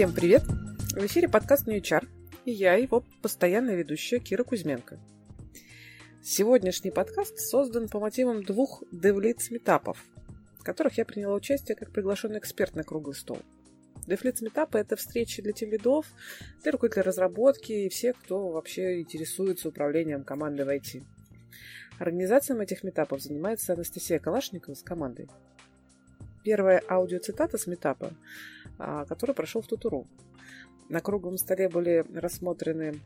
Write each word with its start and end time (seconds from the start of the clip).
Всем 0.00 0.14
привет! 0.14 0.44
В 0.44 1.04
эфире 1.04 1.28
подкаст 1.28 1.66
New 1.66 1.78
HR, 1.78 2.08
и 2.46 2.52
я, 2.52 2.72
его 2.72 3.04
постоянная 3.20 3.74
ведущая 3.74 4.18
Кира 4.18 4.44
Кузьменко. 4.44 4.98
Сегодняшний 6.22 6.90
подкаст 6.90 7.38
создан 7.38 7.86
по 7.86 8.00
мотивам 8.00 8.42
двух 8.42 8.82
девлиц 8.90 9.50
метапов, 9.50 10.02
в 10.58 10.64
которых 10.64 10.96
я 10.96 11.04
приняла 11.04 11.34
участие 11.34 11.76
как 11.76 11.92
приглашенный 11.92 12.38
эксперт 12.38 12.74
на 12.76 12.82
круглый 12.82 13.14
стол. 13.14 13.40
Девлиц 14.06 14.40
метапы– 14.40 14.78
это 14.80 14.96
встречи 14.96 15.42
для 15.42 15.52
тем-лидов, 15.52 16.06
для 16.62 16.72
руководителей 16.72 17.02
разработки 17.02 17.72
и 17.72 17.90
всех, 17.90 18.16
кто 18.20 18.48
вообще 18.48 19.02
интересуется 19.02 19.68
управлением 19.68 20.24
командой 20.24 20.64
в 20.64 20.70
IT. 20.70 21.02
Организацией 21.98 22.58
этих 22.62 22.84
метапов 22.84 23.20
занимается 23.20 23.74
Анастасия 23.74 24.18
Калашникова 24.18 24.72
с 24.72 24.82
командой. 24.82 25.28
Первая 26.42 26.82
аудиоцитата 26.88 27.58
с 27.58 27.66
метапа, 27.66 28.12
а, 28.78 29.04
который 29.04 29.34
прошел 29.34 29.60
в 29.60 29.66
Тутуру. 29.66 30.06
На 30.88 31.00
круглом 31.00 31.36
столе 31.36 31.68
были 31.68 32.04
рассмотрены 32.14 32.98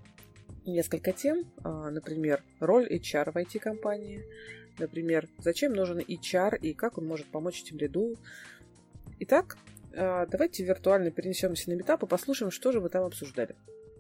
несколько 0.65 1.13
тем, 1.13 1.45
а, 1.65 1.91
например, 1.91 2.43
роль 2.61 2.87
HR 2.87 3.33
в 3.33 3.37
IT-компании, 3.37 4.25
например, 4.79 5.29
зачем 5.39 5.73
нужен 5.73 5.99
HR 5.99 6.59
и 6.59 6.75
как 6.75 6.97
он 6.97 7.07
может 7.07 7.27
помочь 7.27 7.63
этим 7.63 7.79
лиду. 7.79 8.15
Итак, 9.19 9.57
а, 9.97 10.27
давайте 10.27 10.65
виртуально 10.65 11.11
перенесемся 11.11 11.71
на 11.71 11.75
метап 11.75 12.05
и 12.05 12.07
послушаем, 12.07 12.53
что 12.53 12.71
же 12.71 12.79
вы 12.79 12.89
там 12.89 13.05
обсуждали. 13.05 13.57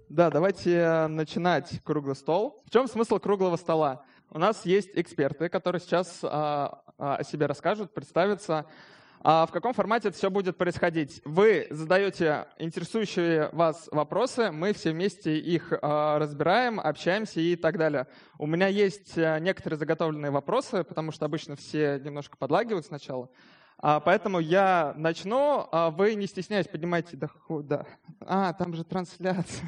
Да, 0.08 0.30
давайте 0.30 1.08
начинать 1.08 1.80
круглый 1.82 2.14
стол. 2.14 2.62
В 2.66 2.70
чем 2.70 2.86
смысл 2.86 3.18
круглого 3.18 3.56
стола? 3.56 4.04
У 4.30 4.38
нас 4.38 4.64
есть 4.64 4.90
эксперты, 4.94 5.48
которые 5.48 5.80
сейчас 5.80 6.20
о 6.22 7.22
себе 7.24 7.46
расскажут, 7.46 7.92
представятся. 7.94 8.66
А 9.26 9.46
в 9.46 9.52
каком 9.52 9.72
формате 9.72 10.08
это 10.08 10.18
все 10.18 10.28
будет 10.28 10.58
происходить? 10.58 11.22
Вы 11.24 11.66
задаете 11.70 12.46
интересующие 12.58 13.48
вас 13.52 13.88
вопросы, 13.90 14.50
мы 14.50 14.74
все 14.74 14.92
вместе 14.92 15.38
их 15.38 15.72
а, 15.80 16.18
разбираем, 16.18 16.78
общаемся 16.78 17.40
и 17.40 17.56
так 17.56 17.78
далее. 17.78 18.06
У 18.38 18.46
меня 18.46 18.66
есть 18.66 19.16
э, 19.16 19.38
некоторые 19.40 19.78
заготовленные 19.78 20.30
вопросы, 20.30 20.84
потому 20.84 21.10
что 21.10 21.24
обычно 21.24 21.56
все 21.56 21.98
немножко 22.04 22.36
подлагивают 22.36 22.84
сначала. 22.84 23.30
А, 23.78 23.98
поэтому 23.98 24.40
я 24.40 24.92
начну. 24.94 25.70
Вы 25.92 26.16
не 26.16 26.26
стесняйтесь, 26.26 26.70
поднимайте 26.70 27.16
доход. 27.16 27.66
Да. 27.66 27.86
А, 28.20 28.52
там 28.52 28.74
же 28.74 28.84
трансляция. 28.84 29.66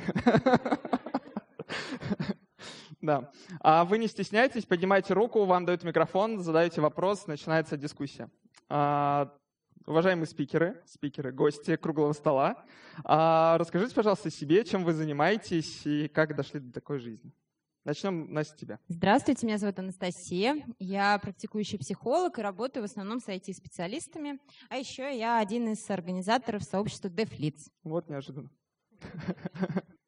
Да. 3.00 3.30
А 3.60 3.84
вы 3.84 3.98
не 3.98 4.08
стесняйтесь, 4.08 4.64
поднимайте 4.64 5.14
руку, 5.14 5.44
вам 5.44 5.64
дают 5.64 5.84
микрофон, 5.84 6.40
задаете 6.40 6.80
вопрос, 6.80 7.26
начинается 7.26 7.76
дискуссия. 7.76 8.28
Уважаемые 9.86 10.26
спикеры, 10.26 10.82
спикеры, 10.84 11.30
гости 11.30 11.76
круглого 11.76 12.12
стола, 12.12 12.64
а 13.04 13.56
расскажите, 13.56 13.94
пожалуйста, 13.94 14.30
себе, 14.30 14.64
чем 14.64 14.82
вы 14.82 14.92
занимаетесь 14.92 15.86
и 15.86 16.08
как 16.08 16.34
дошли 16.34 16.58
до 16.58 16.72
такой 16.72 16.98
жизни. 16.98 17.32
Начнем, 17.84 18.32
Настя, 18.34 18.56
тебя. 18.56 18.80
Здравствуйте, 18.88 19.46
меня 19.46 19.58
зовут 19.58 19.78
Анастасия. 19.78 20.56
Я 20.80 21.16
практикующий 21.20 21.78
психолог 21.78 22.36
и 22.36 22.42
работаю 22.42 22.82
в 22.82 22.90
основном 22.90 23.20
с 23.20 23.28
IT-специалистами. 23.28 24.40
А 24.68 24.76
еще 24.76 25.16
я 25.16 25.38
один 25.38 25.68
из 25.68 25.88
организаторов 25.88 26.64
сообщества 26.64 27.06
DevLeads. 27.06 27.70
Вот 27.84 28.08
неожиданно. 28.08 28.50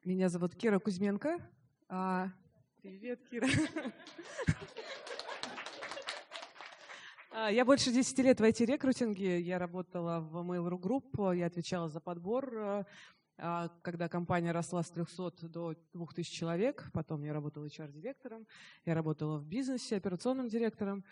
Меня 0.05 0.29
зовут 0.29 0.57
Кира 0.57 0.81
Кузьменко. 0.81 1.39
А, 1.89 2.33
привет, 2.83 3.21
Кира. 3.31 3.47
А, 7.31 7.51
я 7.51 7.65
больше 7.65 7.93
10 7.93 8.19
лет 8.21 8.41
в 8.41 8.45
IT-рекрутинге. 8.45 9.41
Я 9.41 9.59
работала 9.59 10.21
в 10.21 10.37
Mail.ru 10.37 10.81
Group, 10.81 11.37
я 11.37 11.47
отвечала 11.47 11.89
за 11.89 12.01
подбор, 12.01 12.87
а, 13.37 13.69
когда 13.83 14.09
компания 14.09 14.53
росла 14.53 14.83
с 14.83 14.91
300 14.91 15.49
до 15.49 15.75
2000 15.93 16.35
человек. 16.35 16.91
Потом 16.93 17.23
я 17.23 17.33
работала 17.33 17.67
HR-директором, 17.67 18.47
я 18.87 18.95
работала 18.95 19.39
в 19.39 19.47
бизнесе, 19.47 19.97
операционным 19.97 20.49
директором. 20.49 21.05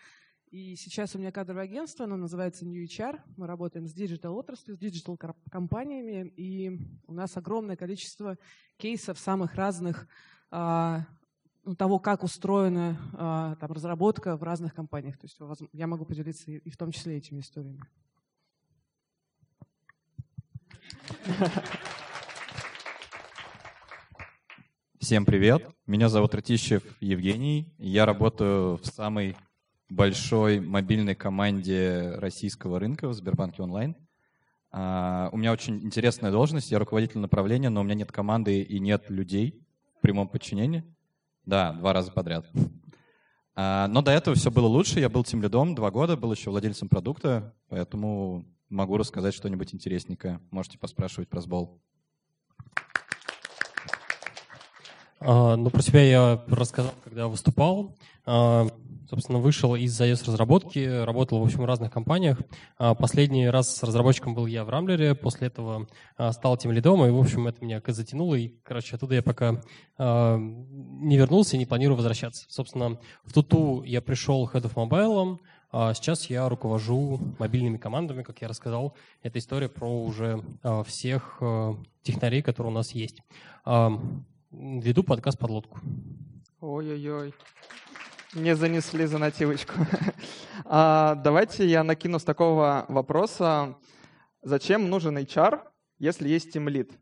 И 0.49 0.75
сейчас 0.75 1.13
у 1.13 1.19
меня 1.19 1.31
кадровое 1.31 1.65
агентство, 1.65 2.05
оно 2.05 2.15
называется 2.15 2.65
New 2.65 2.83
HR. 2.83 3.19
Мы 3.35 3.47
работаем 3.47 3.85
с 3.85 3.93
digital 3.93 4.35
отраслью, 4.37 4.75
с 4.75 4.79
digital 4.79 5.17
компаниями, 5.51 6.33
и 6.37 6.79
у 7.05 7.13
нас 7.13 7.35
огромное 7.37 7.75
количество 7.75 8.37
кейсов 8.77 9.19
самых 9.19 9.55
разных 9.55 10.07
а, 10.49 11.05
того, 11.75 11.99
как 11.99 12.23
устроена 12.23 12.97
а, 13.13 13.55
там, 13.55 13.71
разработка 13.71 14.37
в 14.37 14.43
разных 14.43 14.73
компаниях. 14.73 15.17
То 15.17 15.25
есть 15.25 15.37
я 15.73 15.87
могу 15.87 16.05
поделиться 16.05 16.51
и 16.51 16.69
в 16.69 16.77
том 16.77 16.91
числе 16.91 17.17
этими 17.17 17.41
историями. 17.41 17.81
Всем 24.99 25.25
привет. 25.25 25.69
Меня 25.85 26.09
зовут 26.09 26.35
Ратищев 26.35 26.83
Евгений. 26.99 27.73
Я 27.77 28.05
работаю 28.05 28.77
в 28.77 28.85
самой 28.85 29.37
большой 29.89 30.59
мобильной 30.59 31.15
команде 31.15 32.11
российского 32.17 32.79
рынка 32.79 33.07
в 33.07 33.13
Сбербанке 33.13 33.63
онлайн. 33.63 33.95
А, 34.71 35.29
у 35.31 35.37
меня 35.37 35.53
очень 35.53 35.81
интересная 35.83 36.31
должность. 36.31 36.71
Я 36.71 36.79
руководитель 36.79 37.19
направления, 37.19 37.69
но 37.69 37.81
у 37.81 37.83
меня 37.83 37.95
нет 37.95 38.11
команды 38.11 38.61
и 38.61 38.79
нет 38.79 39.09
людей 39.09 39.65
в 39.97 40.01
прямом 40.01 40.27
подчинении. 40.27 40.83
Да, 41.47 41.71
два 41.71 41.93
раза 41.93 42.11
подряд. 42.11 42.45
А, 43.55 43.87
но 43.87 44.01
до 44.01 44.11
этого 44.11 44.35
все 44.35 44.51
было 44.51 44.67
лучше. 44.67 44.99
Я 44.99 45.07
был 45.07 45.23
тем 45.23 45.41
лидом 45.41 45.75
два 45.75 45.91
года, 45.91 46.17
был 46.17 46.33
еще 46.33 46.49
владельцем 46.49 46.89
продукта, 46.89 47.55
поэтому 47.69 48.45
могу 48.67 48.97
рассказать 48.97 49.33
что-нибудь 49.33 49.73
интересненькое. 49.73 50.41
Можете 50.51 50.77
поспрашивать 50.77 51.29
про 51.29 51.39
сбол. 51.39 51.81
А, 52.75 52.81
ну, 55.19 55.69
про 55.69 55.81
себя 55.81 56.03
я 56.03 56.43
рассказал, 56.47 56.93
когда 57.03 57.27
выступал. 57.27 57.95
А, 58.25 58.67
собственно, 59.09 59.39
вышел 59.39 59.75
из 59.75 59.99
iOS-разработки, 59.99 61.03
работал, 61.03 61.39
в 61.39 61.43
общем, 61.43 61.61
в 61.61 61.65
разных 61.65 61.91
компаниях. 61.91 62.39
А, 62.77 62.93
последний 62.93 63.49
раз 63.49 63.75
с 63.75 63.83
разработчиком 63.83 64.35
был 64.35 64.45
я 64.45 64.65
в 64.65 64.69
Рамблере, 64.69 65.15
после 65.15 65.47
этого 65.47 65.87
а, 66.17 66.31
стал 66.33 66.57
тем 66.57 66.71
лидом, 66.71 67.05
и, 67.05 67.09
в 67.09 67.17
общем, 67.17 67.47
это 67.47 67.63
меня 67.63 67.81
затянуло, 67.87 68.35
и, 68.35 68.49
короче, 68.63 68.95
оттуда 68.95 69.15
я 69.15 69.23
пока 69.23 69.61
а, 69.97 70.37
не 70.37 71.17
вернулся 71.17 71.55
и 71.55 71.59
не 71.59 71.65
планирую 71.65 71.95
возвращаться. 71.95 72.45
Собственно, 72.49 72.99
в 73.23 73.33
Туту 73.33 73.83
я 73.83 74.01
пришел 74.01 74.49
Head 74.53 74.71
of 74.71 74.73
Mobile, 74.73 75.39
а 75.71 75.93
сейчас 75.93 76.29
я 76.29 76.47
руковожу 76.47 77.19
мобильными 77.39 77.77
командами, 77.77 78.23
как 78.23 78.41
я 78.41 78.47
рассказал. 78.47 78.95
Это 79.21 79.39
история 79.39 79.67
про 79.67 80.03
уже 80.03 80.41
всех 80.85 81.41
технарей, 82.03 82.41
которые 82.41 82.71
у 82.71 82.75
нас 82.75 82.91
есть. 82.91 83.21
Веду 84.51 85.03
подкаст 85.03 85.37
«Подлодку». 85.39 85.79
Ой-ой-ой 86.59 87.33
не 88.33 88.55
занесли 88.55 89.05
за 89.05 89.17
нативочку. 89.17 89.73
а, 90.65 91.15
давайте 91.15 91.65
я 91.65 91.83
накину 91.83 92.19
с 92.19 92.23
такого 92.23 92.85
вопроса. 92.87 93.77
Зачем 94.41 94.89
нужен 94.89 95.17
HR, 95.17 95.61
если 95.99 96.29
есть 96.29 96.55
Team 96.55 96.67
Lead? 96.67 96.93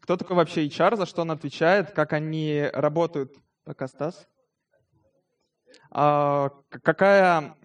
Кто 0.00 0.16
такой 0.16 0.36
вообще 0.36 0.66
HR, 0.66 0.96
за 0.96 1.06
что 1.06 1.22
он 1.22 1.30
отвечает, 1.30 1.92
как 1.92 2.12
они 2.12 2.68
работают? 2.72 3.34
Пока 3.64 3.88
Стас. 3.88 4.26
А, 5.90 6.50
какая... 6.70 7.56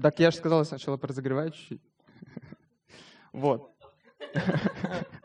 Так 0.00 0.20
я 0.20 0.30
же 0.30 0.36
сказал 0.36 0.64
сначала 0.64 0.96
про 0.96 1.12
чуть-чуть. 1.12 1.82
Вот. 3.32 3.72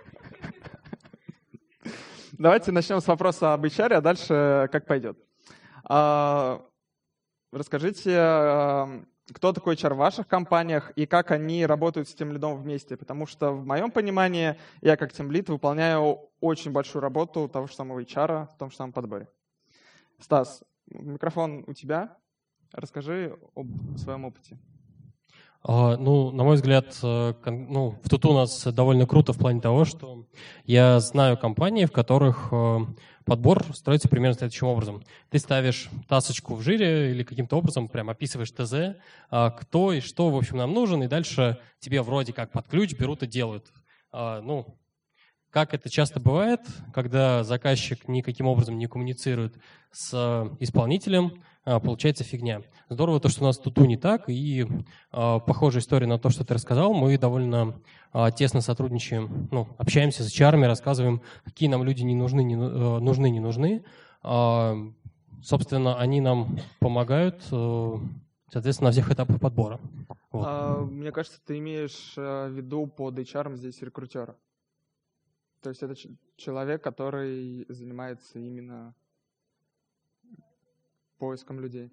Давайте 2.38 2.72
начнем 2.72 3.00
с 3.00 3.06
вопроса 3.06 3.54
об 3.54 3.64
HR, 3.64 3.94
а 3.94 4.02
дальше 4.02 4.68
как 4.72 4.88
пойдет. 4.88 5.20
А, 5.84 6.66
расскажите, 7.52 8.18
а, 8.18 9.04
кто 9.32 9.54
такой 9.54 9.76
HR 9.76 9.94
в 9.94 9.98
ваших 9.98 10.28
компаниях 10.28 10.90
и 10.96 11.06
как 11.06 11.30
они 11.30 11.64
работают 11.64 12.10
с 12.10 12.16
тем 12.16 12.32
лидом 12.32 12.60
вместе? 12.60 12.98
Потому 12.98 13.28
что 13.28 13.52
в 13.52 13.68
моем 13.68 13.92
понимании 13.92 14.58
я 14.82 14.98
как 14.98 15.14
тем 15.14 15.32
лид 15.32 15.48
выполняю 15.48 16.32
очень 16.40 16.72
большую 16.72 17.04
работу 17.04 17.48
того 17.48 17.68
же 17.68 17.76
самого 17.76 18.00
HR 18.00 18.48
в 18.48 18.58
том 18.58 18.72
же 18.72 18.78
самом 18.78 18.94
подборе. 18.94 19.30
Стас, 20.20 20.64
микрофон 20.88 21.64
у 21.68 21.74
тебя. 21.74 22.18
Расскажи 22.72 23.38
об 23.54 23.68
своем 24.00 24.26
опыте. 24.26 24.58
А, 25.66 25.96
ну, 25.96 26.32
на 26.32 26.44
мой 26.44 26.56
взгляд, 26.56 26.98
э, 27.02 27.34
ну, 27.46 27.98
в 28.04 28.10
Туту 28.10 28.32
у 28.32 28.34
нас 28.34 28.66
довольно 28.66 29.08
круто 29.08 29.32
в 29.32 29.38
плане 29.38 29.62
того, 29.62 29.86
что 29.86 30.26
я 30.66 31.00
знаю 31.00 31.38
компании, 31.38 31.86
в 31.86 31.92
которых 31.92 32.50
э, 32.52 32.80
подбор 33.26 33.64
строится 33.74 34.10
примерно 34.10 34.38
следующим 34.38 34.68
образом. 34.68 35.04
Ты 35.30 35.40
ставишь 35.40 35.90
тасочку 36.10 36.56
в 36.56 36.62
жире 36.62 37.12
или 37.12 37.24
каким-то 37.24 37.58
образом 37.58 37.88
прям 37.88 38.10
описываешь 38.10 38.52
ТЗ, 38.52 38.98
а, 39.30 39.52
кто 39.52 39.94
и 39.94 40.02
что, 40.02 40.30
в 40.30 40.36
общем, 40.36 40.58
нам 40.58 40.74
нужен, 40.74 41.04
и 41.04 41.08
дальше 41.08 41.60
тебе 41.80 42.02
вроде 42.02 42.34
как 42.34 42.52
под 42.52 42.68
ключ 42.68 42.94
берут 42.94 43.24
и 43.24 43.28
делают. 43.28 43.72
А, 44.12 44.42
ну, 44.42 44.78
как 45.50 45.74
это 45.74 45.90
часто 45.90 46.20
бывает, 46.20 46.62
когда 46.94 47.44
заказчик 47.44 48.08
никаким 48.08 48.48
образом 48.48 48.78
не 48.78 48.88
коммуницирует 48.88 49.56
с 49.92 50.52
исполнителем, 50.60 51.26
а, 51.36 51.53
получается 51.64 52.24
фигня. 52.24 52.62
Здорово 52.90 53.20
то, 53.20 53.30
что 53.30 53.44
у 53.44 53.48
нас 53.48 53.58
туту 53.58 53.86
не 53.86 53.98
так, 53.98 54.30
и 54.30 54.68
а, 55.12 55.40
похожая 55.40 55.82
история 55.82 56.08
на 56.08 56.20
то, 56.20 56.30
что 56.30 56.44
ты 56.44 56.54
рассказал. 56.54 56.94
Мы 56.94 57.18
довольно 57.18 57.80
а, 58.12 58.32
тесно 58.32 58.62
сотрудничаем, 58.62 59.48
ну, 59.52 59.68
общаемся 59.78 60.24
с 60.24 60.32
HR, 60.32 60.66
рассказываем, 60.66 61.22
какие 61.46 61.70
нам 61.70 61.84
люди 61.84 62.04
не 62.04 62.16
нужны, 62.16 62.44
не, 62.44 62.56
нужны, 62.56 63.30
не 63.30 63.40
нужны. 63.40 63.84
Собственно, 65.42 66.00
они 66.00 66.22
нам 66.22 66.58
помогают, 66.80 67.42
соответственно, 67.44 68.90
на 68.90 68.92
всех 68.92 69.12
этапах 69.12 69.40
подбора. 69.40 69.80
Вот. 70.32 70.46
А, 70.48 70.82
мне 70.82 71.12
кажется, 71.12 71.40
ты 71.46 71.58
имеешь 71.60 72.14
в 72.16 72.50
виду 72.50 72.88
под 72.88 73.18
HR 73.18 73.56
здесь 73.56 73.82
рекрутера. 73.82 74.36
То 75.62 75.70
есть 75.70 75.82
это 75.82 75.96
человек, 76.36 76.84
который 76.84 77.66
занимается 77.70 78.38
именно 78.38 78.94
поиском 81.24 81.62
людей. 81.62 81.90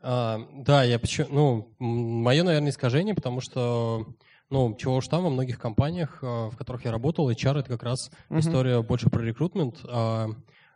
А, 0.08 0.40
да, 0.54 0.84
я 0.84 1.00
почему, 1.00 1.28
ну, 1.32 1.76
мое, 1.80 2.44
наверное, 2.44 2.70
искажение, 2.70 3.16
потому 3.16 3.42
что, 3.42 4.06
ну, 4.52 4.76
чего 4.76 4.98
уж 4.98 5.08
там, 5.08 5.24
во 5.24 5.32
многих 5.32 5.58
компаниях, 5.58 6.20
а, 6.22 6.52
в 6.52 6.58
которых 6.58 6.86
я 6.86 6.92
работал, 6.92 7.28
HR— 7.28 7.60
это 7.62 7.70
как 7.70 7.82
раз 7.82 8.12
uh-huh. 8.30 8.38
история 8.38 8.84
больше 8.84 9.10
про 9.10 9.24
рекрутмент, 9.24 9.80
а, 9.86 10.30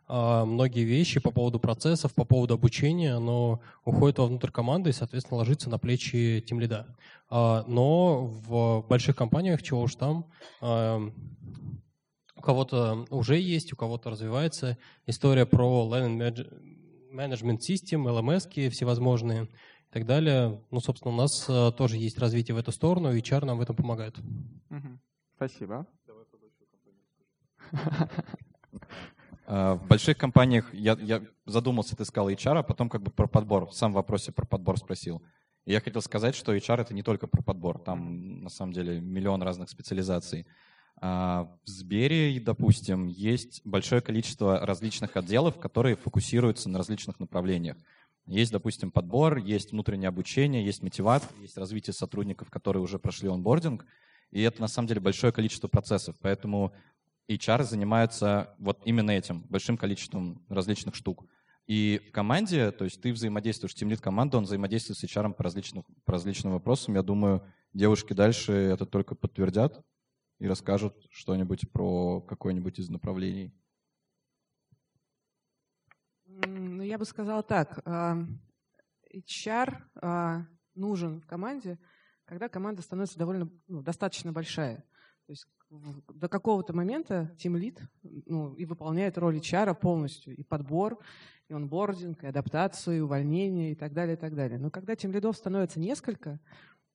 а 0.08 0.44
многие 0.44 0.82
вещи 0.82 1.20
по 1.20 1.30
поводу 1.30 1.60
процессов, 1.60 2.12
по 2.12 2.24
поводу 2.24 2.54
обучения, 2.54 3.14
оно 3.14 3.60
уходит 3.84 4.18
вовнутрь 4.18 4.50
команды 4.50 4.90
и, 4.90 4.92
соответственно, 4.92 5.38
ложится 5.38 5.70
на 5.70 5.78
плечи 5.78 6.44
тем 6.44 6.58
лида. 6.58 6.88
А, 7.28 7.62
но 7.68 8.26
в 8.26 8.84
больших 8.88 9.14
компаниях, 9.14 9.62
чего 9.62 9.82
уж 9.82 9.94
там, 9.94 10.26
а, 10.60 11.08
у 12.40 12.42
кого-то 12.42 13.06
уже 13.10 13.38
есть, 13.38 13.70
у 13.74 13.76
кого-то 13.76 14.08
развивается 14.08 14.78
история 15.06 15.44
про 15.44 15.86
learning 15.86 16.48
management 17.12 17.58
system, 17.58 18.06
LMS 18.06 18.70
всевозможные 18.70 19.44
и 19.44 19.92
так 19.92 20.06
далее. 20.06 20.58
Ну, 20.70 20.80
собственно, 20.80 21.12
у 21.12 21.16
нас 21.18 21.44
э, 21.50 21.70
тоже 21.76 21.98
есть 21.98 22.18
развитие 22.18 22.54
в 22.54 22.58
эту 22.58 22.72
сторону, 22.72 23.12
и 23.12 23.20
HR 23.20 23.44
нам 23.44 23.58
в 23.58 23.60
этом 23.60 23.76
помогает. 23.76 24.18
Спасибо. 25.36 25.86
А, 29.52 29.74
в 29.74 29.88
больших 29.88 30.16
компаниях 30.16 30.72
я, 30.72 30.96
я 31.00 31.22
задумался, 31.44 31.96
ты 31.96 32.04
сказал 32.04 32.30
HR, 32.30 32.58
а 32.58 32.62
потом 32.62 32.88
как 32.88 33.02
бы 33.02 33.10
про 33.10 33.26
подбор. 33.26 33.66
В 33.66 33.72
самом 33.72 33.94
вопросе 33.94 34.30
про 34.30 34.46
подбор 34.46 34.78
спросил. 34.78 35.24
И 35.64 35.72
я 35.72 35.80
хотел 35.80 36.00
сказать, 36.02 36.36
что 36.36 36.54
HR 36.54 36.82
это 36.82 36.94
не 36.94 37.02
только 37.02 37.26
про 37.26 37.42
подбор. 37.42 37.80
Там 37.80 38.44
на 38.44 38.48
самом 38.48 38.72
деле 38.72 39.00
миллион 39.00 39.42
разных 39.42 39.68
специализаций. 39.68 40.46
А, 41.02 41.48
в 41.64 41.68
Сбере, 41.68 42.38
допустим, 42.40 43.06
есть 43.06 43.62
большое 43.64 44.02
количество 44.02 44.60
различных 44.60 45.16
отделов, 45.16 45.58
которые 45.58 45.96
фокусируются 45.96 46.68
на 46.68 46.76
различных 46.76 47.18
направлениях. 47.18 47.78
Есть, 48.26 48.52
допустим, 48.52 48.90
подбор, 48.90 49.38
есть 49.38 49.72
внутреннее 49.72 50.08
обучение, 50.08 50.64
есть 50.64 50.82
мотивация, 50.82 51.30
есть 51.40 51.56
развитие 51.56 51.94
сотрудников, 51.94 52.50
которые 52.50 52.82
уже 52.82 52.98
прошли 52.98 53.30
онбординг. 53.30 53.86
И 54.30 54.42
это 54.42 54.60
на 54.60 54.68
самом 54.68 54.88
деле 54.88 55.00
большое 55.00 55.32
количество 55.32 55.68
процессов. 55.68 56.16
Поэтому 56.20 56.72
HR 57.28 57.64
занимаются 57.64 58.54
вот 58.58 58.82
именно 58.84 59.10
этим, 59.10 59.40
большим 59.48 59.78
количеством 59.78 60.44
различных 60.50 60.94
штук. 60.94 61.24
И 61.66 62.00
в 62.08 62.12
команде, 62.12 62.72
то 62.72 62.84
есть 62.84 63.00
ты 63.00 63.12
взаимодействуешь, 63.12 63.74
тимлит 63.74 64.00
команды, 64.02 64.36
он 64.36 64.44
взаимодействует 64.44 64.98
с 64.98 65.04
HR 65.04 65.32
по, 65.32 65.44
различным 65.44 65.84
по 66.04 66.12
различным 66.12 66.52
вопросам. 66.52 66.94
Я 66.94 67.02
думаю, 67.02 67.42
девушки 67.72 68.12
дальше 68.12 68.52
это 68.52 68.84
только 68.84 69.14
подтвердят 69.14 69.82
и 70.40 70.48
расскажут 70.48 71.06
что-нибудь 71.10 71.70
про 71.70 72.20
какое-нибудь 72.22 72.78
из 72.78 72.88
направлений? 72.88 73.54
Ну, 76.26 76.82
я 76.82 76.98
бы 76.98 77.04
сказала 77.04 77.42
так. 77.42 77.80
А, 77.84 78.16
HR 79.14 79.76
а, 79.96 80.46
нужен 80.74 81.20
в 81.20 81.26
команде, 81.26 81.78
когда 82.24 82.48
команда 82.48 82.80
становится 82.80 83.18
довольно 83.18 83.50
ну, 83.68 83.82
достаточно 83.82 84.32
большая. 84.32 84.78
То 85.26 85.32
есть 85.32 85.46
до 85.68 86.28
какого-то 86.28 86.72
момента 86.72 87.36
тимлит 87.38 87.80
ну, 88.02 88.54
и 88.54 88.64
выполняет 88.64 89.18
роль 89.18 89.36
HR 89.36 89.74
полностью, 89.74 90.34
и 90.34 90.42
подбор, 90.42 90.98
и 91.48 91.52
онбординг, 91.52 92.24
и 92.24 92.26
адаптацию, 92.26 92.96
и 92.96 93.00
увольнение, 93.00 93.72
и 93.72 93.74
так 93.74 93.92
далее, 93.92 94.16
и 94.16 94.18
так 94.18 94.34
далее. 94.34 94.58
Но 94.58 94.70
когда 94.70 94.96
тимлидов 94.96 95.36
становится 95.36 95.78
несколько, 95.78 96.40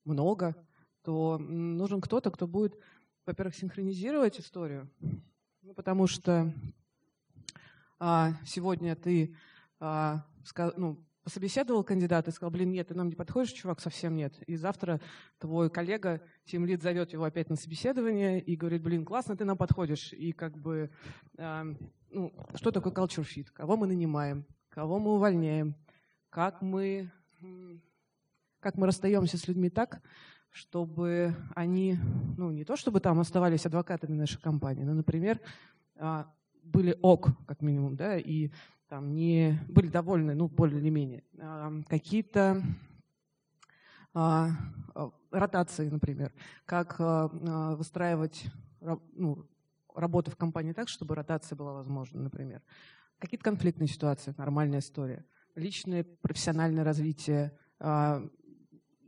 много, 0.03 0.55
то 1.03 1.37
нужен 1.37 2.01
кто-то, 2.01 2.31
кто 2.31 2.47
будет 2.47 2.75
во-первых, 3.25 3.55
синхронизировать 3.55 4.39
историю, 4.39 4.89
ну, 5.61 5.73
потому 5.73 6.05
что 6.07 6.53
а, 7.99 8.33
сегодня 8.45 8.95
ты 8.95 9.35
а, 9.79 10.25
сказ, 10.43 10.73
ну, 10.77 11.03
пособеседовал 11.23 11.83
кандидата 11.83 12.29
и 12.29 12.33
сказал, 12.33 12.51
блин, 12.51 12.71
нет, 12.71 12.89
ты 12.89 12.93
нам 12.93 13.09
не 13.09 13.15
подходишь, 13.15 13.53
чувак, 13.53 13.79
совсем 13.79 14.15
нет. 14.15 14.39
И 14.45 14.55
завтра 14.55 15.01
твой 15.39 15.71
коллега, 15.71 16.21
тимлид, 16.45 16.83
зовет 16.83 17.13
его 17.13 17.23
опять 17.23 17.49
на 17.49 17.55
собеседование 17.55 18.39
и 18.39 18.55
говорит, 18.55 18.83
блин, 18.83 19.05
классно, 19.05 19.35
ты 19.35 19.43
нам 19.43 19.57
подходишь. 19.57 20.13
И 20.13 20.31
как 20.31 20.55
бы, 20.55 20.91
а, 21.37 21.65
ну, 22.11 22.31
что 22.53 22.69
такое 22.69 22.93
culture 22.93 23.25
fit? 23.25 23.47
Кого 23.53 23.75
мы 23.75 23.87
нанимаем? 23.87 24.45
Кого 24.69 24.99
мы 24.99 25.13
увольняем? 25.13 25.75
Как 26.29 26.61
мы, 26.61 27.11
как 28.59 28.75
мы 28.75 28.85
расстаемся 28.85 29.37
с 29.37 29.47
людьми 29.47 29.69
так, 29.69 30.01
чтобы 30.55 31.35
они, 31.53 31.99
ну, 32.37 32.49
не 32.49 32.63
то 32.63 32.77
чтобы 32.77 33.01
там 33.01 33.19
оставались 33.19 33.65
адвокатами 33.65 34.15
нашей 34.15 34.41
компании, 34.41 34.83
но, 34.83 34.93
например, 34.93 35.41
а, 35.97 36.31
были 36.63 36.97
ок, 37.01 37.27
как 37.45 37.61
минимум, 37.61 37.97
да, 37.97 38.17
и 38.17 38.51
там 38.87 39.13
не 39.13 39.59
были 39.67 39.89
довольны, 39.89 40.33
ну, 40.33 40.47
более 40.47 40.79
или 40.79 40.89
менее. 40.89 41.25
А, 41.39 41.73
какие-то 41.89 42.63
а, 44.13 44.51
ротации, 45.29 45.89
например, 45.89 46.31
как 46.63 46.99
выстраивать 47.77 48.45
ну, 48.79 49.45
работу 49.93 50.31
в 50.31 50.37
компании 50.37 50.71
так, 50.71 50.87
чтобы 50.87 51.15
ротация 51.15 51.57
была 51.57 51.73
возможна, 51.73 52.21
например. 52.21 52.61
Какие-то 53.19 53.43
конфликтные 53.43 53.89
ситуации, 53.89 54.33
нормальная 54.37 54.79
история. 54.79 55.25
Личное 55.55 56.05
профессиональное 56.21 56.85
развитие, 56.85 57.51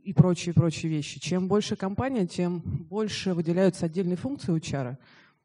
и 0.04 0.12
прочие, 0.12 0.54
прочие 0.54 0.90
вещи. 0.90 1.20
Чем 1.20 1.48
больше 1.48 1.76
компания, 1.76 2.26
тем 2.26 2.60
больше 2.60 3.34
выделяются 3.34 3.86
отдельные 3.86 4.16
функции 4.16 4.52
у 4.52 4.56
HR. 4.56 4.96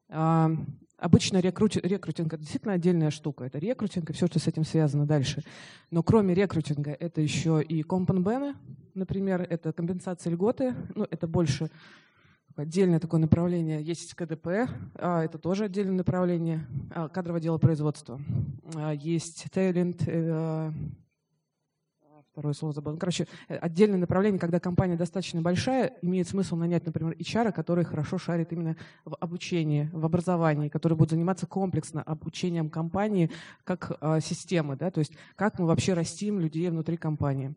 А, 0.09 0.51
обычно 0.97 1.39
рекрутинг, 1.39 2.33
это 2.33 2.37
действительно 2.37 2.73
отдельная 2.73 3.11
штука. 3.11 3.45
Это 3.45 3.59
рекрутинг 3.59 4.09
и 4.09 4.13
все, 4.13 4.27
что 4.27 4.39
с 4.39 4.47
этим 4.47 4.63
связано 4.63 5.05
дальше. 5.05 5.43
Но 5.91 6.03
кроме 6.03 6.33
рекрутинга, 6.33 6.91
это 6.91 7.21
еще 7.21 7.61
и 7.61 7.83
компенбены, 7.83 8.55
например, 8.93 9.41
это 9.41 9.73
компенсация 9.73 10.31
льготы. 10.31 10.73
Ну, 10.95 11.05
это 11.09 11.27
больше 11.27 11.69
отдельное 12.55 12.99
такое 12.99 13.19
направление. 13.19 13.81
Есть 13.81 14.13
КДП, 14.13 14.69
а, 14.95 15.23
это 15.23 15.37
тоже 15.37 15.65
отдельное 15.65 15.95
направление, 15.95 16.67
а, 16.91 17.09
кадровое 17.09 17.57
производства. 17.57 18.21
Есть 18.93 19.47
Talent, 19.53 20.03
э, 20.07 20.71
второе 22.33 22.53
слово 22.53 22.73
забыл. 22.73 22.93
Ну, 22.93 22.97
короче, 22.97 23.27
э, 23.47 23.55
отдельное 23.57 23.99
направление, 23.99 24.39
когда 24.39 24.59
компания 24.59 24.97
достаточно 24.97 25.41
большая, 25.41 25.93
имеет 26.01 26.27
смысл 26.27 26.55
нанять, 26.55 26.85
например, 26.85 27.15
HR, 27.19 27.51
который 27.51 27.85
хорошо 27.85 28.17
шарит 28.17 28.51
именно 28.51 28.75
в 29.05 29.15
обучении, 29.19 29.89
в 29.93 30.03
образовании, 30.03 30.67
который 30.67 30.97
будет 30.97 31.11
заниматься 31.11 31.45
комплексно 31.45 32.01
обучением 32.01 32.69
компании 32.69 33.29
как 33.63 33.97
э, 34.01 34.19
системы, 34.19 34.75
да, 34.75 34.89
то 34.89 34.99
есть 34.99 35.13
как 35.35 35.59
мы 35.59 35.67
вообще 35.67 35.93
растим 35.93 36.39
людей 36.39 36.69
внутри 36.69 36.97
компании. 36.97 37.55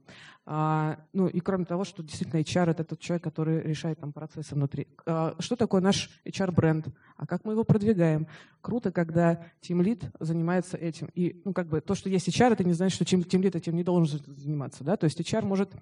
А, 0.48 1.00
ну 1.12 1.26
и 1.26 1.40
кроме 1.40 1.64
того, 1.64 1.82
что 1.82 2.04
действительно 2.04 2.40
HR 2.40 2.70
это 2.70 2.84
тот 2.84 3.00
человек, 3.00 3.24
который 3.24 3.62
решает 3.62 3.98
там 3.98 4.12
процессы 4.12 4.54
внутри. 4.54 4.86
А, 5.04 5.34
что 5.40 5.56
такое 5.56 5.80
наш 5.80 6.08
HR-бренд? 6.24 6.86
А 7.16 7.26
как 7.26 7.44
мы 7.44 7.54
его 7.54 7.64
продвигаем? 7.64 8.28
Круто, 8.60 8.92
когда 8.92 9.44
Team 9.60 9.80
Lead 9.82 10.08
занимается 10.20 10.76
этим. 10.76 11.08
И 11.14 11.42
ну, 11.44 11.52
как 11.52 11.66
бы 11.66 11.80
то, 11.80 11.96
что 11.96 12.08
есть 12.08 12.28
HR, 12.28 12.52
это 12.52 12.62
не 12.62 12.74
значит, 12.74 12.94
что 12.94 13.04
Team 13.04 13.42
Lead 13.42 13.56
этим 13.56 13.74
не 13.74 13.82
должен 13.82 14.20
заниматься. 14.36 14.65
Да? 14.84 14.96
То 14.96 15.04
есть 15.04 15.20
HR 15.20 15.44
может... 15.44 15.74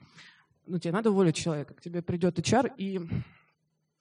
Ну, 0.67 0.79
тебе 0.79 0.93
надо 0.93 1.11
уволить 1.11 1.37
человека. 1.37 1.75
К 1.75 1.81
тебе 1.81 2.03
придет 2.03 2.39
HR, 2.39 2.73
и 2.79 3.01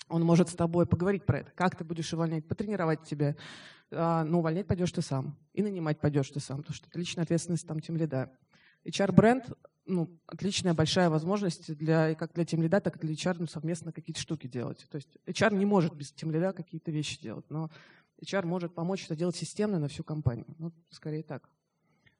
он 0.08 0.24
может 0.24 0.50
с 0.50 0.54
тобой 0.54 0.86
поговорить 0.86 1.25
про 1.25 1.40
это. 1.40 1.52
Как 1.52 1.75
ты 1.75 1.84
будешь 1.84 2.13
увольнять, 2.13 2.48
потренировать 2.48 3.04
тебя. 3.04 3.36
А, 3.92 4.24
но 4.24 4.40
увольнять 4.40 4.68
пойдешь 4.68 4.92
ты 4.92 5.02
сам. 5.02 5.38
И 5.54 5.62
нанимать 5.62 6.00
пойдешь 6.00 6.30
ты 6.30 6.40
сам. 6.40 6.60
Потому 6.60 6.75
что 6.75 6.88
это 6.88 6.98
личная 7.00 7.24
ответственность 7.24 7.68
там 7.68 7.80
тем 7.80 7.98
лида. 7.98 8.32
HR-бренд 8.86 9.54
ну, 9.86 10.10
отличная 10.28 10.74
большая 10.74 11.10
возможность 11.10 11.75
для, 11.75 12.16
как 12.16 12.34
для 12.34 12.46
тимлида, 12.46 12.80
так 12.80 12.96
и 12.96 13.00
для 13.00 13.13
HR 13.13 13.38
ну, 13.40 13.48
совместно 13.48 13.92
какие-то 13.92 14.22
штуки 14.22 14.48
делать. 14.48 14.86
То 14.90 14.96
есть 14.96 15.18
HR 15.25 15.56
не 15.56 15.66
может 15.66 15.94
без 15.94 16.12
тимлида 16.12 16.54
какие-то 16.54 16.92
вещи 16.92 17.22
делать, 17.22 17.46
но 17.50 17.70
HR 18.24 18.46
может 18.46 18.74
помочь 18.74 19.06
это 19.06 19.16
делать 19.16 19.36
системно 19.36 19.80
на 19.80 19.88
всю 19.88 20.04
компанию. 20.04 20.46
Ну, 20.58 20.72
скорее 20.90 21.24
так. 21.24 21.50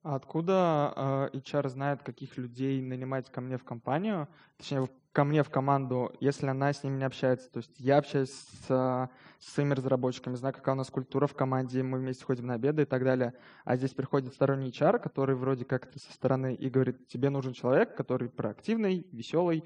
А 0.04 0.16
откуда 0.16 0.94
э, 1.34 1.38
HR 1.38 1.70
знает, 1.70 2.04
каких 2.04 2.38
людей 2.38 2.82
нанимать 2.82 3.32
ко 3.32 3.40
мне 3.40 3.58
в 3.58 3.64
компанию, 3.64 4.28
точнее, 4.58 4.90
ко 5.14 5.24
мне 5.24 5.44
в 5.44 5.50
команду, 5.50 6.14
если 6.20 6.48
она 6.48 6.74
с 6.74 6.84
ними 6.84 6.98
не 6.98 7.06
общается? 7.06 7.50
То 7.50 7.60
есть 7.60 7.72
я 7.78 8.00
общаюсь 8.00 8.30
с, 8.30 8.68
с 8.68 9.10
своими 9.40 9.74
разработчиками, 9.74 10.36
знаю, 10.36 10.54
какая 10.54 10.76
у 10.76 10.78
нас 10.78 10.90
культура 10.90 11.26
в 11.26 11.36
команде, 11.36 11.84
мы 11.84 12.00
вместе 12.00 12.26
ходим 12.26 12.48
на 12.48 12.56
обеды 12.56 12.82
и 12.82 12.86
так 12.86 13.02
далее. 13.06 13.34
А 13.64 13.78
здесь 13.78 13.94
приходит 13.94 14.34
сторонний 14.34 14.72
HR, 14.72 15.00
который 15.00 15.36
вроде 15.36 15.64
как-то 15.64 15.98
со 15.98 16.12
стороны 16.12 16.54
и 16.54 16.70
говорит, 16.70 17.08
тебе 17.08 17.30
нужен 17.30 17.54
человек, 17.54 17.96
который 17.96 18.28
проактивный, 18.28 19.08
веселый, 19.14 19.64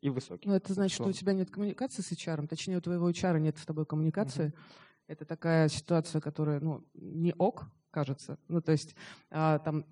и 0.00 0.10
высокий. 0.10 0.48
Ну, 0.48 0.54
это 0.54 0.72
значит, 0.74 0.94
что 0.94 1.08
у 1.08 1.12
тебя 1.12 1.32
нет 1.32 1.50
коммуникации 1.50 2.02
с 2.02 2.12
HR, 2.12 2.46
точнее, 2.46 2.76
у 2.76 2.80
твоего 2.80 3.10
HR 3.10 3.40
нет 3.40 3.58
с 3.58 3.66
тобой 3.66 3.84
коммуникации. 3.84 4.46
Mm-hmm. 4.46 5.08
Это 5.08 5.24
такая 5.24 5.68
ситуация, 5.68 6.20
которая, 6.20 6.60
ну, 6.60 6.84
не 6.94 7.34
ок, 7.36 7.66
кажется. 7.90 8.38
Ну, 8.48 8.60
то 8.60 8.72
есть, 8.72 8.94
а, 9.30 9.58
там, 9.58 9.84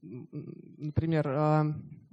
например, 0.00 1.28
а, 1.28 1.64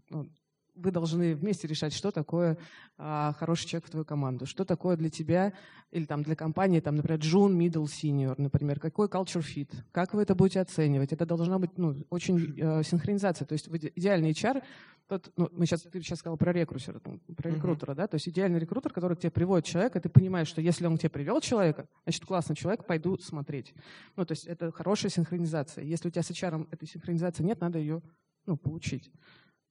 ну, 0.09 0.29
вы 0.75 0.91
должны 0.91 1.35
вместе 1.35 1.67
решать, 1.67 1.93
что 1.93 2.11
такое 2.11 2.57
а, 2.97 3.33
хороший 3.33 3.67
человек 3.67 3.87
в 3.87 3.91
твою 3.91 4.05
команду, 4.05 4.45
что 4.45 4.65
такое 4.65 4.97
для 4.97 5.09
тебя 5.09 5.53
или 5.91 6.05
там 6.05 6.23
для 6.23 6.35
компании, 6.35 6.79
там, 6.79 6.95
например, 6.95 7.19
June, 7.19 7.57
Middle, 7.57 7.85
Senior, 7.85 8.35
например, 8.37 8.79
какой 8.79 9.07
culture 9.07 9.43
fit, 9.43 9.73
как 9.91 10.13
вы 10.13 10.21
это 10.21 10.35
будете 10.35 10.59
оценивать. 10.61 11.11
Это 11.13 11.25
должна 11.25 11.59
быть 11.59 11.77
ну, 11.77 12.05
очень 12.09 12.59
э, 12.59 12.83
синхронизация. 12.83 13.45
То 13.45 13.53
есть 13.53 13.67
идеальный 13.95 14.31
HR, 14.31 14.61
тот, 15.07 15.31
ну, 15.35 15.49
мы 15.51 15.65
сейчас, 15.65 15.81
ты 15.81 16.01
сейчас 16.01 16.19
сказал 16.19 16.37
про 16.37 16.51
рекрутера, 16.51 16.99
про 16.99 17.49
рекрутера, 17.49 17.93
uh-huh. 17.93 17.95
да, 17.95 18.07
то 18.07 18.15
есть 18.15 18.29
идеальный 18.29 18.59
рекрутер, 18.59 18.93
который 18.93 19.17
к 19.17 19.21
тебе 19.21 19.31
приводит 19.31 19.65
человека, 19.65 19.99
ты 19.99 20.07
понимаешь, 20.07 20.47
что 20.47 20.61
если 20.61 20.85
он 20.85 20.97
к 20.97 20.99
тебе 20.99 21.09
привел 21.09 21.41
человека, 21.41 21.87
значит, 22.03 22.25
классный 22.25 22.55
человек, 22.55 22.85
пойду 22.85 23.17
смотреть. 23.17 23.73
Ну, 24.15 24.25
то 24.25 24.33
есть 24.33 24.45
это 24.45 24.71
хорошая 24.71 25.09
синхронизация. 25.09 25.83
Если 25.83 26.09
у 26.09 26.11
тебя 26.11 26.21
с 26.21 26.29
HR 26.29 26.67
этой 26.69 26.87
синхронизации 26.87 27.43
нет, 27.43 27.59
надо 27.59 27.79
ее 27.79 28.03
ну, 28.45 28.55
получить. 28.55 29.11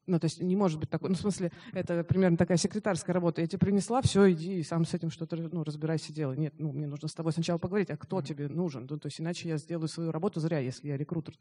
Ну, 0.09 0.19
то 0.19 0.25
есть 0.25 0.41
не 0.41 0.57
может 0.57 0.81
быть 0.81 0.89
такой, 0.89 1.11
ну, 1.11 1.15
в 1.15 1.21
смысле, 1.21 1.53
это 1.73 2.03
примерно 2.03 2.37
такая 2.37 2.57
секретарская 2.57 3.13
работа. 3.13 3.43
Я 3.43 3.47
тебе 3.47 3.59
принесла, 3.59 4.01
все, 4.01 4.31
иди 4.33 4.61
и 4.61 4.63
сам 4.63 4.85
с 4.85 4.95
этим 4.95 5.11
что-то, 5.11 5.37
ну, 5.37 5.63
разбирайся, 5.65 6.13
делай. 6.13 6.37
Нет, 6.39 6.55
ну, 6.59 6.73
мне 6.73 6.87
нужно 6.87 7.09
с 7.09 7.15
тобой 7.15 7.33
сначала 7.33 7.59
поговорить, 7.59 7.91
а 7.91 7.97
кто 7.97 8.23
тебе 8.23 8.49
нужен? 8.49 8.87
Ну, 8.89 8.99
то 8.99 9.07
есть 9.07 9.21
иначе 9.21 9.49
я 9.51 9.59
сделаю 9.59 9.89
свою 9.89 10.11
работу 10.11 10.41
зря, 10.41 10.59
если 10.61 10.89
я 10.89 10.97
рекрутер 10.97 11.35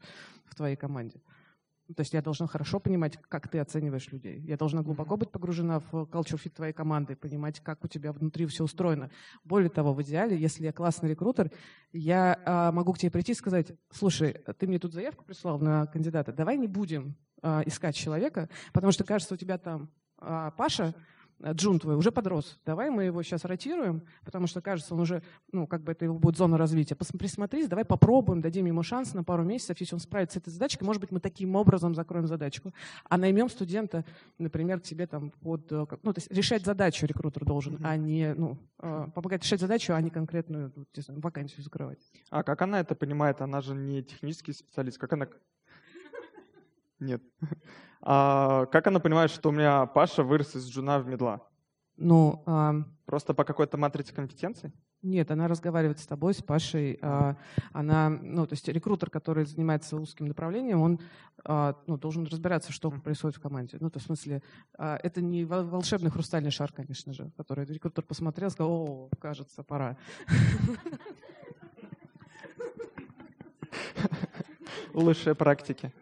в 0.44 0.54
твоей 0.54 0.76
команде. 0.76 1.20
То 1.94 2.00
есть 2.00 2.12
я 2.12 2.20
должна 2.20 2.46
хорошо 2.46 2.80
понимать, 2.80 3.18
как 3.28 3.48
ты 3.48 3.58
оцениваешь 3.58 4.12
людей. 4.12 4.40
Я 4.40 4.56
должна 4.56 4.82
глубоко 4.82 5.16
быть 5.16 5.30
погружена 5.30 5.80
в 5.80 5.92
culture 5.92 6.38
fit 6.42 6.50
твоей 6.50 6.72
команды, 6.72 7.16
понимать, 7.16 7.60
как 7.60 7.82
у 7.84 7.88
тебя 7.88 8.12
внутри 8.12 8.46
все 8.46 8.64
устроено. 8.64 9.10
Более 9.44 9.70
того, 9.70 9.94
в 9.94 10.02
идеале, 10.02 10.36
если 10.36 10.64
я 10.64 10.72
классный 10.72 11.10
рекрутер, 11.10 11.50
я 11.92 12.38
а, 12.44 12.72
могу 12.72 12.92
к 12.92 12.98
тебе 12.98 13.10
прийти 13.10 13.32
и 13.32 13.34
сказать, 13.34 13.72
слушай, 13.90 14.36
ты 14.58 14.66
мне 14.66 14.78
тут 14.78 14.92
заявку 14.92 15.24
прислал 15.24 15.58
на 15.58 15.86
кандидата, 15.86 16.32
давай 16.32 16.58
не 16.58 16.66
будем 16.66 17.16
а, 17.42 17.62
искать 17.64 17.96
человека, 17.96 18.50
потому 18.72 18.92
что, 18.92 19.04
кажется, 19.04 19.34
у 19.34 19.38
тебя 19.38 19.56
там 19.56 19.90
а, 20.18 20.50
Паша, 20.50 20.94
Э, 20.94 21.17
Джун 21.52 21.78
твой 21.78 21.94
уже 21.96 22.10
подрос. 22.10 22.58
Давай 22.66 22.90
мы 22.90 23.04
его 23.04 23.22
сейчас 23.22 23.44
ротируем, 23.44 24.02
потому 24.24 24.46
что, 24.46 24.60
кажется, 24.60 24.94
он 24.94 25.00
уже, 25.00 25.22
ну, 25.52 25.66
как 25.66 25.82
бы 25.82 25.92
это 25.92 26.04
его 26.04 26.18
будет 26.18 26.36
зона 26.36 26.58
развития. 26.58 26.96
Присмотрись, 26.96 27.68
давай 27.68 27.84
попробуем, 27.84 28.40
дадим 28.40 28.66
ему 28.66 28.82
шанс 28.82 29.14
на 29.14 29.22
пару 29.22 29.44
месяцев. 29.44 29.78
Если 29.78 29.94
он 29.94 30.00
справится 30.00 30.38
с 30.38 30.42
этой 30.42 30.50
задачкой, 30.50 30.86
может 30.86 31.00
быть, 31.00 31.12
мы 31.12 31.20
таким 31.20 31.54
образом 31.54 31.94
закроем 31.94 32.26
задачку. 32.26 32.72
А 33.08 33.16
наймем 33.16 33.48
студента, 33.48 34.04
например, 34.38 34.80
к 34.80 34.82
тебе 34.82 35.06
там 35.06 35.30
под... 35.30 35.70
Э, 35.72 35.86
ну, 36.02 36.12
то 36.12 36.18
есть 36.18 36.30
решать 36.32 36.64
задачу 36.64 37.06
рекрутер 37.06 37.44
должен, 37.44 37.76
mm-hmm. 37.76 37.86
а 37.86 37.96
не, 37.96 38.34
ну, 38.34 38.58
э, 38.80 39.06
помогать 39.14 39.42
решать 39.42 39.60
задачу, 39.60 39.94
а 39.94 40.00
не 40.00 40.10
конкретную 40.10 40.72
знаю, 40.94 41.20
вакансию 41.20 41.62
закрывать. 41.62 41.98
А 42.30 42.42
как 42.42 42.62
она 42.62 42.80
это 42.80 42.94
понимает? 42.94 43.40
Она 43.40 43.60
же 43.60 43.74
не 43.74 44.02
технический 44.02 44.52
специалист. 44.52 44.98
Как 44.98 45.12
она 45.12 45.28
нет. 47.00 47.22
А 48.00 48.66
как 48.66 48.86
она 48.86 49.00
понимает, 49.00 49.28
что 49.28 49.48
у 49.48 49.52
меня 49.52 49.84
Паша 49.86 50.22
вырос 50.22 50.54
из 50.54 50.68
джуна 50.68 51.00
в 51.00 51.08
медла? 51.08 51.42
Ну, 51.96 52.44
а... 52.46 52.76
Просто 53.06 53.34
по 53.34 53.42
какой-то 53.42 53.76
матрице 53.76 54.14
компетенций? 54.14 54.72
Нет, 55.00 55.30
она 55.30 55.48
разговаривает 55.48 55.98
с 55.98 56.06
тобой, 56.06 56.34
с 56.34 56.42
Пашей. 56.42 56.98
А, 57.00 57.36
она, 57.72 58.10
ну, 58.10 58.46
то 58.46 58.52
есть 58.52 58.68
рекрутер, 58.68 59.08
который 59.10 59.46
занимается 59.46 59.96
узким 59.96 60.26
направлением, 60.26 60.82
он 60.82 61.00
а, 61.44 61.76
ну, 61.86 61.96
должен 61.96 62.26
разбираться, 62.26 62.70
что 62.72 62.90
происходит 62.90 63.38
в 63.38 63.40
команде. 63.40 63.78
Ну, 63.80 63.88
то 63.90 63.98
в 63.98 64.02
смысле, 64.02 64.42
а, 64.76 64.98
это 65.02 65.22
не 65.22 65.44
волшебный 65.44 66.10
хрустальный 66.10 66.50
шар, 66.50 66.70
конечно 66.70 67.14
же, 67.14 67.30
который 67.36 67.64
рекрутер 67.64 68.04
посмотрел, 68.04 68.50
сказал, 68.50 68.72
о, 68.72 69.08
кажется, 69.20 69.62
пора. 69.62 69.96
Лучшие 74.92 75.34
практики. 75.34 75.94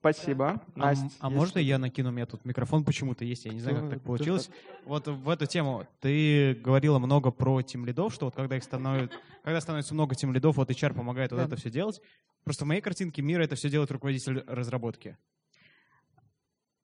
Спасибо. 0.00 0.62
А, 0.76 0.78
Настя, 0.78 1.06
а 1.18 1.26
если... 1.26 1.38
можно 1.38 1.58
я 1.58 1.78
накину? 1.78 2.10
У 2.10 2.12
меня 2.12 2.26
тут 2.26 2.44
микрофон 2.44 2.84
почему-то 2.84 3.24
есть, 3.24 3.46
я 3.46 3.52
не 3.52 3.60
знаю, 3.60 3.80
как 3.80 3.90
так 3.90 4.02
получилось. 4.02 4.48
Вот 4.84 5.08
в 5.08 5.28
эту 5.28 5.46
тему 5.46 5.86
ты 6.00 6.54
говорила 6.54 7.00
много 7.00 7.32
про 7.32 7.62
тим 7.62 7.84
лидов, 7.84 8.14
что 8.14 8.26
вот 8.26 8.36
когда 8.36 8.56
их 8.56 8.62
становится, 8.62 9.16
когда 9.42 9.60
становится 9.60 9.94
много 9.94 10.14
тим 10.14 10.32
лидов, 10.32 10.56
вот 10.56 10.70
HR 10.70 10.94
помогает 10.94 11.32
вот 11.32 11.38
да. 11.38 11.44
это 11.46 11.56
все 11.56 11.68
делать. 11.68 12.00
Просто 12.44 12.64
в 12.64 12.68
моей 12.68 12.80
картинке 12.80 13.22
мира 13.22 13.42
это 13.42 13.56
все 13.56 13.68
делает 13.68 13.90
руководитель 13.90 14.44
разработки. 14.46 15.18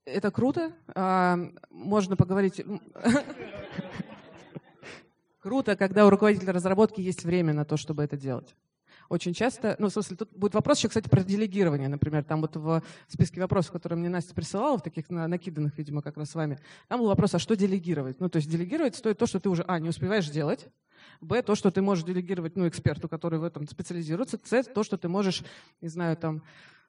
Это 0.04 0.30
круто. 0.32 0.72
А, 0.94 1.38
можно 1.70 2.16
поговорить. 2.16 2.62
Круто, 5.38 5.76
когда 5.76 6.06
у 6.06 6.10
руководителя 6.10 6.54
разработки 6.54 7.02
есть 7.02 7.24
время 7.24 7.52
на 7.52 7.66
то, 7.66 7.76
чтобы 7.76 8.02
это 8.02 8.16
делать 8.16 8.54
очень 9.08 9.34
часто, 9.34 9.76
ну, 9.78 9.88
в 9.88 9.92
смысле, 9.92 10.16
тут 10.16 10.30
будет 10.32 10.54
вопрос 10.54 10.78
еще, 10.78 10.88
кстати, 10.88 11.08
про 11.08 11.22
делегирование, 11.22 11.88
например, 11.88 12.24
там 12.24 12.40
вот 12.40 12.56
в 12.56 12.82
списке 13.08 13.40
вопросов, 13.40 13.72
которые 13.72 13.98
мне 13.98 14.08
Настя 14.08 14.34
присылала, 14.34 14.78
в 14.78 14.82
таких 14.82 15.08
накиданных, 15.10 15.76
видимо, 15.78 16.02
как 16.02 16.16
раз 16.16 16.30
с 16.30 16.34
вами, 16.34 16.58
там 16.88 17.00
был 17.00 17.08
вопрос, 17.08 17.34
а 17.34 17.38
что 17.38 17.56
делегировать? 17.56 18.20
Ну, 18.20 18.28
то 18.28 18.36
есть 18.36 18.48
делегировать 18.48 18.96
стоит 18.96 19.18
то, 19.18 19.26
что 19.26 19.40
ты 19.40 19.48
уже, 19.48 19.64
а, 19.66 19.78
не 19.78 19.88
успеваешь 19.88 20.28
делать, 20.28 20.68
б, 21.20 21.42
то, 21.42 21.54
что 21.54 21.70
ты 21.70 21.82
можешь 21.82 22.04
делегировать, 22.04 22.56
ну, 22.56 22.68
эксперту, 22.68 23.08
который 23.08 23.38
в 23.38 23.44
этом 23.44 23.66
специализируется, 23.68 24.38
с, 24.42 24.62
то, 24.64 24.82
что 24.82 24.96
ты 24.96 25.08
можешь, 25.08 25.42
не 25.80 25.88
знаю, 25.88 26.16
там, 26.16 26.42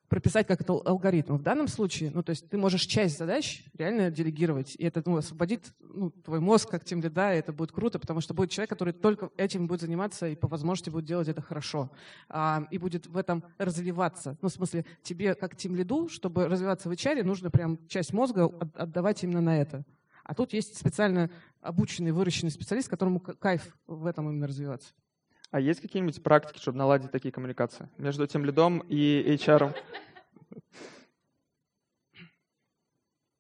прописать 0.09 0.47
как 0.47 0.62
это 0.62 0.74
алгоритм. 0.74 1.35
В 1.38 1.41
данном 1.41 1.67
случае, 1.67 2.12
ну, 2.13 2.24
то 2.24 2.31
есть 2.31 2.50
ты 2.50 2.57
можешь 2.57 2.81
часть 2.81 3.17
задач 3.17 3.63
реально 3.77 4.12
делегировать, 4.12 4.75
и 4.77 4.85
это 4.85 5.01
ну, 5.05 5.17
освободит 5.17 5.74
ну, 5.79 6.12
твой 6.12 6.39
мозг 6.39 6.69
как 6.69 6.85
тем 6.85 7.01
лида, 7.01 7.33
и 7.33 7.39
это 7.39 7.53
будет 7.53 7.71
круто, 7.71 8.00
потому 8.00 8.21
что 8.21 8.33
будет 8.33 8.51
человек, 8.51 8.69
который 8.69 8.93
только 8.93 9.29
этим 9.38 9.67
будет 9.67 9.81
заниматься 9.81 10.27
и 10.27 10.35
по 10.35 10.47
возможности 10.47 10.89
будет 10.89 11.05
делать 11.05 11.27
это 11.27 11.41
хорошо, 11.41 11.91
а, 12.29 12.67
и 12.71 12.77
будет 12.77 13.07
в 13.07 13.17
этом 13.17 13.43
развиваться. 13.57 14.38
Ну, 14.41 14.50
в 14.50 14.51
смысле, 14.51 14.85
тебе 15.03 15.35
как 15.35 15.55
тем 15.55 15.75
лиду, 15.75 16.09
чтобы 16.09 16.47
развиваться 16.47 16.89
в 16.89 16.91
HR, 16.91 17.24
нужно 17.24 17.50
прям 17.50 17.79
часть 17.88 18.13
мозга 18.13 18.45
отдавать 18.75 19.24
именно 19.24 19.41
на 19.41 19.59
это. 19.59 19.83
А 20.24 20.33
тут 20.33 20.53
есть 20.53 20.77
специально 20.77 21.29
обученный, 21.62 22.12
выращенный 22.12 22.51
специалист, 22.51 22.89
которому 22.89 23.19
кайф 23.19 23.77
в 23.85 24.07
этом 24.07 24.29
именно 24.29 24.47
развиваться. 24.47 24.93
А 25.55 25.59
есть 25.62 25.79
какие-нибудь 25.79 26.21
практики, 26.21 26.59
чтобы 26.59 26.77
наладить 26.77 27.12
такие 27.12 27.31
коммуникации 27.31 27.88
между 27.97 28.27
тем 28.27 28.43
лидом 28.43 28.79
и 28.89 29.38
HR? 29.38 29.74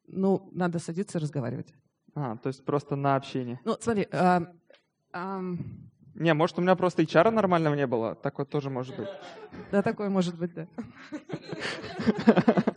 Ну, 0.07 0.47
надо 0.53 0.79
садиться 0.79 1.17
и 1.17 1.21
разговаривать. 1.21 1.73
А, 2.13 2.37
то 2.37 2.47
есть 2.47 2.63
просто 2.63 2.95
на 2.95 3.17
общение. 3.17 3.59
Ну, 3.65 3.75
смотри, 3.81 4.07
а, 4.13 4.43
а... 5.11 5.41
Не, 6.13 6.33
может, 6.33 6.57
у 6.57 6.61
меня 6.61 6.77
просто 6.77 7.01
HR 7.01 7.31
нормального 7.31 7.75
не 7.75 7.85
было. 7.85 8.15
Такое 8.15 8.45
тоже 8.45 8.69
может 8.69 8.95
быть. 8.95 9.09
Да, 9.73 9.81
такое 9.81 10.07
может 10.07 10.39
быть, 10.39 10.53
да. 10.53 10.67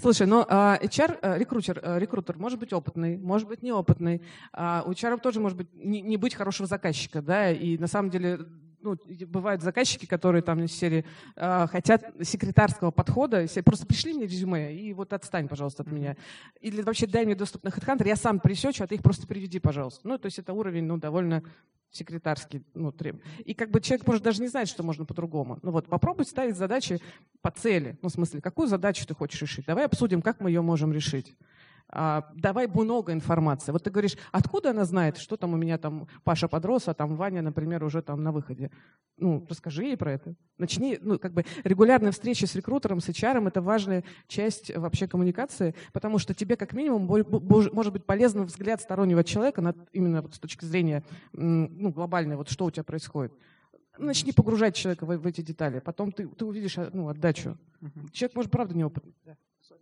Слушай, 0.00 0.28
ну 0.28 0.46
а, 0.48 0.78
HR, 0.80 1.18
э, 1.22 1.38
рекрутер, 1.38 1.80
э, 1.82 1.98
рекрутер 1.98 2.38
может 2.38 2.60
быть 2.60 2.72
опытный, 2.72 3.16
может 3.16 3.48
быть 3.48 3.62
неопытный. 3.62 4.22
А 4.52 4.84
у 4.86 4.92
HR 4.92 5.18
тоже 5.20 5.40
может 5.40 5.58
быть 5.58 5.74
не, 5.74 6.00
не 6.00 6.16
быть 6.16 6.34
хорошего 6.34 6.68
заказчика, 6.68 7.20
да, 7.20 7.50
и 7.50 7.76
на 7.78 7.88
самом 7.88 8.10
деле 8.10 8.38
ну, 8.80 8.96
бывают 9.26 9.62
заказчики, 9.62 10.06
которые 10.06 10.42
там 10.42 10.62
из 10.62 10.72
серии 10.72 11.04
э, 11.36 11.66
хотят 11.68 12.04
секретарского 12.22 12.90
подхода, 12.90 13.46
просто 13.64 13.86
пришли 13.86 14.14
мне 14.14 14.26
резюме 14.26 14.74
и 14.74 14.92
вот 14.92 15.12
отстань, 15.12 15.48
пожалуйста, 15.48 15.82
от 15.82 15.92
меня. 15.92 16.16
Или 16.60 16.82
вообще 16.82 17.06
дай 17.06 17.24
мне 17.24 17.34
доступ 17.34 17.64
на 17.64 17.68
HeadHunter, 17.68 18.06
я 18.06 18.16
сам 18.16 18.40
пресечу, 18.40 18.84
а 18.84 18.86
ты 18.86 18.96
их 18.96 19.02
просто 19.02 19.26
приведи, 19.26 19.58
пожалуйста. 19.58 20.06
Ну, 20.06 20.18
то 20.18 20.26
есть 20.26 20.38
это 20.38 20.52
уровень, 20.52 20.84
ну, 20.84 20.96
довольно 20.96 21.42
секретарский, 21.90 22.64
ну, 22.74 22.92
треб. 22.92 23.22
И 23.44 23.54
как 23.54 23.70
бы 23.70 23.80
человек 23.80 24.06
может 24.06 24.22
даже 24.22 24.42
не 24.42 24.48
знать, 24.48 24.68
что 24.68 24.82
можно 24.82 25.04
по-другому. 25.04 25.58
Ну 25.62 25.70
вот, 25.70 25.86
попробуй 25.86 26.26
ставить 26.26 26.56
задачи 26.56 27.00
по 27.40 27.50
цели. 27.50 27.98
Ну, 28.02 28.08
в 28.08 28.12
смысле, 28.12 28.40
какую 28.40 28.68
задачу 28.68 29.06
ты 29.06 29.14
хочешь 29.14 29.40
решить? 29.40 29.66
Давай 29.66 29.86
обсудим, 29.86 30.22
как 30.22 30.40
мы 30.40 30.50
ее 30.50 30.60
можем 30.60 30.92
решить 30.92 31.34
давай 31.90 32.66
много 32.66 33.12
информации. 33.12 33.72
Вот 33.72 33.82
ты 33.82 33.90
говоришь, 33.90 34.16
откуда 34.30 34.70
она 34.70 34.84
знает, 34.84 35.16
что 35.16 35.36
там 35.36 35.54
у 35.54 35.56
меня 35.56 35.78
там 35.78 36.06
Паша 36.22 36.46
подрос, 36.46 36.88
а 36.88 36.94
там 36.94 37.16
Ваня, 37.16 37.40
например, 37.40 37.82
уже 37.82 38.02
там 38.02 38.22
на 38.22 38.30
выходе. 38.30 38.70
Ну, 39.16 39.46
расскажи 39.48 39.84
ей 39.84 39.96
про 39.96 40.12
это. 40.12 40.34
Начни, 40.58 40.98
ну, 41.00 41.18
как 41.18 41.32
бы 41.32 41.44
регулярные 41.64 42.12
встречи 42.12 42.44
с 42.44 42.54
рекрутером, 42.54 43.00
с 43.00 43.08
HR, 43.08 43.46
это 43.48 43.62
важная 43.62 44.04
часть 44.26 44.74
вообще 44.76 45.08
коммуникации, 45.08 45.74
потому 45.92 46.18
что 46.18 46.34
тебе 46.34 46.56
как 46.56 46.74
минимум 46.74 47.06
может 47.06 47.92
быть 47.92 48.04
полезен 48.04 48.44
взгляд 48.44 48.82
стороннего 48.82 49.24
человека 49.24 49.62
на, 49.62 49.74
именно 49.92 50.22
вот 50.22 50.34
с 50.34 50.38
точки 50.38 50.66
зрения 50.66 51.04
ну, 51.32 51.90
глобальной, 51.90 52.36
вот 52.36 52.50
что 52.50 52.66
у 52.66 52.70
тебя 52.70 52.84
происходит 52.84 53.32
начни 53.96 54.30
погружать 54.30 54.76
человека 54.76 55.04
в, 55.04 55.16
в 55.16 55.26
эти 55.26 55.40
детали. 55.40 55.80
Потом 55.80 56.12
ты, 56.12 56.28
ты 56.28 56.44
увидишь 56.44 56.78
а, 56.78 56.88
ну, 56.92 57.08
отдачу. 57.08 57.58
Человек, 58.12 58.36
может, 58.36 58.50
правда 58.52 58.76
не 58.76 58.84
опытный. 58.84 59.12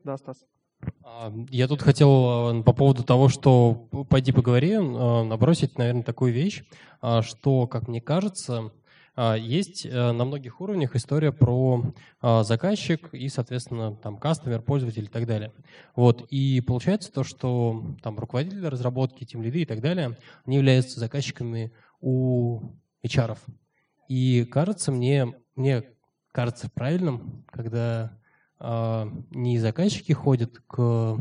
Да, 0.02 0.16
Стас. 0.16 0.46
А, 1.08 1.32
Я 1.50 1.68
тут 1.68 1.82
хотел 1.82 2.58
э, 2.58 2.62
по 2.64 2.72
поводу 2.72 3.04
того, 3.04 3.28
что 3.28 3.88
пойди 4.10 4.32
поговори, 4.32 4.72
э, 4.72 4.80
набросить, 4.80 5.78
наверное, 5.78 6.02
такую 6.02 6.32
вещь, 6.32 6.64
а, 7.00 7.22
что, 7.22 7.68
как 7.68 7.86
мне 7.86 8.00
кажется, 8.00 8.72
а, 9.14 9.36
есть 9.36 9.86
э, 9.86 10.10
на 10.10 10.24
многих 10.24 10.60
уровнях 10.60 10.96
история 10.96 11.30
про 11.30 11.94
заказчик 12.20 13.14
и, 13.14 13.28
соответственно, 13.28 13.94
там 13.94 14.16
кастомер, 14.16 14.62
пользователь 14.62 15.04
и 15.04 15.08
так 15.08 15.26
далее. 15.26 15.52
Вот. 15.94 16.26
И 16.30 16.60
получается 16.60 17.12
то, 17.12 17.22
что 17.22 17.94
там 18.02 18.18
руководители 18.18 18.66
разработки, 18.66 19.24
тем 19.24 19.42
лиды 19.42 19.62
и 19.62 19.64
так 19.64 19.80
далее, 19.80 20.18
они 20.44 20.56
являются 20.56 20.98
заказчиками 20.98 21.72
у 22.00 22.72
HR. 23.04 23.38
И 24.08 24.44
кажется 24.44 24.90
мне, 24.90 25.32
мне 25.54 25.84
кажется 26.32 26.68
правильным, 26.68 27.44
когда 27.52 28.18
не 28.58 29.58
заказчики 29.58 30.12
ходят 30.12 30.62
к 30.66 31.18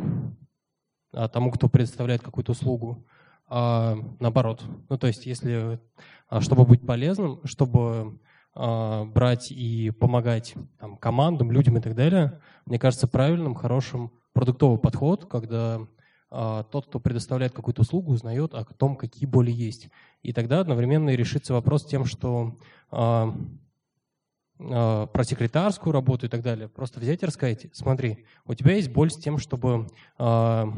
а, 1.15 1.29
тому, 1.29 1.51
кто 1.51 1.69
предоставляет 1.69 2.21
какую-то 2.21 2.51
услугу, 2.51 3.05
а 3.47 3.95
наоборот. 4.19 4.63
Ну, 4.89 4.97
то 4.97 5.07
есть, 5.07 5.25
если, 5.25 5.79
а, 6.27 6.41
чтобы 6.41 6.65
быть 6.65 6.85
полезным, 6.85 7.39
чтобы 7.45 8.19
а, 8.53 9.05
брать 9.05 9.51
и 9.51 9.91
помогать 9.91 10.55
там, 10.77 10.97
командам, 10.97 11.51
людям 11.51 11.77
и 11.77 11.81
так 11.81 11.95
далее, 11.95 12.41
мне 12.65 12.79
кажется 12.79 13.07
правильным, 13.07 13.55
хорошим 13.55 14.11
продуктовый 14.33 14.77
подход, 14.77 15.25
когда 15.25 15.87
а, 16.29 16.63
тот, 16.63 16.87
кто 16.87 16.99
предоставляет 16.99 17.53
какую-то 17.53 17.81
услугу, 17.81 18.11
узнает 18.11 18.53
о 18.53 18.65
том, 18.65 18.97
какие 18.97 19.25
боли 19.25 19.51
есть. 19.51 19.89
И 20.21 20.33
тогда 20.33 20.59
одновременно 20.59 21.11
и 21.11 21.15
решится 21.15 21.53
вопрос 21.53 21.85
тем, 21.85 22.03
что 22.03 22.57
а, 22.91 23.29
а, 23.29 23.37
про 24.57 25.23
секретарскую 25.23 25.91
работу 25.91 26.27
и 26.27 26.29
так 26.29 26.41
далее. 26.41 26.69
Просто 26.69 26.99
взять 26.99 27.23
и 27.23 27.25
рассказать, 27.25 27.67
смотри, 27.73 28.25
у 28.45 28.53
тебя 28.53 28.73
есть 28.73 28.89
боль 28.89 29.11
с 29.11 29.17
тем, 29.17 29.37
чтобы, 29.37 29.87
а, 30.17 30.71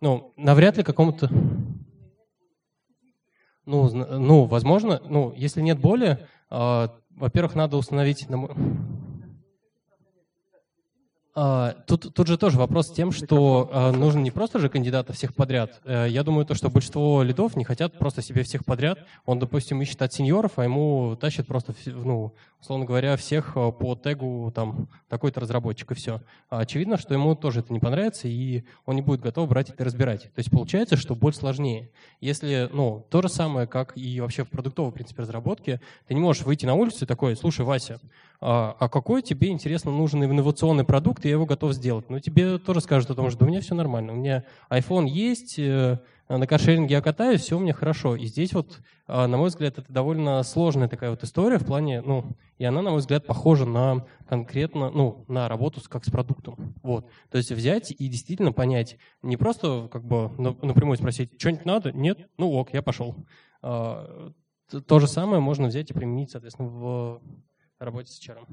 ну, 0.00 0.32
навряд 0.36 0.76
ли 0.76 0.82
какому-то, 0.82 1.30
ну, 3.64 3.88
ну, 3.88 4.44
возможно, 4.46 5.00
ну, 5.08 5.32
если 5.36 5.60
нет 5.60 5.78
боли, 5.78 6.26
а, 6.50 6.96
во-первых, 7.10 7.54
надо 7.54 7.76
установить, 7.76 8.26
А, 8.28 8.48
Тут, 11.32 12.12
тут 12.12 12.26
же 12.26 12.36
тоже 12.36 12.58
вопрос 12.58 12.90
тем, 12.90 13.12
что 13.12 13.70
а, 13.72 13.92
нужно 13.92 14.18
не 14.18 14.32
просто 14.32 14.58
же 14.58 14.68
кандидата 14.68 15.12
всех 15.12 15.32
подряд. 15.32 15.80
Э, 15.84 16.06
Я 16.08 16.24
думаю, 16.24 16.44
то, 16.44 16.54
что 16.54 16.70
большинство 16.70 17.22
лидов 17.22 17.54
не 17.54 17.62
хотят 17.62 17.96
просто 17.98 18.20
себе 18.20 18.42
всех 18.42 18.64
подряд. 18.64 18.98
Он, 19.26 19.38
допустим, 19.38 19.80
ищет 19.80 20.02
от 20.02 20.12
сеньоров, 20.12 20.58
а 20.58 20.64
ему 20.64 21.16
тащат 21.20 21.46
просто, 21.46 21.72
ну, 21.86 22.34
условно 22.60 22.84
говоря, 22.84 23.16
всех 23.16 23.52
э, 23.56 23.70
по 23.70 23.94
тегу 23.94 24.50
там 24.52 24.88
такой-то 25.08 25.38
разработчик 25.38 25.92
и 25.92 25.94
все. 25.94 26.20
Очевидно, 26.48 26.98
что 26.98 27.14
ему 27.14 27.36
тоже 27.36 27.60
это 27.60 27.72
не 27.72 27.78
понравится, 27.78 28.26
и 28.26 28.64
он 28.84 28.96
не 28.96 29.02
будет 29.02 29.20
готов 29.20 29.48
брать 29.48 29.70
это 29.70 29.84
и 29.84 29.86
разбирать. 29.86 30.24
То 30.24 30.38
есть 30.38 30.50
получается, 30.50 30.96
что 30.96 31.14
боль 31.14 31.32
сложнее. 31.32 31.90
Если, 32.20 32.68
ну, 32.72 33.06
то 33.08 33.22
же 33.22 33.28
самое, 33.28 33.68
как 33.68 33.96
и 33.96 34.20
вообще 34.20 34.44
в 34.44 34.50
продуктовой, 34.50 34.90
в 34.90 34.94
принципе, 34.94 35.22
разработке, 35.22 35.80
ты 36.08 36.14
не 36.14 36.20
можешь 36.20 36.42
выйти 36.42 36.66
на 36.66 36.74
улицу 36.74 37.04
и 37.04 37.08
такой, 37.08 37.36
слушай, 37.36 37.64
Вася, 37.64 38.00
а, 38.42 38.74
а 38.78 38.88
какой 38.88 39.20
тебе, 39.22 39.48
интересно, 39.48 39.90
нужен 39.90 40.24
инновационный 40.24 40.84
продукт, 40.84 41.24
и 41.24 41.28
я 41.28 41.34
его 41.34 41.44
готов 41.44 41.74
сделать. 41.74 42.08
Но 42.08 42.20
тебе 42.20 42.58
тоже 42.58 42.80
скажут 42.80 43.10
о 43.10 43.14
том, 43.14 43.30
что 43.30 43.44
у 43.44 43.48
меня 43.48 43.60
все 43.60 43.74
нормально. 43.74 44.14
У 44.14 44.16
меня 44.16 44.44
iPhone 44.70 45.06
есть, 45.06 45.58
э, 45.58 45.98
на 46.28 46.46
каршеринге 46.46 46.94
я 46.94 47.02
катаюсь, 47.02 47.42
все 47.42 47.58
у 47.58 47.60
меня 47.60 47.74
хорошо. 47.74 48.16
И 48.16 48.24
здесь 48.24 48.54
вот, 48.54 48.80
а, 49.06 49.26
на 49.26 49.36
мой 49.36 49.48
взгляд, 49.48 49.76
это 49.78 49.92
довольно 49.92 50.42
сложная 50.42 50.88
такая 50.88 51.10
вот 51.10 51.22
история 51.22 51.58
в 51.58 51.66
плане, 51.66 52.00
ну, 52.00 52.24
и 52.56 52.64
она, 52.64 52.80
на 52.80 52.90
мой 52.90 53.00
взгляд, 53.00 53.26
похожа 53.26 53.66
на 53.66 54.06
конкретно, 54.26 54.90
ну, 54.90 55.24
на 55.28 55.46
работу 55.48 55.82
как 55.86 56.06
с 56.06 56.10
продуктом. 56.10 56.74
Вот. 56.82 57.10
То 57.30 57.36
есть 57.36 57.52
взять 57.52 57.90
и 57.90 58.08
действительно 58.08 58.52
понять, 58.52 58.96
не 59.22 59.36
просто 59.36 59.88
как 59.92 60.04
бы 60.04 60.30
на- 60.38 60.56
напрямую 60.62 60.96
спросить, 60.96 61.38
что-нибудь 61.38 61.66
надо? 61.66 61.92
Нет? 61.92 62.30
Ну 62.38 62.52
ок, 62.52 62.72
я 62.72 62.80
пошел. 62.80 63.16
А, 63.60 64.30
То 64.86 64.98
же 65.00 65.08
самое 65.08 65.42
можно 65.42 65.66
взять 65.66 65.90
и 65.90 65.94
применить, 65.94 66.30
соответственно, 66.30 66.68
в 66.68 67.20
работе 67.84 68.12
с 68.12 68.20
HR. 68.20 68.46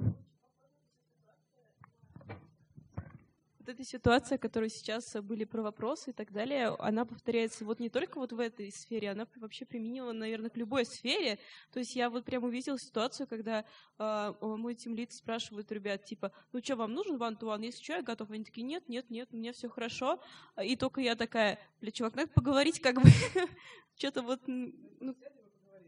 Вот 3.68 3.74
эта 3.74 3.84
ситуация, 3.84 4.38
которая 4.38 4.70
сейчас 4.70 5.14
э, 5.14 5.22
были 5.22 5.44
про 5.44 5.62
вопросы 5.62 6.12
и 6.12 6.14
так 6.14 6.32
далее, 6.32 6.68
она 6.80 7.04
повторяется 7.04 7.66
вот 7.66 7.82
не 7.82 7.90
только 7.90 8.18
вот 8.18 8.32
в 8.32 8.40
этой 8.40 8.72
сфере, 8.72 9.12
она 9.12 9.28
вообще 9.36 9.66
применима, 9.66 10.14
наверное, 10.14 10.50
к 10.50 10.56
любой 10.56 10.86
сфере. 10.86 11.38
То 11.74 11.80
есть 11.80 11.94
я 11.94 12.10
вот 12.10 12.24
прям 12.24 12.46
увидела 12.46 12.80
ситуацию, 12.80 13.28
когда 13.28 13.66
э, 14.00 14.34
мой 14.40 14.74
тимлид 14.74 15.12
спрашивает 15.12 15.70
ребят, 15.74 16.06
типа, 16.06 16.32
ну 16.54 16.64
что, 16.64 16.78
вам 16.78 16.94
нужен 16.94 17.18
one-to-one? 17.18 17.66
Если 17.66 17.84
что, 17.84 17.94
я 17.96 18.04
готов. 18.04 18.32
Они 18.32 18.46
такие, 18.46 18.66
нет, 18.66 18.88
нет, 18.88 19.10
нет, 19.10 19.28
у 19.34 19.36
меня 19.36 19.52
все 19.52 19.68
хорошо. 19.68 20.22
И 20.64 20.78
только 20.78 21.02
я 21.02 21.18
такая, 21.18 21.60
бля, 21.82 21.92
чувак, 21.92 22.16
надо 22.16 22.32
поговорить 22.32 22.80
как 22.80 23.02
бы. 23.02 23.10
Что-то 23.98 24.22
вот, 24.22 24.40
ну, 24.48 25.14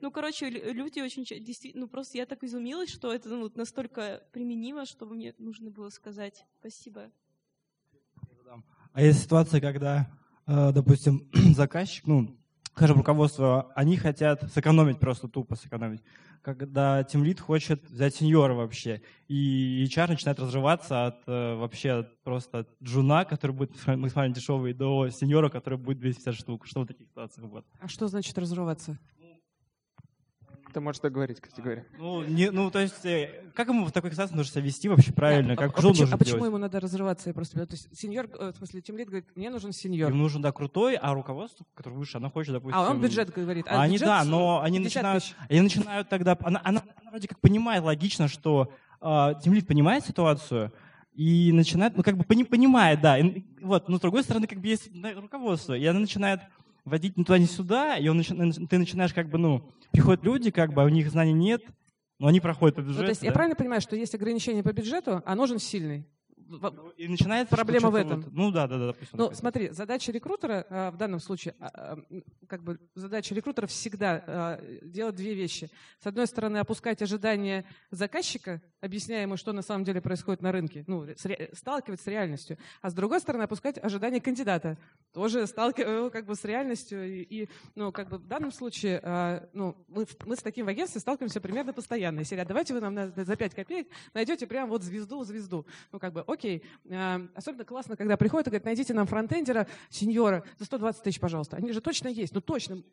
ну, 0.01 0.11
короче, 0.11 0.49
лю- 0.49 0.73
люди 0.73 0.99
очень 0.99 1.23
действительно, 1.23 1.85
ну, 1.85 1.87
просто 1.87 2.17
я 2.17 2.25
так 2.25 2.43
изумилась, 2.43 2.89
что 2.89 3.13
это 3.13 3.29
ну, 3.29 3.41
вот 3.41 3.57
настолько 3.57 4.23
применимо, 4.31 4.85
что 4.85 5.05
мне 5.05 5.33
нужно 5.37 5.71
было 5.71 5.89
сказать. 5.89 6.45
Спасибо. 6.59 7.11
А 8.93 9.01
есть 9.01 9.21
ситуация, 9.21 9.61
когда, 9.61 10.09
э, 10.47 10.71
допустим, 10.73 11.29
заказчик, 11.55 12.07
ну, 12.07 12.35
скажем, 12.75 12.97
руководство, 12.97 13.71
они 13.75 13.97
хотят 13.97 14.51
сэкономить, 14.51 14.99
просто 14.99 15.27
тупо 15.27 15.55
сэкономить. 15.55 16.01
Когда 16.41 17.03
тимлид 17.03 17.39
хочет 17.39 17.89
взять 17.89 18.15
сеньора 18.15 18.53
вообще, 18.53 19.01
и 19.27 19.85
HR 19.85 20.11
начинает 20.11 20.39
разрываться 20.39 21.07
от 21.07 21.27
э, 21.27 21.55
вообще 21.55 21.91
от 21.91 22.23
просто 22.23 22.59
от 22.59 22.69
джуна, 22.81 23.25
который 23.25 23.51
будет 23.51 23.71
максимально 23.85 24.33
дешевый, 24.33 24.73
до 24.73 25.09
сеньора, 25.09 25.49
который 25.49 25.77
будет 25.77 25.99
250 25.99 26.35
штук. 26.35 26.65
Что 26.65 26.81
в 26.81 26.87
таких 26.87 27.09
ситуациях 27.09 27.49
будет? 27.49 27.65
А 27.81 27.89
что 27.89 28.07
значит 28.07 28.37
разрываться? 28.37 28.97
Ты 30.73 30.79
можешь 30.81 31.01
договорить, 31.01 31.39
кстати 31.41 31.61
говоря. 31.61 31.85
Ну, 31.97 32.23
не, 32.23 32.51
ну, 32.51 32.69
то 32.69 32.79
есть, 32.79 33.05
э, 33.05 33.51
как 33.55 33.67
ему 33.69 33.85
в 33.85 33.91
такой 33.91 34.11
ситуации 34.11 34.35
нужно 34.35 34.51
себя 34.53 34.61
вести 34.63 34.87
вообще 34.87 35.11
правильно? 35.11 35.53
А- 35.53 35.55
Как 35.55 35.77
а, 35.77 35.81
джун 35.81 35.91
почему, 35.91 36.09
а 36.11 36.17
почему 36.17 36.45
ему 36.45 36.57
надо 36.57 36.79
разрываться? 36.79 37.29
Я 37.29 37.33
просто, 37.33 37.65
то 37.65 37.73
есть 37.73 37.89
сеньор, 37.97 38.29
э, 38.39 38.51
в 38.51 38.57
смысле, 38.57 38.81
тимлид 38.81 39.07
говорит, 39.07 39.25
мне 39.35 39.49
нужен 39.49 39.71
сеньор. 39.71 40.11
Им 40.11 40.19
нужен, 40.19 40.41
да, 40.41 40.51
крутой, 40.51 40.95
а 40.95 41.13
руководство, 41.13 41.65
которое 41.73 41.95
выше, 41.95 42.17
оно 42.17 42.29
хочет, 42.29 42.53
допустим... 42.53 42.79
А 42.79 42.89
он 42.89 43.01
бюджет 43.01 43.33
говорит. 43.33 43.65
А 43.67 43.81
они, 43.81 43.93
бюджет 43.93 44.07
да, 44.07 44.23
но 44.23 44.61
они 44.61 44.77
50 44.77 44.95
начинают, 44.95 45.23
тысяч. 45.23 45.35
они 45.49 45.61
начинают 45.61 46.09
тогда... 46.09 46.37
Она, 46.41 46.61
она, 46.63 46.83
она 47.01 47.11
вроде 47.11 47.27
как 47.27 47.39
понимает 47.39 47.83
логично, 47.83 48.27
что 48.27 48.71
э, 49.01 49.05
понимает 49.67 50.05
ситуацию, 50.05 50.71
и 51.19 51.51
начинает, 51.51 51.97
ну, 51.97 52.03
как 52.03 52.17
бы 52.17 52.23
пони- 52.23 52.43
понимает, 52.45 53.01
да. 53.01 53.17
И, 53.19 53.43
вот, 53.61 53.89
но 53.89 53.97
с 53.97 53.99
другой 53.99 54.23
стороны, 54.23 54.47
как 54.47 54.59
бы 54.61 54.67
есть 54.67 54.89
да, 55.01 55.11
руководство, 55.13 55.73
и 55.73 55.85
она 55.85 55.99
начинает 55.99 56.39
водить 56.89 57.17
ни 57.17 57.23
туда, 57.23 57.37
ни 57.37 57.45
сюда, 57.45 57.97
и 57.97 58.07
он 58.07 58.19
начи- 58.19 58.67
ты 58.67 58.77
начинаешь 58.77 59.13
как 59.13 59.29
бы, 59.29 59.37
ну, 59.37 59.71
приходят 59.91 60.23
люди, 60.23 60.51
как 60.51 60.73
бы, 60.73 60.81
а 60.81 60.85
у 60.85 60.89
них 60.89 61.09
знаний 61.09 61.33
нет, 61.33 61.61
но 62.19 62.27
они 62.27 62.41
проходят 62.41 62.75
по 62.75 62.81
бюджету. 62.81 62.99
Ну, 62.99 63.05
то 63.05 63.09
есть 63.11 63.23
я 63.23 63.29
да. 63.29 63.33
правильно 63.35 63.55
понимаю, 63.55 63.81
что 63.81 63.95
есть 63.95 64.13
ограничения 64.13 64.63
по 64.63 64.73
бюджету, 64.73 65.21
а 65.25 65.35
нужен 65.35 65.59
сильный? 65.59 66.05
В- 66.49 66.93
И 66.97 67.07
начинается 67.07 67.55
Проблема 67.55 67.91
в 67.91 67.95
этом. 67.95 68.21
вот- 68.21 68.33
ну 68.33 68.51
да, 68.51 68.65
да, 68.67 68.79
да, 68.79 68.85
допустим. 68.87 69.09
Ну, 69.17 69.25
допустим. 69.25 69.39
смотри, 69.41 69.69
задача 69.69 70.11
рекрутера 70.11 70.65
а, 70.69 70.89
в 70.91 70.97
данном 70.97 71.19
случае, 71.19 71.53
а, 71.59 71.67
а, 71.67 71.97
как 72.47 72.63
бы 72.63 72.79
задача 72.95 73.35
рекрутера 73.35 73.67
всегда 73.67 74.23
а, 74.25 74.61
делать 74.81 75.15
две 75.15 75.35
вещи. 75.35 75.69
С 76.01 76.07
одной 76.07 76.25
стороны, 76.25 76.57
опускать 76.57 77.03
ожидания 77.03 77.65
заказчика, 77.91 78.61
объясняя 78.81 79.21
ему, 79.21 79.37
что 79.37 79.53
на 79.53 79.61
самом 79.61 79.83
деле 79.83 80.01
происходит 80.01 80.41
на 80.41 80.51
рынке, 80.51 80.83
ну, 80.87 81.05
сталкивать 81.53 82.01
с 82.01 82.07
реальностью. 82.07 82.57
А 82.81 82.89
с 82.89 82.93
другой 82.95 83.19
стороны, 83.19 83.43
опускать 83.43 83.77
ожидания 83.77 84.19
кандидата, 84.19 84.77
тоже 85.13 85.45
сталкивая 85.45 85.97
его 85.97 86.09
как 86.09 86.25
бы 86.25 86.35
с 86.35 86.43
реальностью. 86.45 87.05
И, 87.07 87.21
и, 87.21 87.49
ну, 87.75 87.91
как 87.91 88.09
бы 88.09 88.17
в 88.17 88.25
данном 88.25 88.51
случае, 88.51 88.99
а, 89.03 89.47
ну, 89.53 89.75
мы, 89.87 90.07
мы 90.25 90.35
с 90.35 90.41
таким 90.41 90.65
в 90.65 90.69
агентстве 90.69 90.99
сталкиваемся 90.99 91.41
примерно 91.41 91.73
постоянно. 91.73 92.19
Если 92.19 92.35
давайте 92.43 92.73
вы 92.73 92.81
нам 92.81 92.95
на- 92.95 93.11
за 93.11 93.35
5 93.35 93.53
копеек 93.53 93.87
найдете 94.15 94.47
прям 94.47 94.69
вот 94.69 94.81
звезду, 94.81 95.23
звезду. 95.23 95.67
Ну, 95.91 95.99
как 95.99 96.11
бы, 96.13 96.21
окей. 96.21 96.38
А, 96.91 97.21
Особенно 97.35 97.65
классно, 97.65 97.95
когда 97.95 98.17
приходят 98.17 98.47
и 98.47 98.49
говорят, 98.49 98.65
найдите 98.65 98.93
нам 98.93 99.07
фронтендера, 99.07 99.67
сеньора, 99.89 100.43
за 100.57 100.65
120 100.65 101.03
тысяч, 101.03 101.19
пожалуйста. 101.19 101.57
Они 101.57 101.71
же 101.71 101.81
точно 101.81 102.07
есть, 102.07 102.33
ну 102.33 102.41
точно. 102.41 102.83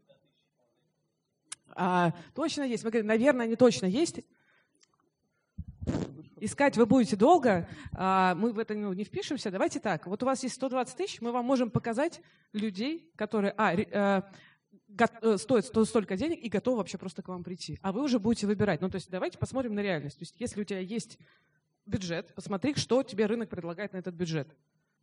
А, 1.74 2.12
точно 2.34 2.62
есть. 2.62 2.84
Мы 2.84 2.90
говорим, 2.90 3.06
наверное, 3.06 3.46
они 3.46 3.56
точно 3.56 3.86
есть. 3.86 4.20
Искать 6.38 6.76
вы 6.76 6.84
будете 6.84 7.16
долго, 7.16 7.68
а, 7.92 8.34
мы 8.34 8.52
в 8.52 8.58
это 8.58 8.74
ну, 8.74 8.92
не 8.92 9.04
впишемся. 9.04 9.50
Давайте 9.50 9.80
так, 9.80 10.06
вот 10.06 10.22
у 10.22 10.26
вас 10.26 10.42
есть 10.42 10.56
120 10.56 10.96
тысяч, 10.96 11.20
мы 11.22 11.32
вам 11.32 11.46
можем 11.46 11.70
показать 11.70 12.20
людей, 12.52 13.10
которые 13.16 13.54
а, 13.56 13.74
ре- 13.74 13.88
э, 13.90 14.22
стоят 15.38 15.64
сто- 15.64 15.84
столько 15.84 16.16
денег 16.16 16.42
и 16.42 16.48
готовы 16.48 16.78
вообще 16.78 16.98
просто 16.98 17.22
к 17.22 17.28
вам 17.28 17.42
прийти. 17.42 17.78
А 17.82 17.92
вы 17.92 18.02
уже 18.02 18.18
будете 18.18 18.46
выбирать. 18.46 18.80
Ну, 18.80 18.90
то 18.90 18.96
есть 18.96 19.10
давайте 19.10 19.38
посмотрим 19.38 19.74
на 19.74 19.80
реальность. 19.80 20.18
То 20.18 20.22
есть 20.22 20.34
если 20.38 20.60
у 20.60 20.64
тебя 20.64 20.80
есть 20.80 21.18
бюджет, 21.86 22.34
посмотри, 22.34 22.74
что 22.74 23.02
тебе 23.02 23.26
рынок 23.26 23.48
предлагает 23.48 23.92
на 23.92 23.98
этот 23.98 24.14
бюджет. 24.14 24.54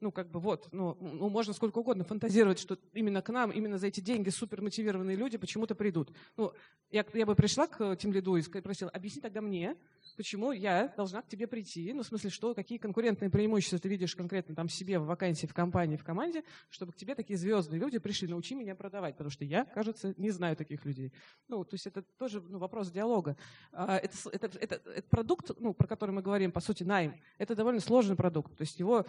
Ну, 0.03 0.11
как 0.11 0.29
бы 0.29 0.41
вот, 0.41 0.67
ну, 0.73 0.97
ну, 0.99 1.29
можно 1.29 1.53
сколько 1.53 1.79
угодно 1.79 2.03
фантазировать, 2.03 2.59
что 2.59 2.77
именно 2.91 3.21
к 3.21 3.29
нам, 3.29 3.51
именно 3.51 3.77
за 3.77 3.87
эти 3.87 4.01
деньги 4.01 4.29
супер 4.29 4.61
мотивированные 4.61 5.15
люди 5.15 5.37
почему-то 5.37 5.75
придут. 5.75 6.11
Ну, 6.35 6.51
я, 6.91 7.05
я 7.13 7.25
бы 7.25 7.35
пришла 7.35 7.67
к 7.67 7.95
тем 7.95 8.11
лиду 8.11 8.35
и 8.35 8.41
спросила, 8.41 8.91
объясни 8.91 9.21
тогда 9.21 9.39
мне, 9.39 9.77
почему 10.17 10.51
я 10.51 10.93
должна 10.97 11.21
к 11.21 11.27
тебе 11.29 11.47
прийти, 11.47 11.93
ну, 11.93 12.03
в 12.03 12.05
смысле, 12.05 12.29
что, 12.29 12.53
какие 12.53 12.77
конкурентные 12.77 13.29
преимущества 13.29 13.79
ты 13.79 13.87
видишь 13.87 14.13
конкретно 14.13 14.53
там 14.55 14.67
себе 14.67 14.99
в 14.99 15.05
вакансии, 15.05 15.47
в 15.47 15.53
компании, 15.53 15.95
в 15.95 16.03
команде, 16.03 16.43
чтобы 16.69 16.91
к 16.91 16.97
тебе 16.97 17.15
такие 17.15 17.39
звездные 17.39 17.79
люди 17.79 17.97
пришли, 17.97 18.27
научи 18.27 18.55
меня 18.55 18.75
продавать, 18.75 19.13
потому 19.13 19.29
что 19.29 19.45
я, 19.45 19.63
кажется, 19.63 20.13
не 20.17 20.31
знаю 20.31 20.57
таких 20.57 20.83
людей. 20.83 21.13
Ну, 21.47 21.63
то 21.63 21.75
есть 21.75 21.87
это 21.87 22.01
тоже 22.01 22.41
ну, 22.41 22.57
вопрос 22.57 22.91
диалога. 22.91 23.37
А, 23.71 23.97
это, 23.97 24.17
это, 24.33 24.57
это, 24.59 24.75
это 24.89 25.07
продукт, 25.09 25.51
ну, 25.59 25.73
про 25.73 25.87
который 25.87 26.11
мы 26.11 26.21
говорим, 26.21 26.51
по 26.51 26.59
сути, 26.59 26.83
найм, 26.83 27.15
это 27.37 27.55
довольно 27.55 27.79
сложный 27.79 28.17
продукт, 28.17 28.57
то 28.57 28.63
есть 28.63 28.77
его 28.79 29.05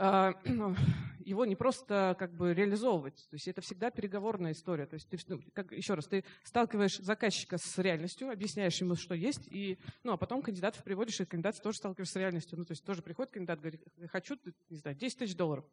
его 1.24 1.44
не 1.44 1.56
просто 1.56 2.16
как 2.18 2.32
бы 2.32 2.54
реализовывать. 2.54 3.26
То 3.28 3.34
есть 3.34 3.46
это 3.48 3.60
всегда 3.60 3.90
переговорная 3.90 4.52
история. 4.52 4.86
То 4.86 4.94
есть 4.94 5.08
ты, 5.08 5.18
ну, 5.28 5.40
как, 5.52 5.72
еще 5.72 5.94
раз, 5.94 6.06
ты 6.06 6.24
сталкиваешь 6.42 6.98
заказчика 6.98 7.58
с 7.58 7.78
реальностью, 7.78 8.30
объясняешь 8.30 8.80
ему, 8.80 8.96
что 8.96 9.14
есть, 9.14 9.46
и, 9.50 9.78
ну, 10.02 10.12
а 10.12 10.16
потом 10.16 10.40
кандидатов 10.40 10.82
приводишь, 10.84 11.20
и 11.20 11.26
кандидат 11.26 11.60
тоже 11.62 11.78
сталкиваешься 11.78 12.14
с 12.14 12.16
реальностью. 12.16 12.58
Ну, 12.58 12.64
то 12.64 12.72
есть 12.72 12.82
тоже 12.84 13.02
приходит 13.02 13.32
кандидат, 13.32 13.60
говорит, 13.60 13.82
хочу, 14.10 14.36
не 14.70 14.78
знаю, 14.78 14.96
10 14.96 15.18
тысяч 15.18 15.36
долларов. 15.36 15.64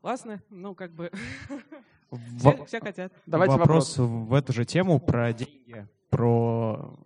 Классно, 0.00 0.42
ну, 0.48 0.74
как 0.74 0.94
бы 0.94 1.10
все, 2.38 2.64
все 2.64 2.80
хотят. 2.80 3.12
Давайте 3.26 3.56
вопрос, 3.56 3.98
вопрос 3.98 4.28
в 4.28 4.32
эту 4.32 4.54
же 4.54 4.64
тему 4.64 4.98
про 4.98 5.34
деньги, 5.34 5.86
про 6.08 6.96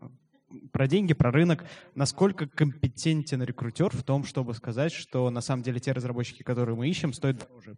про 0.73 0.87
деньги, 0.87 1.15
про 1.15 1.31
рынок. 1.31 1.65
Насколько 1.95 2.47
компетентен 2.47 3.43
рекрутер 3.43 3.91
в 3.91 4.03
том, 4.03 4.25
чтобы 4.25 4.55
сказать, 4.55 4.93
что 4.93 5.31
на 5.31 5.41
самом 5.41 5.63
деле 5.63 5.81
те 5.81 5.93
разработчики, 5.93 6.43
которые 6.43 6.77
мы 6.77 6.89
ищем, 6.89 7.13
стоят 7.13 7.39
дороже? 7.39 7.77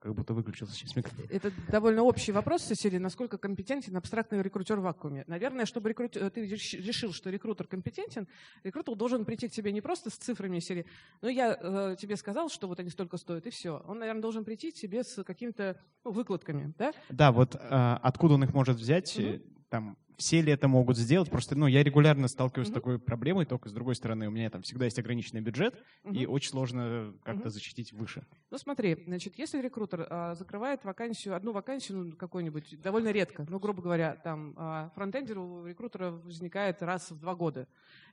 Как 0.00 0.14
будто 0.14 0.32
выключился 0.32 0.74
сейчас 0.74 0.94
микрофон. 0.94 1.26
Это 1.28 1.50
довольно 1.68 2.04
общий 2.04 2.30
вопрос, 2.30 2.62
Сесилия. 2.62 3.00
Насколько 3.00 3.36
компетентен 3.36 3.96
абстрактный 3.96 4.40
рекрутер 4.42 4.78
в 4.78 4.82
вакууме? 4.82 5.24
Наверное, 5.26 5.66
чтобы 5.66 5.88
рекрутер, 5.88 6.30
ты 6.30 6.46
решил, 6.46 7.12
что 7.12 7.30
рекрутер 7.30 7.66
компетентен, 7.66 8.28
рекрутер 8.62 8.94
должен 8.94 9.24
прийти 9.24 9.48
к 9.48 9.52
тебе 9.52 9.72
не 9.72 9.80
просто 9.80 10.10
с 10.10 10.14
цифрами 10.14 10.60
серии, 10.60 10.86
но 11.20 11.28
я 11.28 11.58
э, 11.60 11.96
тебе 11.98 12.14
сказал, 12.14 12.48
что 12.48 12.68
вот 12.68 12.78
они 12.78 12.90
столько 12.90 13.16
стоят, 13.16 13.46
и 13.48 13.50
все. 13.50 13.82
Он, 13.88 13.98
наверное, 13.98 14.22
должен 14.22 14.44
прийти 14.44 14.70
к 14.70 14.74
тебе 14.74 15.02
с 15.02 15.24
какими-то 15.24 15.80
ну, 16.04 16.12
выкладками, 16.12 16.72
да? 16.78 16.92
Да, 17.10 17.32
вот 17.32 17.56
э, 17.56 17.58
откуда 18.00 18.34
он 18.34 18.44
их 18.44 18.54
может 18.54 18.76
взять? 18.76 19.18
Угу. 19.18 19.40
Там 19.68 19.98
все 20.18 20.42
ли 20.42 20.52
это 20.52 20.66
могут 20.68 20.98
сделать? 20.98 21.30
Просто, 21.30 21.54
ну, 21.54 21.66
я 21.66 21.82
регулярно 21.82 22.26
сталкиваюсь 22.28 22.68
mm-hmm. 22.68 22.72
с 22.72 22.74
такой 22.74 22.98
проблемой, 22.98 23.46
только 23.46 23.68
с 23.68 23.72
другой 23.72 23.94
стороны, 23.94 24.26
у 24.26 24.30
меня 24.30 24.50
там 24.50 24.62
всегда 24.62 24.84
есть 24.84 24.98
ограниченный 24.98 25.40
бюджет, 25.40 25.74
mm-hmm. 26.04 26.16
и 26.16 26.26
очень 26.26 26.50
сложно 26.50 27.14
как-то 27.22 27.48
mm-hmm. 27.48 27.50
защитить 27.50 27.92
выше. 27.92 28.26
Ну, 28.50 28.58
смотри, 28.58 28.96
значит, 29.06 29.38
если 29.38 29.62
рекрутер 29.62 30.06
а, 30.10 30.34
закрывает 30.34 30.84
вакансию, 30.84 31.36
одну 31.36 31.52
вакансию, 31.52 31.98
ну, 31.98 32.16
какой-нибудь, 32.16 32.80
довольно 32.80 33.12
редко, 33.12 33.46
ну, 33.48 33.60
грубо 33.60 33.80
говоря, 33.80 34.16
там, 34.16 34.54
а, 34.56 34.90
фронтендер 34.96 35.38
у 35.38 35.64
рекрутера 35.64 36.10
возникает 36.10 36.82
раз 36.82 37.12
в 37.12 37.20
два 37.20 37.36
года. 37.36 37.68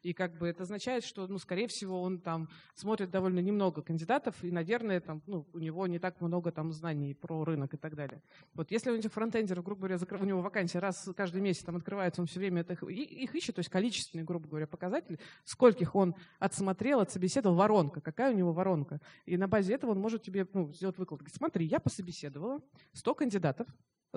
И 0.06 0.14
как 0.14 0.38
бы 0.38 0.48
это 0.48 0.62
означает, 0.62 1.04
что, 1.04 1.26
ну, 1.26 1.40
скорее 1.40 1.68
всего, 1.68 2.00
он 2.00 2.20
там 2.20 2.48
смотрит 2.76 3.10
довольно 3.10 3.40
немного 3.40 3.82
кандидатов, 3.82 4.36
и, 4.44 4.52
наверное, 4.52 5.00
там, 5.00 5.24
ну, 5.26 5.48
у 5.52 5.58
него 5.58 5.88
не 5.88 5.98
так 5.98 6.22
много 6.22 6.52
там 6.52 6.72
знаний 6.74 7.16
про 7.16 7.44
рынок 7.44 7.74
и 7.74 7.78
так 7.78 7.96
далее. 7.96 8.22
Вот 8.54 8.70
если 8.70 8.92
у 8.92 8.96
этих 8.96 9.12
фронтендеров, 9.12 9.66
грубо 9.66 9.80
говоря, 9.80 9.98
закрыв... 9.98 10.22
у 10.22 10.26
него 10.26 10.44
вакансия 10.44 10.78
раз 10.78 11.10
каждый 11.18 11.42
месяц 11.42 11.64
там 11.64 11.78
открывается, 11.78 12.22
он 12.22 12.28
все 12.28 12.38
время 12.38 12.62
это, 12.62 12.74
их 12.86 13.34
ищет, 13.34 13.56
то 13.56 13.62
есть 13.62 13.72
количественный, 13.72 14.24
грубо 14.24 14.48
говоря, 14.48 14.68
показатель, 14.68 15.20
скольких 15.44 15.96
он 15.96 16.14
отсмотрел, 16.38 17.00
отсобеседовал, 17.00 17.56
воронка, 17.56 18.00
какая 18.00 18.32
у 18.32 18.38
него 18.38 18.54
воронка. 18.54 19.02
И 19.26 19.38
на 19.38 19.48
базе 19.48 19.74
этого 19.74 19.90
он 19.90 20.00
может 20.00 20.22
тебе 20.22 20.48
ну, 20.54 20.72
сделать 20.72 21.00
выкладку. 21.00 21.28
Смотри, 21.34 21.66
я 21.66 21.80
пособеседовала 21.80 22.62
100 22.94 23.16
кандидатов 23.16 23.68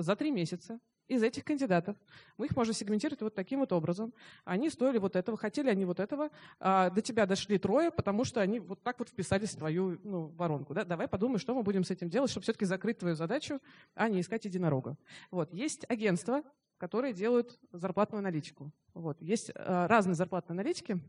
за 0.02 0.16
три 0.16 0.30
месяца, 0.30 0.80
из 1.08 1.22
этих 1.22 1.44
кандидатов. 1.44 1.96
Мы 2.36 2.46
их 2.46 2.56
можем 2.56 2.74
сегментировать 2.74 3.22
вот 3.22 3.34
таким 3.34 3.60
вот 3.60 3.72
образом. 3.72 4.12
Они 4.44 4.68
стоили 4.70 4.98
вот 4.98 5.16
этого, 5.16 5.36
хотели 5.38 5.70
они 5.70 5.84
вот 5.84 6.00
этого. 6.00 6.30
А 6.60 6.90
до 6.90 7.00
тебя 7.00 7.26
дошли 7.26 7.58
трое, 7.58 7.90
потому 7.90 8.24
что 8.24 8.40
они 8.40 8.60
вот 8.60 8.82
так 8.82 8.98
вот 8.98 9.08
вписались 9.08 9.54
в 9.54 9.58
твою 9.58 9.98
ну, 10.04 10.26
воронку. 10.36 10.74
Да? 10.74 10.84
Давай 10.84 11.08
подумай, 11.08 11.38
что 11.38 11.54
мы 11.54 11.62
будем 11.62 11.82
с 11.82 11.90
этим 11.90 12.10
делать, 12.10 12.30
чтобы 12.30 12.42
все-таки 12.42 12.66
закрыть 12.66 12.98
твою 12.98 13.16
задачу, 13.16 13.60
а 13.94 14.08
не 14.08 14.20
искать 14.20 14.44
единорога. 14.44 14.96
Вот. 15.30 15.52
Есть 15.52 15.86
агентства, 15.88 16.42
которые 16.76 17.14
делают 17.14 17.58
зарплатную 17.72 18.20
аналитику. 18.20 18.70
Вот. 18.92 19.20
Есть 19.22 19.50
а, 19.54 19.88
разные 19.88 20.14
зарплатные 20.14 20.54
аналитики. 20.54 21.00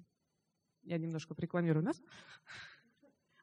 Я 0.84 0.98
немножко 0.98 1.36
рекламирую 1.38 1.84
нас. 1.84 2.02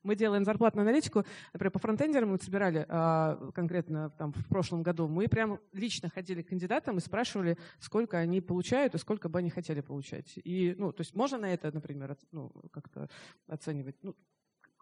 Мы 0.07 0.15
делаем 0.15 0.45
зарплатную 0.45 0.85
аналитику, 0.85 1.25
например, 1.53 1.73
по 1.73 1.81
фронтендерам 1.81 2.31
мы 2.31 2.39
собирали 2.39 2.87
а, 2.89 3.51
конкретно 3.53 4.11
там, 4.11 4.33
в 4.33 4.47
прошлом 4.47 4.85
году. 4.85 5.09
Мы 5.09 5.27
прям 5.27 5.59
лично 5.73 6.09
ходили 6.09 6.43
к 6.43 6.49
кандидатам 6.49 6.99
и 6.99 7.01
спрашивали, 7.01 7.59
сколько 7.81 8.17
они 8.17 8.41
получают 8.41 8.95
и 8.95 8.99
сколько 8.99 9.29
бы 9.29 9.41
они 9.41 9.51
хотели 9.51 9.81
получать. 9.81 10.33
И, 10.37 10.77
ну, 10.79 10.93
то 10.93 11.01
есть 11.01 11.17
можно 11.17 11.39
на 11.39 11.53
это, 11.53 11.73
например, 11.75 12.17
ну, 12.31 12.53
как-то 12.71 13.09
оценивать. 13.49 13.97
Ну, 14.03 14.15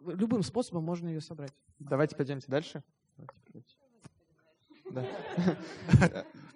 любым 0.01 0.43
способом 0.43 0.85
можно 0.85 1.09
ее 1.09 1.23
собрать. 1.23 1.55
Давайте 1.79 2.17
пойдемте 2.17 2.47
дальше. 2.49 2.83
Да. 4.91 5.07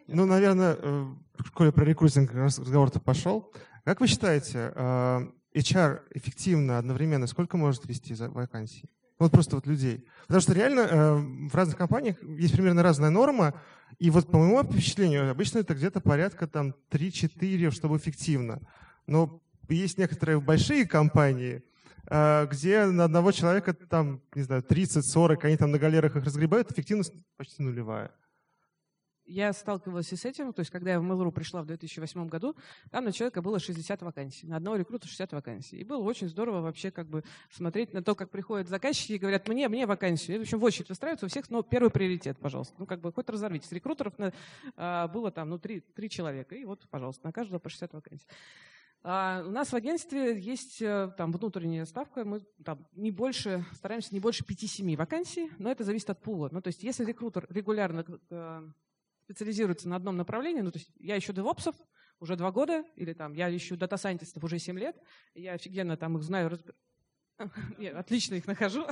Ну, 0.09 0.26
наверное, 0.26 0.74
э, 0.74 1.07
в 1.38 1.46
школе 1.46 1.72
про 1.72 1.85
рекрутинг 1.85 2.33
разговор-то 2.33 3.00
пошел. 3.00 3.52
Как 3.85 4.00
вы 4.00 4.07
считаете, 4.07 4.72
э, 4.74 5.20
HR 5.54 6.02
эффективно 6.14 6.78
одновременно 6.78 7.26
сколько 7.26 7.56
может 7.56 7.87
вести 7.87 8.14
за 8.14 8.28
вакансий? 8.30 8.88
Вот 9.18 9.32
просто 9.32 9.56
вот 9.56 9.66
людей. 9.66 10.06
Потому 10.22 10.40
что 10.40 10.52
реально 10.52 10.80
э, 10.80 11.14
в 11.48 11.54
разных 11.54 11.76
компаниях 11.76 12.22
есть 12.22 12.54
примерно 12.54 12.82
разная 12.82 13.11
норма, 13.11 13.61
и 13.98 14.11
вот 14.11 14.30
по 14.30 14.38
моему 14.38 14.62
впечатлению 14.62 15.30
обычно 15.30 15.58
это 15.58 15.74
где-то 15.74 16.00
порядка 16.00 16.46
там 16.46 16.74
3-4, 16.90 17.70
чтобы 17.72 17.96
эффективно. 17.96 18.61
Но 19.06 19.42
есть 19.68 19.98
некоторые 19.98 20.40
большие 20.40 20.87
компании, 20.87 21.64
э, 22.08 22.46
где 22.50 22.87
на 22.87 23.04
одного 23.04 23.32
человека 23.32 23.74
там, 23.74 24.22
не 24.34 24.42
знаю, 24.42 24.62
30-40, 24.62 25.38
они 25.42 25.56
там 25.56 25.72
на 25.72 25.78
галерах 25.78 26.14
их 26.14 26.24
разгребают, 26.24 26.70
эффективность 26.70 27.12
почти 27.37 27.62
нулевая 27.62 28.12
я 29.28 29.52
сталкивалась 29.52 30.12
и 30.12 30.16
с 30.16 30.24
этим, 30.24 30.52
то 30.52 30.60
есть 30.60 30.70
когда 30.70 30.92
я 30.92 31.00
в 31.00 31.04
Mail.ru 31.04 31.30
пришла 31.30 31.62
в 31.62 31.66
2008 31.66 32.28
году, 32.28 32.56
там 32.90 33.04
на 33.04 33.12
человека 33.12 33.42
было 33.42 33.58
60 33.58 34.02
вакансий, 34.02 34.46
на 34.46 34.56
одного 34.56 34.76
рекрута 34.76 35.06
60 35.06 35.32
вакансий. 35.32 35.76
И 35.76 35.84
было 35.84 36.02
очень 36.02 36.28
здорово 36.28 36.60
вообще 36.60 36.90
как 36.90 37.06
бы 37.08 37.22
смотреть 37.50 37.92
на 37.92 38.02
то, 38.02 38.14
как 38.14 38.30
приходят 38.30 38.68
заказчики 38.68 39.12
и 39.12 39.18
говорят, 39.18 39.46
мне, 39.48 39.68
мне 39.68 39.86
вакансию. 39.86 40.36
И, 40.36 40.38
в 40.38 40.42
общем, 40.42 40.58
в 40.58 40.64
очередь 40.64 40.88
выстраиваются 40.88 41.26
у 41.26 41.28
всех, 41.28 41.50
но 41.50 41.62
первый 41.62 41.90
приоритет, 41.90 42.38
пожалуйста. 42.38 42.74
Ну, 42.78 42.86
как 42.86 43.00
бы 43.00 43.12
хоть 43.12 43.28
разорвитесь. 43.28 43.70
Рекрутеров 43.70 44.18
на, 44.18 44.32
а, 44.76 45.08
было 45.08 45.30
там, 45.30 45.50
ну, 45.50 45.58
три, 45.58 45.80
три 45.80 46.08
человека, 46.08 46.54
и 46.54 46.64
вот, 46.64 46.88
пожалуйста, 46.88 47.26
на 47.26 47.32
каждого 47.32 47.58
по 47.58 47.68
60 47.68 47.92
вакансий. 47.92 48.26
А 49.02 49.44
у 49.46 49.50
нас 49.50 49.68
в 49.68 49.76
агентстве 49.76 50.38
есть 50.38 50.82
э, 50.82 51.12
там 51.16 51.30
внутренняя 51.30 51.84
ставка, 51.84 52.24
мы 52.24 52.40
там 52.64 52.84
не 52.94 53.12
больше, 53.12 53.64
стараемся 53.72 54.12
не 54.12 54.18
больше 54.18 54.44
5-7 54.44 54.96
вакансий, 54.96 55.50
но 55.58 55.70
это 55.70 55.84
зависит 55.84 56.10
от 56.10 56.20
пула. 56.20 56.48
Ну, 56.50 56.60
то 56.60 56.68
есть 56.68 56.82
если 56.82 57.04
рекрутер 57.04 57.46
регулярно 57.48 58.04
специализируется 59.28 59.90
на 59.90 59.96
одном 59.96 60.16
направлении, 60.16 60.62
ну, 60.62 60.72
то 60.72 60.78
есть 60.78 60.90
я 60.98 61.18
ищу 61.18 61.34
девопсов 61.34 61.76
уже 62.18 62.34
два 62.34 62.50
года, 62.50 62.82
или 62.96 63.12
там 63.12 63.34
я 63.34 63.54
ищу 63.54 63.76
дата-сайентистов 63.76 64.42
уже 64.42 64.58
семь 64.58 64.78
лет, 64.78 64.96
я 65.34 65.52
офигенно 65.52 65.98
там 65.98 66.16
их 66.16 66.22
знаю, 66.22 66.58
я 67.79 67.98
отлично 67.98 68.35
их 68.35 68.46
нахожу. 68.46 68.85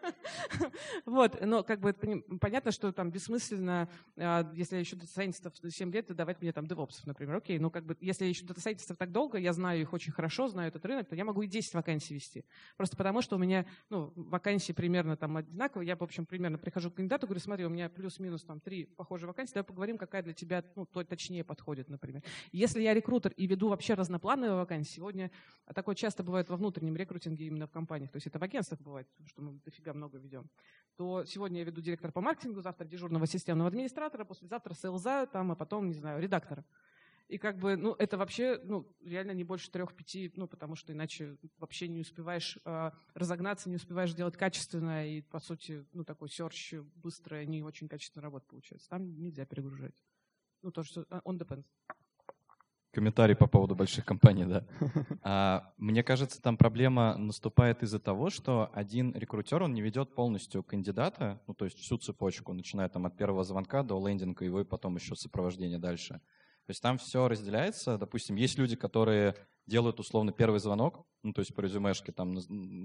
вот, 1.06 1.40
но 1.40 1.62
как 1.62 1.80
бы 1.80 1.92
понятно, 2.40 2.70
что 2.70 2.92
там 2.92 3.10
бессмысленно, 3.10 3.88
а, 4.16 4.50
если 4.54 4.76
я 4.76 4.82
ищу 4.82 4.96
data 4.96 5.12
scientist 5.12 5.46
ов 5.46 5.54
7 5.68 5.92
лет, 5.92 6.14
давать 6.14 6.40
мне 6.42 6.52
там 6.52 6.66
DevOps 6.66 6.93
ов, 6.93 7.06
например. 7.06 7.36
Окей, 7.36 7.58
но 7.58 7.70
как 7.70 7.84
бы 7.84 7.96
если 8.00 8.24
я 8.26 8.32
ищу 8.32 8.46
data 8.46 8.59
scientist 8.59 8.89
ов 8.89 8.96
так 8.96 9.10
долго, 9.10 9.38
я 9.38 9.52
знаю 9.52 9.80
их 9.80 9.92
очень 9.92 10.12
хорошо, 10.12 10.48
знаю 10.48 10.68
этот 10.68 10.84
рынок, 10.84 11.08
то 11.08 11.16
я 11.16 11.24
могу 11.24 11.42
и 11.42 11.46
10 11.46 11.74
вакансий 11.74 12.14
вести. 12.14 12.44
Просто 12.76 12.96
потому, 12.96 13.22
что 13.22 13.36
у 13.36 13.38
меня 13.38 13.66
ну, 13.90 14.12
вакансии 14.16 14.72
примерно 14.72 15.16
там 15.16 15.36
одинаковые. 15.36 15.88
Я, 15.88 15.96
в 15.96 16.02
общем, 16.02 16.26
примерно 16.26 16.58
прихожу 16.58 16.90
к 16.90 16.94
кандидату, 16.94 17.26
говорю, 17.26 17.40
смотри, 17.40 17.64
у 17.64 17.70
меня 17.70 17.88
плюс-минус 17.88 18.42
там 18.44 18.60
три 18.60 18.84
похожие 18.84 19.28
вакансии, 19.28 19.54
давай 19.54 19.64
поговорим, 19.64 19.98
какая 19.98 20.22
для 20.22 20.32
тебя 20.32 20.64
ну, 20.76 20.86
то, 20.86 21.02
точнее 21.04 21.44
подходит, 21.44 21.88
например. 21.88 22.22
Если 22.52 22.82
я 22.82 22.94
рекрутер 22.94 23.32
и 23.36 23.46
веду 23.46 23.68
вообще 23.68 23.94
разноплановые 23.94 24.54
вакансии, 24.54 24.96
сегодня 24.96 25.30
такое 25.74 25.94
часто 25.94 26.22
бывает 26.22 26.48
во 26.48 26.56
внутреннем 26.56 26.96
рекрутинге 26.96 27.46
именно 27.46 27.61
в 27.66 27.70
компаниях, 27.70 28.10
то 28.10 28.16
есть 28.16 28.26
это 28.26 28.38
в 28.38 28.42
агентствах 28.42 28.80
бывает, 28.80 29.08
что 29.26 29.42
мы 29.42 29.60
дофига 29.64 29.92
много 29.92 30.18
ведем, 30.18 30.50
то 30.96 31.24
сегодня 31.24 31.60
я 31.60 31.64
веду 31.64 31.80
директор 31.80 32.12
по 32.12 32.20
маркетингу, 32.20 32.60
завтра 32.60 32.84
дежурного 32.84 33.26
системного 33.26 33.68
администратора, 33.68 34.24
послезавтра 34.24 34.74
сейлза, 34.74 35.26
там, 35.26 35.52
а 35.52 35.56
потом, 35.56 35.88
не 35.88 35.94
знаю, 35.94 36.20
редактора. 36.20 36.64
И 37.28 37.38
как 37.38 37.56
бы, 37.56 37.76
ну, 37.76 37.94
это 37.94 38.18
вообще, 38.18 38.60
ну, 38.62 38.86
реально 39.02 39.30
не 39.30 39.44
больше 39.44 39.70
трех-пяти, 39.70 40.32
ну, 40.36 40.46
потому 40.46 40.74
что 40.76 40.92
иначе 40.92 41.38
вообще 41.56 41.88
не 41.88 42.00
успеваешь 42.00 42.58
э, 42.64 42.90
разогнаться, 43.14 43.70
не 43.70 43.76
успеваешь 43.76 44.12
делать 44.12 44.36
качественно, 44.36 45.08
и, 45.08 45.22
по 45.22 45.38
сути, 45.38 45.86
ну, 45.92 46.04
такой 46.04 46.28
серч 46.28 46.74
быстрая, 46.96 47.46
не 47.46 47.62
очень 47.62 47.88
качественная 47.88 48.24
работа 48.24 48.46
получается. 48.48 48.88
Там 48.90 49.18
нельзя 49.18 49.46
перегружать. 49.46 49.94
Ну, 50.60 50.70
то, 50.72 50.82
что 50.82 51.06
а, 51.08 51.22
on 51.24 51.38
depends. 51.38 51.64
Комментарий 52.92 53.34
по 53.34 53.46
поводу 53.46 53.74
больших 53.74 54.04
компаний, 54.04 54.44
да. 54.44 54.64
А, 55.22 55.72
мне 55.78 56.02
кажется, 56.02 56.42
там 56.42 56.56
проблема 56.56 57.16
наступает 57.16 57.82
из-за 57.82 57.98
того, 57.98 58.28
что 58.28 58.70
один 58.74 59.14
рекрутер, 59.14 59.62
он 59.62 59.72
не 59.72 59.80
ведет 59.80 60.14
полностью 60.14 60.62
кандидата, 60.62 61.40
ну, 61.46 61.54
то 61.54 61.64
есть 61.64 61.78
всю 61.78 61.96
цепочку, 61.96 62.52
начиная 62.52 62.88
там 62.88 63.06
от 63.06 63.16
первого 63.16 63.44
звонка 63.44 63.82
до 63.82 64.06
лендинга 64.06 64.44
его 64.44 64.60
и 64.60 64.64
потом 64.64 64.96
еще 64.96 65.16
сопровождение 65.16 65.78
дальше. 65.78 66.20
То 66.66 66.70
есть 66.70 66.82
там 66.82 66.98
все 66.98 67.28
разделяется. 67.28 67.98
Допустим, 67.98 68.36
есть 68.36 68.58
люди, 68.58 68.76
которые 68.76 69.34
делают 69.66 70.00
условно 70.00 70.32
первый 70.32 70.60
звонок, 70.60 71.04
ну, 71.22 71.32
то 71.32 71.40
есть 71.40 71.54
по 71.54 71.60
резюмешке 71.60 72.12
там 72.12 72.36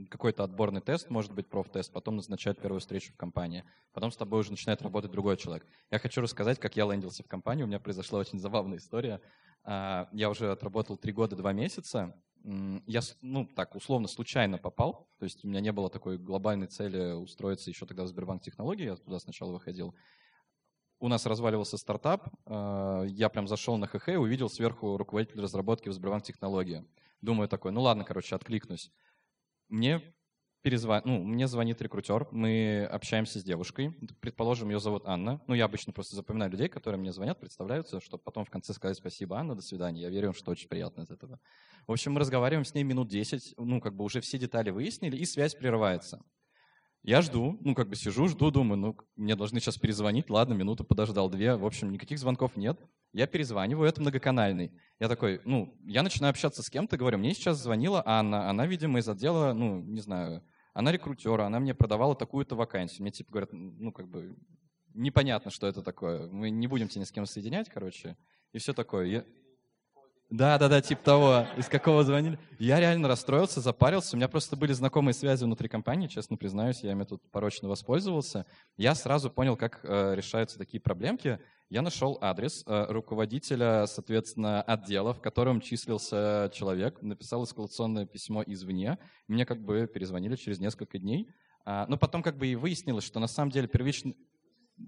какой-то 0.09 0.43
отборный 0.43 0.81
тест, 0.81 1.09
может 1.09 1.33
быть, 1.33 1.49
профтест, 1.49 1.91
потом 1.91 2.17
назначают 2.17 2.61
первую 2.61 2.79
встречу 2.79 3.13
в 3.13 3.17
компании. 3.17 3.63
Потом 3.93 4.11
с 4.11 4.17
тобой 4.17 4.41
уже 4.41 4.51
начинает 4.51 4.81
работать 4.81 5.11
другой 5.11 5.37
человек. 5.37 5.65
Я 5.89 5.99
хочу 5.99 6.21
рассказать, 6.21 6.59
как 6.59 6.75
я 6.75 6.85
лендился 6.85 7.23
в 7.23 7.27
компанию. 7.27 7.65
У 7.65 7.67
меня 7.67 7.79
произошла 7.79 8.19
очень 8.19 8.39
забавная 8.39 8.77
история. 8.77 9.21
А, 9.63 10.07
я 10.11 10.29
уже 10.29 10.51
отработал 10.51 10.97
три 10.97 11.13
года, 11.13 11.35
два 11.35 11.51
месяца. 11.51 12.15
Я, 12.85 13.01
ну, 13.21 13.45
так, 13.45 13.75
условно, 13.75 14.07
случайно 14.07 14.57
попал. 14.57 15.09
То 15.19 15.25
есть 15.25 15.43
у 15.43 15.47
меня 15.47 15.59
не 15.59 15.71
было 15.71 15.89
такой 15.89 16.17
глобальной 16.17 16.67
цели 16.67 17.13
устроиться 17.13 17.69
еще 17.69 17.85
тогда 17.85 18.03
в 18.03 18.07
Сбербанк 18.07 18.43
технологии. 18.43 18.85
Я 18.85 18.95
туда 18.95 19.19
сначала 19.19 19.51
выходил 19.51 19.95
у 20.99 21.07
нас 21.07 21.25
разваливался 21.25 21.77
стартап, 21.77 22.27
э, 22.45 23.05
я 23.09 23.29
прям 23.29 23.47
зашел 23.47 23.77
на 23.77 23.87
ХХ 23.87 24.09
и 24.09 24.15
увидел 24.15 24.49
сверху 24.49 24.97
руководитель 24.97 25.41
разработки 25.41 25.89
в 25.89 25.93
Сбербанк 25.93 26.23
технологии. 26.23 26.85
Думаю 27.21 27.47
такой, 27.47 27.71
ну 27.71 27.81
ладно, 27.81 28.03
короче, 28.03 28.35
откликнусь. 28.35 28.91
Мне 29.69 30.01
перезвон... 30.61 31.01
ну, 31.05 31.23
мне 31.23 31.47
звонит 31.47 31.81
рекрутер, 31.81 32.27
мы 32.31 32.85
общаемся 32.91 33.39
с 33.39 33.43
девушкой, 33.43 33.91
предположим, 34.19 34.69
ее 34.69 34.79
зовут 34.79 35.03
Анна. 35.05 35.41
Ну, 35.47 35.53
я 35.53 35.65
обычно 35.65 35.93
просто 35.93 36.15
запоминаю 36.15 36.51
людей, 36.51 36.67
которые 36.67 36.99
мне 36.99 37.11
звонят, 37.11 37.39
представляются, 37.39 38.01
чтобы 38.01 38.23
потом 38.23 38.43
в 38.43 38.49
конце 38.49 38.73
сказать 38.73 38.97
спасибо, 38.97 39.37
Анна, 39.37 39.55
до 39.55 39.61
свидания. 39.61 40.01
Я 40.01 40.09
верю, 40.09 40.33
что 40.33 40.51
очень 40.51 40.67
приятно 40.67 41.03
от 41.03 41.11
этого. 41.11 41.39
В 41.85 41.91
общем, 41.91 42.13
мы 42.13 42.19
разговариваем 42.19 42.65
с 42.65 42.73
ней 42.73 42.83
минут 42.83 43.07
10, 43.07 43.55
ну, 43.57 43.79
как 43.79 43.95
бы 43.95 44.03
уже 44.03 44.19
все 44.19 44.37
детали 44.37 44.69
выяснили, 44.69 45.15
и 45.15 45.25
связь 45.25 45.55
прерывается. 45.55 46.21
Я 47.03 47.21
жду, 47.21 47.57
ну, 47.61 47.73
как 47.73 47.87
бы 47.87 47.95
сижу, 47.95 48.27
жду, 48.27 48.51
думаю, 48.51 48.77
ну, 48.77 48.97
мне 49.15 49.35
должны 49.35 49.59
сейчас 49.59 49.77
перезвонить, 49.77 50.29
ладно, 50.29 50.53
минуту 50.53 50.83
подождал, 50.83 51.29
две, 51.29 51.55
в 51.55 51.65
общем, 51.65 51.91
никаких 51.91 52.19
звонков 52.19 52.57
нет. 52.57 52.79
Я 53.13 53.27
перезваниваю, 53.27 53.87
это 53.87 54.01
многоканальный. 54.01 54.71
Я 54.99 55.07
такой, 55.07 55.41
ну, 55.45 55.73
я 55.85 56.03
начинаю 56.03 56.31
общаться 56.31 56.63
с 56.63 56.69
кем-то, 56.69 56.97
говорю, 56.97 57.17
мне 57.17 57.33
сейчас 57.33 57.61
звонила 57.61 58.03
Анна, 58.05 58.49
она, 58.49 58.67
видимо, 58.67 58.99
из 58.99 59.07
отдела, 59.07 59.53
ну, 59.53 59.81
не 59.81 60.01
знаю, 60.01 60.43
она 60.73 60.91
рекрутера, 60.91 61.45
она 61.45 61.59
мне 61.59 61.73
продавала 61.73 62.15
такую-то 62.15 62.55
вакансию. 62.55 63.01
Мне 63.01 63.11
типа 63.11 63.31
говорят, 63.31 63.49
ну, 63.51 63.91
как 63.91 64.07
бы, 64.09 64.37
непонятно, 64.93 65.49
что 65.49 65.65
это 65.65 65.81
такое. 65.81 66.27
Мы 66.27 66.51
не 66.51 66.67
будем 66.67 66.87
тебя 66.87 67.01
ни 67.01 67.05
с 67.05 67.11
кем 67.11 67.25
соединять, 67.25 67.67
короче, 67.69 68.15
и 68.51 68.59
все 68.59 68.73
такое. 68.73 69.05
Я... 69.05 69.25
Да, 70.29 70.57
да, 70.57 70.67
да, 70.67 70.81
типа 70.81 71.01
того, 71.03 71.45
из 71.55 71.69
какого 71.69 72.03
звонили. 72.03 72.37
Я 72.59 72.81
реально 72.81 73.07
расстроился, 73.07 73.61
запарился. 73.61 74.13
У 74.13 74.17
меня 74.17 74.27
просто 74.27 74.57
были 74.57 74.73
знакомые 74.73 75.13
связи 75.13 75.45
внутри 75.45 75.69
компании, 75.69 76.07
честно 76.07 76.35
признаюсь, 76.35 76.83
я 76.83 76.91
ими 76.91 77.05
тут 77.05 77.21
порочно 77.31 77.69
воспользовался. 77.69 78.45
Я 78.75 78.93
сразу 78.93 79.29
понял, 79.29 79.55
как 79.55 79.79
э, 79.83 80.15
решаются 80.15 80.57
такие 80.57 80.81
проблемки. 80.81 81.39
Я 81.69 81.81
нашел 81.81 82.17
адрес 82.19 82.63
э, 82.67 82.85
руководителя, 82.89 83.85
соответственно, 83.87 84.61
отдела, 84.61 85.13
в 85.13 85.21
котором 85.21 85.61
числился 85.61 86.51
человек, 86.53 87.01
написал 87.01 87.45
эскалационное 87.45 88.05
письмо 88.05 88.43
извне. 88.45 88.97
Мне 89.29 89.45
как 89.45 89.63
бы 89.63 89.87
перезвонили 89.87 90.35
через 90.35 90.59
несколько 90.59 90.99
дней. 90.99 91.29
А, 91.63 91.85
но 91.87 91.97
потом 91.97 92.21
как 92.21 92.37
бы 92.37 92.47
и 92.47 92.55
выяснилось, 92.55 93.05
что 93.05 93.21
на 93.21 93.27
самом 93.27 93.51
деле 93.51 93.69
первичный... 93.69 94.17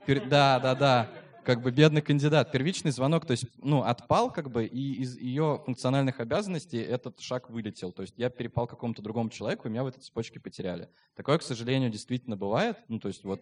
Пер... 0.06 0.28
Да, 0.28 0.60
да, 0.60 0.76
да 0.76 1.10
как 1.50 1.64
бы 1.64 1.72
бедный 1.72 2.04
кандидат. 2.04 2.52
Первичный 2.52 2.92
звонок, 2.92 3.26
то 3.26 3.32
есть, 3.32 3.46
ну, 3.58 3.82
отпал, 3.82 4.32
как 4.32 4.52
бы, 4.52 4.68
и 4.68 5.02
из 5.02 5.18
ее 5.18 5.60
функциональных 5.66 6.20
обязанностей 6.20 6.78
этот 6.78 7.20
шаг 7.22 7.50
вылетел. 7.50 7.92
То 7.92 8.04
есть 8.04 8.14
я 8.18 8.30
перепал 8.30 8.68
какому-то 8.68 9.02
другому 9.02 9.32
человеку, 9.32 9.68
и 9.68 9.72
меня 9.72 9.84
в 9.84 9.88
этой 9.88 10.00
цепочке 10.00 10.40
потеряли. 10.40 10.90
Такое, 11.16 11.40
к 11.40 11.42
сожалению, 11.42 11.90
действительно 11.90 12.38
бывает. 12.38 12.78
Ну, 12.88 13.00
то 13.00 13.08
есть 13.08 13.24
вот, 13.24 13.42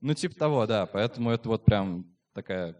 ну, 0.00 0.14
типа 0.14 0.34
того, 0.34 0.66
да. 0.66 0.84
Поэтому 0.86 1.30
это 1.30 1.48
вот 1.48 1.64
прям 1.64 2.12
такая 2.34 2.76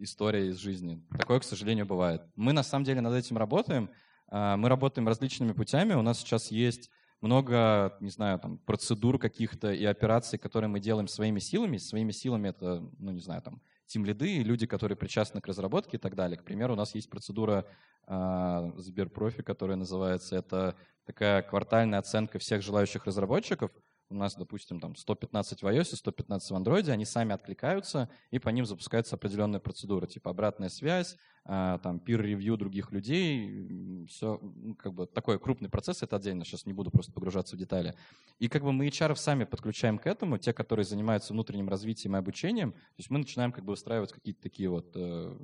история 0.00 0.48
из 0.48 0.56
жизни. 0.56 1.00
Такое, 1.16 1.38
к 1.38 1.44
сожалению, 1.44 1.86
бывает. 1.86 2.22
Мы 2.34 2.52
на 2.52 2.64
самом 2.64 2.84
деле 2.84 3.00
над 3.00 3.14
этим 3.14 3.38
работаем. 3.38 3.88
А, 4.26 4.56
мы 4.56 4.68
работаем 4.68 5.06
различными 5.06 5.52
путями. 5.52 5.92
У 5.92 6.02
нас 6.02 6.18
сейчас 6.18 6.50
есть 6.50 6.90
много, 7.20 7.96
не 8.00 8.10
знаю, 8.10 8.38
там, 8.38 8.58
процедур 8.58 9.18
каких-то 9.18 9.72
и 9.72 9.84
операций, 9.84 10.38
которые 10.38 10.68
мы 10.68 10.80
делаем 10.80 11.08
своими 11.08 11.38
силами. 11.38 11.76
Своими 11.76 12.12
силами 12.12 12.48
это, 12.48 12.82
ну, 12.98 13.12
не 13.12 13.20
знаю, 13.20 13.42
там, 13.42 13.60
тимлиды 13.86 14.36
и 14.36 14.44
люди, 14.44 14.66
которые 14.66 14.96
причастны 14.96 15.40
к 15.40 15.46
разработке 15.46 15.96
и 15.96 16.00
так 16.00 16.14
далее. 16.14 16.38
К 16.38 16.44
примеру, 16.44 16.74
у 16.74 16.76
нас 16.76 16.94
есть 16.94 17.10
процедура 17.10 17.66
э, 18.06 18.72
Сберпрофи, 18.76 19.42
которая 19.42 19.76
называется, 19.76 20.36
это 20.36 20.76
такая 21.04 21.42
квартальная 21.42 21.98
оценка 21.98 22.38
всех 22.38 22.62
желающих 22.62 23.04
разработчиков– 23.04 23.70
у 24.10 24.14
нас, 24.14 24.34
допустим, 24.34 24.80
там 24.80 24.96
115 24.96 25.62
в 25.62 25.66
iOS, 25.66 25.96
115 25.96 26.50
в 26.50 26.54
Android, 26.54 26.90
они 26.90 27.04
сами 27.04 27.32
откликаются, 27.32 28.10
и 28.30 28.38
по 28.38 28.48
ним 28.48 28.66
запускается 28.66 29.14
определенная 29.14 29.60
процедура, 29.60 30.06
типа 30.06 30.30
обратная 30.30 30.68
связь, 30.68 31.16
а, 31.44 31.78
там 31.78 32.02
peer-review 32.04 32.56
других 32.56 32.90
людей, 32.90 34.06
все, 34.08 34.40
ну, 34.42 34.74
как 34.74 34.92
бы 34.92 35.06
такой 35.06 35.38
крупный 35.38 35.68
процесс, 35.68 36.02
это 36.02 36.16
отдельно, 36.16 36.44
сейчас 36.44 36.66
не 36.66 36.72
буду 36.72 36.90
просто 36.90 37.12
погружаться 37.12 37.54
в 37.54 37.58
детали. 37.58 37.94
И 38.40 38.48
как 38.48 38.62
бы 38.62 38.72
мы 38.72 38.88
HR 38.88 39.14
сами 39.14 39.44
подключаем 39.44 39.98
к 39.98 40.06
этому, 40.06 40.38
те, 40.38 40.52
которые 40.52 40.84
занимаются 40.84 41.32
внутренним 41.32 41.68
развитием 41.68 42.16
и 42.16 42.18
обучением, 42.18 42.72
то 42.72 42.98
есть 42.98 43.10
мы 43.10 43.18
начинаем 43.18 43.52
как 43.52 43.64
бы 43.64 43.72
устраивать 43.72 44.12
какие-то 44.12 44.42
такие 44.42 44.68
вот 44.68 44.90
э, 44.96 45.36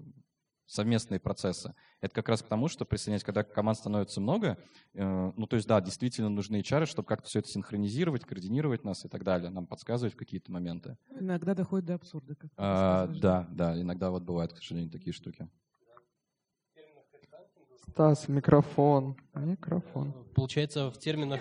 совместные 0.66 1.20
процессы. 1.20 1.74
Это 2.00 2.14
как 2.14 2.28
раз 2.28 2.42
к 2.42 2.48
тому, 2.48 2.68
что 2.68 2.84
присоединять, 2.84 3.24
когда 3.24 3.42
команд 3.42 3.78
становится 3.78 4.20
много, 4.20 4.58
э, 4.94 5.32
ну, 5.36 5.46
то 5.46 5.56
есть, 5.56 5.68
да, 5.68 5.80
действительно 5.80 6.28
нужны 6.28 6.60
HR, 6.60 6.86
чтобы 6.86 7.06
как-то 7.06 7.28
все 7.28 7.38
это 7.38 7.48
синхронизировать, 7.48 8.24
координировать 8.24 8.84
нас 8.84 9.04
и 9.04 9.08
так 9.08 9.24
далее, 9.24 9.50
нам 9.50 9.66
подсказывать 9.66 10.14
в 10.14 10.16
какие-то 10.16 10.50
моменты. 10.50 10.96
Иногда 11.18 11.54
доходит 11.54 11.86
до 11.86 11.94
абсурда. 11.94 12.34
Как 12.34 12.50
а, 12.56 13.06
да, 13.06 13.48
да, 13.50 13.80
иногда 13.80 14.10
вот 14.10 14.22
бывают, 14.22 14.52
к 14.52 14.58
сожалению, 14.58 14.90
такие 14.90 15.12
штуки. 15.12 15.48
Стас, 17.96 18.28
микрофон. 18.28 19.16
Микрофон. 19.34 20.12
Получается, 20.34 20.90
в 20.90 20.98
терминах... 20.98 21.40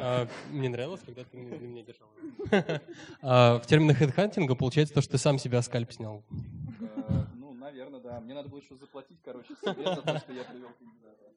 А, 0.00 0.28
мне 0.50 0.68
нравилось, 0.68 1.00
когда 1.04 1.24
ты 1.24 1.36
меня 1.36 1.82
держал. 1.82 2.08
А, 3.20 3.58
в 3.58 3.66
терминах 3.66 3.98
хедхантинга 3.98 4.54
получается 4.54 4.94
то, 4.94 5.00
что 5.02 5.12
ты 5.12 5.18
сам 5.18 5.38
себя 5.38 5.60
скальп 5.60 5.92
снял. 5.92 6.24
Да, 7.86 8.20
мне 8.20 8.34
надо 8.34 8.48
было 8.48 8.58
еще 8.58 8.74
заплатить, 8.74 9.20
короче, 9.22 9.54
себе 9.54 9.84
за 9.84 10.02
то, 10.02 10.18
что 10.18 10.32
я 10.32 10.42
привел 10.44 10.70
кандидата. 10.78 11.28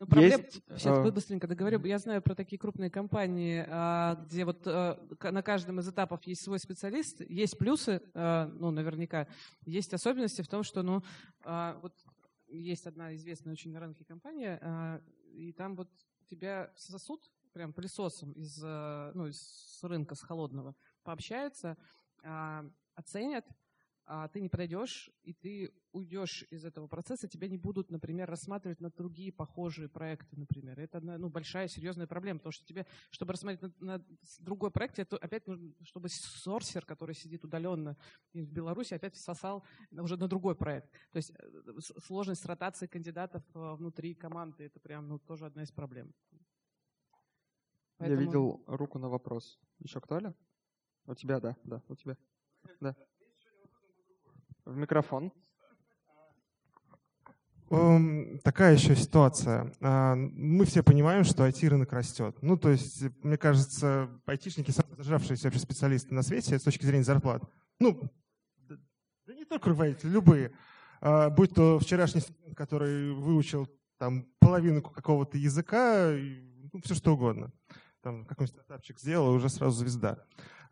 Ну, 0.00 0.06
проблем... 0.06 0.40
Есть, 0.40 0.62
Сейчас 0.76 0.98
э... 0.98 1.10
быстренько 1.10 1.48
договорю. 1.48 1.84
Я 1.84 1.98
знаю 1.98 2.22
про 2.22 2.36
такие 2.36 2.56
крупные 2.56 2.88
компании, 2.88 3.64
а, 3.68 4.14
где 4.26 4.44
вот 4.44 4.64
э, 4.64 4.96
на 5.20 5.42
каждом 5.42 5.80
из 5.80 5.88
этапов 5.88 6.22
есть 6.22 6.42
свой 6.42 6.60
специалист. 6.60 7.20
Есть 7.28 7.58
плюсы, 7.58 8.00
э, 8.14 8.44
ну, 8.60 8.70
наверняка. 8.70 9.26
Есть 9.66 9.92
особенности 9.92 10.42
в 10.42 10.48
том, 10.48 10.62
что, 10.62 10.82
ну, 10.82 11.02
а, 11.42 11.80
вот 11.82 11.94
есть 12.46 12.86
одна 12.86 13.14
известная 13.16 13.52
очень 13.52 13.72
на 13.72 13.80
рынке 13.80 14.04
компания, 14.04 14.60
а, 14.62 15.02
и 15.32 15.52
там 15.52 15.74
вот 15.74 15.90
тебя 16.30 16.70
сосуд 16.76 17.28
прям 17.52 17.72
пылесосом 17.72 18.32
из, 18.34 18.62
ну, 18.62 19.26
из 19.26 19.80
рынка, 19.82 20.14
с 20.14 20.20
холодного, 20.20 20.76
пообщаются, 21.02 21.76
оценят, 22.94 23.46
а 23.48 23.67
ты 24.32 24.40
не 24.40 24.48
пройдешь, 24.48 25.10
и 25.22 25.34
ты 25.34 25.72
уйдешь 25.92 26.44
из 26.50 26.64
этого 26.64 26.86
процесса, 26.86 27.28
тебя 27.28 27.48
не 27.48 27.58
будут, 27.58 27.90
например, 27.90 28.28
рассматривать 28.28 28.80
на 28.80 28.90
другие 28.90 29.32
похожие 29.32 29.88
проекты, 29.88 30.36
например. 30.36 30.80
Это 30.80 31.00
ну, 31.00 31.28
большая, 31.28 31.68
серьезная 31.68 32.06
проблема, 32.06 32.38
потому 32.38 32.52
что 32.52 32.64
тебе, 32.64 32.86
чтобы 33.10 33.32
рассматривать 33.32 33.78
на, 33.80 33.98
на 33.98 34.04
другой 34.38 34.70
проект, 34.70 34.98
это 34.98 35.18
опять 35.18 35.46
нужно, 35.46 35.74
чтобы 35.82 36.08
сорсер, 36.08 36.86
который 36.86 37.14
сидит 37.14 37.44
удаленно 37.44 37.96
в 38.32 38.50
Беларуси, 38.50 38.94
опять 38.94 39.14
всосал 39.14 39.64
уже 39.90 40.16
на 40.16 40.26
другой 40.26 40.56
проект. 40.56 40.90
То 41.12 41.18
есть 41.18 41.30
э, 41.30 41.80
сложность 42.04 42.46
ротации 42.46 42.86
кандидатов 42.86 43.44
э, 43.54 43.74
внутри 43.74 44.14
команды, 44.14 44.64
это 44.64 44.80
прям 44.80 45.08
ну, 45.08 45.18
тоже 45.18 45.46
одна 45.46 45.62
из 45.62 45.70
проблем. 45.70 46.14
Поэтому... 47.98 48.20
Я 48.20 48.26
видел 48.26 48.64
руку 48.66 48.98
на 48.98 49.08
вопрос. 49.08 49.58
Еще 49.80 50.00
кто 50.00 50.18
ли? 50.18 50.32
У 51.04 51.14
тебя, 51.14 51.40
да, 51.40 51.56
да, 51.64 51.82
у 51.88 51.94
тебя. 51.94 52.16
Да. 52.80 52.94
В 54.68 54.76
микрофон. 54.76 55.32
Um, 57.70 58.38
такая 58.40 58.74
еще 58.74 58.94
ситуация. 58.94 59.72
Uh, 59.80 60.14
мы 60.14 60.66
все 60.66 60.82
понимаем, 60.82 61.24
что 61.24 61.48
IT-рынок 61.48 61.90
растет. 61.94 62.36
Ну, 62.42 62.58
то 62.58 62.68
есть, 62.68 63.02
мне 63.22 63.38
кажется, 63.38 64.10
айтишники 64.26 64.70
самые 64.70 64.96
зажавшиеся 64.96 65.44
вообще 65.44 65.58
специалисты 65.60 66.12
на 66.12 66.20
свете 66.20 66.58
с 66.58 66.62
точки 66.62 66.84
зрения 66.84 67.02
зарплат. 67.02 67.42
Ну, 67.80 68.10
да 68.68 69.34
не 69.34 69.46
только 69.46 69.70
руководители, 69.70 70.10
любые. 70.10 70.52
Uh, 71.00 71.30
будь 71.30 71.54
то 71.54 71.78
вчерашний 71.78 72.20
студент, 72.20 72.54
который 72.54 73.14
выучил 73.14 73.70
там 73.96 74.26
половину 74.38 74.82
какого-то 74.82 75.38
языка, 75.38 76.10
ну, 76.10 76.82
все 76.84 76.94
что 76.94 77.14
угодно. 77.14 77.52
Там 78.02 78.24
какой-нибудь 78.24 78.54
стартапчик 78.54 78.98
сделал, 78.98 79.32
и 79.32 79.36
уже 79.36 79.48
сразу 79.48 79.76
звезда. 79.76 80.18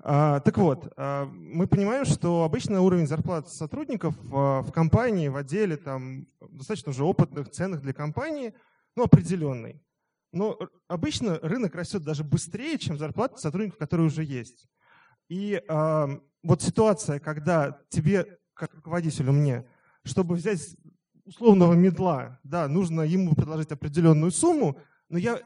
А, 0.01 0.41
так 0.41 0.59
вот, 0.59 0.93
а, 0.97 1.27
мы 1.27 1.67
понимаем, 1.67 2.05
что 2.05 2.45
обычно 2.45 2.83
уровень 2.83 3.07
зарплат 3.07 3.49
сотрудников 3.49 4.15
а, 4.33 4.63
в 4.63 4.71
компании, 4.73 5.29
в 5.29 5.37
отделе, 5.37 5.77
там, 5.77 6.27
достаточно 6.41 6.91
уже 6.91 7.05
опытных, 7.05 7.51
ценных 7.51 7.83
для 7.83 7.93
компании, 7.93 8.55
ну, 8.95 9.05
определенный. 9.05 9.83
Но 10.33 10.59
обычно 10.89 11.39
рынок 11.41 11.75
растет 11.75 12.03
даже 12.03 12.25
быстрее, 12.25 12.79
чем 12.79 12.99
зарплаты 12.99 13.39
сотрудников, 13.39 13.79
которые 13.79 14.09
уже 14.09 14.23
есть. 14.23 14.69
И 15.29 15.63
вот 15.69 16.63
ситуация, 16.63 17.21
когда 17.21 17.81
тебе, 17.89 18.39
как 18.55 18.75
руководителю 18.75 19.33
мне, 19.33 19.67
чтобы 20.05 20.35
взять 20.35 20.77
условного 21.25 21.73
медла, 21.73 22.39
да, 22.45 22.69
нужно 22.69 23.03
ему 23.03 23.35
предложить 23.35 23.73
определенную 23.73 24.31
сумму, 24.31 24.79
но 25.09 25.19
я 25.19 25.41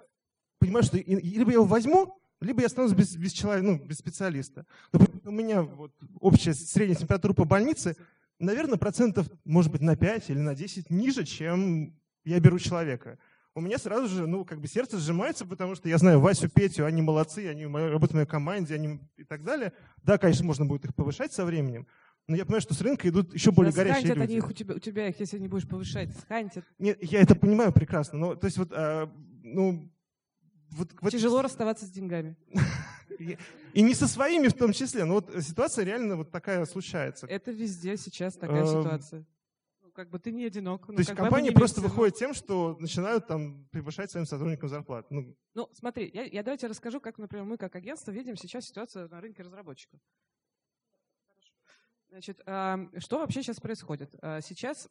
понимаю, 0.60 0.84
что 0.84 0.96
либо 0.98 1.50
я 1.50 1.54
его 1.54 1.64
возьму, 1.64 2.16
либо 2.40 2.60
я 2.60 2.66
останусь 2.66 2.92
без, 2.92 3.16
без 3.16 3.32
человека, 3.32 3.66
ну, 3.66 3.78
без 3.78 3.98
специалиста. 3.98 4.64
Например, 4.92 5.20
у 5.24 5.30
меня 5.30 5.62
вот 5.62 5.92
общая 6.20 6.54
средняя 6.54 6.96
температура 6.96 7.32
по 7.32 7.44
больнице, 7.44 7.96
наверное, 8.38 8.78
процентов, 8.78 9.28
может 9.44 9.72
быть, 9.72 9.80
на 9.80 9.96
5 9.96 10.30
или 10.30 10.38
на 10.38 10.54
10 10.54 10.90
ниже, 10.90 11.24
чем 11.24 11.94
я 12.24 12.38
беру 12.40 12.58
человека. 12.58 13.18
У 13.54 13.60
меня 13.60 13.78
сразу 13.78 14.06
же, 14.06 14.26
ну, 14.26 14.44
как 14.44 14.60
бы 14.60 14.68
сердце 14.68 14.98
сжимается, 14.98 15.44
потому 15.44 15.74
что 15.74 15.88
я 15.88 15.98
знаю 15.98 16.20
Васю, 16.20 16.48
Петю, 16.48 16.86
они 16.86 17.02
молодцы, 17.02 17.48
они 17.48 17.66
работают 17.66 18.12
в 18.12 18.14
моей 18.14 18.26
команде, 18.26 18.74
они 18.74 19.00
и 19.16 19.24
так 19.24 19.42
далее. 19.42 19.72
Да, 20.02 20.18
конечно, 20.18 20.44
можно 20.44 20.66
будет 20.66 20.84
их 20.84 20.94
повышать 20.94 21.32
со 21.32 21.44
временем, 21.44 21.86
но 22.28 22.36
я 22.36 22.44
понимаю, 22.44 22.60
что 22.60 22.74
с 22.74 22.80
рынка 22.80 23.08
идут 23.08 23.34
еще 23.34 23.50
более 23.50 23.72
да, 23.72 23.82
горячие 23.82 24.14
люди. 24.14 24.20
они 24.20 24.36
их 24.36 24.48
у 24.48 24.52
тебя, 24.52 24.76
у 24.76 24.78
тебя 24.78 25.08
их, 25.08 25.18
если 25.18 25.38
не 25.38 25.48
будешь 25.48 25.68
повышать, 25.68 26.16
схантят. 26.16 26.64
Нет, 26.78 26.96
я 27.02 27.20
это 27.20 27.34
понимаю 27.34 27.72
прекрасно, 27.72 28.18
но 28.18 28.34
то 28.36 28.44
есть 28.46 28.56
вот, 28.56 28.70
а, 28.72 29.10
ну, 29.42 29.90
вот, 30.70 30.92
вот... 31.00 31.10
Тяжело 31.10 31.42
расставаться 31.42 31.86
с 31.86 31.90
деньгами. 31.90 32.36
И 33.72 33.82
не 33.82 33.94
со 33.94 34.08
своими 34.08 34.48
в 34.48 34.54
том 34.54 34.72
числе. 34.72 35.04
Но 35.04 35.14
вот 35.14 35.30
ситуация 35.42 35.84
реально 35.84 36.16
вот 36.16 36.30
такая 36.30 36.64
случается. 36.64 37.26
Это 37.26 37.50
везде 37.52 37.96
сейчас 37.96 38.34
такая 38.34 38.62
эм, 38.62 38.66
ситуация. 38.66 39.26
Ну, 39.82 39.90
как 39.92 40.10
бы 40.10 40.18
ты 40.18 40.32
не 40.32 40.44
одинок. 40.44 40.86
То 40.86 40.94
есть 40.94 41.14
компании 41.14 41.50
просто 41.50 41.80
выходят 41.80 42.16
тем, 42.16 42.34
что 42.34 42.76
начинают 42.80 43.26
там 43.26 43.66
превышать 43.70 44.10
своим 44.10 44.26
сотрудникам 44.26 44.68
зарплату. 44.68 45.08
Ну, 45.10 45.36
ну 45.54 45.68
смотри, 45.74 46.10
я, 46.12 46.24
я 46.24 46.42
давайте 46.42 46.66
расскажу, 46.66 47.00
как, 47.00 47.18
например, 47.18 47.44
мы 47.44 47.56
как 47.58 47.76
агентство 47.76 48.10
видим 48.10 48.36
сейчас 48.36 48.64
ситуацию 48.64 49.08
на 49.08 49.20
рынке 49.20 49.42
разработчиков. 49.42 50.00
Значит, 52.08 52.40
что 52.40 53.18
вообще 53.18 53.42
сейчас 53.42 53.60
происходит? 53.60 54.16
А, 54.20 54.40
сейчас 54.40 54.88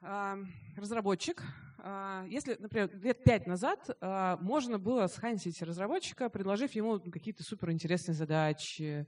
разработчик, 0.00 1.42
а, 1.80 2.24
если, 2.28 2.56
например, 2.58 2.90
лет 3.02 3.22
пять 3.22 3.46
назад 3.46 3.88
а, 4.00 4.36
можно 4.38 4.78
было 4.78 5.06
схантить 5.06 5.62
разработчика, 5.62 6.28
предложив 6.28 6.72
ему 6.72 6.98
какие-то 7.00 7.44
суперинтересные 7.44 8.14
задачи, 8.14 9.06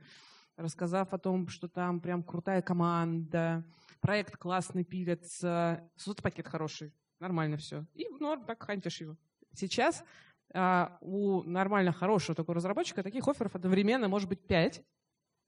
рассказав 0.56 1.12
о 1.12 1.18
том, 1.18 1.48
что 1.48 1.68
там 1.68 2.00
прям 2.00 2.22
крутая 2.22 2.62
команда, 2.62 3.64
проект 4.00 4.36
классный 4.36 4.84
пилится, 4.84 5.90
соцпакет 5.96 6.46
хороший, 6.46 6.94
нормально 7.18 7.56
все. 7.56 7.86
И 7.94 8.06
в 8.06 8.20
норм 8.20 8.44
так 8.44 8.62
хантишь 8.62 9.00
его. 9.00 9.16
Сейчас 9.52 10.04
а, 10.54 10.96
у 11.00 11.42
нормально 11.42 11.92
хорошего 11.92 12.36
такого 12.36 12.56
разработчика 12.56 13.02
таких 13.02 13.26
офферов 13.26 13.56
одновременно 13.56 14.08
может 14.08 14.28
быть 14.28 14.46
пять, 14.46 14.82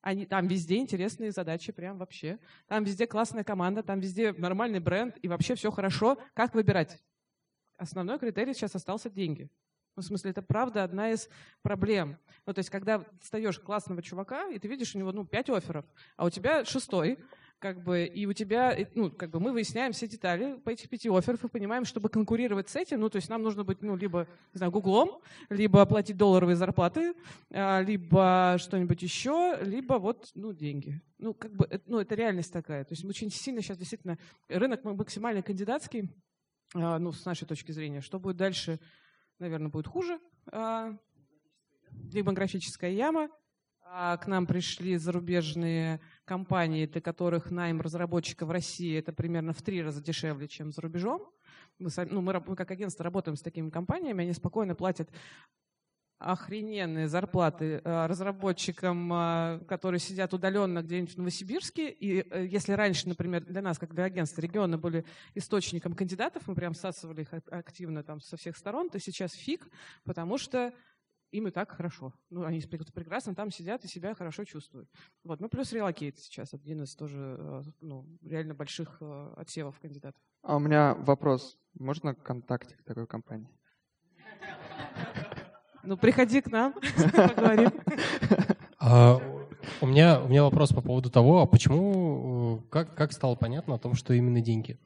они, 0.03 0.27
там 0.27 0.49
везде 0.49 0.77
интересные 0.77 1.31
задачи, 1.31 1.73
прям 1.73 1.97
вообще. 1.97 2.39
Там 2.67 2.85
везде 2.85 3.07
классная 3.07 3.45
команда, 3.45 3.83
там 3.83 4.01
везде 4.01 4.33
нормальный 4.33 4.81
бренд, 4.81 5.17
и 5.23 5.29
вообще 5.29 5.55
все 5.55 5.71
хорошо. 5.71 6.19
Как 6.35 6.55
выбирать? 6.55 7.01
Основной 7.77 8.19
критерий 8.19 8.53
сейчас 8.53 8.75
остался 8.75 9.09
деньги. 9.09 9.49
Ну, 9.95 10.03
в 10.03 10.05
смысле, 10.05 10.33
это 10.33 10.43
правда 10.43 10.83
одна 10.85 11.11
из 11.13 11.29
проблем. 11.63 12.19
Ну, 12.47 12.53
то 12.53 12.59
есть, 12.59 12.71
когда 12.71 13.05
встаешь 13.21 13.59
классного 13.61 14.03
чувака, 14.03 14.49
и 14.49 14.59
ты 14.59 14.67
видишь 14.67 14.95
у 14.95 14.99
него, 14.99 15.13
ну, 15.13 15.25
пять 15.25 15.51
офферов, 15.51 15.85
а 16.17 16.25
у 16.25 16.31
тебя 16.31 16.65
шестой, 16.65 17.19
как 17.63 17.81
бы, 17.81 18.05
и 18.05 18.27
у 18.27 18.33
тебя, 18.33 18.77
ну, 18.97 19.09
как 19.09 19.31
бы 19.31 19.39
мы 19.39 19.53
выясняем 19.53 19.93
все 19.93 20.09
детали 20.09 20.59
по 20.65 20.71
этих 20.71 20.89
пяти 20.89 21.09
офферов 21.09 21.45
и 21.45 21.49
понимаем, 21.49 21.85
чтобы 21.85 22.09
конкурировать 22.09 22.69
с 22.69 22.75
этим, 22.75 22.99
ну, 22.99 23.09
то 23.09 23.17
есть 23.17 23.29
нам 23.29 23.41
нужно 23.41 23.63
быть, 23.63 23.83
ну, 23.83 23.95
либо, 23.95 24.27
не 24.53 24.59
знаю, 24.59 24.73
Гуглом, 24.73 25.21
либо 25.49 25.81
оплатить 25.81 26.17
долларовые 26.17 26.57
зарплаты, 26.57 27.15
а, 27.53 27.81
либо 27.81 28.57
что-нибудь 28.59 29.01
еще, 29.01 29.61
либо 29.63 29.95
вот, 29.95 30.33
ну, 30.35 30.53
деньги. 30.53 31.01
Ну, 31.19 31.35
как 31.35 31.55
бы, 31.55 31.69
ну, 31.87 32.01
это 32.01 32.17
реальность 32.17 32.53
такая. 32.53 32.85
То 32.85 32.95
есть 32.95 33.05
очень 33.05 33.31
сильно 33.31 33.63
сейчас 33.63 33.79
действительно 33.79 34.19
рынок 34.49 34.83
максимально 34.83 35.41
кандидатский, 35.43 36.11
а, 36.75 36.99
ну, 36.99 37.13
с 37.13 37.25
нашей 37.25 37.47
точки 37.47 37.71
зрения. 37.71 38.01
Что 38.01 38.19
будет 38.19 38.39
дальше, 38.39 38.81
наверное, 39.39 39.69
будет 39.69 39.87
хуже. 39.87 40.19
А, 40.51 40.99
демографическая 41.93 42.91
яма, 42.91 43.29
к 43.93 44.27
нам 44.27 44.47
пришли 44.47 44.97
зарубежные 44.97 46.01
компании, 46.25 46.87
для 46.87 47.03
которых 47.03 47.51
найм 47.51 47.81
разработчика 47.81 48.47
в 48.47 48.51
России 48.51 48.99
это 48.99 49.13
примерно 49.13 49.53
в 49.53 49.61
три 49.61 49.83
раза 49.83 50.03
дешевле, 50.03 50.49
чем 50.49 50.73
за 50.73 50.81
рубежом. 50.81 51.31
Мы, 51.79 51.91
ну, 52.11 52.23
мы, 52.23 52.43
мы 52.47 52.57
как 52.57 52.71
агентство 52.71 53.05
работаем 53.05 53.37
с 53.37 53.43
такими 53.43 53.69
компаниями, 53.69 54.23
они 54.23 54.33
спокойно 54.33 54.75
платят 54.75 55.11
охрененные 56.23 57.09
зарплаты 57.09 57.81
а, 57.85 58.07
разработчикам, 58.07 59.13
а, 59.13 59.59
которые 59.69 59.99
сидят 59.99 60.33
удаленно 60.33 60.83
где-нибудь 60.83 61.15
в 61.15 61.19
Новосибирске. 61.19 61.91
И 61.91 62.25
э, 62.31 62.47
если 62.47 62.73
раньше, 62.73 63.09
например, 63.09 63.45
для 63.45 63.61
нас, 63.61 63.79
как 63.79 63.93
для 63.93 64.05
агентства, 64.05 64.41
регионы 64.41 64.79
были 64.79 65.05
источником 65.35 65.95
кандидатов, 65.95 66.45
мы 66.47 66.55
прям 66.55 66.75
всасывали 66.75 67.23
их 67.23 67.35
активно 67.51 68.05
там 68.05 68.21
со 68.21 68.37
всех 68.37 68.57
сторон, 68.57 68.89
то 68.89 69.01
сейчас 69.01 69.33
фиг, 69.33 69.69
потому 70.05 70.39
что 70.39 70.73
им 71.33 71.49
и 71.49 71.51
так 71.51 71.73
хорошо. 71.73 72.13
Ну, 72.31 72.45
они 72.45 72.61
прекрасно 72.61 73.35
там 73.35 73.51
сидят 73.51 73.85
и 73.85 73.89
себя 73.89 74.15
хорошо 74.15 74.45
чувствуют. 74.45 74.89
Вот. 75.25 75.41
Ну, 75.41 75.49
плюс 75.49 75.73
relocate 75.73 76.19
сейчас 76.19 76.55
один 76.55 76.83
из 76.83 76.95
тоже 76.95 77.37
э, 77.39 77.63
ну, 77.81 78.07
реально 78.23 78.55
больших 78.55 78.99
э, 79.01 79.35
отсевов 79.37 79.81
кандидатов. 79.81 80.21
А 80.43 80.57
у 80.57 80.59
меня 80.59 80.95
вопрос. 80.95 81.59
Можно 81.79 82.15
контактик 82.15 82.83
такой 82.85 83.07
компании? 83.07 83.49
Ну, 85.85 85.97
приходи 85.97 86.41
к 86.41 86.51
нам, 86.51 86.75
поговорим. 87.13 87.71
А, 88.79 89.21
у, 89.81 89.87
меня, 89.87 90.21
у 90.21 90.29
меня 90.29 90.45
вопрос 90.45 90.73
по 90.73 90.81
поводу 90.81 91.11
того, 91.11 91.41
а 91.41 91.47
почему, 91.47 92.59
э, 92.59 92.71
как, 92.71 92.95
как 92.95 93.13
стало 93.13 93.35
понятно 93.37 93.75
о 93.75 93.79
том, 93.79 93.95
что 93.95 94.13
именно 94.13 94.41
деньги? 94.41 94.79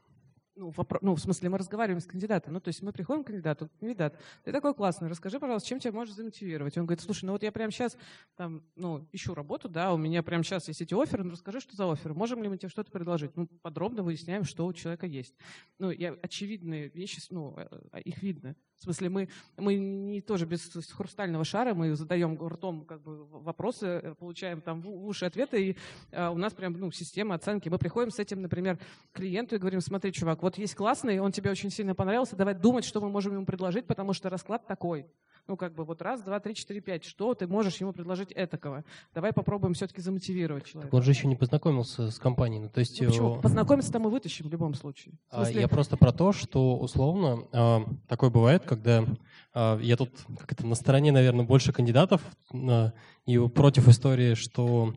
Ну, 0.56 0.70
вопро- 0.70 0.98
ну, 1.02 1.14
в 1.14 1.20
смысле, 1.20 1.50
мы 1.50 1.58
разговариваем 1.58 2.00
с 2.00 2.06
кандидатом. 2.06 2.54
Ну, 2.54 2.60
то 2.60 2.68
есть 2.68 2.82
мы 2.82 2.92
приходим 2.92 3.22
к 3.22 3.26
кандидату, 3.28 3.70
кандидат, 3.78 4.18
ты 4.42 4.52
такой 4.52 4.74
классный, 4.74 5.08
расскажи, 5.08 5.38
пожалуйста, 5.38 5.68
чем 5.68 5.78
тебя 5.78 5.92
можешь 5.92 6.14
замотивировать? 6.14 6.76
Он 6.78 6.86
говорит, 6.86 7.02
слушай, 7.02 7.24
ну 7.26 7.32
вот 7.32 7.42
я 7.42 7.52
прямо 7.52 7.70
сейчас 7.70 7.96
там, 8.36 8.62
ну, 8.74 9.06
ищу 9.12 9.34
работу, 9.34 9.68
да, 9.68 9.92
у 9.92 9.96
меня 9.96 10.22
прямо 10.22 10.42
сейчас 10.42 10.68
есть 10.68 10.80
эти 10.80 10.94
оферы, 10.94 11.24
ну 11.24 11.32
расскажи, 11.32 11.60
что 11.60 11.76
за 11.76 11.90
оферы, 11.90 12.14
можем 12.14 12.42
ли 12.42 12.48
мы 12.48 12.56
тебе 12.56 12.68
что-то 12.68 12.90
предложить? 12.90 13.36
Ну, 13.36 13.46
подробно 13.62 14.02
выясняем, 14.02 14.44
что 14.44 14.66
у 14.66 14.72
человека 14.72 15.06
есть. 15.06 15.34
Ну, 15.78 15.90
я, 15.90 16.16
очевидные 16.22 16.88
вещи, 16.88 17.20
ну, 17.30 17.54
э, 17.56 18.00
их 18.00 18.22
видно. 18.22 18.56
В 18.78 18.82
смысле, 18.82 19.08
мы, 19.08 19.28
мы 19.56 19.76
не 19.76 20.20
тоже 20.20 20.44
без 20.44 20.70
хрустального 20.92 21.44
шара, 21.44 21.72
мы 21.72 21.94
задаем 21.94 22.38
ртом 22.46 22.84
как 22.84 23.02
бы, 23.02 23.24
вопросы, 23.24 23.86
э, 23.86 24.14
получаем 24.14 24.60
там 24.60 24.82
в 24.82 25.06
уши 25.06 25.24
ответы, 25.24 25.70
и 25.70 25.76
а, 26.12 26.30
у 26.30 26.36
нас 26.36 26.52
прям 26.52 26.74
ну, 26.74 26.90
система 26.90 27.36
оценки. 27.36 27.70
Мы 27.70 27.78
приходим 27.78 28.10
с 28.10 28.18
этим, 28.18 28.42
например, 28.42 28.78
к 29.12 29.16
клиенту 29.16 29.56
и 29.56 29.58
говорим, 29.58 29.80
смотри, 29.80 30.12
чувак, 30.12 30.42
вот 30.42 30.58
есть 30.58 30.74
классный, 30.74 31.18
он 31.20 31.32
тебе 31.32 31.50
очень 31.50 31.70
сильно 31.70 31.94
понравился, 31.94 32.36
давай 32.36 32.54
думать, 32.54 32.84
что 32.84 33.00
мы 33.00 33.08
можем 33.08 33.32
ему 33.32 33.46
предложить, 33.46 33.86
потому 33.86 34.12
что 34.12 34.28
расклад 34.28 34.66
такой. 34.66 35.06
Ну, 35.48 35.56
как 35.56 35.74
бы 35.74 35.84
вот 35.84 36.02
раз, 36.02 36.22
два, 36.22 36.40
три, 36.40 36.56
четыре, 36.56 36.80
пять. 36.80 37.04
Что 37.04 37.34
ты 37.34 37.46
можешь 37.46 37.76
ему 37.76 37.92
предложить 37.92 38.32
этакого? 38.34 38.84
Давай 39.14 39.32
попробуем 39.32 39.74
все-таки 39.74 40.00
замотивировать 40.00 40.64
человека. 40.64 40.90
Так 40.90 40.94
он 40.94 41.02
же 41.04 41.12
еще 41.12 41.28
не 41.28 41.36
познакомился 41.36 42.10
с 42.10 42.18
компанией. 42.18 42.62
Ну, 42.62 42.68
то 42.68 42.80
есть, 42.80 43.00
ну, 43.00 43.06
почему? 43.06 43.40
Познакомиться-то 43.40 44.00
мы 44.00 44.10
вытащим 44.10 44.48
в 44.48 44.50
любом 44.50 44.74
случае. 44.74 45.14
В 45.30 45.34
а, 45.34 45.44
смысле... 45.44 45.60
Я 45.60 45.68
просто 45.68 45.96
про 45.96 46.12
то, 46.12 46.32
что 46.32 46.76
условно 46.76 47.44
а, 47.52 47.84
такое 48.08 48.30
бывает, 48.30 48.64
когда 48.64 49.04
а, 49.54 49.78
я 49.78 49.96
тут 49.96 50.10
как 50.36 50.50
это 50.50 50.66
на 50.66 50.74
стороне, 50.74 51.12
наверное, 51.12 51.44
больше 51.44 51.72
кандидатов 51.72 52.22
и 53.26 53.38
против 53.48 53.88
истории, 53.88 54.34
что 54.34 54.94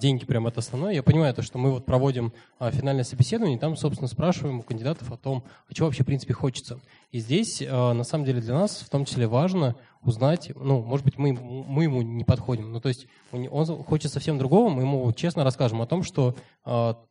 деньги 0.00 0.24
прям 0.24 0.46
это 0.48 0.58
основное. 0.58 0.92
Я 0.92 1.04
понимаю 1.04 1.32
то, 1.34 1.42
что 1.42 1.58
мы 1.58 1.70
вот 1.70 1.86
проводим 1.86 2.32
финальное 2.58 3.04
собеседование, 3.04 3.56
и 3.56 3.60
там, 3.60 3.76
собственно, 3.76 4.08
спрашиваем 4.08 4.58
у 4.58 4.62
кандидатов 4.62 5.12
о 5.12 5.16
том, 5.16 5.44
а 5.68 5.74
чего 5.74 5.86
вообще, 5.86 6.02
в 6.02 6.06
принципе, 6.06 6.32
хочется. 6.32 6.80
И 7.10 7.18
здесь, 7.18 7.62
а, 7.66 7.92
на 7.92 8.04
самом 8.04 8.24
деле, 8.24 8.40
для 8.40 8.54
нас 8.54 8.80
в 8.80 8.88
том 8.88 9.04
числе 9.04 9.26
важно 9.26 9.76
узнать, 10.02 10.52
ну, 10.54 10.82
может 10.82 11.04
быть, 11.04 11.18
мы, 11.18 11.32
мы 11.32 11.84
ему 11.84 12.02
не 12.02 12.24
подходим. 12.24 12.72
Ну, 12.72 12.80
то 12.80 12.88
есть 12.88 13.06
он 13.32 13.82
хочет 13.84 14.12
совсем 14.12 14.38
другого, 14.38 14.70
мы 14.70 14.82
ему 14.82 15.12
честно 15.12 15.44
расскажем 15.44 15.82
о 15.82 15.86
том, 15.86 16.02
что 16.02 16.36
а, 16.64 17.02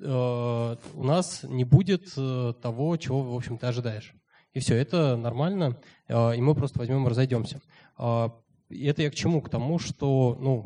а, 0.00 0.78
у 0.94 1.04
нас 1.04 1.42
не 1.42 1.64
будет 1.64 2.14
того, 2.14 2.96
чего, 2.96 3.22
в 3.22 3.36
общем, 3.36 3.58
ты 3.58 3.66
ожидаешь. 3.66 4.14
И 4.52 4.60
все, 4.60 4.74
это 4.76 5.16
нормально, 5.16 5.76
и 6.08 6.40
мы 6.40 6.56
просто 6.56 6.80
возьмем 6.80 7.06
и 7.06 7.10
разойдемся. 7.10 7.60
А, 7.96 8.32
и 8.68 8.86
это 8.86 9.02
я 9.02 9.10
к 9.10 9.14
чему? 9.14 9.42
К 9.42 9.48
тому, 9.48 9.78
что, 9.78 10.36
ну, 10.40 10.64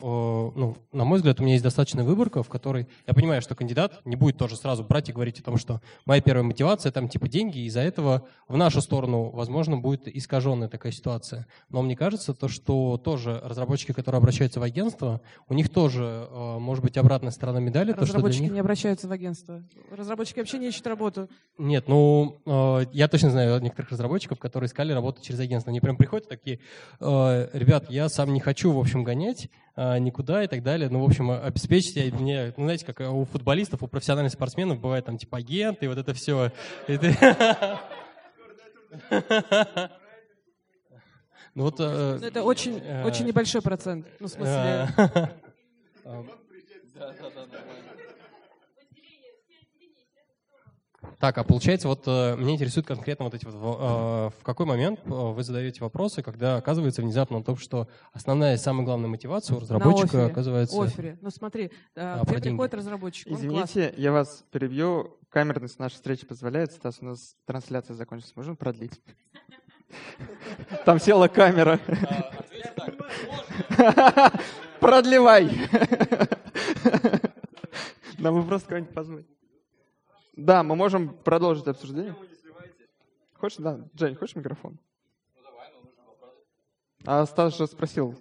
ну, 0.00 0.76
на 0.92 1.04
мой 1.04 1.18
взгляд, 1.18 1.40
у 1.40 1.42
меня 1.42 1.54
есть 1.54 1.64
достаточная 1.64 2.04
выборка, 2.04 2.42
в 2.42 2.48
которой 2.48 2.86
я 3.06 3.14
понимаю, 3.14 3.40
что 3.40 3.54
кандидат 3.54 4.00
не 4.04 4.16
будет 4.16 4.36
тоже 4.36 4.56
сразу 4.56 4.84
брать 4.84 5.08
и 5.08 5.12
говорить 5.12 5.40
о 5.40 5.42
том, 5.42 5.56
что 5.56 5.80
моя 6.04 6.20
первая 6.20 6.44
мотивация 6.44 6.92
там 6.92 7.08
типа 7.08 7.28
деньги, 7.28 7.58
и 7.58 7.66
из-за 7.66 7.80
этого 7.80 8.26
в 8.48 8.56
нашу 8.56 8.80
сторону, 8.80 9.30
возможно, 9.30 9.78
будет 9.78 10.06
искаженная 10.06 10.68
такая 10.68 10.92
ситуация. 10.92 11.46
Но 11.70 11.82
мне 11.82 11.96
кажется, 11.96 12.34
то, 12.34 12.48
что 12.48 12.98
тоже 12.98 13.40
разработчики, 13.42 13.92
которые 13.92 14.18
обращаются 14.18 14.60
в 14.60 14.62
агентство, 14.62 15.20
у 15.48 15.54
них 15.54 15.68
тоже 15.70 16.28
э, 16.30 16.58
может 16.58 16.84
быть 16.84 16.96
обратная 16.96 17.30
сторона 17.30 17.60
медали. 17.60 17.92
Разработчики 17.92 18.22
то, 18.22 18.32
что 18.32 18.42
них... 18.42 18.52
не 18.52 18.60
обращаются 18.60 19.08
в 19.08 19.12
агентство. 19.12 19.62
Разработчики 19.90 20.38
вообще 20.38 20.58
не 20.58 20.68
ищут 20.68 20.86
работу. 20.86 21.28
Нет, 21.58 21.88
ну, 21.88 22.40
э, 22.44 22.86
я 22.92 23.08
точно 23.08 23.30
знаю 23.30 23.60
некоторых 23.60 23.90
разработчиков, 23.90 24.38
которые 24.38 24.68
искали 24.68 24.92
работу 24.92 25.22
через 25.22 25.40
агентство. 25.40 25.70
Они 25.70 25.80
прям 25.80 25.96
приходят 25.96 26.28
такие, 26.28 26.60
э, 27.00 27.48
ребят, 27.52 27.90
я 27.90 28.08
сам 28.08 28.32
не 28.32 28.40
хочу, 28.40 28.72
в 28.72 28.78
общем, 28.78 29.04
гонять, 29.04 29.48
никуда 29.98 30.44
и 30.44 30.46
так 30.46 30.62
далее. 30.62 30.88
Ну, 30.88 31.02
в 31.02 31.04
общем, 31.04 31.30
обеспечьте 31.30 32.10
мне, 32.12 32.54
ну, 32.56 32.64
знаете, 32.64 32.86
как 32.86 33.00
у 33.00 33.24
футболистов, 33.24 33.82
у 33.82 33.86
профессиональных 33.86 34.32
спортсменов 34.32 34.80
бывает 34.80 35.04
там 35.04 35.18
типа 35.18 35.38
агент 35.38 35.82
и 35.82 35.88
вот 35.88 35.98
это 35.98 36.14
все. 36.14 36.52
Ну 41.54 41.62
вот, 41.62 41.76
э, 41.78 42.18
это 42.22 42.42
очень, 42.42 42.82
э, 42.84 43.06
очень 43.06 43.24
небольшой 43.24 43.62
процент. 43.62 44.06
Ну, 44.20 44.26
в 44.26 44.30
смысле. 44.30 44.88
Так, 51.18 51.38
а 51.38 51.44
получается, 51.44 51.88
вот 51.88 52.02
э, 52.06 52.36
меня 52.36 52.54
интересует 52.54 52.86
конкретно 52.86 53.24
вот 53.24 53.34
эти 53.34 53.44
вот, 53.46 53.54
э, 53.54 53.58
в 54.38 54.42
какой 54.42 54.66
момент 54.66 55.00
э, 55.04 55.08
вы 55.08 55.42
задаете 55.42 55.80
вопросы, 55.80 56.22
когда 56.22 56.56
оказывается 56.56 57.00
внезапно 57.00 57.42
то, 57.42 57.56
что 57.56 57.88
основная 58.12 58.54
и 58.54 58.58
самая 58.58 58.84
главная 58.84 59.08
мотивация 59.08 59.56
у 59.56 59.60
разработчика 59.60 60.16
На 60.16 60.22
офере. 60.24 60.32
оказывается... 60.32 60.82
Офере. 60.82 61.18
Ну 61.22 61.30
смотри, 61.30 61.72
а, 61.94 62.24
тебе 62.26 62.40
приходит 62.40 62.74
разработчик. 62.74 63.28
Извините, 63.28 63.94
я 63.96 64.12
вас 64.12 64.44
перебью. 64.50 65.16
Камерность 65.30 65.78
нашей 65.78 65.94
встречи 65.94 66.26
позволяет. 66.26 66.72
Стас, 66.72 66.98
у 67.00 67.06
нас 67.06 67.34
трансляция 67.46 67.94
закончилась. 67.94 68.34
Можно 68.36 68.54
продлить? 68.54 69.00
Там 70.84 70.98
села 71.00 71.28
камера. 71.28 71.78
Продлевай. 74.80 75.50
Нам 78.18 78.34
вы 78.34 78.42
просто 78.46 78.68
кого-нибудь 78.68 78.94
позвать. 78.94 79.26
Да, 80.36 80.62
мы 80.62 80.76
можем 80.76 81.16
продолжить 81.16 81.66
обсуждение. 81.66 82.14
Хочешь, 83.34 83.58
да, 83.58 83.80
Жень, 83.94 84.14
хочешь 84.14 84.36
микрофон? 84.36 84.78
А 87.04 87.24
Стас 87.26 87.56
же 87.56 87.66
спросил. 87.66 88.14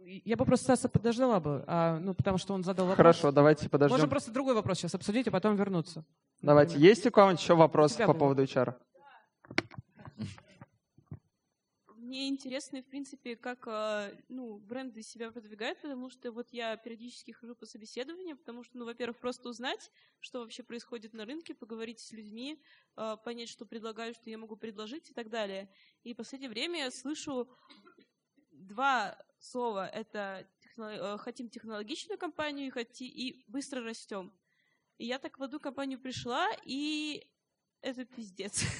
Я 0.00 0.36
бы 0.36 0.46
просто 0.46 0.64
Стаса 0.64 0.88
подождала 0.88 1.38
бы, 1.38 1.64
а, 1.66 1.98
ну, 1.98 2.14
потому 2.14 2.38
что 2.38 2.54
он 2.54 2.64
задал 2.64 2.86
вопрос. 2.86 2.96
Хорошо, 2.96 3.30
давайте 3.30 3.68
подождем. 3.68 3.94
Можем 3.94 4.08
просто 4.08 4.30
другой 4.30 4.54
вопрос 4.54 4.78
сейчас 4.78 4.94
обсудить, 4.94 5.28
а 5.28 5.30
потом 5.30 5.56
вернуться. 5.56 6.04
Давайте. 6.40 6.74
Например. 6.74 6.90
Есть 6.90 7.06
у 7.06 7.10
кого-нибудь 7.10 7.42
еще 7.42 7.54
вопросы 7.54 8.06
по 8.06 8.14
поводу 8.14 8.42
HR? 8.42 8.74
Мне 12.08 12.28
интересно, 12.28 12.82
в 12.82 12.86
принципе, 12.86 13.36
как 13.36 13.66
а, 13.66 14.10
ну, 14.28 14.58
бренды 14.58 15.02
себя 15.02 15.30
продвигают, 15.30 15.80
потому 15.82 16.08
что 16.08 16.32
вот 16.32 16.48
я 16.52 16.74
периодически 16.78 17.32
хожу 17.32 17.54
по 17.54 17.66
собеседованиям, 17.66 18.38
потому 18.38 18.64
что, 18.64 18.78
ну, 18.78 18.86
во-первых, 18.86 19.18
просто 19.18 19.50
узнать, 19.50 19.90
что 20.18 20.40
вообще 20.40 20.62
происходит 20.62 21.12
на 21.12 21.26
рынке, 21.26 21.54
поговорить 21.54 22.00
с 22.00 22.10
людьми, 22.12 22.60
а, 22.96 23.16
понять, 23.16 23.50
что 23.50 23.66
предлагаю, 23.66 24.14
что 24.14 24.30
я 24.30 24.38
могу 24.38 24.56
предложить 24.56 25.10
и 25.10 25.12
так 25.12 25.28
далее. 25.28 25.70
И 26.02 26.14
в 26.14 26.16
последнее 26.16 26.48
время 26.48 26.78
я 26.84 26.90
слышу 26.90 27.46
два 28.52 29.18
слова. 29.38 29.86
Это 29.86 30.48
техно... 30.62 31.18
хотим 31.18 31.50
технологичную 31.50 32.18
компанию 32.18 32.72
и, 32.74 33.04
и 33.04 33.44
быстро 33.48 33.82
растем. 33.82 34.32
И 34.96 35.06
я 35.06 35.18
так 35.18 35.38
в 35.38 35.42
одну 35.42 35.60
компанию 35.60 36.00
пришла, 36.00 36.48
и 36.64 37.30
это 37.82 38.06
пиздец. 38.06 38.62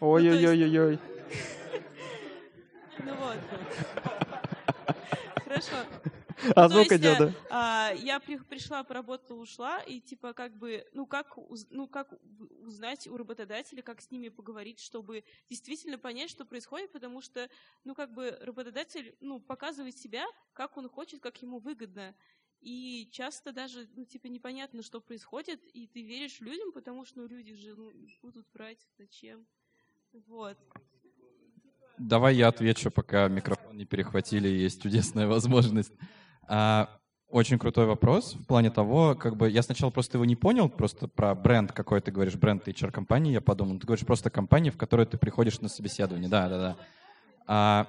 Ну, 0.00 0.08
Ой-ой-ой-ой-ой. 0.08 0.98
Ну 3.04 3.14
вот. 3.16 3.38
Хорошо. 5.44 5.76
А 6.56 6.68
ну-ка, 6.68 6.98
деда. 6.98 7.32
А, 7.50 7.92
я 7.96 8.18
пришла, 8.20 8.82
поработала, 8.82 9.40
ушла, 9.40 9.80
и 9.80 10.00
типа 10.00 10.32
как 10.32 10.56
бы, 10.56 10.84
ну 10.92 11.06
как, 11.06 11.36
ну 11.70 11.86
как 11.86 12.12
узнать 12.64 13.06
у 13.06 13.16
работодателя, 13.16 13.82
как 13.82 14.00
с 14.00 14.10
ними 14.10 14.28
поговорить, 14.28 14.80
чтобы 14.80 15.24
действительно 15.48 15.98
понять, 15.98 16.30
что 16.30 16.44
происходит, 16.44 16.90
потому 16.90 17.20
что, 17.20 17.48
ну 17.84 17.94
как 17.94 18.12
бы 18.12 18.36
работодатель, 18.40 19.16
ну 19.20 19.40
показывает 19.40 19.96
себя, 19.96 20.24
как 20.52 20.76
он 20.76 20.88
хочет, 20.88 21.20
как 21.20 21.40
ему 21.42 21.58
выгодно. 21.58 22.14
И 22.60 23.08
часто 23.10 23.50
даже, 23.50 23.88
ну, 23.96 24.04
типа, 24.04 24.28
непонятно, 24.28 24.84
что 24.84 25.00
происходит, 25.00 25.60
и 25.74 25.88
ты 25.88 26.02
веришь 26.02 26.40
людям, 26.40 26.70
потому 26.70 27.04
что, 27.04 27.18
ну, 27.18 27.26
люди 27.26 27.56
же 27.56 27.74
ну, 27.74 27.90
будут 28.22 28.46
брать 28.52 28.78
зачем. 28.96 29.44
Вот. 30.12 30.56
Давай 31.98 32.36
я 32.36 32.48
отвечу, 32.48 32.90
пока 32.90 33.28
микрофон 33.28 33.76
не 33.76 33.84
перехватили, 33.84 34.48
есть 34.48 34.82
чудесная 34.82 35.26
возможность. 35.26 35.92
А, 36.48 36.88
очень 37.28 37.58
крутой 37.58 37.86
вопрос 37.86 38.34
в 38.34 38.46
плане 38.46 38.70
того, 38.70 39.14
как 39.14 39.36
бы 39.36 39.48
я 39.48 39.62
сначала 39.62 39.90
просто 39.90 40.18
его 40.18 40.24
не 40.24 40.36
понял, 40.36 40.68
просто 40.68 41.08
про 41.08 41.34
бренд 41.34 41.72
какой 41.72 42.00
ты 42.00 42.10
говоришь, 42.10 42.34
бренд 42.34 42.66
HR-компании, 42.68 43.32
я 43.32 43.40
подумал, 43.40 43.78
ты 43.78 43.86
говоришь 43.86 44.04
просто 44.04 44.30
компания, 44.30 44.70
в 44.70 44.76
которой 44.76 45.06
ты 45.06 45.16
приходишь 45.16 45.60
на 45.60 45.68
собеседование, 45.68 46.28
да, 46.28 46.48
да, 46.48 46.58
да. 46.58 46.76
А, 47.46 47.86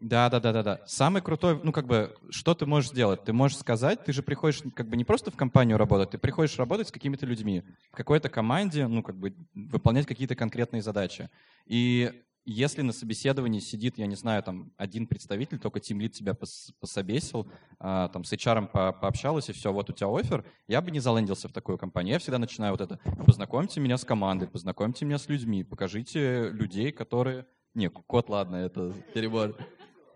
да, 0.00 0.30
да, 0.30 0.40
да, 0.40 0.52
да, 0.52 0.62
да. 0.62 0.80
Самый 0.86 1.20
крутой, 1.20 1.60
ну 1.62 1.72
как 1.72 1.86
бы, 1.86 2.16
что 2.30 2.54
ты 2.54 2.64
можешь 2.64 2.90
сделать? 2.90 3.22
Ты 3.24 3.34
можешь 3.34 3.58
сказать, 3.58 4.02
ты 4.04 4.14
же 4.14 4.22
приходишь 4.22 4.62
как 4.74 4.88
бы 4.88 4.96
не 4.96 5.04
просто 5.04 5.30
в 5.30 5.36
компанию 5.36 5.76
работать, 5.76 6.10
ты 6.10 6.18
приходишь 6.18 6.58
работать 6.58 6.88
с 6.88 6.92
какими-то 6.92 7.26
людьми, 7.26 7.62
в 7.92 7.96
какой-то 7.96 8.30
команде, 8.30 8.86
ну 8.86 9.02
как 9.02 9.16
бы 9.16 9.34
выполнять 9.54 10.06
какие-то 10.06 10.34
конкретные 10.34 10.80
задачи. 10.80 11.28
И 11.66 12.22
если 12.50 12.82
на 12.82 12.92
собеседовании 12.92 13.60
сидит, 13.60 13.98
я 13.98 14.06
не 14.06 14.16
знаю, 14.16 14.42
там 14.42 14.72
один 14.76 15.06
представитель, 15.06 15.58
только 15.58 15.80
тимлит 15.80 16.12
тебя 16.12 16.34
пос 16.34 16.72
пособесил, 16.80 17.50
а, 17.78 18.08
там 18.08 18.24
с 18.24 18.32
HR 18.32 18.66
по 18.68 18.92
пообщалась 18.92 19.48
и 19.48 19.52
все, 19.52 19.72
вот 19.72 19.90
у 19.90 19.92
тебя 19.92 20.08
офер, 20.08 20.44
я 20.66 20.80
бы 20.80 20.90
не 20.90 21.00
залендился 21.00 21.48
в 21.48 21.52
такую 21.52 21.78
компанию. 21.78 22.14
Я 22.14 22.18
всегда 22.18 22.38
начинаю 22.38 22.72
вот 22.72 22.80
это, 22.80 22.98
познакомьте 23.24 23.80
меня 23.80 23.96
с 23.96 24.04
командой, 24.04 24.48
познакомьте 24.48 25.04
меня 25.04 25.18
с 25.18 25.28
людьми, 25.28 25.64
покажите 25.64 26.50
людей, 26.50 26.92
которые... 26.92 27.46
Не, 27.74 27.88
код, 27.88 28.28
ладно, 28.28 28.56
это 28.56 28.92
перебор. 29.14 29.56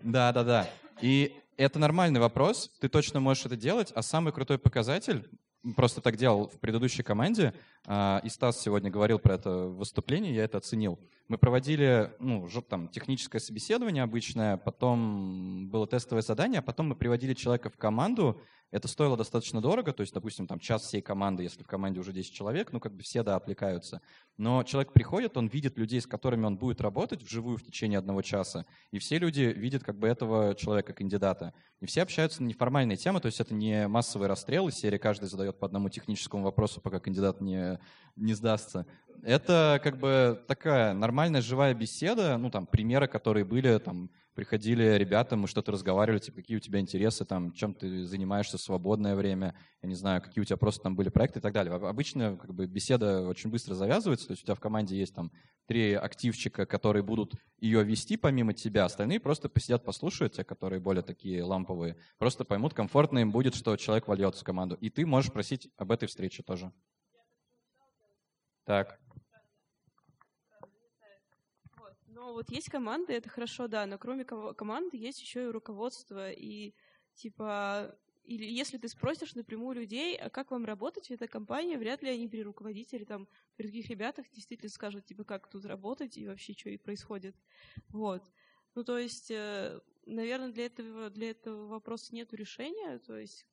Да-да-да. 0.02 0.68
И 1.00 1.36
это 1.56 1.78
нормальный 1.78 2.20
вопрос, 2.20 2.70
ты 2.80 2.88
точно 2.88 3.20
можешь 3.20 3.46
это 3.46 3.56
делать, 3.56 3.92
а 3.94 4.02
самый 4.02 4.32
крутой 4.32 4.58
показатель, 4.58 5.28
просто 5.72 6.00
так 6.00 6.16
делал 6.16 6.48
в 6.48 6.58
предыдущей 6.60 7.02
команде, 7.02 7.54
а, 7.86 8.20
и 8.22 8.28
Стас 8.28 8.60
сегодня 8.60 8.90
говорил 8.90 9.18
про 9.18 9.34
это 9.34 9.50
выступление, 9.50 10.34
я 10.34 10.44
это 10.44 10.58
оценил. 10.58 10.98
Мы 11.28 11.38
проводили 11.38 12.12
ну, 12.18 12.46
там, 12.68 12.88
техническое 12.88 13.40
собеседование 13.40 14.02
обычное, 14.02 14.58
потом 14.58 15.68
было 15.70 15.86
тестовое 15.86 16.22
задание, 16.22 16.58
а 16.58 16.62
потом 16.62 16.88
мы 16.88 16.94
приводили 16.94 17.32
человека 17.32 17.70
в 17.70 17.78
команду. 17.78 18.40
Это 18.74 18.88
стоило 18.88 19.16
достаточно 19.16 19.60
дорого, 19.60 19.92
то 19.92 20.00
есть, 20.00 20.12
допустим, 20.12 20.48
там 20.48 20.58
час 20.58 20.82
всей 20.82 21.00
команды, 21.00 21.44
если 21.44 21.62
в 21.62 21.66
команде 21.68 22.00
уже 22.00 22.12
10 22.12 22.32
человек, 22.32 22.72
ну, 22.72 22.80
как 22.80 22.92
бы 22.92 23.04
все, 23.04 23.22
да, 23.22 23.36
отвлекаются. 23.36 24.00
Но 24.36 24.64
человек 24.64 24.92
приходит, 24.92 25.36
он 25.36 25.46
видит 25.46 25.78
людей, 25.78 26.00
с 26.00 26.08
которыми 26.08 26.44
он 26.44 26.56
будет 26.56 26.80
работать 26.80 27.22
вживую 27.22 27.56
в 27.56 27.62
течение 27.62 28.00
одного 28.00 28.20
часа, 28.22 28.66
и 28.90 28.98
все 28.98 29.18
люди 29.18 29.42
видят 29.42 29.84
как 29.84 29.96
бы 29.96 30.08
этого 30.08 30.56
человека, 30.56 30.92
кандидата. 30.92 31.54
И 31.78 31.86
все 31.86 32.02
общаются 32.02 32.42
на 32.42 32.48
неформальные 32.48 32.96
темы, 32.96 33.20
то 33.20 33.26
есть 33.26 33.38
это 33.38 33.54
не 33.54 33.86
массовый 33.86 34.26
расстрел, 34.26 34.66
из 34.66 34.74
серии 34.74 34.98
каждый 34.98 35.28
задает 35.28 35.56
по 35.56 35.66
одному 35.66 35.88
техническому 35.88 36.42
вопросу, 36.42 36.80
пока 36.80 36.98
кандидат 36.98 37.40
не, 37.40 37.78
не 38.16 38.34
сдастся. 38.34 38.86
Это 39.22 39.80
как 39.84 40.00
бы 40.00 40.42
такая 40.48 40.94
нормальная 40.94 41.42
живая 41.42 41.74
беседа, 41.74 42.36
ну 42.38 42.50
там 42.50 42.66
примеры, 42.66 43.06
которые 43.06 43.44
были, 43.44 43.78
там 43.78 44.10
приходили 44.34 44.96
ребята, 44.96 45.36
мы 45.36 45.46
что-то 45.46 45.72
разговаривали, 45.72 46.18
типа, 46.18 46.38
какие 46.38 46.56
у 46.56 46.60
тебя 46.60 46.80
интересы, 46.80 47.24
там, 47.24 47.52
чем 47.52 47.74
ты 47.74 48.04
занимаешься 48.04 48.58
в 48.58 48.60
свободное 48.60 49.14
время, 49.14 49.54
я 49.82 49.88
не 49.88 49.94
знаю, 49.94 50.20
какие 50.20 50.42
у 50.42 50.44
тебя 50.44 50.56
просто 50.56 50.82
там 50.82 50.96
были 50.96 51.08
проекты 51.08 51.38
и 51.38 51.42
так 51.42 51.52
далее. 51.52 51.72
Обычно 51.74 52.36
как 52.36 52.52
бы 52.52 52.66
беседа 52.66 53.22
очень 53.22 53.50
быстро 53.50 53.74
завязывается, 53.74 54.26
то 54.26 54.32
есть 54.32 54.42
у 54.42 54.46
тебя 54.46 54.54
в 54.54 54.60
команде 54.60 54.96
есть 54.96 55.14
там 55.14 55.30
три 55.66 55.94
активчика, 55.94 56.66
которые 56.66 57.02
будут 57.02 57.34
ее 57.58 57.82
вести 57.84 58.16
помимо 58.16 58.52
тебя, 58.52 58.84
остальные 58.84 59.20
просто 59.20 59.48
посидят, 59.48 59.84
послушают, 59.84 60.34
те, 60.34 60.44
которые 60.44 60.80
более 60.80 61.02
такие 61.02 61.42
ламповые, 61.42 61.96
просто 62.18 62.44
поймут, 62.44 62.74
комфортно 62.74 63.20
им 63.20 63.30
будет, 63.30 63.54
что 63.54 63.76
человек 63.76 64.08
вольется 64.08 64.42
в 64.42 64.44
команду. 64.44 64.76
И 64.80 64.90
ты 64.90 65.06
можешь 65.06 65.32
просить 65.32 65.68
об 65.76 65.92
этой 65.92 66.08
встрече 66.08 66.42
тоже. 66.42 66.72
Так. 68.64 68.98
Но 72.06 72.23
вот 72.34 72.50
есть 72.50 72.68
команды, 72.68 73.14
это 73.14 73.28
хорошо, 73.28 73.68
да, 73.68 73.86
но 73.86 73.98
кроме 73.98 74.24
команды 74.24 74.96
есть 74.96 75.20
еще 75.20 75.44
и 75.44 75.50
руководство, 75.50 76.30
и 76.30 76.74
типа 77.14 77.96
или 78.24 78.46
если 78.46 78.78
ты 78.78 78.88
спросишь 78.88 79.34
напрямую 79.34 79.76
людей, 79.76 80.16
а 80.16 80.30
как 80.30 80.50
вам 80.50 80.64
работать 80.64 81.08
в 81.08 81.10
этой 81.10 81.28
компании, 81.28 81.76
вряд 81.76 82.02
ли 82.02 82.08
они 82.08 82.26
при 82.26 82.42
руководителе, 82.42 83.04
там, 83.04 83.28
при 83.56 83.66
других 83.66 83.90
ребятах 83.90 84.24
действительно 84.32 84.70
скажут, 84.70 85.04
типа, 85.04 85.24
как 85.24 85.50
тут 85.50 85.66
работать 85.66 86.16
и 86.16 86.26
вообще, 86.26 86.54
что 86.54 86.70
и 86.70 86.78
происходит. 86.78 87.36
Вот. 87.88 88.24
Ну, 88.74 88.82
то 88.82 88.98
есть, 88.98 89.30
э, 89.30 89.78
наверное, 90.06 90.52
для 90.52 90.64
этого, 90.66 91.10
для 91.10 91.32
этого 91.32 91.66
вопроса 91.66 92.14
нет 92.14 92.32
решения. 92.32 92.98
То 93.00 93.18
есть 93.18 93.46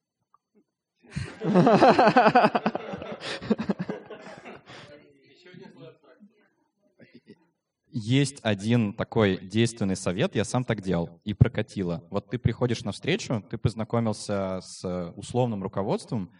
Есть 7.93 8.39
один 8.43 8.93
такой 8.93 9.37
действенный 9.37 9.95
совет, 9.95 10.35
я 10.35 10.45
сам 10.45 10.63
так 10.63 10.81
делал, 10.81 11.21
и 11.25 11.33
прокатило. 11.33 12.03
Вот 12.09 12.29
ты 12.29 12.37
приходишь 12.37 12.83
на 12.83 12.91
встречу, 12.91 13.43
ты 13.49 13.57
познакомился 13.57 14.59
с 14.61 15.13
условным 15.15 15.61
руководством, 15.61 16.31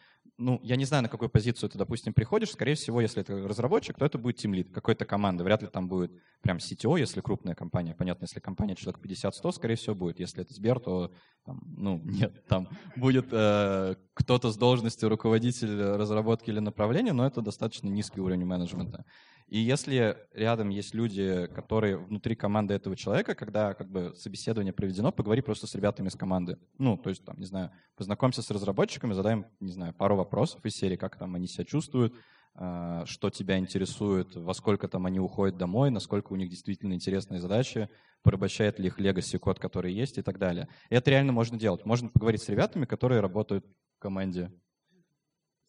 ну, 0.41 0.59
я 0.63 0.75
не 0.75 0.85
знаю, 0.85 1.03
на 1.03 1.09
какую 1.09 1.29
позицию 1.29 1.69
ты, 1.69 1.77
допустим, 1.77 2.13
приходишь. 2.13 2.51
Скорее 2.51 2.73
всего, 2.73 2.99
если 2.99 3.21
это 3.21 3.47
разработчик, 3.47 3.97
то 3.97 4.05
это 4.05 4.17
будет 4.17 4.37
тимлит 4.37 4.73
какой-то 4.73 5.05
команды. 5.05 5.43
Вряд 5.43 5.61
ли 5.61 5.67
там 5.67 5.87
будет 5.87 6.11
прям 6.41 6.57
CTO, 6.57 6.99
если 6.99 7.21
крупная 7.21 7.53
компания. 7.53 7.93
Понятно, 7.93 8.25
если 8.25 8.39
компания 8.39 8.75
человек 8.75 8.99
50-100, 9.05 9.51
скорее 9.51 9.75
всего, 9.75 9.95
будет. 9.95 10.19
Если 10.19 10.41
это 10.41 10.53
Сбер, 10.53 10.79
то, 10.79 11.13
там, 11.45 11.61
ну, 11.77 12.01
нет, 12.03 12.43
там 12.47 12.69
будет 12.95 13.27
э, 13.31 13.95
кто-то 14.15 14.51
с 14.51 14.57
должностью 14.57 15.09
руководителя 15.09 15.95
разработки 15.95 16.49
или 16.49 16.59
направления, 16.59 17.13
но 17.13 17.25
это 17.25 17.41
достаточно 17.41 17.87
низкий 17.87 18.19
уровень 18.19 18.45
менеджмента. 18.45 19.05
И 19.51 19.59
если 19.59 20.17
рядом 20.33 20.69
есть 20.69 20.95
люди, 20.95 21.45
которые 21.47 21.97
внутри 21.97 22.35
команды 22.35 22.73
этого 22.73 22.95
человека, 22.95 23.35
когда 23.35 23.73
как 23.73 23.91
бы 23.91 24.13
собеседование 24.15 24.71
проведено, 24.71 25.11
поговори 25.11 25.41
просто 25.41 25.67
с 25.67 25.75
ребятами 25.75 26.07
из 26.07 26.15
команды. 26.15 26.57
Ну, 26.77 26.95
то 26.95 27.09
есть, 27.09 27.25
там, 27.25 27.37
не 27.37 27.45
знаю, 27.45 27.69
познакомься 27.97 28.41
с 28.41 28.49
разработчиками, 28.49 29.11
задай 29.11 29.43
не 29.59 29.73
знаю, 29.73 29.93
пару 29.93 30.15
вопросов 30.15 30.65
из 30.65 30.77
серии, 30.77 30.95
как 30.95 31.17
там 31.17 31.35
они 31.35 31.47
себя 31.47 31.65
чувствуют, 31.65 32.15
а, 32.55 33.05
что 33.05 33.29
тебя 33.29 33.57
интересует, 33.57 34.37
во 34.37 34.53
сколько 34.53 34.87
там 34.87 35.05
они 35.05 35.19
уходят 35.19 35.57
домой, 35.57 35.91
насколько 35.91 36.31
у 36.31 36.37
них 36.37 36.49
действительно 36.49 36.93
интересные 36.93 37.41
задачи, 37.41 37.89
порабощает 38.23 38.79
ли 38.79 38.87
их 38.87 39.01
legacy 39.01 39.37
код, 39.37 39.59
который 39.59 39.91
есть 39.91 40.17
и 40.17 40.21
так 40.21 40.39
далее. 40.39 40.69
И 40.89 40.95
это 40.95 41.09
реально 41.11 41.33
можно 41.33 41.59
делать. 41.59 41.85
Можно 41.85 42.07
поговорить 42.07 42.41
с 42.41 42.47
ребятами, 42.47 42.85
которые 42.85 43.19
работают 43.19 43.65
в 43.97 43.99
команде. 43.99 44.49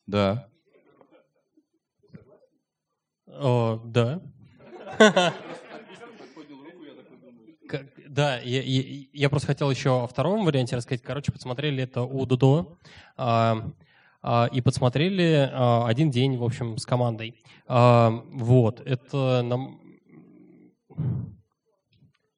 Да. 0.07 0.52
О, 3.33 3.81
да. 3.85 4.21
Да, 8.09 8.39
я, 8.41 8.61
я, 8.63 9.07
я 9.13 9.31
просто 9.31 9.47
хотел 9.47 9.71
еще 9.71 10.03
о 10.03 10.07
втором 10.07 10.45
варианте 10.45 10.77
рассказать. 10.77 11.03
Короче, 11.03 11.33
посмотрели 11.33 11.85
это 11.85 12.03
у 12.03 12.27
Дудо 12.27 12.77
а, 13.17 13.71
а, 14.21 14.51
и 14.53 14.61
подсмотрели 14.61 15.49
а, 15.51 15.87
один 15.87 16.11
день, 16.11 16.37
в 16.37 16.45
общем, 16.45 16.77
с 16.77 16.85
командой. 16.85 17.43
Вот, 17.67 18.81
это 18.85 19.41
нам... 19.43 19.81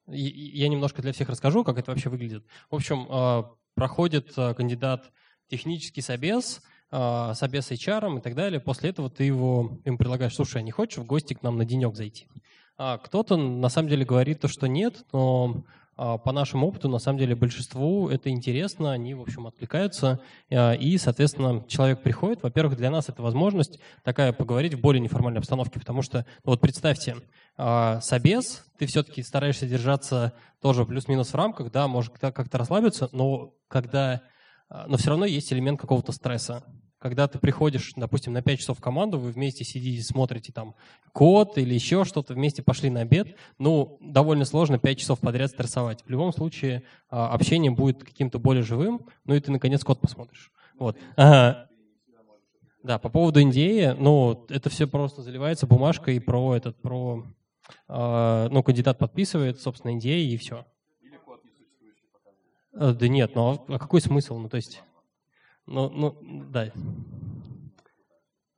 Я 0.07 0.69
немножко 0.69 1.03
для 1.03 1.13
всех 1.13 1.29
расскажу, 1.29 1.65
как 1.65 1.79
это 1.79 1.91
вообще 1.91 2.09
выглядит. 2.09 2.47
В 2.71 2.77
общем, 2.77 3.49
проходит 3.75 4.33
кандидат 4.35 5.11
технический 5.49 6.03
собес, 6.03 6.63
с 6.95 7.39
собес 7.39 7.73
HR 7.73 8.19
и 8.19 8.21
так 8.21 8.35
далее. 8.35 8.61
После 8.61 8.91
этого 8.91 9.11
ты 9.11 9.25
его, 9.25 9.79
им 9.85 9.99
предлагаешь, 9.99 10.35
слушай, 10.35 10.59
а 10.59 10.63
не 10.63 10.71
хочешь 10.71 10.99
в 10.99 11.05
гости 11.05 11.35
к 11.35 11.43
нам 11.43 11.59
на 11.59 11.65
денек 11.65 11.97
зайти? 11.97 12.29
А 12.77 12.99
кто-то 12.99 13.37
на 13.37 13.69
самом 13.69 13.89
деле 13.89 14.05
говорит 14.05 14.41
то, 14.41 14.49
что 14.49 14.67
нет, 14.67 15.05
но 15.13 15.65
а, 15.97 16.19
по 16.19 16.33
нашему 16.33 16.67
опыту, 16.67 16.89
на 16.89 16.99
самом 16.99 17.19
деле, 17.19 17.37
большинству 17.37 18.09
это 18.09 18.31
интересно, 18.31 18.93
они, 18.93 19.15
в 19.15 19.23
общем, 19.23 19.47
откликаются, 19.47 20.21
а, 20.51 20.73
и, 20.73 20.99
соответственно, 20.99 21.65
человек 21.69 22.03
приходит. 22.03 22.43
Во-первых, 22.43 22.77
для 22.77 22.91
нас 22.91 23.09
это 23.09 23.23
возможность 23.23 23.79
такая 24.03 24.33
поговорить 24.33 24.75
в 24.75 24.81
более 24.81 25.01
неформальной 25.01 25.39
обстановке, 25.39 25.79
потому 25.79 26.03
что, 26.03 26.27
ну, 26.45 26.51
вот 26.51 26.61
представьте, 26.61 27.17
а, 27.57 28.01
собес, 28.01 28.65
ты 28.79 28.87
все-таки 28.87 29.23
стараешься 29.23 29.67
держаться 29.67 30.33
тоже 30.61 30.85
плюс-минус 30.85 31.29
в 31.29 31.37
рамках, 31.37 31.71
да, 31.71 31.87
может 31.87 32.19
как-то 32.19 32.59
расслабиться, 32.59 33.09
но 33.13 33.55
когда, 33.69 34.23
но 34.87 34.97
все 34.97 35.11
равно 35.11 35.27
есть 35.27 35.53
элемент 35.53 35.81
какого-то 35.81 36.11
стресса 36.11 36.65
когда 37.05 37.29
ты 37.29 37.39
приходишь, 37.39 37.93
допустим, 37.97 38.33
на 38.33 38.41
5 38.41 38.61
часов 38.61 38.79
в 38.79 38.81
команду, 38.81 39.19
вы 39.19 39.31
вместе 39.31 39.63
сидите, 39.63 40.03
смотрите 40.03 40.55
там 40.55 40.75
код 41.13 41.59
или 41.59 41.75
еще 41.75 42.07
что-то, 42.07 42.33
вместе 42.33 42.63
пошли 42.63 42.89
на 42.89 43.03
обед, 43.03 43.37
ну, 43.59 43.99
довольно 44.01 44.47
сложно 44.47 44.79
5 44.79 44.99
часов 44.99 45.21
подряд 45.21 45.51
стрессовать. 45.51 46.03
В 46.07 46.09
любом 46.09 46.33
случае 46.33 46.83
а, 47.11 47.29
общение 47.29 47.71
будет 47.71 48.03
каким-то 48.03 48.39
более 48.39 48.63
живым, 48.63 49.03
ну 49.27 49.35
и 49.35 49.41
ты, 49.41 49.53
наконец, 49.53 49.85
код 49.85 50.01
посмотришь. 50.01 50.51
Вот. 50.79 50.97
Ага. 51.17 51.69
Да, 52.83 52.99
по 52.99 53.11
поводу 53.11 53.43
NDA, 53.43 53.97
ну, 53.99 54.47
это 54.49 54.71
все 54.71 54.87
просто 54.87 55.21
заливается 55.21 55.67
бумажкой 55.67 56.23
про 56.23 56.57
этот, 56.57 56.81
про, 56.81 57.23
э, 57.87 58.49
ну, 58.51 58.63
кандидат 58.63 58.97
подписывает, 58.97 59.61
собственно, 59.61 59.95
NDA 59.95 60.23
и 60.23 60.39
все. 60.39 60.65
Или 61.03 61.19
код 61.19 61.45
несуществующий 61.45 62.09
показывает. 62.11 62.99
Да 62.99 63.09
нет, 63.09 63.35
ну, 63.35 63.63
а 63.69 63.79
какой 63.79 64.01
смысл? 64.01 64.39
Ну, 64.39 64.49
то 64.49 64.57
есть... 64.57 64.83
Ну, 65.67 65.91
ну, 65.91 66.19
да. 66.51 66.71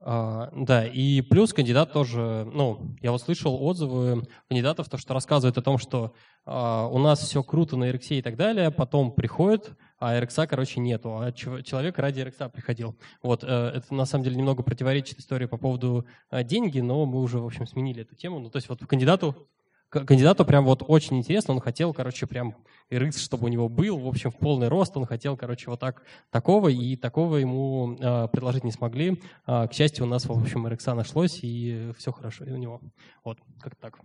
А, 0.09 0.51
да, 0.55 0.87
и 0.87 1.21
плюс 1.21 1.53
кандидат 1.53 1.93
тоже, 1.93 2.49
ну, 2.53 2.95
я 3.03 3.11
вот 3.11 3.21
слышал 3.23 3.61
отзывы 3.61 4.23
кандидатов, 4.49 4.89
то, 4.89 4.99
что 4.99 5.15
рассказывают 5.15 5.59
о 5.59 5.63
том, 5.63 5.79
что 5.79 6.15
а, 6.45 6.87
у 6.87 6.99
нас 6.99 7.21
все 7.21 7.43
круто 7.43 7.77
на 7.77 7.91
RX 7.91 8.19
и 8.19 8.23
так 8.23 8.37
далее, 8.37 8.71
потом 8.71 9.11
приходит, 9.11 9.73
а 9.99 10.17
RX, 10.17 10.47
короче, 10.47 10.79
нету, 10.79 11.19
а 11.19 11.33
человек 11.33 11.99
ради 11.99 12.21
RX 12.21 12.51
приходил. 12.51 12.97
Вот, 13.21 13.43
э, 13.43 13.47
это 13.47 13.93
на 13.95 14.05
самом 14.05 14.23
деле 14.23 14.37
немного 14.37 14.63
противоречит 14.63 15.19
истории 15.19 15.47
по 15.47 15.57
поводу 15.57 16.07
э, 16.31 16.45
деньги, 16.45 16.79
но 16.79 17.05
мы 17.05 17.21
уже, 17.21 17.41
в 17.41 17.47
общем, 17.47 17.67
сменили 17.67 18.03
эту 18.03 18.15
тему. 18.15 18.39
Ну, 18.39 18.49
то 18.49 18.59
есть 18.59 18.69
вот 18.69 18.87
кандидату 18.87 19.49
кандидату 19.89 20.45
прям 20.45 20.65
вот 20.65 20.83
очень 20.87 21.19
интересно, 21.19 21.55
он 21.55 21.61
хотел, 21.61 21.93
короче, 21.93 22.27
прям 22.27 22.57
RX, 22.91 23.19
чтобы 23.19 23.47
у 23.47 23.49
него 23.49 23.69
был, 23.69 23.99
в 23.99 24.07
общем, 24.07 24.31
в 24.31 24.39
полный 24.39 24.69
рост, 24.69 24.97
он 24.97 25.07
хотел, 25.07 25.37
короче, 25.37 25.71
вот 25.71 25.81
так, 25.81 26.03
такого, 26.31 26.69
и 26.69 26.97
такого 26.97 27.37
ему 27.37 27.97
э, 27.99 28.29
предложить 28.29 28.65
не 28.65 28.73
смогли. 28.73 29.23
А, 29.45 29.67
к 29.67 29.73
счастью, 29.73 30.07
у 30.07 30.09
нас, 30.09 30.27
в 30.27 30.33
общем, 30.33 30.67
RX 30.67 30.95
нашлось, 30.95 31.41
и 31.43 31.93
все 31.99 32.13
хорошо 32.13 32.45
у 32.45 32.57
него. 32.57 32.81
Вот, 33.25 33.39
как 33.61 33.77
так. 33.77 33.99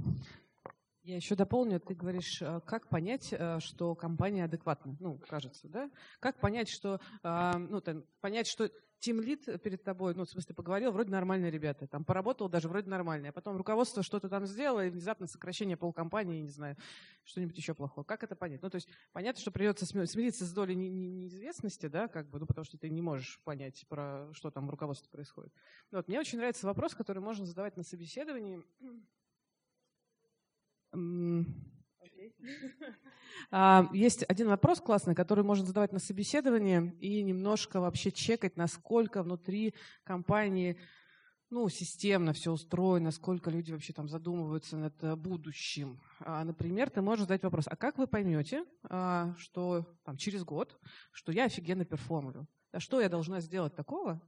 Я 1.03 1.15
еще 1.15 1.36
дополню, 1.36 1.79
ты 1.79 1.95
говоришь, 1.95 2.41
э, 2.41 2.61
как 2.65 2.88
понять, 2.88 3.29
э, 3.32 3.59
что 3.59 3.95
компания 3.95 4.45
адекватна, 4.45 4.95
ну, 4.99 5.19
кажется, 5.27 5.67
да? 5.67 5.89
Как 6.19 6.39
понять, 6.39 6.69
что, 6.69 6.99
а, 7.23 7.57
ну, 7.57 7.82
там, 7.82 8.03
понять, 8.19 8.47
что 8.47 8.69
тимлит 9.02 9.45
перед 9.62 9.84
тобой, 9.84 10.16
ну, 10.16 10.24
в 10.24 10.30
смысле, 10.30 10.56
поговорил, 10.56 10.91
вроде 10.91 11.12
нормальные 11.12 11.52
ребята, 11.52 11.88
там, 11.88 12.06
поработал 12.06 12.47
даже 12.47 12.70
вроде 12.70 12.89
нормальные, 12.89 13.32
а 13.32 13.34
потом 13.34 13.58
руководство 13.58 14.04
что-то 14.04 14.30
там 14.30 14.45
сделало, 14.45 14.86
и 14.86 14.89
внезапно 14.89 15.28
сокращение 15.28 15.76
полкомпании, 15.76 16.39
не 16.39 16.49
знаю, 16.49 16.78
что-нибудь 17.24 17.58
еще 17.58 17.74
плохое. 17.74 18.06
Как 18.06 18.24
это 18.24 18.36
понять? 18.36 18.62
Ну, 18.62 18.70
то 18.70 18.76
есть, 18.76 18.88
понятно, 19.12 19.41
что 19.41 19.52
придется 19.52 19.86
смириться 19.86 20.45
с 20.45 20.54
долей 20.54 20.76
неизвестности, 20.76 21.88
да, 21.88 22.08
как 22.08 22.30
бы, 22.30 22.39
ну, 22.39 22.45
потому 22.45 22.64
что 22.64 22.78
ты 22.78 22.89
не 22.89 23.02
можешь 23.02 23.41
понять, 23.43 23.84
про 23.89 24.30
что 24.34 24.52
там 24.52 24.68
в 24.68 24.70
руководстве 24.70 25.10
происходит. 25.10 25.52
Вот, 25.91 26.08
мне 26.08 26.20
очень 26.20 26.38
нравится 26.38 26.68
вопрос, 26.68 26.93
который 26.93 27.20
можно 27.20 27.45
задавать 27.45 27.76
на 27.76 27.84
собеседовании, 27.84 28.64
есть 33.93 34.24
один 34.28 34.47
вопрос 34.47 34.82
классный, 34.82 35.15
который 35.15 35.43
можно 35.43 35.65
задавать 35.65 35.91
на 35.91 35.99
собеседовании 35.99 36.93
и 36.99 37.22
немножко 37.24 37.80
вообще 37.80 38.11
чекать, 38.11 38.57
насколько 38.57 39.24
внутри 39.24 39.74
компании 40.03 40.78
ну, 41.51 41.67
системно 41.67 42.32
все 42.34 42.51
устроено, 42.51 43.11
сколько 43.11 43.49
люди 43.51 43.72
вообще 43.74 43.91
там 43.91 44.07
задумываются 44.07 44.78
над 44.78 45.03
э, 45.03 45.15
будущим. 45.17 46.01
А, 46.22 46.45
например, 46.45 46.89
ты 46.89 47.01
можешь 47.01 47.24
задать 47.24 47.43
вопрос, 47.43 47.65
а 47.67 47.76
как 47.76 47.97
вы 47.97 48.07
поймете, 48.07 48.63
а, 48.84 49.36
что 49.38 49.86
там, 50.05 50.15
через 50.15 50.45
год, 50.45 50.80
что 51.11 51.34
я 51.34 51.45
офигенно 51.45 51.84
перформлю? 51.84 52.47
А 52.72 52.80
что 52.80 53.01
я 53.01 53.09
должна 53.09 53.41
сделать 53.41 53.76
такого, 53.76 54.22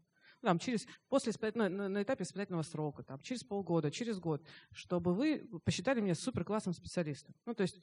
там, 0.43 0.59
через, 0.59 0.85
после, 1.09 1.33
на, 1.55 1.69
на, 1.69 1.89
на 1.89 2.03
этапе 2.03 2.23
испытательного 2.23 2.63
срока, 2.63 3.03
там, 3.03 3.19
через 3.21 3.43
полгода, 3.43 3.89
через 3.89 4.19
год, 4.19 4.45
чтобы 4.71 5.13
вы 5.13 5.49
посчитали 5.63 6.01
меня 6.01 6.15
супер 6.15 6.43
классным 6.43 6.73
специалистом. 6.73 7.33
Ну, 7.45 7.53
то 7.53 7.63
есть 7.63 7.81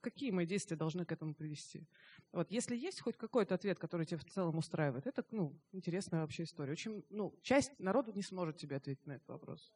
какие 0.00 0.30
мои 0.30 0.46
действия 0.46 0.76
должны 0.76 1.04
к 1.04 1.12
этому 1.12 1.34
привести. 1.34 1.86
Вот, 2.32 2.50
если 2.50 2.76
есть 2.76 3.00
хоть 3.00 3.16
какой-то 3.16 3.54
ответ, 3.54 3.78
который 3.78 4.06
тебя 4.06 4.18
в 4.18 4.24
целом 4.24 4.58
устраивает, 4.58 5.06
это 5.06 5.24
ну, 5.30 5.60
интересная 5.72 6.20
вообще 6.20 6.44
история. 6.44 6.72
Очень, 6.72 7.04
ну, 7.10 7.38
часть 7.42 7.78
народу 7.78 8.12
не 8.12 8.22
сможет 8.22 8.56
тебе 8.56 8.76
ответить 8.76 9.06
на 9.06 9.12
этот 9.12 9.28
вопрос. 9.28 9.72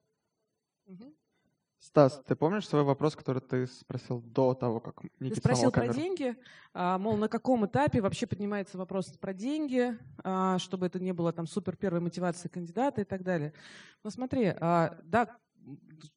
Угу. 0.87 1.15
Стас, 1.81 2.23
ты 2.27 2.37
помнишь 2.37 2.69
свой 2.69 2.83
вопрос, 2.83 3.17
который 3.17 3.41
ты 3.41 3.67
спросил 3.67 4.21
до 4.21 4.53
того, 4.53 4.81
как 4.81 5.03
Никита 5.19 5.37
Ты 5.37 5.41
спросил 5.41 5.71
про 5.73 5.89
деньги, 5.89 6.37
а, 6.75 6.99
мол, 6.99 7.17
на 7.17 7.27
каком 7.27 7.65
этапе 7.65 8.03
вообще 8.03 8.27
поднимается 8.27 8.77
вопрос 8.77 9.07
про 9.19 9.33
деньги, 9.33 9.97
а, 10.23 10.59
чтобы 10.59 10.87
это 10.87 11.01
не 11.01 11.13
было 11.13 11.33
там 11.33 11.47
супер 11.47 11.77
первой 11.77 12.01
мотивации 12.01 12.49
кандидата 12.49 13.01
и 13.01 13.05
так 13.05 13.23
далее. 13.23 13.55
Но 14.05 14.11
смотри, 14.11 14.53
а, 14.61 14.99
да, 15.05 15.39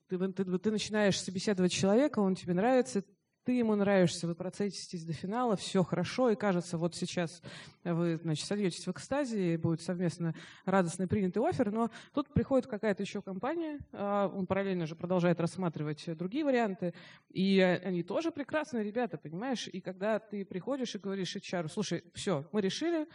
ты, 0.09 0.17
ты, 0.33 0.59
ты 0.59 0.71
начинаешь 0.71 1.21
собеседовать 1.21 1.71
человека, 1.71 2.19
он 2.19 2.35
тебе 2.35 2.53
нравится, 2.53 3.05
ты 3.43 3.53
ему 3.53 3.75
нравишься, 3.75 4.27
вы 4.27 4.35
процесситесь 4.35 5.03
до 5.03 5.13
финала, 5.13 5.55
все 5.55 5.83
хорошо, 5.83 6.29
и 6.29 6.35
кажется, 6.35 6.77
вот 6.77 6.95
сейчас 6.95 7.41
вы, 7.83 8.17
значит, 8.17 8.45
сольетесь 8.45 8.87
в 8.87 8.91
экстазе, 8.91 9.53
и 9.53 9.57
будет 9.57 9.81
совместно 9.81 10.33
радостный 10.65 11.07
принятый 11.07 11.47
офер, 11.47 11.71
но 11.71 11.89
тут 12.13 12.33
приходит 12.33 12.67
какая-то 12.67 13.03
еще 13.03 13.21
компания, 13.21 13.79
а, 13.91 14.27
он 14.27 14.47
параллельно 14.47 14.85
же 14.85 14.95
продолжает 14.95 15.39
рассматривать 15.39 16.05
другие 16.17 16.45
варианты, 16.45 16.93
и 17.29 17.59
они 17.59 18.03
тоже 18.03 18.31
прекрасные 18.31 18.83
ребята, 18.83 19.17
понимаешь? 19.17 19.67
И 19.67 19.81
когда 19.81 20.19
ты 20.19 20.45
приходишь 20.45 20.95
и 20.95 20.99
говоришь 20.99 21.35
HR, 21.35 21.69
слушай, 21.69 22.03
все, 22.13 22.47
мы 22.51 22.61
решили, 22.61 23.07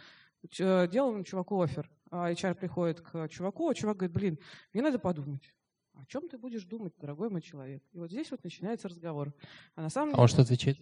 делаем 0.57 1.23
чуваку 1.23 1.61
офер. 1.61 1.89
А 2.11 2.31
HR 2.31 2.55
приходит 2.55 3.01
к 3.01 3.27
чуваку, 3.27 3.69
а 3.69 3.75
чувак 3.75 3.97
говорит, 3.97 4.15
блин, 4.15 4.39
мне 4.73 4.81
надо 4.81 4.97
подумать 4.97 5.53
о 6.01 6.05
чем 6.05 6.29
ты 6.29 6.37
будешь 6.37 6.63
думать, 6.65 6.93
дорогой 6.99 7.29
мой 7.29 7.41
человек? 7.41 7.83
И 7.91 7.99
вот 7.99 8.09
здесь 8.09 8.31
вот 8.31 8.43
начинается 8.43 8.87
разговор. 8.87 9.33
А 9.75 9.81
на 9.81 9.89
самом 9.89 10.09
деле... 10.09 10.19
А 10.19 10.21
он 10.21 10.27
что 10.27 10.41
отвечает? 10.41 10.77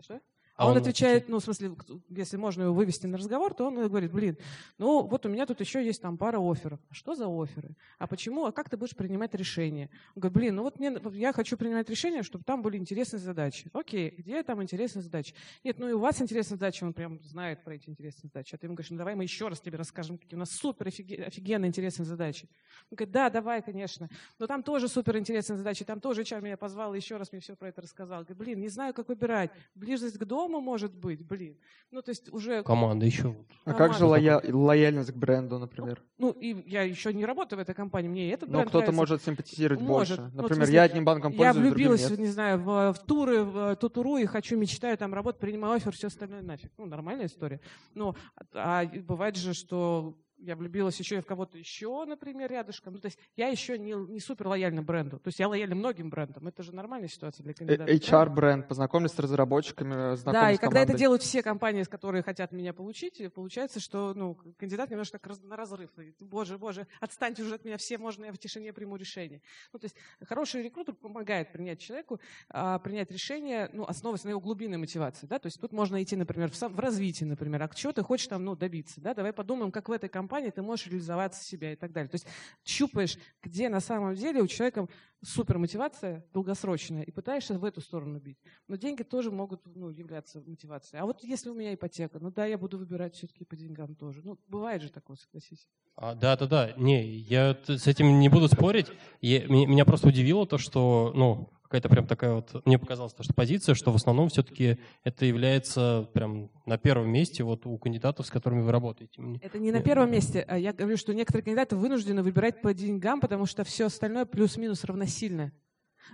Что? 0.00 0.20
А 0.60 0.66
он, 0.66 0.72
он 0.72 0.76
отвечает, 0.76 1.30
ну, 1.30 1.38
в 1.38 1.42
смысле, 1.42 1.74
если 2.10 2.36
можно 2.36 2.64
его 2.64 2.74
вывести 2.74 3.06
на 3.06 3.16
разговор, 3.16 3.54
то 3.54 3.66
он 3.66 3.76
говорит, 3.88 4.12
блин, 4.12 4.36
ну, 4.76 5.06
вот 5.06 5.24
у 5.24 5.30
меня 5.30 5.46
тут 5.46 5.58
еще 5.60 5.82
есть 5.82 6.02
там 6.02 6.18
пара 6.18 6.38
офферов. 6.38 6.78
А 6.90 6.92
что 6.92 7.14
за 7.14 7.28
оферы? 7.28 7.74
А 7.98 8.06
почему? 8.06 8.44
А 8.44 8.52
как 8.52 8.68
ты 8.68 8.76
будешь 8.76 8.94
принимать 8.94 9.34
решения? 9.34 9.88
Он 10.14 10.20
говорит, 10.20 10.36
блин, 10.36 10.56
ну 10.56 10.62
вот 10.62 10.78
мне, 10.78 10.94
я 11.14 11.32
хочу 11.32 11.56
принимать 11.56 11.88
решения, 11.88 12.22
чтобы 12.22 12.44
там 12.44 12.60
были 12.60 12.76
интересные 12.76 13.20
задачи. 13.20 13.70
Окей, 13.72 14.10
где 14.18 14.42
там 14.42 14.62
интересные 14.62 15.02
задачи? 15.02 15.34
Нет, 15.64 15.78
ну 15.78 15.88
и 15.88 15.92
у 15.92 15.98
вас 15.98 16.20
интересные 16.20 16.58
задачи, 16.58 16.84
он 16.84 16.92
прям 16.92 17.22
знает 17.22 17.64
про 17.64 17.76
эти 17.76 17.88
интересные 17.88 18.28
задачи. 18.28 18.54
А 18.54 18.58
ты 18.58 18.66
ему 18.66 18.74
говоришь, 18.74 18.90
ну 18.90 18.98
давай 18.98 19.14
мы 19.14 19.22
еще 19.22 19.48
раз 19.48 19.60
тебе 19.62 19.78
расскажем, 19.78 20.18
какие 20.18 20.36
у 20.36 20.40
нас 20.40 20.50
супер 20.50 20.88
офигенно 20.88 21.64
интересные 21.64 22.04
задачи. 22.04 22.50
Он 22.90 22.96
говорит, 22.96 23.12
да, 23.12 23.30
давай, 23.30 23.62
конечно. 23.62 24.10
Но 24.38 24.46
там 24.46 24.62
тоже 24.62 24.88
супер 24.88 25.16
интересные 25.16 25.56
задачи, 25.56 25.86
там 25.86 26.00
тоже 26.00 26.20
HR 26.20 26.42
меня 26.42 26.58
позвал, 26.58 26.92
еще 26.92 27.16
раз 27.16 27.32
мне 27.32 27.40
все 27.40 27.56
про 27.56 27.68
это 27.68 27.80
рассказал. 27.80 28.24
Говорит, 28.24 28.36
блин, 28.36 28.60
не 28.60 28.68
знаю, 28.68 28.92
как 28.92 29.08
выбирать. 29.08 29.50
Близость 29.74 30.18
к 30.18 30.24
дому 30.26 30.49
дома 30.50 30.60
может 30.60 30.94
быть, 30.94 31.24
блин. 31.26 31.56
Ну, 31.90 32.02
то 32.02 32.10
есть 32.10 32.32
уже... 32.32 32.62
Команда 32.62 33.06
еще. 33.06 33.34
А 33.64 33.74
как 33.74 33.94
же 33.94 34.04
лоя... 34.04 34.40
лояльность 34.44 35.12
к 35.12 35.16
бренду, 35.16 35.58
например? 35.58 36.02
Ну, 36.18 36.30
и 36.30 36.68
я 36.68 36.82
еще 36.82 37.12
не 37.12 37.24
работаю 37.24 37.58
в 37.58 37.62
этой 37.62 37.74
компании, 37.74 38.08
мне 38.08 38.32
этот 38.32 38.48
бренд 38.48 38.64
Но 38.64 38.68
кто-то 38.68 38.92
может 38.92 39.22
симпатизировать 39.22 39.80
может. 39.80 40.18
больше. 40.18 40.22
Например, 40.34 40.50
ну, 40.50 40.54
смысле, 40.54 40.74
я 40.74 40.82
одним 40.82 41.04
банком 41.04 41.32
пользуюсь, 41.32 41.56
Я 41.56 41.60
влюбилась, 41.60 42.10
не 42.18 42.28
знаю, 42.28 42.58
в, 42.58 42.92
в 42.92 42.98
туры, 43.06 43.42
в 43.44 43.76
Тутуру 43.76 44.16
и 44.18 44.26
хочу, 44.26 44.56
мечтаю 44.56 44.96
там 44.98 45.14
работать, 45.14 45.40
принимаю 45.40 45.74
офер, 45.74 45.92
все 45.92 46.08
остальное 46.08 46.42
нафиг. 46.42 46.70
Ну, 46.78 46.86
нормальная 46.86 47.26
история. 47.26 47.60
Ну, 47.94 48.14
а 48.52 48.84
бывает 48.84 49.36
же, 49.36 49.54
что 49.54 50.16
я 50.40 50.56
влюбилась 50.56 50.98
еще 50.98 51.18
и 51.18 51.20
в 51.20 51.26
кого-то 51.26 51.58
еще, 51.58 52.04
например, 52.06 52.50
рядышком. 52.50 52.94
Ну, 52.94 53.00
то 53.00 53.06
есть 53.06 53.18
я 53.36 53.48
еще 53.48 53.78
не, 53.78 53.92
не 53.92 54.20
супер 54.20 54.48
лояльна 54.48 54.82
бренду. 54.82 55.18
То 55.18 55.28
есть 55.28 55.38
я 55.38 55.48
лояльна 55.48 55.74
многим 55.74 56.10
брендам. 56.10 56.48
Это 56.48 56.62
же 56.62 56.74
нормальная 56.74 57.08
ситуация 57.08 57.44
для 57.44 57.54
кандидата. 57.54 57.92
HR-бренд, 57.92 58.68
познакомились 58.68 59.12
с 59.12 59.18
разработчиками, 59.18 60.16
Да, 60.24 60.50
и 60.50 60.56
когда 60.56 60.80
это 60.80 60.96
делают 60.96 61.22
все 61.22 61.42
компании, 61.42 61.84
которые 61.84 62.22
хотят 62.22 62.52
меня 62.52 62.72
получить, 62.72 63.22
получается, 63.34 63.80
что 63.80 64.14
ну, 64.14 64.36
кандидат 64.58 64.90
немножко 64.90 65.18
так 65.18 65.26
раз, 65.26 65.40
на 65.42 65.56
разрыв. 65.56 65.90
Боже, 66.20 66.58
боже, 66.58 66.86
отстаньте 67.00 67.42
уже 67.42 67.54
от 67.56 67.64
меня 67.64 67.76
все, 67.76 67.98
можно 67.98 68.24
я 68.24 68.32
в 68.32 68.38
тишине 68.38 68.72
приму 68.72 68.96
решение. 68.96 69.42
Ну, 69.72 69.78
то 69.78 69.84
есть 69.84 69.96
хороший 70.26 70.62
рекрутер 70.62 70.94
помогает 70.94 71.52
принять 71.52 71.80
человеку, 71.80 72.20
а, 72.48 72.78
принять 72.78 73.10
решение, 73.10 73.68
ну, 73.72 73.84
основываясь 73.84 74.24
на 74.24 74.30
его 74.30 74.40
глубинной 74.40 74.78
мотивации. 74.78 75.26
Да? 75.26 75.38
То 75.38 75.46
есть 75.46 75.60
тут 75.60 75.72
можно 75.72 76.02
идти, 76.02 76.16
например, 76.16 76.50
в, 76.50 76.56
сам, 76.56 76.74
в 76.74 76.80
развитие, 76.80 77.28
например. 77.28 77.62
А 77.62 77.68
чего 77.74 77.92
ты 77.92 78.02
хочешь 78.02 78.28
там 78.28 78.44
ну, 78.44 78.56
добиться? 78.56 79.00
Да? 79.00 79.14
Давай 79.14 79.32
подумаем, 79.32 79.70
как 79.70 79.88
в 79.88 79.92
этой 79.92 80.08
компании 80.08 80.29
компании 80.30 80.50
ты 80.50 80.62
можешь 80.62 80.86
реализоваться 80.86 81.42
себя 81.42 81.72
и 81.72 81.76
так 81.76 81.90
далее. 81.90 82.08
То 82.08 82.14
есть 82.14 82.26
щупаешь, 82.64 83.18
где 83.42 83.68
на 83.68 83.80
самом 83.80 84.14
деле 84.14 84.40
у 84.40 84.46
человека 84.46 84.86
супер 85.22 85.58
мотивация 85.58 86.24
долгосрочная, 86.32 87.02
и 87.02 87.10
пытаешься 87.10 87.58
в 87.58 87.64
эту 87.64 87.80
сторону 87.80 88.18
бить. 88.18 88.38
Но 88.68 88.76
деньги 88.76 89.02
тоже 89.02 89.30
могут 89.30 89.60
ну, 89.74 89.90
являться 89.90 90.40
мотивацией. 90.40 91.00
А 91.00 91.06
вот 91.06 91.22
если 91.22 91.50
у 91.50 91.54
меня 91.54 91.74
ипотека, 91.74 92.18
ну 92.20 92.30
да, 92.30 92.46
я 92.46 92.58
буду 92.58 92.78
выбирать 92.78 93.14
все-таки 93.14 93.44
по 93.44 93.56
деньгам 93.56 93.94
тоже. 93.94 94.22
Ну, 94.24 94.38
бывает 94.48 94.82
же 94.82 94.90
такое, 94.90 95.16
согласись. 95.16 95.68
А, 95.96 96.14
да, 96.14 96.36
да, 96.36 96.46
да. 96.46 96.72
Не, 96.76 97.06
я 97.06 97.58
с 97.66 97.86
этим 97.86 98.20
не 98.20 98.28
буду 98.28 98.48
спорить. 98.48 98.86
Я, 99.20 99.46
меня 99.46 99.84
просто 99.84 100.08
удивило 100.08 100.46
то, 100.46 100.56
что, 100.56 101.12
ну, 101.14 101.50
какая-то 101.70 101.88
прям 101.88 102.06
такая 102.08 102.32
вот, 102.32 102.66
мне 102.66 102.80
показалось, 102.80 103.14
что 103.20 103.32
позиция, 103.32 103.76
что 103.76 103.92
в 103.92 103.94
основном 103.94 104.28
все-таки 104.28 104.78
это 105.04 105.24
является 105.24 106.08
прям 106.12 106.50
на 106.66 106.78
первом 106.78 107.08
месте 107.10 107.44
вот 107.44 107.64
у 107.64 107.78
кандидатов, 107.78 108.26
с 108.26 108.30
которыми 108.30 108.62
вы 108.62 108.72
работаете. 108.72 109.22
Это 109.40 109.60
не 109.60 109.70
на 109.70 109.80
первом 109.80 110.10
месте. 110.10 110.44
А 110.48 110.58
я 110.58 110.72
говорю, 110.72 110.96
что 110.96 111.14
некоторые 111.14 111.44
кандидаты 111.44 111.76
вынуждены 111.76 112.24
выбирать 112.24 112.60
по 112.60 112.74
деньгам, 112.74 113.20
потому 113.20 113.46
что 113.46 113.62
все 113.62 113.86
остальное 113.86 114.24
плюс-минус 114.24 114.82
равносильно. 114.82 115.09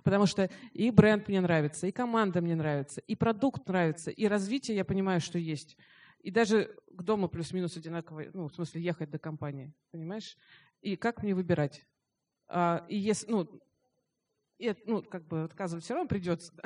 Потому 0.04 0.26
что 0.26 0.50
и 0.72 0.90
бренд 0.90 1.28
мне 1.28 1.40
нравится, 1.40 1.86
и 1.86 1.92
команда 1.92 2.40
мне 2.40 2.54
нравится, 2.54 3.00
и 3.00 3.14
продукт 3.14 3.68
нравится, 3.68 4.10
и 4.10 4.26
развитие 4.26 4.76
я 4.76 4.84
понимаю, 4.84 5.20
что 5.20 5.38
есть. 5.38 5.76
И 6.20 6.30
даже 6.30 6.76
к 6.88 7.02
дому 7.02 7.28
плюс-минус 7.28 7.76
одинаково, 7.76 8.24
ну, 8.32 8.48
в 8.48 8.54
смысле, 8.54 8.82
ехать 8.82 9.10
до 9.10 9.18
компании, 9.18 9.72
понимаешь? 9.92 10.36
И 10.80 10.96
как 10.96 11.22
мне 11.22 11.34
выбирать? 11.34 11.86
А, 12.48 12.84
и 12.88 12.96
если, 12.96 13.30
ну, 13.30 13.60
и, 14.58 14.74
ну, 14.86 15.02
как 15.02 15.26
бы 15.26 15.44
отказывать 15.44 15.84
все 15.84 15.94
равно 15.94 16.08
придется. 16.08 16.52
Да? 16.54 16.62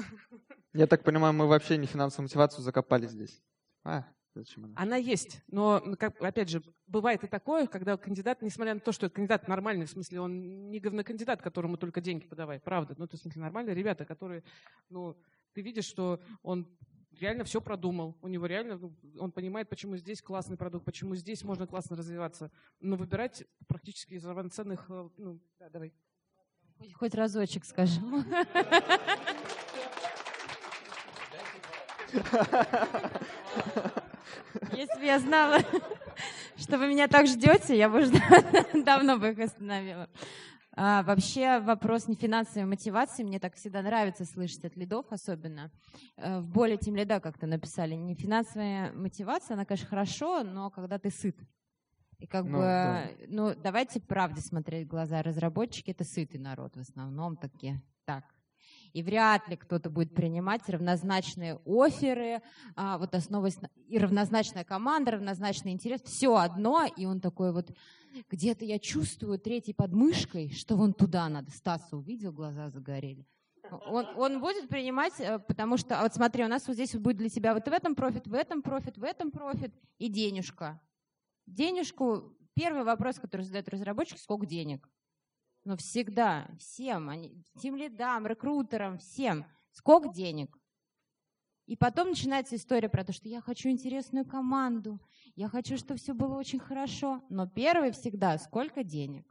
Я 0.73 0.87
так 0.87 1.03
понимаю, 1.03 1.35
мы 1.35 1.47
вообще 1.47 1.77
не 1.77 1.87
финансовую 1.87 2.25
мотивацию 2.25 2.63
закопали 2.63 3.07
здесь. 3.07 3.43
А, 3.83 4.07
зачем 4.35 4.65
она? 4.65 4.75
Она 4.77 4.97
есть, 4.97 5.43
но, 5.49 5.81
как, 5.99 6.21
опять 6.23 6.49
же, 6.49 6.63
бывает 6.87 7.25
и 7.25 7.27
такое, 7.27 7.67
когда 7.67 7.97
кандидат, 7.97 8.43
несмотря 8.43 8.75
на 8.75 8.81
то, 8.81 8.93
что 8.93 9.11
кандидат 9.11 9.49
нормальный, 9.49 9.87
в 9.87 9.91
смысле, 9.91 10.21
он 10.21 10.71
не 10.71 10.81
говнокандидат, 10.81 11.43
которому 11.43 11.77
только 11.77 12.01
деньги 12.01 12.27
подавай, 12.27 12.61
правда, 12.61 12.95
ну, 12.99 13.07
то 13.07 13.15
есть, 13.15 13.23
в 13.23 13.25
смысле, 13.25 13.43
нормальные 13.43 13.75
ребята, 13.75 14.05
которые, 14.05 14.43
ну, 14.89 15.17
ты 15.53 15.63
видишь, 15.63 15.85
что 15.87 16.21
он 16.43 16.69
реально 17.19 17.45
все 17.45 17.61
продумал. 17.61 18.17
У 18.23 18.29
него 18.29 18.47
реально, 18.47 18.79
ну, 18.79 18.97
он 19.19 19.33
понимает, 19.33 19.69
почему 19.69 19.97
здесь 19.97 20.23
классный 20.23 20.57
продукт, 20.57 20.85
почему 20.85 21.15
здесь 21.17 21.43
можно 21.45 21.67
классно 21.67 21.97
развиваться. 21.97 22.51
Но 22.81 22.97
выбирать 22.97 23.45
практически 23.67 24.15
из 24.15 24.25
равноценных, 24.25 24.87
э, 24.89 25.09
ну, 25.17 25.41
да, 25.59 25.69
давай. 25.69 25.93
Хоть 26.95 27.15
разочек 27.15 27.65
скажем. 27.65 28.25
Если 34.81 34.99
бы 34.99 35.05
я 35.05 35.19
знала, 35.19 35.59
что 36.57 36.79
вы 36.79 36.89
меня 36.89 37.07
так 37.07 37.27
ждете, 37.27 37.77
я 37.77 37.91
бы 37.91 37.99
уже 37.99 38.13
давно 38.83 39.19
бы 39.19 39.33
их 39.33 39.39
остановила. 39.39 40.09
А, 40.73 41.03
вообще 41.03 41.61
вопрос 41.61 42.09
не 42.09 42.15
финансовой 42.15 42.65
мотивации. 42.65 43.23
Мне 43.23 43.39
так 43.39 43.57
всегда 43.57 43.83
нравится 43.83 44.25
слышать 44.25 44.65
от 44.65 44.77
лидов 44.77 45.05
особенно. 45.11 45.71
Э, 46.17 46.41
в 46.41 46.49
более 46.49 46.79
тем 46.79 46.97
лида 46.97 47.21
как-то 47.21 47.47
написали. 47.47 47.95
Не 47.95 48.15
финансовая 48.15 48.91
мотивация, 48.95 49.53
она, 49.53 49.67
конечно, 49.67 49.87
хорошо, 49.87 50.45
но 50.45 50.71
когда 50.71 50.99
ты 50.99 51.11
сыт. 51.11 51.37
И 52.19 52.27
как 52.27 52.47
ну, 52.47 52.53
бы, 52.53 52.63
да. 52.63 53.11
ну, 53.29 53.55
давайте 53.55 54.01
правде 54.01 54.41
смотреть 54.41 54.87
в 54.87 54.91
глаза. 54.91 55.23
Разработчики— 55.23 55.91
это 55.93 56.05
сытый 56.05 56.41
народ 56.41 56.75
в 56.75 56.81
основном 56.81 57.37
такие. 57.37 57.83
Так. 58.07 58.25
И 58.93 59.03
вряд 59.03 59.49
ли 59.49 59.57
кто-то 59.57 59.91
будет 59.91 60.15
принимать 60.15 60.69
равнозначные 60.69 61.61
офферы, 61.65 62.43
а, 62.77 62.99
вот 62.99 63.15
основываясь 63.15 63.59
и 63.89 63.99
равнозначная 63.99 64.65
команда, 64.65 65.13
равнозначный 65.13 65.73
интерес, 65.73 66.03
все 66.03 66.37
одно, 66.37 66.85
и 66.85 67.05
он 67.05 67.21
такой 67.21 67.53
вот, 67.53 67.71
где-то 68.31 68.65
я 68.65 68.79
чувствую 68.79 69.39
третьей 69.39 69.75
подмышкой, 69.75 70.51
что 70.51 70.77
вон 70.77 70.93
туда 70.93 71.29
надо. 71.29 71.51
Стаса 71.51 71.97
увидел, 71.97 72.33
глаза 72.33 72.71
загорели. 72.71 73.27
Он, 73.87 74.07
он 74.17 74.41
будет 74.41 74.69
принимать, 74.69 75.13
э, 75.21 75.39
потому 75.39 75.77
что, 75.77 76.01
а 76.01 76.03
вот 76.03 76.13
смотри, 76.13 76.45
у 76.45 76.49
нас 76.49 76.67
вот 76.67 76.75
здесь 76.75 76.93
будет 76.97 77.19
для 77.19 77.29
тебя 77.29 77.55
вот 77.55 77.69
в 77.69 77.73
этом 77.73 77.95
профит, 77.95 78.27
в 78.27 78.35
этом 78.35 78.63
профит, 78.63 78.99
в 78.99 79.05
этом 79.05 79.31
профит 79.31 79.73
и 79.99 80.09
денежка 80.09 80.81
денежку, 81.51 82.37
первый 82.55 82.85
вопрос, 82.85 83.19
который 83.19 83.43
задают 83.43 83.69
разработчики, 83.69 84.19
сколько 84.19 84.47
денег? 84.47 84.89
Ну, 85.65 85.77
всегда, 85.77 86.49
всем, 86.59 87.11
они, 87.11 87.45
тем 87.61 87.77
лидам, 87.77 88.27
рекрутерам, 88.27 88.99
всем. 88.99 89.45
Сколько 89.73 90.09
денег? 90.09 90.57
И 91.67 91.77
потом 91.77 92.09
начинается 92.09 92.57
история 92.57 92.89
про 92.89 93.05
то, 93.05 93.13
что 93.13 93.29
я 93.29 93.41
хочу 93.41 93.69
интересную 93.69 94.25
команду, 94.27 95.01
я 95.37 95.49
хочу, 95.49 95.77
чтобы 95.77 96.01
все 96.01 96.15
было 96.15 96.35
очень 96.37 96.59
хорошо. 96.59 97.23
Но 97.29 97.47
первый 97.47 97.93
всегда, 97.93 98.37
сколько 98.39 98.83
денег? 98.83 99.25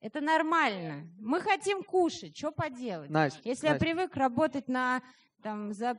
Это 0.00 0.20
нормально. 0.20 1.10
Мы 1.18 1.40
хотим 1.40 1.82
кушать, 1.82 2.36
что 2.36 2.52
поделать? 2.52 3.10
Настя, 3.10 3.40
Если 3.42 3.66
Настя. 3.66 3.86
я 3.86 3.94
привык 3.94 4.14
работать 4.16 4.68
на, 4.68 5.02
там, 5.42 5.72
за... 5.72 5.98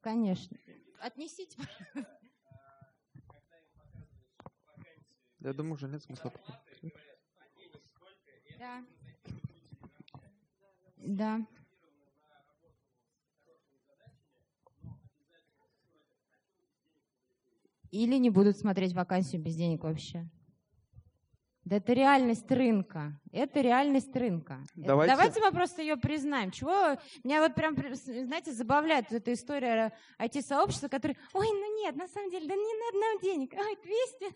Конечно. 0.00 0.56
Отнесите, 1.00 1.58
Я 5.40 5.52
думаю, 5.52 5.74
уже 5.74 5.88
нет 5.88 6.02
смысла. 6.02 6.32
Да. 8.58 8.84
Да. 10.96 11.46
Или 17.90 18.16
не 18.16 18.30
будут 18.30 18.58
смотреть 18.58 18.92
вакансию 18.92 19.40
без 19.40 19.56
денег 19.56 19.84
вообще. 19.84 20.28
Да 21.68 21.76
это 21.76 21.92
реальность 21.92 22.50
рынка. 22.50 23.12
Это 23.30 23.60
реальность 23.60 24.16
рынка. 24.16 24.64
Давайте, 24.74 25.12
Давайте 25.12 25.40
мы 25.40 25.52
просто 25.52 25.82
ее 25.82 25.98
признаем. 25.98 26.50
Чего 26.50 26.96
меня 27.22 27.42
вот 27.42 27.54
прям, 27.54 27.76
знаете, 27.94 28.52
забавляет 28.52 29.12
эта 29.12 29.34
история 29.34 29.92
IT-сообщества, 30.18 30.88
который, 30.88 31.18
ой, 31.34 31.46
ну 31.46 31.82
нет, 31.82 31.94
на 31.94 32.08
самом 32.08 32.30
деле, 32.30 32.48
да 32.48 32.54
не 32.54 32.62
надо 32.62 32.98
нам 32.98 33.18
денег, 33.20 33.52
ой, 33.52 33.76
200. 33.84 34.34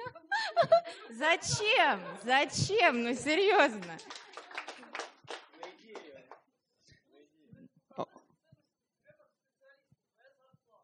Зачем? 1.15 2.01
Зачем? 2.23 3.03
Ну 3.03 3.15
серьезно. 3.15 3.97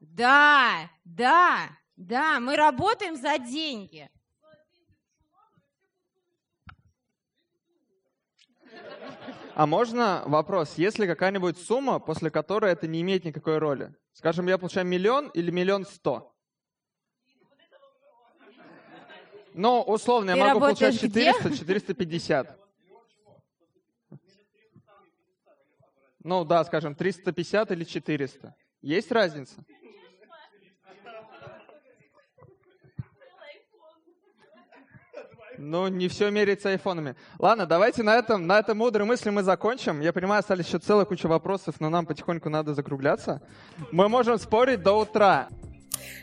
Да, 0.01 0.89
да, 1.05 1.69
да, 1.97 2.41
мы 2.41 2.57
работаем 2.57 3.17
за 3.17 3.37
деньги. 3.37 4.09
А 9.59 9.67
можно 9.67 10.23
вопрос? 10.27 10.75
Есть 10.79 11.01
ли 11.01 11.07
какая-нибудь 11.09 11.59
сумма, 11.59 11.99
после 11.99 12.31
которой 12.31 12.71
это 12.71 12.87
не 12.87 13.01
имеет 13.01 13.25
никакой 13.25 13.59
роли? 13.59 13.93
Скажем, 14.13 14.47
я 14.47 14.57
получаю 14.57 14.87
миллион 14.87 15.31
или 15.31 15.51
миллион 15.51 15.85
сто? 15.85 16.33
Ну, 19.55 19.83
условно, 19.83 20.35
Ты 20.35 20.39
я 20.39 20.45
могу 20.45 20.61
работаешь 20.61 21.01
получать 21.01 21.11
где? 21.11 21.33
400, 21.33 21.57
450. 21.57 22.59
Ну 26.23 26.45
да, 26.45 26.65
скажем, 26.65 26.95
350 26.95 27.73
или 27.73 27.83
400. 27.83 28.55
Есть 28.81 29.11
разница? 29.11 29.57
Ну, 35.59 35.89
не 35.89 36.09
все 36.09 36.31
меряется 36.31 36.71
айфонами. 36.71 37.17
Ладно, 37.39 37.67
давайте 37.67 38.03
на 38.03 38.17
этом, 38.17 38.47
на 38.47 38.59
этой 38.59 38.75
мудрой 38.75 39.07
мысли 39.07 39.31
мы 39.31 39.43
закончим. 39.43 40.01
Я 40.01 40.13
понимаю, 40.13 40.41
остались 40.41 40.67
еще 40.67 40.79
целая 40.79 41.05
куча 41.05 41.27
вопросов, 41.27 41.77
но 41.81 41.91
нам 41.91 42.07
потихоньку 42.07 42.49
надо 42.49 42.75
закругляться. 42.75 43.43
Мы 43.91 44.09
можем 44.09 44.39
спорить 44.39 44.83
до 44.83 44.93
утра. 44.93 45.49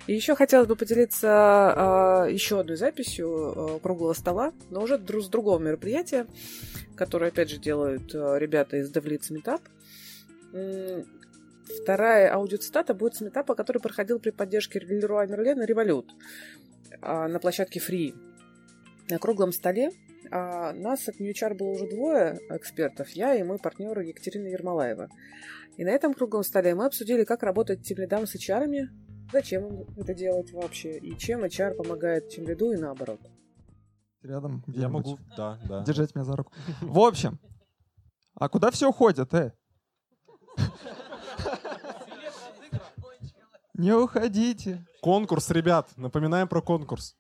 И 0.08 0.14
еще 0.14 0.36
хотелось 0.36 0.68
бы 0.68 0.76
поделиться 0.76 2.26
э, 2.28 2.32
еще 2.32 2.60
одной 2.60 2.78
записью 2.78 3.54
э, 3.56 3.80
круглого 3.82 4.14
стола, 4.14 4.54
но 4.70 4.82
уже 4.82 4.96
дру- 4.96 5.22
с 5.22 5.28
другого 5.28 5.60
мероприятия, 5.60 6.28
которое, 6.96 7.28
опять 7.28 7.50
же, 7.50 7.58
делают 7.58 8.14
э, 8.14 8.38
ребята 8.40 8.78
из 8.78 8.92
DevLeads 8.92 9.32
Meetup. 9.32 9.62
Вторая 11.82 12.34
аудиоцитата 12.34 12.94
будет 12.94 13.16
с 13.16 13.22
метапа, 13.22 13.56
который 13.56 13.80
проходил 13.80 14.20
при 14.20 14.30
поддержке 14.30 14.80
Leroy 14.80 15.28
Merlin 15.28 15.64
и 15.64 15.72
Revolut 15.72 16.06
а, 17.02 17.28
на 17.28 17.40
площадке 17.40 17.80
Free. 17.80 18.14
На 19.10 19.20
круглом 19.20 19.52
столе 19.52 19.92
а, 20.32 20.74
нас 20.74 21.08
от 21.08 21.20
NewChar 21.20 21.54
было 21.54 21.70
уже 21.70 21.88
двое 21.88 22.40
экспертов, 22.50 23.10
я 23.10 23.36
и 23.36 23.44
мой 23.44 23.60
партнер 23.60 24.00
Екатерина 24.00 24.48
Ермолаева. 24.48 25.10
И 25.78 25.84
на 25.84 25.90
этом 25.90 26.14
круглом 26.14 26.44
столе 26.44 26.74
мы 26.74 26.86
обсудили, 26.86 27.24
как 27.24 27.44
работать 27.44 27.84
тимлидам 27.84 28.26
с 28.26 28.36
HR, 28.36 28.88
зачем 29.32 29.68
им 29.68 29.86
это 29.98 30.14
делать 30.14 30.52
вообще, 30.54 30.98
и 30.98 31.18
чем 31.18 31.44
HR 31.44 31.76
помогает 31.76 32.30
тимлиду 32.30 32.72
и 32.72 32.78
наоборот. 32.78 33.20
Рядом 34.24 34.64
Я 34.68 34.90
могу, 34.90 35.20
да, 35.38 35.60
да. 35.68 35.84
Держать 35.84 36.16
меня 36.16 36.26
за 36.26 36.36
руку. 36.36 36.52
В 36.82 37.00
общем, 37.00 37.38
а 38.34 38.50
куда 38.50 38.72
все 38.72 38.90
уходят, 38.90 39.34
э? 39.34 39.54
Не 43.76 43.92
уходите. 43.94 44.86
Конкурс, 45.02 45.52
ребят, 45.52 45.90
напоминаем 45.98 46.48
про 46.48 46.62
конкурс. 46.62 47.16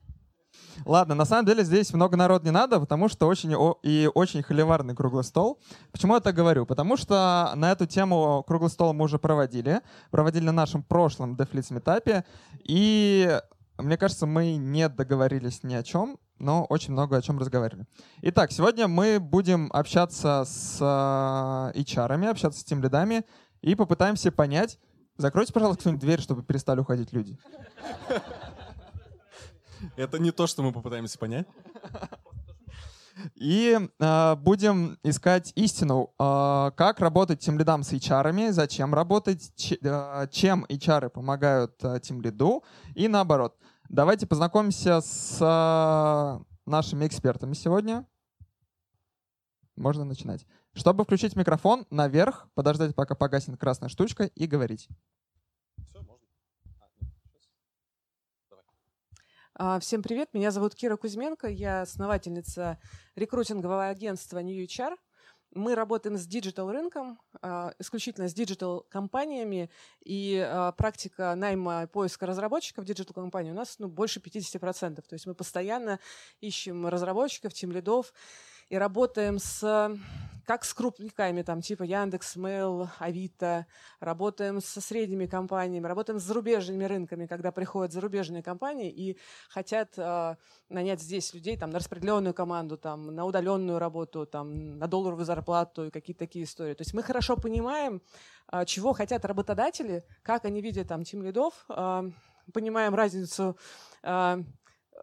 Ладно, 0.83 1.15
на 1.15 1.25
самом 1.25 1.45
деле 1.45 1.63
здесь 1.63 1.93
много 1.93 2.17
народ 2.17 2.43
не 2.43 2.51
надо, 2.51 2.79
потому 2.79 3.07
что 3.07 3.27
очень 3.27 3.55
и 3.83 4.09
очень 4.13 4.43
холиварный 4.43 4.95
круглый 4.95 5.23
стол. 5.23 5.59
Почему 5.91 6.15
я 6.15 6.19
так 6.19 6.35
говорю? 6.35 6.65
Потому 6.65 6.97
что 6.97 7.53
на 7.55 7.71
эту 7.71 7.85
тему 7.85 8.43
круглый 8.45 8.69
стол 8.69 8.93
мы 8.93 9.05
уже 9.05 9.19
проводили. 9.19 9.81
Проводили 10.11 10.45
на 10.45 10.51
нашем 10.51 10.83
прошлом 10.83 11.35
DevLeads 11.35 11.73
метапе. 11.73 12.25
И 12.63 13.39
мне 13.77 13.97
кажется, 13.97 14.25
мы 14.25 14.55
не 14.55 14.89
договорились 14.89 15.63
ни 15.63 15.73
о 15.73 15.83
чем, 15.83 16.17
но 16.39 16.65
очень 16.65 16.93
много 16.93 17.17
о 17.17 17.21
чем 17.21 17.39
разговаривали. 17.39 17.85
Итак, 18.21 18.51
сегодня 18.51 18.87
мы 18.87 19.19
будем 19.19 19.69
общаться 19.73 20.43
с 20.45 20.77
э, 20.81 21.79
HR, 21.79 22.29
общаться 22.29 22.59
с 22.59 22.63
тем 22.63 22.81
лидами 22.81 23.25
и 23.61 23.75
попытаемся 23.75 24.31
понять. 24.31 24.79
Закройте, 25.17 25.53
пожалуйста, 25.53 25.81
кто-нибудь 25.81 26.01
дверь, 26.01 26.21
чтобы 26.21 26.43
перестали 26.43 26.81
уходить 26.81 27.13
люди. 27.13 27.37
Это 29.95 30.19
не 30.19 30.31
то, 30.31 30.47
что 30.47 30.63
мы 30.63 30.71
попытаемся 30.71 31.17
понять. 31.17 31.47
И 33.35 33.79
э, 33.99 34.35
будем 34.35 34.97
искать 35.03 35.53
истину, 35.55 36.13
э, 36.19 36.71
как 36.75 36.99
работать 36.99 37.39
тем 37.39 37.57
лидам 37.57 37.83
с 37.83 37.93
HR, 37.93 38.51
зачем 38.51 38.93
работать, 38.93 39.53
ч- 39.55 39.79
э, 39.81 40.27
чем 40.31 40.65
HR 40.65 41.09
помогают 41.09 41.81
э, 41.83 41.99
лиду 42.21 42.63
и 42.93 43.07
наоборот. 43.07 43.55
Давайте 43.87 44.27
познакомимся 44.27 44.99
с 44.99 45.37
э, 45.39 46.43
нашими 46.65 47.07
экспертами 47.07 47.53
сегодня. 47.53 48.05
Можно 49.77 50.05
начинать. 50.05 50.45
Чтобы 50.73 51.03
включить 51.05 51.35
микрофон, 51.35 51.85
наверх, 51.89 52.47
подождать, 52.53 52.95
пока 52.95 53.15
погаснет 53.15 53.57
красная 53.59 53.89
штучка, 53.89 54.25
и 54.25 54.45
говорить. 54.45 54.89
Всем 59.79 60.03
привет, 60.03 60.33
меня 60.33 60.51
зовут 60.51 60.75
Кира 60.75 60.97
Кузьменко, 60.97 61.47
я 61.47 61.83
основательница 61.83 62.77
рекрутингового 63.15 63.87
агентства 63.87 64.39
New 64.39 64.65
HR. 64.65 64.97
Мы 65.53 65.75
работаем 65.75 66.17
с 66.17 66.27
digital 66.27 66.69
рынком, 66.69 67.21
а, 67.41 67.73
исключительно 67.79 68.27
с 68.27 68.33
digital 68.33 68.85
компаниями, 68.89 69.69
и 70.03 70.45
а, 70.45 70.73
практика 70.73 71.33
найма 71.35 71.87
поиска 71.87 72.25
разработчиков 72.25 72.83
digital 72.83 73.13
компании 73.13 73.51
у 73.51 73.53
нас 73.53 73.79
ну, 73.79 73.87
больше 73.87 74.19
50%. 74.19 74.95
То 74.95 75.13
есть 75.13 75.25
мы 75.25 75.33
постоянно 75.33 76.01
ищем 76.41 76.85
разработчиков, 76.87 77.53
тимлидов 77.53 78.13
и 78.69 78.77
работаем 78.77 79.39
с 79.39 79.97
как 80.45 80.63
с 80.63 80.73
крупниками, 80.73 81.41
там, 81.41 81.61
типа 81.61 81.83
Яндекс, 81.83 82.37
Mail, 82.37 82.87
Авито, 82.99 83.65
работаем 83.99 84.61
со 84.61 84.79
средними 84.79 85.25
компаниями, 85.25 85.87
работаем 85.87 86.19
с 86.19 86.23
зарубежными 86.23 86.85
рынками, 86.85 87.25
когда 87.25 87.51
приходят 87.51 87.91
зарубежные 87.91 88.43
компании 88.43 88.91
и 88.91 89.17
хотят 89.49 89.97
э, 89.97 90.35
нанять 90.69 91.01
здесь 91.01 91.33
людей 91.33 91.57
там, 91.57 91.71
на 91.71 91.79
распределенную 91.79 92.33
команду, 92.33 92.77
там, 92.77 93.07
на 93.07 93.25
удаленную 93.25 93.79
работу, 93.79 94.25
там, 94.25 94.77
на 94.77 94.87
долларовую 94.87 95.25
зарплату 95.25 95.87
и 95.87 95.89
какие-то 95.89 96.19
такие 96.19 96.45
истории. 96.45 96.75
То 96.75 96.81
есть 96.81 96.93
мы 96.93 97.01
хорошо 97.01 97.37
понимаем, 97.37 98.01
э, 98.51 98.65
чего 98.65 98.93
хотят 98.93 99.25
работодатели, 99.25 100.05
как 100.21 100.45
они 100.45 100.61
видят 100.61 100.87
там 100.87 101.03
тим 101.03 101.23
лидов, 101.23 101.65
э, 101.69 102.11
понимаем 102.53 102.93
разницу 102.93 103.57
э, 104.03 104.43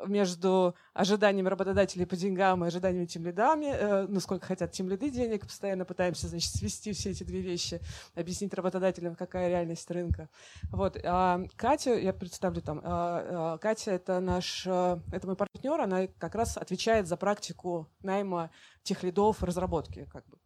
между 0.06 0.74
ожиданиями 0.94 1.48
работодателей 1.48 2.06
по 2.06 2.16
деньгам 2.16 2.64
и 2.64 2.68
ожиданиями 2.68 3.06
тем 3.06 3.24
лидами, 3.24 3.66
э, 3.66 4.06
ну, 4.08 4.20
сколько 4.20 4.46
хотят 4.46 4.72
тем 4.72 4.88
лиды 4.88 5.10
денег, 5.10 5.46
постоянно 5.46 5.84
пытаемся, 5.84 6.28
значит, 6.28 6.50
свести 6.50 6.92
все 6.92 7.10
эти 7.10 7.24
две 7.24 7.40
вещи, 7.40 7.80
объяснить 8.14 8.54
работодателям, 8.54 9.14
какая 9.14 9.48
реальность 9.48 9.90
рынка. 9.90 10.28
Вот. 10.70 10.98
А 11.04 11.40
Катя, 11.56 11.94
я 11.94 12.12
представлю 12.12 12.62
там, 12.62 12.80
а, 12.82 13.54
а, 13.54 13.58
Катя— 13.58 13.90
это 13.92 14.20
наш, 14.20 14.66
э, 14.66 14.98
это 15.12 15.26
мой 15.26 15.36
партнер, 15.36 15.80
она 15.80 16.06
как 16.18 16.34
раз 16.34 16.56
отвечает 16.56 17.06
за 17.06 17.16
практику 17.16 17.88
найма 18.02 18.50
тех 18.82 19.02
лидов 19.02 19.42
разработки, 19.42 20.08
как 20.12 20.26
бы. 20.28 20.38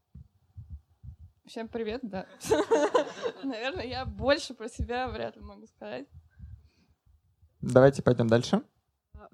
Всем 1.46 1.68
привет, 1.68 2.00
да. 2.02 2.26
Наверное, 3.44 3.86
я 3.86 4.04
больше 4.04 4.52
про 4.54 4.68
себя 4.68 5.08
вряд 5.08 5.36
ли 5.36 5.42
могу 5.42 5.66
сказать. 5.66 6.06
Давайте 7.60 8.02
пойдем 8.02 8.26
дальше. 8.26 8.62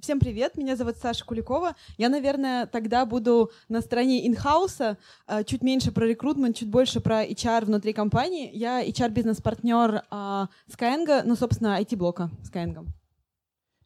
Всем 0.02 0.18
привет, 0.18 0.56
меня 0.56 0.74
зовут 0.74 0.96
Саша 1.00 1.24
Куликова. 1.24 1.76
Я, 1.96 2.08
наверное, 2.08 2.66
тогда 2.66 3.06
буду 3.06 3.52
на 3.68 3.80
стороне 3.80 4.26
инхауса, 4.26 4.98
э, 5.28 5.44
чуть 5.44 5.62
меньше 5.62 5.92
про 5.92 6.04
рекрутмент, 6.04 6.56
чуть 6.56 6.68
больше 6.68 7.00
про 7.00 7.24
HR 7.24 7.66
внутри 7.66 7.92
компании. 7.92 8.50
Я 8.52 8.84
HR-бизнес-партнер 8.84 10.02
а, 10.10 10.48
Skyeng, 10.68 11.22
ну, 11.24 11.36
собственно, 11.36 11.80
IT-блока 11.80 12.32
Skyeng. 12.42 12.84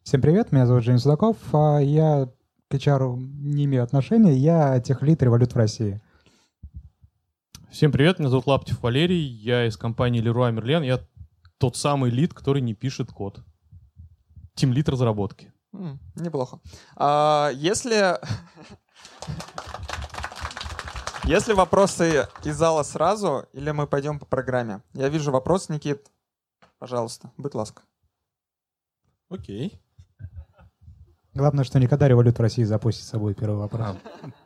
Всем 0.01 0.19
привет, 0.19 0.51
меня 0.51 0.65
зовут 0.65 0.85
Женя 0.85 0.97
Судаков. 0.97 1.37
а 1.53 1.77
Я 1.81 2.27
к 2.67 2.73
HR 2.73 3.15
не 3.19 3.65
имею 3.65 3.83
отношения, 3.83 4.33
я 4.33 4.79
техлит 4.79 5.21
револют 5.21 5.53
в 5.53 5.55
России. 5.55 6.01
Всем 7.69 7.91
привет, 7.91 8.17
меня 8.17 8.29
зовут 8.29 8.47
Лаптев 8.47 8.81
Валерий, 8.81 9.23
я 9.23 9.67
из 9.67 9.77
компании 9.77 10.23
Leroy 10.23 10.51
Merlin, 10.51 10.83
я 10.83 10.99
тот 11.59 11.77
самый 11.77 12.09
лид, 12.09 12.33
который 12.33 12.63
не 12.63 12.73
пишет 12.73 13.11
код. 13.11 13.41
Тим 14.55 14.73
лид 14.73 14.89
разработки. 14.89 15.53
М, 15.77 15.99
неплохо. 16.15 16.59
А, 16.95 17.51
если... 17.53 18.17
Если 21.23 21.51
вопросы 21.51 22.25
из 22.45 22.55
зала 22.55 22.83
сразу, 22.83 23.47
или 23.51 23.71
мы 23.71 23.85
пойдем 23.85 24.17
по 24.17 24.25
программе? 24.25 24.81
Я 24.93 25.09
вижу 25.09 25.29
вопрос, 25.29 25.67
Никит. 25.67 26.09
Пожалуйста, 26.79 27.31
будь 27.35 27.53
ласка. 27.53 27.81
Окей. 29.29 29.77
Главное, 31.33 31.65
что 31.65 31.79
никогда 31.79 32.07
револют 32.07 32.37
в 32.37 32.41
России 32.41 32.63
запустится, 32.63 33.19
будет 33.19 33.37
первый 33.37 33.57
вопрос. 33.57 33.81
А, 33.81 33.97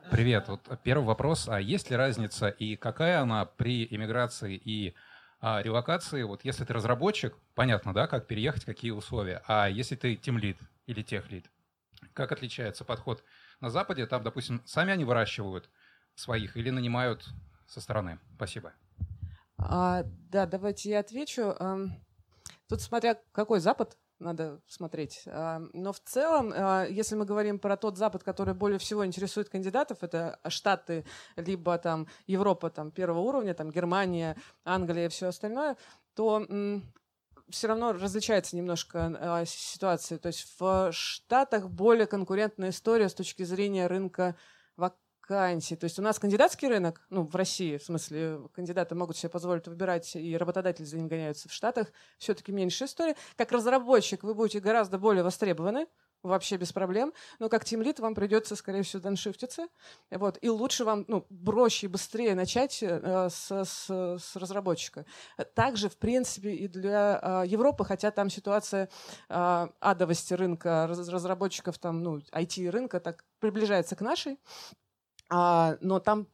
привет. 0.10 0.48
Вот 0.48 0.62
первый 0.82 1.06
вопрос. 1.06 1.48
А 1.48 1.62
есть 1.62 1.92
ли 1.92 1.96
разница 1.96 2.50
и 2.50 2.76
какая 2.76 3.22
она 3.22 3.46
при 3.46 3.88
иммиграции 3.92 4.56
и 4.56 4.96
а, 5.40 5.62
релокации? 5.62 6.24
Вот 6.24 6.44
если 6.44 6.66
ты 6.66 6.74
разработчик, 6.74 7.38
понятно, 7.54 7.94
да, 7.94 8.08
как 8.08 8.26
переехать, 8.26 8.66
какие 8.66 8.90
условия. 8.90 9.44
А 9.48 9.70
если 9.70 9.96
ты 9.96 10.16
тимлид 10.16 10.58
или 10.86 11.02
техлид, 11.02 11.50
как 12.14 12.32
отличается 12.32 12.84
подход 12.84 13.24
на 13.60 13.70
Западе? 13.70 14.06
Там, 14.08 14.24
допустим, 14.24 14.62
сами 14.66 14.92
они 14.92 15.06
выращивают 15.06 15.70
своих 16.16 16.58
или 16.58 16.70
нанимают 16.70 17.28
со 17.68 17.82
стороны? 17.82 18.20
Спасибо. 18.36 18.74
А, 19.58 20.04
да, 20.06 20.46
давайте 20.46 20.90
я 20.90 21.00
отвечу. 21.00 21.56
Тут 22.68 22.82
смотря 22.82 23.20
какой 23.32 23.60
Запад, 23.60 23.98
надо 24.22 24.62
смотреть. 24.68 25.24
А, 25.26 25.62
но 25.74 25.92
в 25.92 26.00
целом, 26.00 26.54
а, 26.56 26.86
если 26.86 27.16
мы 27.16 27.26
говорим 27.26 27.60
про 27.60 27.76
тот 27.76 27.98
Запад, 27.98 28.24
который 28.24 28.54
более 28.54 28.80
всего 28.80 29.06
интересует 29.06 29.50
кандидатов, 29.50 30.04
это 30.04 30.40
Штаты, 30.48 31.06
либо 31.36 31.78
там 31.78 32.08
Европа 32.28 32.70
там, 32.70 32.92
первого 32.92 33.20
уровня, 33.20 33.54
там 33.54 33.72
Германия, 33.72 34.38
Англия 34.64 35.08
и 35.08 35.10
все 35.10 35.28
остальное, 35.28 35.76
то 36.14 36.46
все 37.52 37.68
равно 37.68 37.94
различается 37.94 38.56
немножко 38.56 39.18
а, 39.20 39.46
ситуация. 39.46 40.18
То 40.18 40.28
есть 40.28 40.56
в 40.60 40.92
Штатах 40.92 41.70
более 41.70 42.08
конкурентная 42.08 42.70
история 42.70 43.10
с 43.10 43.14
точки 43.14 43.44
зрения 43.44 43.88
рынка 43.88 44.36
вакансий. 44.76 45.76
То 45.76 45.86
есть 45.86 46.00
у 46.00 46.02
нас 46.02 46.20
кандидатский 46.20 46.68
рынок, 46.68 47.06
ну, 47.10 47.24
в 47.24 47.36
России, 47.36 47.78
в 47.78 47.84
смысле, 47.84 48.42
кандидаты 48.54 48.96
могут 48.96 49.18
себе 49.18 49.30
позволить 49.30 49.68
выбирать, 49.68 50.16
и 50.16 50.38
работодатели 50.38 50.86
за 50.86 50.98
ним 50.98 51.08
гоняются. 51.08 51.50
В 51.50 51.54
Штатах 51.54 51.92
все-таки 52.18 52.52
меньше 52.52 52.86
история. 52.86 53.16
Как 53.36 53.52
разработчик 53.52 54.24
вы 54.24 54.34
будете 54.34 54.60
гораздо 54.60 54.98
более 54.98 55.24
востребованы, 55.24 55.88
вообще 56.24 56.58
без 56.58 56.72
проблем. 56.72 57.14
Но 57.40 57.50
как 57.50 57.66
тимлит 57.66 58.00
вам 58.00 58.16
придется, 58.16 58.56
скорее 58.56 58.84
всего, 58.84 59.02
даншифтиться. 59.02 59.68
Вот. 60.10 60.38
И 60.42 60.50
лучше 60.50 60.86
вам 60.86 61.06
ну, 61.08 61.22
проще 61.22 61.88
и 61.88 61.90
быстрее 61.90 62.36
начать 62.36 62.82
э, 62.82 63.30
с, 63.30 63.52
с, 63.52 63.90
с 63.90 64.36
разработчика. 64.36 65.06
Также, 65.56 65.90
в 65.90 65.98
принципе, 65.98 66.52
и 66.52 66.68
для 66.68 67.20
э, 67.22 67.48
Европы, 67.48 67.86
хотя 67.86 68.12
там 68.12 68.30
ситуация 68.30 68.90
э, 69.30 69.68
адовости 69.80 70.34
рынка 70.34 70.88
раз, 70.88 71.08
разработчиков, 71.10 71.78
там, 71.78 72.04
ну, 72.04 72.20
IT-рынка 72.32 73.00
так 73.00 73.26
приближается 73.40 73.96
к 73.96 74.02
нашей. 74.02 74.40
А, 75.34 75.78
но 75.80 76.02
там, 76.02 76.28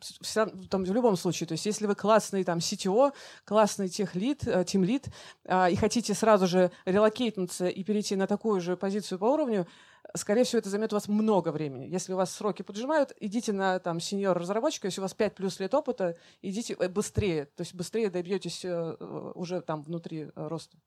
там 0.70 0.84
в 0.84 0.92
любом 0.92 1.16
случае, 1.18 1.46
то 1.46 1.52
есть 1.52 1.68
если 1.68 1.86
вы 1.86 1.94
классный 1.94 2.44
там 2.44 2.58
CTO, 2.58 3.14
классный 3.46 3.90
техлид, 3.90 4.40
тимлид, 4.66 5.06
а, 5.46 5.70
и 5.70 5.76
хотите 5.76 6.16
сразу 6.16 6.48
же 6.48 6.72
релокейтнуться 6.86 7.68
и 7.68 7.84
перейти 7.84 8.16
на 8.16 8.26
такую 8.26 8.60
же 8.60 8.76
позицию 8.76 9.20
по 9.20 9.26
уровню, 9.26 9.68
скорее 10.16 10.44
всего, 10.44 10.60
это 10.60 10.70
займет 10.70 10.94
у 10.94 10.96
вас 10.96 11.08
много 11.08 11.50
времени. 11.50 11.86
Если 11.86 12.14
у 12.14 12.18
вас 12.18 12.34
сроки 12.34 12.62
поджимают, 12.64 13.14
идите 13.20 13.54
на 13.54 13.80
там 13.80 14.00
сеньор 14.00 14.38
разработчика, 14.38 14.88
если 14.88 15.02
у 15.02 15.04
вас 15.04 15.14
5 15.14 15.36
плюс 15.36 15.60
лет 15.60 15.74
опыта, 15.74 16.18
идите 16.42 16.74
э, 16.74 16.90
быстрее, 16.90 17.46
то 17.46 17.62
есть 17.62 17.74
быстрее 17.74 18.10
добьетесь 18.10 18.66
э, 18.66 18.96
уже 19.36 19.62
там 19.62 19.84
внутри 19.84 20.24
э, 20.24 20.48
роста. 20.48 20.78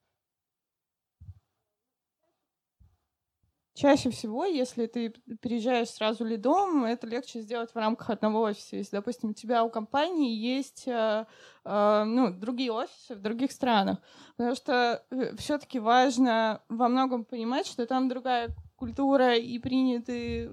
Чаще 3.80 4.10
всего, 4.10 4.44
если 4.44 4.84
ты 4.84 5.08
переезжаешь 5.40 5.88
сразу 5.88 6.22
лидом, 6.22 6.84
это 6.84 7.06
легче 7.06 7.40
сделать 7.40 7.70
в 7.72 7.76
рамках 7.76 8.10
одного 8.10 8.42
офиса. 8.42 8.76
Если, 8.76 8.94
допустим, 8.94 9.30
у 9.30 9.32
тебя 9.32 9.64
у 9.64 9.70
компании 9.70 10.36
есть 10.36 10.86
э, 10.86 11.24
э, 11.64 12.04
ну, 12.04 12.30
другие 12.30 12.72
офисы 12.72 13.14
в 13.14 13.22
других 13.22 13.52
странах. 13.52 13.96
Потому 14.36 14.54
что 14.54 15.02
э, 15.10 15.34
все-таки 15.36 15.78
важно 15.78 16.60
во 16.68 16.88
многом 16.88 17.24
понимать, 17.24 17.66
что 17.66 17.86
там 17.86 18.10
другая 18.10 18.54
культура 18.76 19.34
и 19.36 19.58
приняты 19.58 20.50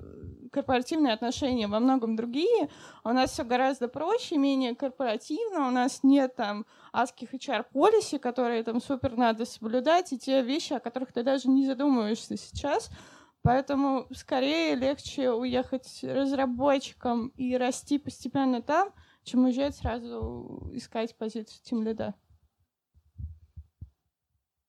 корпоративные 0.54 1.14
отношения 1.14 1.68
во 1.68 1.82
многом 1.82 2.16
другие. 2.16 2.70
У 3.04 3.10
нас 3.10 3.32
все 3.32 3.44
гораздо 3.44 3.90
проще, 3.90 4.38
менее 4.38 4.74
корпоративно. 4.74 5.68
У 5.68 5.72
нас 5.72 6.00
нет 6.02 6.38
там 6.38 6.66
адских 6.94 7.34
HR-полиси, 7.34 8.20
которые 8.20 8.64
там 8.64 8.80
супер 8.80 9.18
надо 9.18 9.44
соблюдать, 9.44 10.14
и 10.14 10.18
те 10.18 10.42
вещи, 10.42 10.72
о 10.72 10.80
которых 10.80 11.12
ты 11.12 11.24
даже 11.24 11.50
не 11.50 11.66
задумываешься 11.66 12.38
сейчас. 12.38 12.90
Поэтому 13.48 14.08
скорее 14.14 14.76
легче 14.76 15.32
уехать 15.32 16.04
разработчиком 16.04 17.30
и 17.38 17.56
расти 17.56 17.98
постепенно 17.98 18.62
там, 18.62 18.90
чем 19.24 19.46
уезжать 19.46 19.74
сразу 19.78 20.70
искать 20.74 21.18
позицию 21.18 21.62
тем 21.64 21.82
лида. 21.82 22.14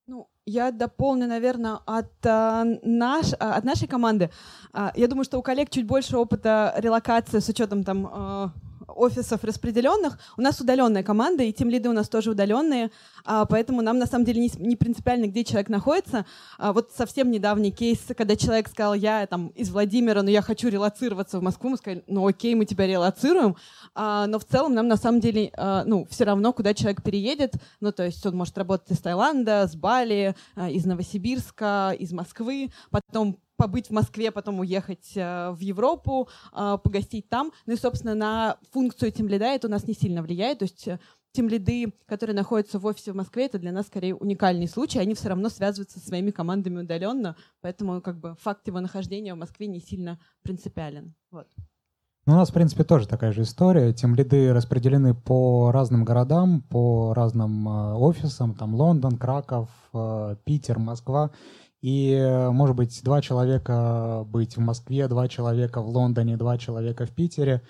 Ну, 0.06 0.30
я 0.46 0.70
дополню, 0.70 1.26
наверное, 1.26 1.80
от, 1.86 2.24
а, 2.24 2.62
наш, 2.84 3.32
а, 3.40 3.56
от 3.56 3.64
нашей 3.64 3.88
команды. 3.88 4.30
А, 4.72 4.92
я 4.94 5.08
думаю, 5.08 5.24
что 5.24 5.38
у 5.38 5.42
коллег 5.42 5.70
чуть 5.70 5.84
больше 5.84 6.16
опыта 6.16 6.72
релокации 6.76 7.40
с 7.40 7.48
учетом 7.48 7.82
там 7.82 8.06
а, 8.06 8.52
офисов 8.98 9.44
распределенных. 9.44 10.18
У 10.36 10.42
нас 10.42 10.60
удаленная 10.60 11.02
команда, 11.02 11.42
и 11.42 11.52
тем 11.52 11.70
лиды 11.70 11.88
у 11.88 11.92
нас 11.92 12.08
тоже 12.08 12.30
удаленные, 12.30 12.90
а, 13.24 13.44
поэтому 13.46 13.82
нам 13.82 13.98
на 13.98 14.06
самом 14.06 14.24
деле 14.24 14.40
не, 14.40 14.50
не 14.58 14.76
принципиально, 14.76 15.26
где 15.26 15.44
человек 15.44 15.68
находится. 15.68 16.26
А, 16.58 16.72
вот 16.72 16.92
совсем 16.96 17.30
недавний 17.30 17.70
кейс, 17.70 18.00
когда 18.16 18.36
человек 18.36 18.68
сказал, 18.68 18.94
я 18.94 19.26
там 19.26 19.48
из 19.48 19.70
Владимира, 19.70 20.22
но 20.22 20.30
я 20.30 20.42
хочу 20.42 20.68
релацироваться 20.68 21.38
в 21.38 21.42
Москву, 21.42 21.70
мы 21.70 21.76
сказали, 21.76 22.04
ну 22.06 22.26
окей, 22.26 22.54
мы 22.54 22.64
тебя 22.64 22.86
релацируем, 22.86 23.56
а, 23.94 24.26
но 24.26 24.38
в 24.38 24.44
целом 24.44 24.74
нам 24.74 24.88
на 24.88 24.96
самом 24.96 25.20
деле, 25.20 25.52
ну, 25.86 26.06
все 26.10 26.24
равно, 26.24 26.52
куда 26.52 26.74
человек 26.74 27.02
переедет, 27.02 27.54
ну, 27.80 27.92
то 27.92 28.04
есть 28.04 28.24
он 28.26 28.36
может 28.36 28.56
работать 28.58 28.90
из 28.90 28.98
Таиланда, 28.98 29.66
с 29.68 29.74
Бали, 29.74 30.34
из 30.56 30.84
Новосибирска, 30.84 31.94
из 31.98 32.12
Москвы, 32.12 32.70
потом 32.90 33.38
побыть 33.58 33.88
в 33.88 33.90
Москве, 33.90 34.30
потом 34.30 34.60
уехать 34.60 35.12
э, 35.16 35.50
в 35.50 35.58
Европу, 35.58 36.28
э, 36.52 36.78
погостить 36.82 37.28
там. 37.28 37.52
Ну 37.66 37.74
и, 37.74 37.76
собственно, 37.76 38.14
на 38.14 38.56
функцию 38.72 39.12
тимлида 39.12 39.46
это 39.46 39.66
у 39.66 39.70
нас 39.70 39.86
не 39.86 39.94
сильно 39.94 40.22
влияет. 40.22 40.60
То 40.60 40.64
есть 40.64 40.86
э, 40.86 41.00
тимлиды, 41.32 41.92
которые 42.06 42.36
находятся 42.36 42.78
в 42.78 42.86
офисе 42.86 43.12
в 43.12 43.16
Москве, 43.16 43.46
это 43.46 43.58
для 43.58 43.72
нас 43.72 43.88
скорее 43.88 44.14
уникальный 44.14 44.68
случай. 44.68 45.00
Они 45.00 45.14
все 45.14 45.28
равно 45.28 45.48
связываются 45.48 45.98
со 45.98 46.06
своими 46.06 46.30
командами 46.30 46.82
удаленно, 46.82 47.36
поэтому 47.60 48.00
как 48.00 48.20
бы 48.20 48.36
факт 48.40 48.66
его 48.68 48.78
нахождения 48.78 49.34
в 49.34 49.38
Москве 49.38 49.66
не 49.66 49.80
сильно 49.80 50.20
принципиален. 50.42 51.14
Вот. 51.32 51.48
Ну, 52.26 52.34
у 52.34 52.36
нас, 52.36 52.50
в 52.50 52.54
принципе, 52.54 52.84
тоже 52.84 53.08
такая 53.08 53.32
же 53.32 53.42
история. 53.42 53.92
Тем 53.92 54.14
лиды 54.14 54.52
распределены 54.52 55.14
по 55.14 55.72
разным 55.72 56.04
городам, 56.04 56.60
по 56.60 57.12
разным 57.14 57.66
офисам. 57.66 58.54
Там 58.54 58.74
Лондон, 58.74 59.16
Краков, 59.16 59.70
Питер, 60.44 60.78
Москва. 60.78 61.30
И, 61.80 62.12
э, 62.12 62.50
может 62.50 62.76
быть, 62.76 63.00
два 63.04 63.22
человека 63.22 64.24
быть 64.26 64.56
в 64.56 64.60
Москве, 64.60 65.06
два 65.08 65.28
человека 65.28 65.80
в 65.80 65.88
Лондоне, 65.88 66.36
два 66.36 66.58
человека 66.58 67.06
в 67.06 67.10
Питере, 67.10 67.62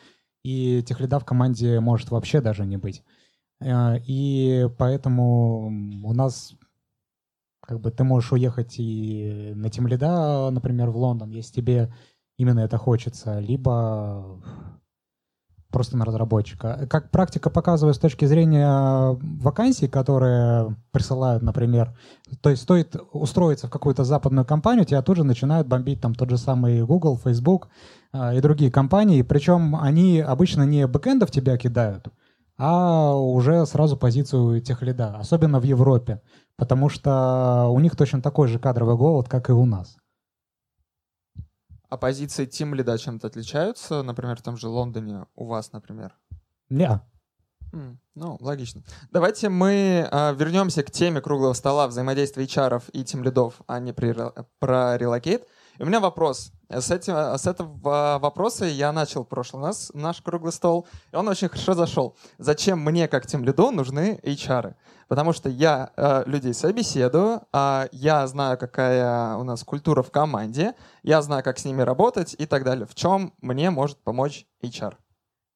и 0.42 0.82
тех 0.82 1.00
лида 1.00 1.18
в 1.18 1.24
команде 1.24 1.80
может 1.80 2.10
вообще 2.10 2.40
даже 2.40 2.64
не 2.64 2.78
быть. 2.78 3.02
Э, 3.60 3.98
и 4.06 4.68
поэтому 4.78 5.66
у 6.04 6.12
нас 6.14 6.54
как 7.60 7.80
бы 7.80 7.90
ты 7.90 8.02
можешь 8.02 8.32
уехать 8.32 8.76
и 8.78 9.52
на 9.54 9.68
тем 9.68 9.86
лида, 9.86 10.48
например, 10.50 10.88
в 10.90 10.96
Лондон, 10.96 11.30
если 11.30 11.60
тебе 11.60 11.92
именно 12.38 12.60
это 12.60 12.78
хочется, 12.78 13.40
либо 13.40 14.40
просто 15.70 15.96
на 15.96 16.04
разработчика. 16.04 16.86
Как 16.88 17.10
практика 17.10 17.50
показывает 17.50 17.96
с 17.96 17.98
точки 17.98 18.24
зрения 18.24 19.18
вакансий, 19.20 19.86
которые 19.86 20.76
присылают, 20.92 21.42
например, 21.42 21.94
то 22.40 22.50
есть 22.50 22.62
стоит 22.62 22.96
устроиться 23.12 23.66
в 23.66 23.70
какую-то 23.70 24.04
западную 24.04 24.46
компанию, 24.46 24.86
тебя 24.86 25.02
тут 25.02 25.16
же 25.16 25.24
начинают 25.24 25.68
бомбить 25.68 26.00
там 26.00 26.14
тот 26.14 26.30
же 26.30 26.38
самый 26.38 26.82
Google, 26.84 27.18
Facebook 27.22 27.68
э, 28.12 28.38
и 28.38 28.40
другие 28.40 28.70
компании, 28.70 29.22
причем 29.22 29.76
они 29.76 30.20
обычно 30.20 30.62
не 30.62 30.86
бэкэндов 30.86 31.30
тебя 31.30 31.58
кидают, 31.58 32.08
а 32.56 33.14
уже 33.14 33.66
сразу 33.66 33.98
позицию 33.98 34.62
тех 34.62 34.80
лида, 34.80 35.16
особенно 35.18 35.60
в 35.60 35.64
Европе, 35.64 36.22
потому 36.56 36.88
что 36.88 37.68
у 37.70 37.78
них 37.78 37.94
точно 37.94 38.22
такой 38.22 38.48
же 38.48 38.58
кадровый 38.58 38.96
голод, 38.96 39.28
как 39.28 39.50
и 39.50 39.52
у 39.52 39.66
нас. 39.66 39.97
А 41.88 41.96
позиции 41.96 42.44
тимлида 42.44 42.98
чем-то 42.98 43.28
отличаются? 43.28 44.02
Например, 44.02 44.36
в 44.36 44.42
том 44.42 44.56
же 44.56 44.68
Лондоне 44.68 45.26
у 45.34 45.46
вас, 45.46 45.72
например? 45.72 46.14
Не. 46.68 47.00
Mm, 47.72 47.96
ну, 48.14 48.36
логично. 48.40 48.82
Давайте 49.10 49.48
мы 49.48 50.08
э, 50.10 50.34
вернемся 50.34 50.82
к 50.82 50.90
теме 50.90 51.20
круглого 51.20 51.54
стола 51.54 51.86
взаимодействия 51.86 52.44
HR 52.44 52.82
и 52.92 53.04
тимлидов, 53.04 53.60
а 53.66 53.78
не 53.78 53.92
при, 53.92 54.14
про 54.58 54.96
relocate. 54.96 55.46
И 55.78 55.82
у 55.82 55.86
меня 55.86 56.00
вопрос. 56.00 56.52
С, 56.68 56.90
этим, 56.90 57.14
с 57.14 57.46
этого 57.46 58.18
вопроса 58.18 58.66
я 58.66 58.92
начал 58.92 59.24
прошлый 59.24 59.64
раз 59.64 59.90
наш 59.94 60.20
круглый 60.20 60.52
стол, 60.52 60.86
и 61.12 61.16
он 61.16 61.28
очень 61.28 61.48
хорошо 61.48 61.74
зашел. 61.74 62.16
Зачем 62.38 62.80
мне, 62.80 63.08
как 63.08 63.26
тимлиду, 63.26 63.70
нужны 63.70 64.20
HR? 64.22 64.74
Потому 65.08 65.32
что 65.32 65.48
я 65.48 65.90
э, 65.96 66.24
людей 66.26 66.52
собеседую, 66.52 67.40
э, 67.52 67.88
я 67.92 68.26
знаю, 68.26 68.58
какая 68.58 69.36
у 69.36 69.42
нас 69.42 69.64
культура 69.64 70.02
в 70.02 70.10
команде, 70.10 70.74
я 71.02 71.22
знаю, 71.22 71.42
как 71.42 71.58
с 71.58 71.64
ними 71.64 71.80
работать 71.80 72.36
и 72.38 72.44
так 72.44 72.62
далее. 72.62 72.86
В 72.86 72.94
чем 72.94 73.32
мне 73.40 73.70
может 73.70 73.98
помочь 73.98 74.46
HR? 74.62 74.94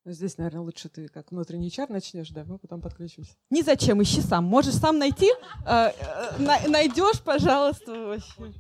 Ну, 0.05 0.13
здесь, 0.13 0.37
наверное, 0.37 0.63
лучше 0.63 0.89
ты 0.89 1.07
как 1.07 1.31
внутренний 1.31 1.71
чар 1.71 1.89
начнешь, 1.89 2.31
да, 2.31 2.45
мы 2.45 2.59
потом 2.59 2.81
подключимся. 2.81 3.35
Ни 3.51 3.63
зачем, 3.63 4.03
ищи 4.03 4.21
сам. 4.21 4.45
Можешь 4.45 4.75
сам 4.75 4.99
найти. 4.99 5.31
Э, 5.65 5.91
э, 5.91 6.69
найдешь, 6.69 7.21
пожалуйста, 7.21 7.93
вообще. 7.93 8.53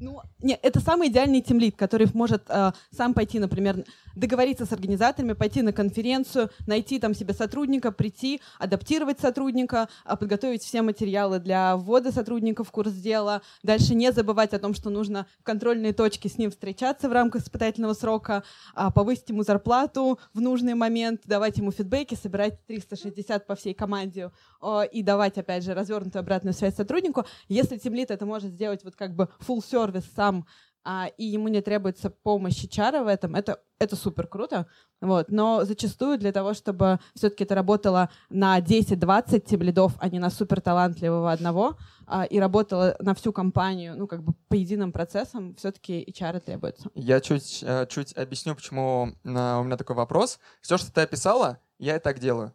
Ну, 0.00 0.20
нет, 0.40 0.60
это 0.62 0.78
самый 0.78 1.08
идеальный 1.08 1.40
тимлид, 1.40 1.76
который 1.76 2.06
может 2.14 2.44
э, 2.48 2.70
сам 2.96 3.14
пойти, 3.14 3.40
например, 3.40 3.84
договориться 4.14 4.64
с 4.64 4.72
организаторами, 4.72 5.32
пойти 5.32 5.60
на 5.62 5.72
конференцию, 5.72 6.50
найти 6.68 7.00
там 7.00 7.14
себе 7.14 7.34
сотрудника, 7.34 7.90
прийти, 7.90 8.40
адаптировать 8.60 9.18
сотрудника, 9.18 9.88
э, 10.04 10.16
подготовить 10.16 10.62
все 10.62 10.82
материалы 10.82 11.40
для 11.40 11.76
ввода 11.76 12.12
сотрудников 12.12 12.68
в 12.68 12.70
курс 12.70 12.92
дела, 12.92 13.42
дальше 13.64 13.96
не 13.96 14.12
забывать 14.12 14.54
о 14.54 14.60
том, 14.60 14.72
что 14.72 14.88
нужно 14.88 15.26
в 15.40 15.42
контрольные 15.42 15.92
точки 15.92 16.28
с 16.28 16.38
ним 16.38 16.52
встречаться 16.52 17.08
в 17.08 17.12
рамках 17.12 17.42
испытательного 17.42 17.94
срока, 17.94 18.44
э, 18.76 18.90
повысить 18.94 19.30
ему 19.30 19.42
зарплату 19.42 20.20
в 20.32 20.40
нужный 20.40 20.74
момент, 20.74 21.22
давать 21.24 21.58
ему 21.58 21.72
фидбэки, 21.72 22.14
собирать 22.14 22.64
360 22.66 23.48
по 23.48 23.56
всей 23.56 23.74
команде 23.74 24.30
и 24.92 25.02
давать, 25.02 25.38
опять 25.38 25.62
же, 25.62 25.72
развернутую 25.72 26.20
обратную 26.20 26.52
связь 26.52 26.74
сотруднику. 26.74 27.24
Если 27.48 27.76
тимлид 27.76 28.10
это 28.10 28.26
может 28.26 28.50
сделать 28.50 28.82
вот 28.82 28.96
как 28.96 29.14
бы 29.14 29.28
full 29.38 29.62
сервис 29.88 30.04
сам, 30.14 30.46
а, 30.84 31.10
и 31.18 31.24
ему 31.24 31.48
не 31.48 31.60
требуется 31.60 32.08
помощь 32.08 32.66
чара 32.70 33.02
в 33.02 33.08
этом, 33.08 33.34
это, 33.34 33.60
это 33.78 33.96
супер 33.96 34.26
круто. 34.26 34.66
Вот. 35.00 35.30
Но 35.30 35.64
зачастую 35.64 36.18
для 36.18 36.32
того, 36.32 36.54
чтобы 36.54 36.98
все-таки 37.14 37.44
это 37.44 37.54
работало 37.54 38.08
на 38.30 38.58
10-20 38.58 39.40
тимлидов, 39.40 39.94
а 39.98 40.08
не 40.08 40.18
на 40.18 40.30
супер 40.30 40.60
талантливого 40.60 41.30
одного, 41.30 41.76
а, 42.06 42.24
и 42.24 42.38
работало 42.38 42.96
на 43.00 43.14
всю 43.14 43.32
компанию, 43.32 43.96
ну, 43.98 44.06
как 44.06 44.22
бы 44.22 44.32
по 44.48 44.54
единым 44.54 44.92
процессам, 44.92 45.54
все-таки 45.56 46.04
HR 46.08 46.40
требуется. 46.40 46.88
Я 46.94 47.20
чуть, 47.20 47.62
э, 47.62 47.86
чуть 47.90 48.16
объясню, 48.16 48.54
почему 48.54 49.12
э, 49.24 49.28
у 49.28 49.64
меня 49.64 49.76
такой 49.76 49.96
вопрос. 49.96 50.38
Все, 50.62 50.78
что 50.78 50.92
ты 50.92 51.02
описала, 51.02 51.58
я 51.78 51.96
и 51.96 52.00
так 52.00 52.18
делаю 52.18 52.54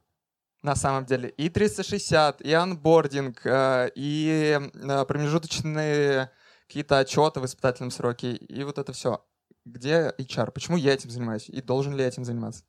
на 0.63 0.75
самом 0.75 1.05
деле. 1.05 1.29
И 1.29 1.49
360, 1.49 2.41
и 2.41 2.53
анбординг, 2.53 3.45
э, 3.45 3.91
и 3.93 4.59
промежуточные 5.07 6.31
какие-то 6.74 6.97
отчеты 6.97 7.39
в 7.39 7.45
испытательном 7.45 7.91
сроке, 7.91 8.34
и 8.34 8.63
вот 8.63 8.80
это 8.80 8.93
все. 8.93 9.24
Где 9.63 10.11
HR? 10.17 10.49
Почему 10.49 10.76
я 10.76 10.95
этим 10.95 11.11
занимаюсь? 11.11 11.47
И 11.47 11.61
должен 11.61 11.93
ли 11.93 12.01
я 12.01 12.07
этим 12.07 12.26
заниматься? 12.26 12.65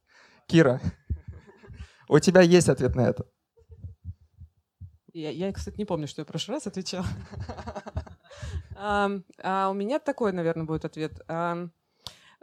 Кира, 0.46 0.78
у 2.10 2.18
тебя 2.18 2.42
есть 2.42 2.68
ответ 2.68 2.94
на 2.96 3.08
это? 3.08 3.26
Я, 5.14 5.50
кстати, 5.54 5.78
не 5.78 5.86
помню, 5.86 6.06
что 6.06 6.20
я 6.20 6.26
в 6.26 6.28
прошлый 6.28 6.56
раз 6.56 6.66
отвечала. 6.66 7.06
А 8.76 9.70
у 9.70 9.72
меня 9.72 10.00
такой, 10.00 10.32
наверное, 10.32 10.64
будет 10.64 10.84
ответ. 10.84 11.18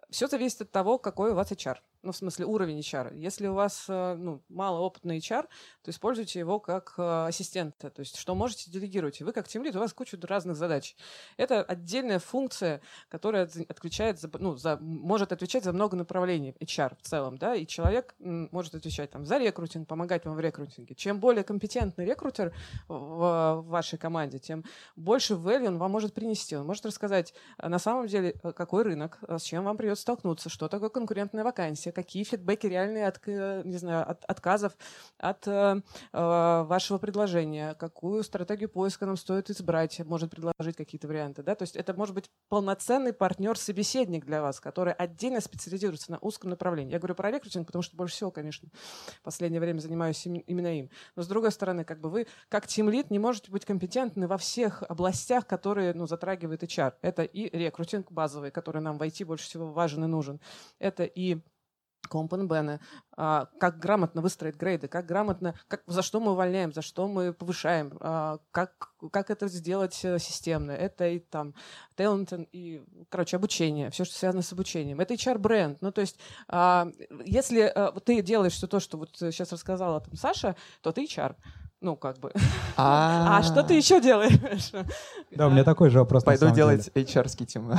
Все 0.10 0.28
зависит 0.28 0.62
от 0.62 0.72
того, 0.72 0.98
какой 0.98 1.32
у 1.32 1.36
вас 1.36 1.52
HR 1.52 1.78
ну, 2.04 2.12
в 2.12 2.18
смысле, 2.18 2.46
уровень 2.46 2.80
HR. 2.80 3.16
Если 3.16 3.48
у 3.48 3.54
вас 3.54 3.86
э, 3.88 4.16
ну, 4.16 4.42
малоопытный 4.50 5.20
HR, 5.20 5.48
то 5.84 5.92
используйте 5.92 6.40
его 6.40 6.60
как 6.60 6.96
э, 6.98 7.28
ассистента. 7.28 7.90
То 7.90 8.00
есть, 8.00 8.18
что 8.18 8.34
можете 8.34 8.72
делегировать. 8.72 9.22
Вы 9.22 9.34
как 9.34 9.48
тимлид, 9.48 9.76
у 9.76 9.80
вас 9.80 9.94
куча 9.94 10.18
разных 10.24 10.58
задач. 10.58 10.96
Это 11.38 11.62
отдельная 11.62 12.20
функция, 12.20 12.82
которая 13.10 13.50
отвечает 13.70 14.20
за, 14.20 14.30
ну, 14.40 14.56
за, 14.56 14.78
может 14.78 15.32
отвечать 15.32 15.64
за 15.64 15.74
много 15.74 15.96
направлений 15.96 16.56
HR 16.60 16.96
в 17.00 17.02
целом. 17.04 17.38
Да? 17.38 17.56
И 17.56 17.68
человек 17.68 18.16
может 18.20 18.74
отвечать 18.74 19.12
там, 19.12 19.26
за 19.26 19.38
рекрутинг, 19.38 19.88
помогать 19.88 20.26
вам 20.26 20.36
в 20.36 20.40
рекрутинге. 20.40 20.96
Чем 20.96 21.20
более 21.20 21.44
компетентный 21.44 22.06
рекрутер 22.06 22.54
в, 22.88 23.62
в 23.62 23.66
вашей 23.68 24.00
команде, 24.00 24.40
тем 24.40 24.64
больше 24.96 25.36
value 25.36 25.68
он 25.68 25.78
вам 25.78 25.92
может 25.92 26.14
принести. 26.14 26.56
Он 26.56 26.66
может 26.66 26.86
рассказать 26.86 27.34
э, 27.60 27.68
на 27.68 27.78
самом 27.78 28.08
деле, 28.08 28.34
какой 28.56 28.84
рынок, 28.84 29.20
с 29.28 29.44
чем 29.44 29.66
вам 29.66 29.78
придется 29.78 30.02
столкнуться, 30.02 30.50
что 30.50 30.68
такое 30.68 30.90
конкурентная 30.90 31.44
вакансия, 31.44 31.91
какие 31.92 32.24
фидбэки 32.24 32.68
реальные 32.68 33.08
от, 33.08 33.26
не 33.26 33.78
знаю, 33.78 34.10
от 34.10 34.24
отказов 34.26 34.74
от 35.18 35.48
э, 35.48 35.82
э, 36.14 36.64
вашего 36.64 36.98
предложения, 36.98 37.76
какую 37.76 38.24
стратегию 38.24 38.70
поиска 38.70 39.06
нам 39.06 39.18
стоит 39.18 39.50
избрать, 39.50 40.00
может 40.06 40.32
предложить 40.32 40.76
какие-то 40.76 41.08
варианты. 41.08 41.44
Да? 41.44 41.56
То 41.56 41.64
есть 41.64 41.76
это 41.76 41.94
может 41.94 42.16
быть 42.16 42.30
полноценный 42.50 43.14
партнер-собеседник 43.14 44.26
для 44.26 44.42
вас, 44.42 44.60
который 44.60 44.94
отдельно 44.94 45.42
специализируется 45.42 46.12
на 46.12 46.20
узком 46.20 46.50
направлении. 46.50 46.92
Я 46.92 47.00
говорю 47.00 47.16
про 47.16 47.32
рекрутинг, 47.32 47.68
потому 47.68 47.84
что 47.84 47.96
больше 47.96 48.16
всего, 48.16 48.32
конечно, 48.32 48.70
в 49.20 49.22
последнее 49.24 49.62
время 49.62 49.80
занимаюсь 49.80 50.26
именно 50.26 50.78
им. 50.78 50.90
Но 51.16 51.24
с 51.24 51.28
другой 51.28 51.52
стороны, 51.52 51.84
как 51.84 52.00
бы 52.00 52.10
вы, 52.10 52.28
как 52.50 52.68
тимлид, 52.68 53.12
не 53.12 53.20
можете 53.20 53.52
быть 53.52 53.66
компетентны 53.66 54.28
во 54.28 54.38
всех 54.38 54.84
областях, 54.84 55.48
которые 55.48 55.94
ну, 55.94 56.08
затрагивает 56.08 56.64
HR. 56.64 56.94
Это 57.02 57.24
и 57.24 57.56
рекрутинг 57.56 58.12
базовый, 58.12 58.52
который 58.52 58.82
нам 58.82 58.98
в 58.98 59.02
IT 59.02 59.26
больше 59.26 59.46
всего 59.46 59.72
важен 59.72 60.04
и 60.04 60.08
нужен. 60.08 60.40
Это 60.80 61.04
и 61.04 61.42
компенбены, 62.12 62.82
а, 63.16 63.48
как 63.58 63.80
грамотно 63.80 64.22
выстроить 64.22 64.58
грейды, 64.58 64.90
как 64.90 65.06
грамотно, 65.06 65.56
как, 65.70 65.82
за 65.88 66.02
что 66.02 66.20
мы 66.20 66.34
увольняем, 66.34 66.74
за 66.74 66.82
что 66.82 67.08
мы 67.08 67.32
повышаем, 67.32 67.98
а, 68.02 68.40
как, 68.52 68.92
как 69.12 69.32
это 69.32 69.48
сделать 69.48 69.98
э, 70.04 70.20
системно. 70.20 70.72
Это 70.72 71.08
и 71.08 71.20
там 71.20 71.54
талант 71.96 72.34
и, 72.52 72.84
короче, 73.10 73.38
обучение, 73.38 73.90
все, 73.92 74.04
что 74.04 74.16
связано 74.16 74.42
с 74.42 74.52
обучением. 74.52 75.00
Это 75.00 75.14
HR-бренд. 75.14 75.82
Ну, 75.82 75.92
то 75.94 76.02
есть, 76.02 76.20
а, 76.50 76.88
если 77.24 77.72
э, 77.74 78.00
ты 78.04 78.22
делаешь 78.22 78.54
все 78.54 78.68
то, 78.68 78.82
что 78.82 78.98
вот 78.98 79.16
сейчас 79.16 79.54
рассказала 79.54 80.02
там 80.02 80.16
Саша, 80.18 80.58
то 80.82 80.92
ты 80.92 81.06
HR. 81.06 81.36
Ну, 81.80 81.96
как 81.96 82.20
бы. 82.20 82.34
А 82.76 83.42
что 83.44 83.64
ты 83.64 83.76
еще 83.76 84.02
делаешь? 84.02 84.72
Да, 85.32 85.48
у 85.48 85.50
меня 85.50 85.64
такой 85.64 85.90
же 85.90 86.00
вопрос. 86.00 86.24
Пойду 86.26 86.50
делать 86.52 86.92
HR-ский 86.94 87.46
тим. 87.48 87.72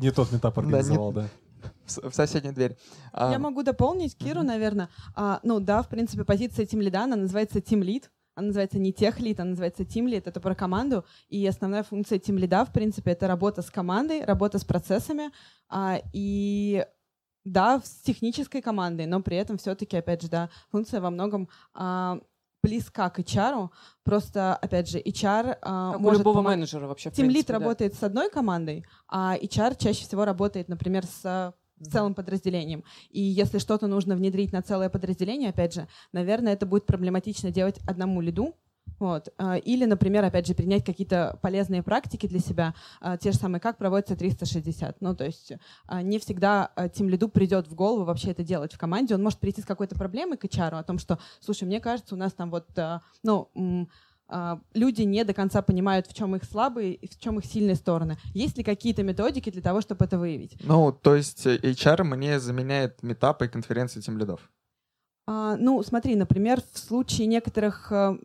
Не 0.00 0.10
тот 0.10 0.32
метап 0.32 0.58
организовал, 0.58 1.12
да 1.12 1.28
в 1.98 2.12
соседнюю 2.12 2.54
дверь. 2.54 2.76
Я 3.14 3.38
могу 3.38 3.62
дополнить 3.62 4.16
Киру, 4.16 4.42
наверное. 4.42 4.88
А, 5.14 5.40
ну 5.42 5.60
да, 5.60 5.82
в 5.82 5.88
принципе, 5.88 6.24
позиция 6.24 6.66
Team 6.66 6.80
Lead, 6.80 6.96
она 6.96 7.16
называется 7.16 7.58
Team 7.58 7.80
Lead. 7.82 8.04
Она 8.36 8.46
называется 8.46 8.78
не 8.78 8.92
тех 8.92 9.20
лид, 9.20 9.40
она 9.40 9.50
называется 9.50 9.82
Team 9.82 10.06
Lead, 10.06 10.22
это 10.24 10.40
про 10.40 10.54
команду. 10.54 11.04
И 11.28 11.46
основная 11.46 11.82
функция 11.82 12.18
Team 12.18 12.38
Lead, 12.38 12.66
в 12.66 12.72
принципе, 12.72 13.10
это 13.10 13.26
работа 13.26 13.60
с 13.60 13.70
командой, 13.70 14.24
работа 14.24 14.58
с 14.58 14.64
процессами. 14.64 15.30
А, 15.68 16.00
и 16.12 16.86
да, 17.44 17.80
с 17.84 18.02
технической 18.02 18.62
командой, 18.62 19.06
но 19.06 19.20
при 19.20 19.36
этом 19.36 19.58
все-таки, 19.58 19.96
опять 19.96 20.22
же, 20.22 20.28
да, 20.28 20.50
функция 20.70 21.00
во 21.00 21.10
многом 21.10 21.48
а, 21.74 22.20
близка 22.62 23.10
к 23.10 23.18
HR. 23.18 23.70
Просто, 24.04 24.54
опять 24.56 24.88
же, 24.88 24.98
HR 24.98 25.58
а, 25.62 25.92
как 25.92 26.00
может... 26.00 26.16
у 26.16 26.20
любого 26.20 26.36
помог... 26.36 26.50
менеджера 26.52 26.86
вообще, 26.86 27.10
Team 27.10 27.28
Lead 27.28 27.46
да. 27.46 27.54
работает 27.54 27.94
с 27.94 28.02
одной 28.02 28.30
командой, 28.30 28.84
а 29.08 29.36
HR 29.36 29.76
чаще 29.78 30.04
всего 30.04 30.24
работает, 30.24 30.68
например, 30.68 31.04
с 31.06 31.54
целым 31.82 32.14
подразделением. 32.14 32.84
И 33.10 33.20
если 33.20 33.58
что-то 33.58 33.86
нужно 33.86 34.16
внедрить 34.16 34.52
на 34.52 34.62
целое 34.62 34.88
подразделение, 34.88 35.50
опять 35.50 35.74
же, 35.74 35.88
наверное, 36.12 36.52
это 36.52 36.66
будет 36.66 36.86
проблематично 36.86 37.50
делать 37.50 37.78
одному 37.86 38.20
лиду, 38.20 38.54
вот. 38.98 39.28
А, 39.38 39.56
или, 39.56 39.84
например, 39.84 40.24
опять 40.24 40.46
же, 40.46 40.54
принять 40.54 40.84
какие-то 40.84 41.38
полезные 41.42 41.82
практики 41.82 42.26
для 42.26 42.38
себя, 42.38 42.74
а, 43.00 43.16
те 43.16 43.32
же 43.32 43.38
самые, 43.38 43.60
как 43.60 43.78
проводится 43.78 44.16
360. 44.16 45.00
Ну, 45.00 45.14
то 45.14 45.24
есть 45.24 45.52
а, 45.86 46.02
не 46.02 46.18
всегда 46.18 46.70
тем 46.94 47.08
лиду 47.08 47.28
придет 47.28 47.68
в 47.68 47.74
голову 47.74 48.04
вообще 48.04 48.30
это 48.30 48.42
делать 48.42 48.74
в 48.74 48.78
команде. 48.78 49.14
Он 49.14 49.22
может 49.22 49.38
прийти 49.38 49.62
с 49.62 49.64
какой-то 49.64 49.94
проблемой 49.94 50.36
к 50.36 50.44
HR 50.44 50.78
о 50.78 50.82
том, 50.82 50.98
что, 50.98 51.18
слушай, 51.40 51.64
мне 51.64 51.80
кажется, 51.80 52.14
у 52.14 52.18
нас 52.18 52.32
там 52.32 52.50
вот, 52.50 52.68
ну, 53.22 53.88
люди 54.74 55.02
не 55.02 55.24
до 55.24 55.34
конца 55.34 55.62
понимают, 55.62 56.06
в 56.06 56.14
чем 56.14 56.36
их 56.36 56.44
слабые 56.44 56.94
и 56.94 57.08
в 57.08 57.18
чем 57.18 57.38
их 57.38 57.46
сильные 57.46 57.76
стороны. 57.76 58.16
Есть 58.34 58.56
ли 58.58 58.64
какие-то 58.64 59.02
методики 59.02 59.50
для 59.50 59.62
того, 59.62 59.80
чтобы 59.80 60.04
это 60.04 60.18
выявить? 60.18 60.56
Ну, 60.62 60.92
то 60.92 61.14
есть 61.14 61.46
э, 61.46 61.58
HR 61.58 62.04
мне 62.04 62.38
заменяет 62.38 63.02
метапы 63.02 63.46
и 63.46 63.48
конференции 63.48 64.00
тем 64.00 64.18
лидов? 64.18 64.50
А, 65.26 65.56
ну, 65.56 65.82
смотри, 65.82 66.16
например, 66.16 66.60
в 66.72 66.78
случае 66.78 67.26
некоторых 67.26 67.92
э, 67.92 68.18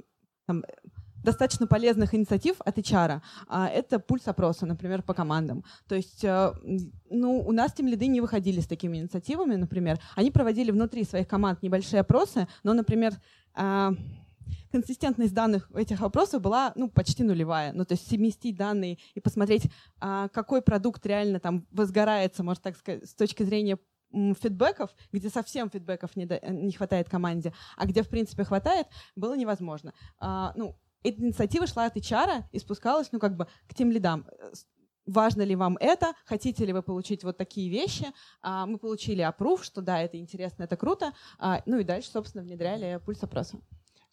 там, 0.47 0.63
достаточно 1.25 1.67
полезных 1.67 2.13
инициатив 2.13 2.55
от 2.59 2.77
HR, 2.77 3.21
а, 3.47 3.67
это 3.67 3.99
пульс 3.99 4.27
опроса, 4.27 4.65
например, 4.65 5.01
по 5.01 5.13
командам. 5.13 5.63
То 5.87 5.95
есть, 5.95 6.23
э, 6.23 6.53
ну, 7.09 7.39
у 7.45 7.51
нас 7.51 7.73
тем 7.73 7.87
лиды 7.87 8.07
не 8.07 8.21
выходили 8.21 8.61
с 8.61 8.67
такими 8.67 8.97
инициативами, 8.97 9.55
например. 9.55 9.99
Они 10.15 10.31
проводили 10.31 10.71
внутри 10.71 11.03
своих 11.03 11.27
команд 11.27 11.61
небольшие 11.63 11.99
опросы, 11.99 12.47
но, 12.63 12.73
например, 12.73 13.13
а, 13.53 13.93
консистентность 14.71 15.33
данных 15.33 15.69
этих 15.75 15.99
вопросов 15.99 16.41
была 16.41 16.73
ну, 16.75 16.89
почти 16.89 17.23
нулевая. 17.23 17.73
Ну, 17.73 17.85
то 17.85 17.93
есть 17.93 18.07
совместить 18.07 18.55
данные 18.55 18.97
и 19.13 19.19
посмотреть, 19.19 19.63
а, 19.99 20.29
какой 20.29 20.61
продукт 20.61 21.05
реально 21.05 21.39
там 21.39 21.65
возгорается, 21.71 22.43
можно 22.43 22.63
так 22.63 22.77
сказать, 22.77 23.09
с 23.09 23.13
точки 23.13 23.43
зрения 23.43 23.77
фидбэков, 24.11 24.91
где 25.11 25.29
совсем 25.29 25.69
фидбэков 25.69 26.15
не, 26.15 26.25
до, 26.25 26.39
не 26.49 26.71
хватает 26.71 27.09
команде, 27.09 27.53
а 27.75 27.85
где, 27.85 28.01
в 28.01 28.09
принципе, 28.09 28.43
хватает, 28.43 28.87
было 29.15 29.35
невозможно. 29.35 29.93
А, 30.19 30.53
ну, 30.55 30.77
эта 31.03 31.21
инициатива 31.21 31.67
шла 31.67 31.85
от 31.85 31.97
HR 31.97 32.43
и 32.51 32.59
спускалась, 32.59 33.11
ну, 33.11 33.19
как 33.19 33.35
бы 33.35 33.47
к 33.67 33.73
тем 33.73 33.91
лидам 33.91 34.25
важно 35.05 35.43
ли 35.43 35.55
вам 35.55 35.77
это, 35.79 36.13
хотите 36.25 36.65
ли 36.65 36.73
вы 36.73 36.81
получить 36.81 37.23
вот 37.23 37.37
такие 37.37 37.69
вещи. 37.69 38.07
А, 38.41 38.65
мы 38.65 38.79
получили 38.79 39.21
опруф, 39.21 39.63
что 39.63 39.81
да, 39.81 40.01
это 40.01 40.17
интересно, 40.17 40.63
это 40.63 40.77
круто. 40.77 41.13
Ну 41.65 41.77
и 41.77 41.83
дальше, 41.83 42.09
собственно, 42.09 42.43
внедряли 42.43 42.99
пульс 43.05 43.21
опроса. 43.21 43.59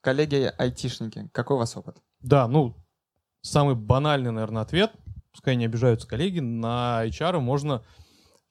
Коллеги-айтишники, 0.02 1.30
какой 1.32 1.56
у 1.56 1.58
вас 1.58 1.76
опыт? 1.76 1.96
Да, 2.20 2.46
ну, 2.46 2.76
самый 3.40 3.74
банальный, 3.74 4.30
наверное, 4.30 4.62
ответ, 4.62 4.92
пускай 5.32 5.56
не 5.56 5.64
обижаются 5.64 6.06
коллеги, 6.06 6.40
на 6.40 7.02
HR 7.06 7.40
можно 7.40 7.82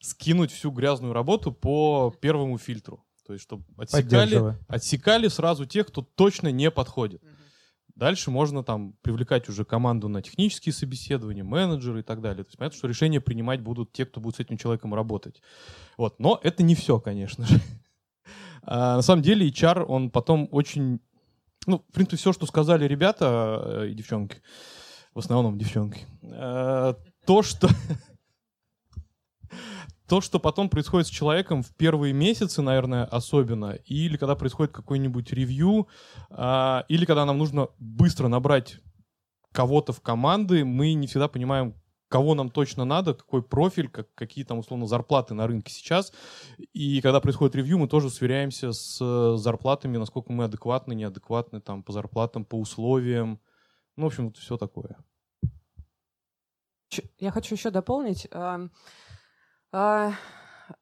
скинуть 0.00 0.50
всю 0.50 0.70
грязную 0.70 1.12
работу 1.12 1.52
по 1.52 2.12
первому 2.20 2.58
фильтру. 2.58 3.04
То 3.26 3.34
есть, 3.34 3.44
чтобы 3.44 3.64
отсекали, 3.78 4.56
отсекали 4.66 5.28
сразу 5.28 5.64
тех, 5.64 5.86
кто 5.86 6.02
точно 6.02 6.50
не 6.50 6.70
подходит. 6.70 7.22
Дальше 7.94 8.30
можно 8.30 8.64
там 8.64 8.94
привлекать 9.02 9.48
уже 9.48 9.64
команду 9.64 10.08
на 10.08 10.22
технические 10.22 10.72
собеседования, 10.72 11.44
менеджеры 11.44 12.00
и 12.00 12.02
так 12.02 12.20
далее. 12.20 12.44
То 12.44 12.48
есть 12.48 12.58
понятно, 12.58 12.78
что 12.78 12.88
решения 12.88 13.20
принимать 13.20 13.60
будут 13.60 13.92
те, 13.92 14.06
кто 14.06 14.20
будет 14.20 14.36
с 14.36 14.40
этим 14.40 14.56
человеком 14.56 14.94
работать. 14.94 15.42
Вот. 15.98 16.18
Но 16.18 16.40
это 16.42 16.62
не 16.62 16.74
все, 16.74 16.98
конечно 17.00 17.46
же. 17.46 17.60
А, 18.64 18.94
на 18.94 19.02
самом 19.02 19.22
деле 19.22 19.48
HR, 19.48 19.82
он 19.82 20.08
потом 20.08 20.48
очень... 20.52 21.00
Ну, 21.66 21.84
в 21.88 21.92
принципе, 21.92 22.16
все, 22.16 22.32
что 22.32 22.46
сказали 22.46 22.86
ребята 22.86 23.62
э, 23.64 23.88
и 23.88 23.94
девчонки, 23.94 24.42
в 25.14 25.18
основном 25.18 25.58
девчонки, 25.58 26.06
э, 26.22 26.94
то, 27.26 27.42
что 27.42 27.68
то, 30.08 30.20
что 30.20 30.38
потом 30.38 30.68
происходит 30.68 31.06
с 31.06 31.10
человеком 31.10 31.62
в 31.62 31.74
первые 31.76 32.12
месяцы, 32.12 32.62
наверное, 32.62 33.04
особенно, 33.04 33.72
или 33.86 34.16
когда 34.16 34.34
происходит 34.34 34.74
какой-нибудь 34.74 35.32
ревью, 35.32 35.88
а, 36.30 36.84
или 36.88 37.04
когда 37.04 37.24
нам 37.24 37.38
нужно 37.38 37.68
быстро 37.78 38.28
набрать 38.28 38.78
кого-то 39.52 39.92
в 39.92 40.00
команды, 40.00 40.64
мы 40.64 40.94
не 40.94 41.06
всегда 41.06 41.28
понимаем, 41.28 41.74
кого 42.12 42.34
нам 42.34 42.50
точно 42.50 42.84
надо, 42.84 43.14
какой 43.14 43.42
профиль, 43.42 43.88
как, 43.88 44.14
какие 44.14 44.44
там, 44.44 44.58
условно, 44.58 44.86
зарплаты 44.86 45.32
на 45.32 45.46
рынке 45.46 45.72
сейчас. 45.72 46.12
И 46.74 47.00
когда 47.00 47.20
происходит 47.20 47.56
ревью, 47.56 47.78
мы 47.78 47.88
тоже 47.88 48.10
сверяемся 48.10 48.72
с 48.72 49.36
зарплатами, 49.38 49.96
насколько 49.96 50.30
мы 50.30 50.44
адекватны, 50.44 50.94
неадекватны 50.94 51.62
там, 51.62 51.82
по 51.82 51.92
зарплатам, 51.92 52.44
по 52.44 52.60
условиям. 52.60 53.40
Ну, 53.96 54.04
в 54.04 54.06
общем, 54.08 54.26
вот 54.26 54.36
все 54.36 54.58
такое. 54.58 54.98
Я 57.18 57.30
хочу 57.30 57.54
еще 57.54 57.70
дополнить. 57.70 58.28
А, 59.74 60.12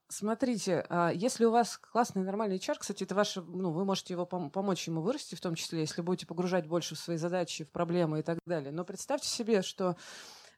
смотрите, 0.08 0.84
а, 0.88 1.10
если 1.10 1.44
у 1.44 1.52
вас 1.52 1.78
классный 1.78 2.24
нормальный 2.24 2.56
HR, 2.56 2.74
кстати, 2.80 3.04
это 3.04 3.14
ваше, 3.14 3.40
ну, 3.40 3.70
вы 3.70 3.84
можете 3.84 4.14
его 4.14 4.24
пом- 4.24 4.50
помочь 4.50 4.88
ему 4.88 5.00
вырасти, 5.00 5.36
в 5.36 5.40
том 5.40 5.54
числе, 5.54 5.78
если 5.78 6.02
будете 6.02 6.26
погружать 6.26 6.66
больше 6.66 6.96
в 6.96 6.98
свои 6.98 7.18
задачи, 7.18 7.62
в 7.62 7.70
проблемы 7.70 8.18
и 8.18 8.22
так 8.22 8.38
далее. 8.46 8.72
Но 8.72 8.84
представьте 8.84 9.28
себе, 9.28 9.62
что 9.62 9.96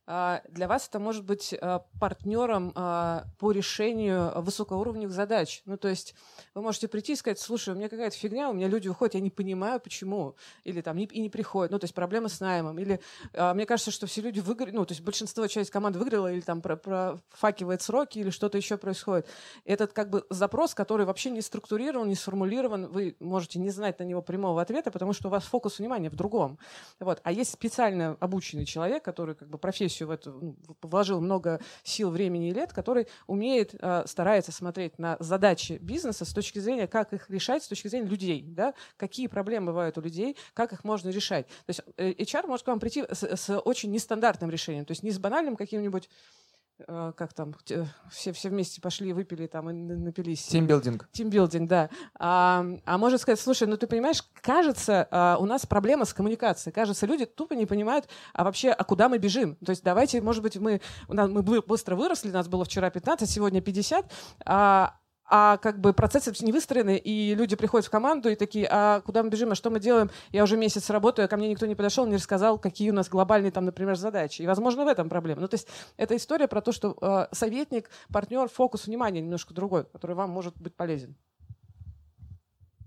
для 0.07 0.66
вас 0.66 0.88
это 0.88 0.98
может 0.98 1.24
быть 1.24 1.55
а, 1.61 1.84
партнером 2.00 2.72
а, 2.74 3.24
по 3.38 3.53
решению 3.53 4.32
высокоуровневых 4.42 5.14
задач. 5.14 5.62
Ну, 5.64 5.76
то 5.76 5.86
есть 5.86 6.14
вы 6.55 6.62
можете 6.62 6.88
прийти 6.88 7.12
и 7.12 7.16
сказать, 7.16 7.38
слушай, 7.38 7.72
у 7.72 7.76
меня 7.76 7.88
какая-то 7.88 8.16
фигня, 8.16 8.50
у 8.50 8.53
меня 8.53 8.66
люди 8.66 8.88
уходят, 8.88 9.14
я 9.14 9.20
не 9.20 9.30
понимаю, 9.30 9.78
почему. 9.78 10.34
Или 10.64 10.80
там 10.80 10.98
и 10.98 11.20
не 11.20 11.30
приходят. 11.30 11.70
Ну, 11.70 11.78
то 11.78 11.84
есть 11.84 11.94
проблемы 11.94 12.28
с 12.28 12.40
наймом. 12.40 12.80
Или 12.80 13.00
мне 13.32 13.64
кажется, 13.64 13.92
что 13.92 14.07
все 14.07 14.22
люди 14.22 14.40
выиграли, 14.40 14.72
ну, 14.72 14.84
то 14.84 14.92
есть 14.92 15.03
большинство, 15.03 15.46
часть 15.46 15.70
команды 15.70 16.00
выиграла, 16.00 16.32
или 16.32 16.40
там 16.40 16.61
профакивает 16.61 17.80
сроки, 17.80 18.18
или 18.18 18.30
что-то 18.30 18.59
еще 18.59 18.76
происходит. 18.76 19.28
Этот 19.64 19.92
как 19.92 20.11
бы 20.11 20.26
запрос, 20.30 20.74
который 20.74 21.07
вообще 21.07 21.30
не 21.30 21.42
структурирован, 21.42 22.09
не 22.09 22.16
сформулирован, 22.16 22.88
вы 22.88 23.14
можете 23.20 23.61
не 23.61 23.70
знать 23.70 24.00
на 24.00 24.05
него 24.05 24.20
прямого 24.20 24.61
ответа, 24.61 24.90
потому 24.90 25.12
что 25.12 25.28
у 25.28 25.30
вас 25.30 25.44
фокус 25.44 25.78
внимания 25.78 26.11
в 26.11 26.16
другом. 26.16 26.59
Вот. 26.98 27.20
А 27.22 27.30
есть 27.30 27.53
специально 27.53 28.16
обученный 28.18 28.64
человек, 28.64 29.05
который 29.05 29.36
как 29.36 29.48
бы 29.48 29.59
профессию 29.59 29.91
профессию 29.93 30.09
в 30.09 30.11
эту, 30.11 30.32
ну, 30.32 30.57
вложил 30.82 31.20
много 31.20 31.61
сил, 31.82 32.11
времени 32.11 32.51
и 32.51 32.53
лет, 32.53 32.72
который 32.72 33.07
умеет, 33.26 33.74
э, 33.78 34.05
старается 34.07 34.53
смотреть 34.53 34.99
на 34.99 35.16
задачи 35.20 35.78
бизнеса 35.80 36.24
с 36.24 36.32
точки 36.32 36.59
зрения, 36.59 36.86
как 36.86 37.12
их 37.12 37.30
решать, 37.30 37.62
с 37.62 37.68
точки 37.68 37.88
зрения 37.88 38.09
людей, 38.09 38.43
да, 38.47 38.74
какие 38.97 39.26
проблемы 39.26 39.66
бывают 39.66 39.99
у 39.99 40.01
людей, 40.01 40.36
как 40.55 40.72
их 40.72 40.84
можно 40.84 41.11
решать. 41.11 41.47
То 41.47 41.70
есть 41.70 41.80
э, 41.97 42.12
HR 42.12 42.47
может 42.47 42.64
к 42.64 42.68
вам 42.68 42.80
прийти 42.80 43.05
с, 43.11 43.22
с 43.22 43.59
очень 43.59 43.90
нестандартным 43.90 44.51
решением, 44.51 44.84
то 44.84 44.93
есть 44.93 45.03
не 45.03 45.11
с 45.11 45.18
банальным 45.18 45.57
каким-нибудь 45.57 46.09
как 46.87 47.33
там, 47.33 47.55
все, 48.11 48.33
все 48.33 48.49
вместе 48.49 48.81
пошли, 48.81 49.12
выпили 49.12 49.47
там 49.47 49.70
и 49.70 49.73
напились. 49.73 50.45
Тимбилдинг. 50.47 51.09
Тимбилдинг, 51.12 51.68
да. 51.68 51.91
А, 52.18 52.64
а 52.85 52.99
может 52.99 53.20
сказать, 53.20 53.41
слушай, 53.41 53.68
ну 53.68 53.77
ты 53.77 53.87
понимаешь, 53.87 54.23
кажется, 54.41 55.07
а, 55.11 55.37
у 55.39 55.47
нас 55.47 55.66
проблема 55.66 56.05
с 56.05 56.12
коммуникацией. 56.12 56.73
Кажется, 56.73 57.07
люди 57.07 57.27
тупо 57.27 57.55
не 57.55 57.66
понимают, 57.66 58.09
а 58.33 58.45
вообще, 58.45 58.70
а 58.70 58.85
куда 58.85 59.09
мы 59.09 59.18
бежим? 59.18 59.57
То 59.57 59.70
есть 59.70 59.85
давайте, 59.85 60.20
может 60.20 60.43
быть, 60.43 60.57
мы, 60.57 60.81
мы 61.09 61.43
быстро 61.43 61.97
выросли, 61.97 62.31
нас 62.31 62.49
было 62.49 62.64
вчера 62.64 62.91
15, 62.91 63.29
сегодня 63.29 63.61
50, 63.61 64.11
а, 64.47 64.97
а 65.35 65.57
как 65.57 65.80
бы 65.80 65.95
процессы 65.95 66.30
не 66.45 66.53
выстроены, 66.53 66.99
и 66.99 67.35
люди 67.35 67.57
приходят 67.57 67.87
в 67.87 67.91
команду 67.91 68.28
и 68.28 68.35
такие, 68.35 68.68
а 68.70 69.01
куда 69.01 69.22
мы 69.22 69.30
бежим, 69.30 69.51
а 69.53 69.55
что 69.55 69.70
мы 69.70 69.80
делаем? 69.80 70.11
Я 70.30 70.43
уже 70.43 70.59
месяц 70.59 70.91
работаю, 70.91 71.24
а 71.24 71.28
ко 71.28 71.39
мне 71.39 71.49
никто 71.49 71.64
не 71.64 71.74
подошел, 71.74 72.05
не 72.05 72.16
рассказал, 72.16 72.59
какие 72.59 72.91
у 72.91 72.93
нас 72.93 73.09
глобальные 73.09 73.51
там, 73.51 73.64
например, 73.64 73.97
задачи. 73.97 74.43
И, 74.43 74.47
возможно, 74.47 74.85
в 74.85 74.89
этом 74.89 75.09
проблема. 75.09 75.41
Ну, 75.41 75.49
то 75.49 75.55
есть 75.55 75.68
это 75.97 76.14
история 76.16 76.49
про 76.49 76.61
то, 76.61 76.70
что 76.70 76.99
э, 77.01 77.35
советник, 77.35 77.89
партнер, 78.12 78.47
фокус 78.49 78.87
внимания 78.87 79.22
немножко 79.22 79.55
другой, 79.55 79.85
который 79.85 80.14
вам 80.14 80.28
может 80.28 80.55
быть 80.61 80.76
полезен. 80.76 81.16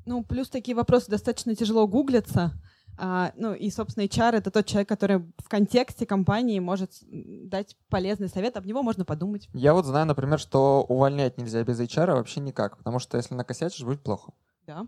Ну, 0.05 0.23
плюс 0.23 0.47
такие 0.47 0.77
вопросы 0.77 1.09
достаточно 1.09 1.55
тяжело 1.55 1.87
гуглятся. 1.87 2.51
А, 2.97 3.33
ну 3.35 3.53
и, 3.53 3.69
собственно, 3.69 4.05
HR— 4.05 4.35
это 4.37 4.51
тот 4.51 4.65
человек, 4.65 4.87
который 4.87 5.17
в 5.37 5.49
контексте 5.49 6.05
компании 6.05 6.59
может 6.59 6.91
дать 7.01 7.75
полезный 7.89 8.29
совет, 8.29 8.57
об 8.57 8.65
него 8.65 8.83
можно 8.83 9.05
подумать. 9.05 9.49
Я 9.53 9.73
вот 9.73 9.85
знаю, 9.85 10.05
например, 10.05 10.39
что 10.39 10.85
увольнять 10.87 11.37
нельзя 11.37 11.63
без 11.63 11.79
HR 11.79 12.13
вообще 12.13 12.39
никак, 12.39 12.77
потому 12.77 12.99
что 12.99 13.17
если 13.17 13.35
накосячишь, 13.35 13.83
будет 13.83 14.01
плохо. 14.01 14.33
Да. 14.65 14.87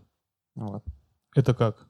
Вот. 0.54 0.84
Это 1.34 1.54
как? 1.54 1.86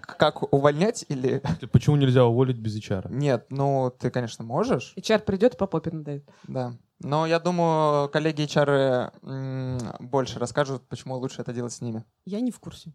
Как 0.00 0.52
увольнять 0.52 1.04
или... 1.08 1.42
Почему 1.72 1.96
нельзя 1.96 2.24
уволить 2.24 2.58
без 2.58 2.76
HR? 2.78 3.06
Нет, 3.10 3.46
ну 3.50 3.92
ты, 3.98 4.10
конечно, 4.10 4.44
можешь. 4.44 4.94
HR 4.96 5.20
придет 5.20 5.54
и 5.54 5.56
по 5.56 5.66
попе 5.66 5.90
надает. 5.90 6.28
Да. 6.48 6.74
Но 7.00 7.26
я 7.26 7.38
думаю, 7.38 8.08
коллеги 8.08 8.42
HR 8.42 9.98
больше 10.00 10.38
расскажут, 10.38 10.86
почему 10.88 11.16
лучше 11.16 11.42
это 11.42 11.52
делать 11.52 11.72
с 11.72 11.80
ними. 11.80 12.04
Я 12.24 12.40
не 12.40 12.50
в 12.50 12.60
курсе. 12.60 12.92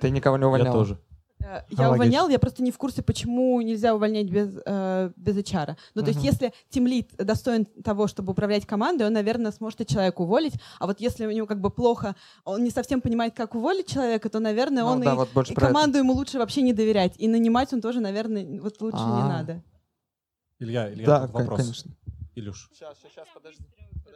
Ты 0.00 0.10
никого 0.10 0.36
не 0.36 0.44
увольнял? 0.44 0.66
Я 0.66 0.72
тоже. 0.72 1.00
Э, 1.42 1.62
я 1.70 1.84
Аналогично. 1.84 1.90
увольнял, 1.90 2.28
я 2.28 2.38
просто 2.38 2.62
не 2.62 2.70
в 2.70 2.78
курсе, 2.78 3.02
почему 3.02 3.60
нельзя 3.60 3.94
увольнять 3.94 4.30
без, 4.30 4.58
э, 4.64 5.10
без 5.16 5.36
HR. 5.36 5.76
Ну, 5.94 6.02
то 6.02 6.10
uh-huh. 6.10 6.14
есть, 6.14 6.24
если 6.24 6.52
тимлит 6.70 7.10
достоин 7.16 7.64
того, 7.64 8.06
чтобы 8.06 8.32
управлять 8.32 8.66
командой, 8.66 9.06
он, 9.06 9.12
наверное, 9.12 9.52
сможет 9.52 9.80
и 9.80 9.86
человека 9.86 10.20
уволить. 10.22 10.54
А 10.78 10.86
вот 10.86 11.00
если 11.00 11.26
у 11.26 11.30
него 11.30 11.46
как 11.46 11.60
бы 11.60 11.70
плохо, 11.70 12.14
он 12.44 12.62
не 12.62 12.70
совсем 12.70 13.00
понимает, 13.00 13.34
как 13.34 13.54
уволить 13.54 13.86
человека, 13.86 14.28
то, 14.28 14.38
наверное, 14.38 14.84
ну, 14.84 14.90
он 14.90 15.00
да, 15.00 15.14
и, 15.14 15.16
вот 15.16 15.50
и 15.50 15.54
команду 15.54 15.98
ему 15.98 16.12
лучше 16.12 16.38
вообще 16.38 16.62
не 16.62 16.72
доверять. 16.72 17.14
И 17.18 17.28
нанимать 17.28 17.72
он 17.72 17.80
тоже, 17.80 18.00
наверное, 18.00 18.60
вот 18.60 18.80
лучше 18.80 18.98
А-а-а. 18.98 19.16
не 19.16 19.22
а. 19.22 19.28
надо. 19.28 19.62
Илья, 20.58 20.92
Илья, 20.92 21.06
да, 21.06 21.26
вопрос. 21.26 21.60
конечно. 21.60 21.90
Илюш. 22.34 22.70
Сейчас, 22.72 22.96
сейчас, 23.02 23.26
подожди. 23.34 23.64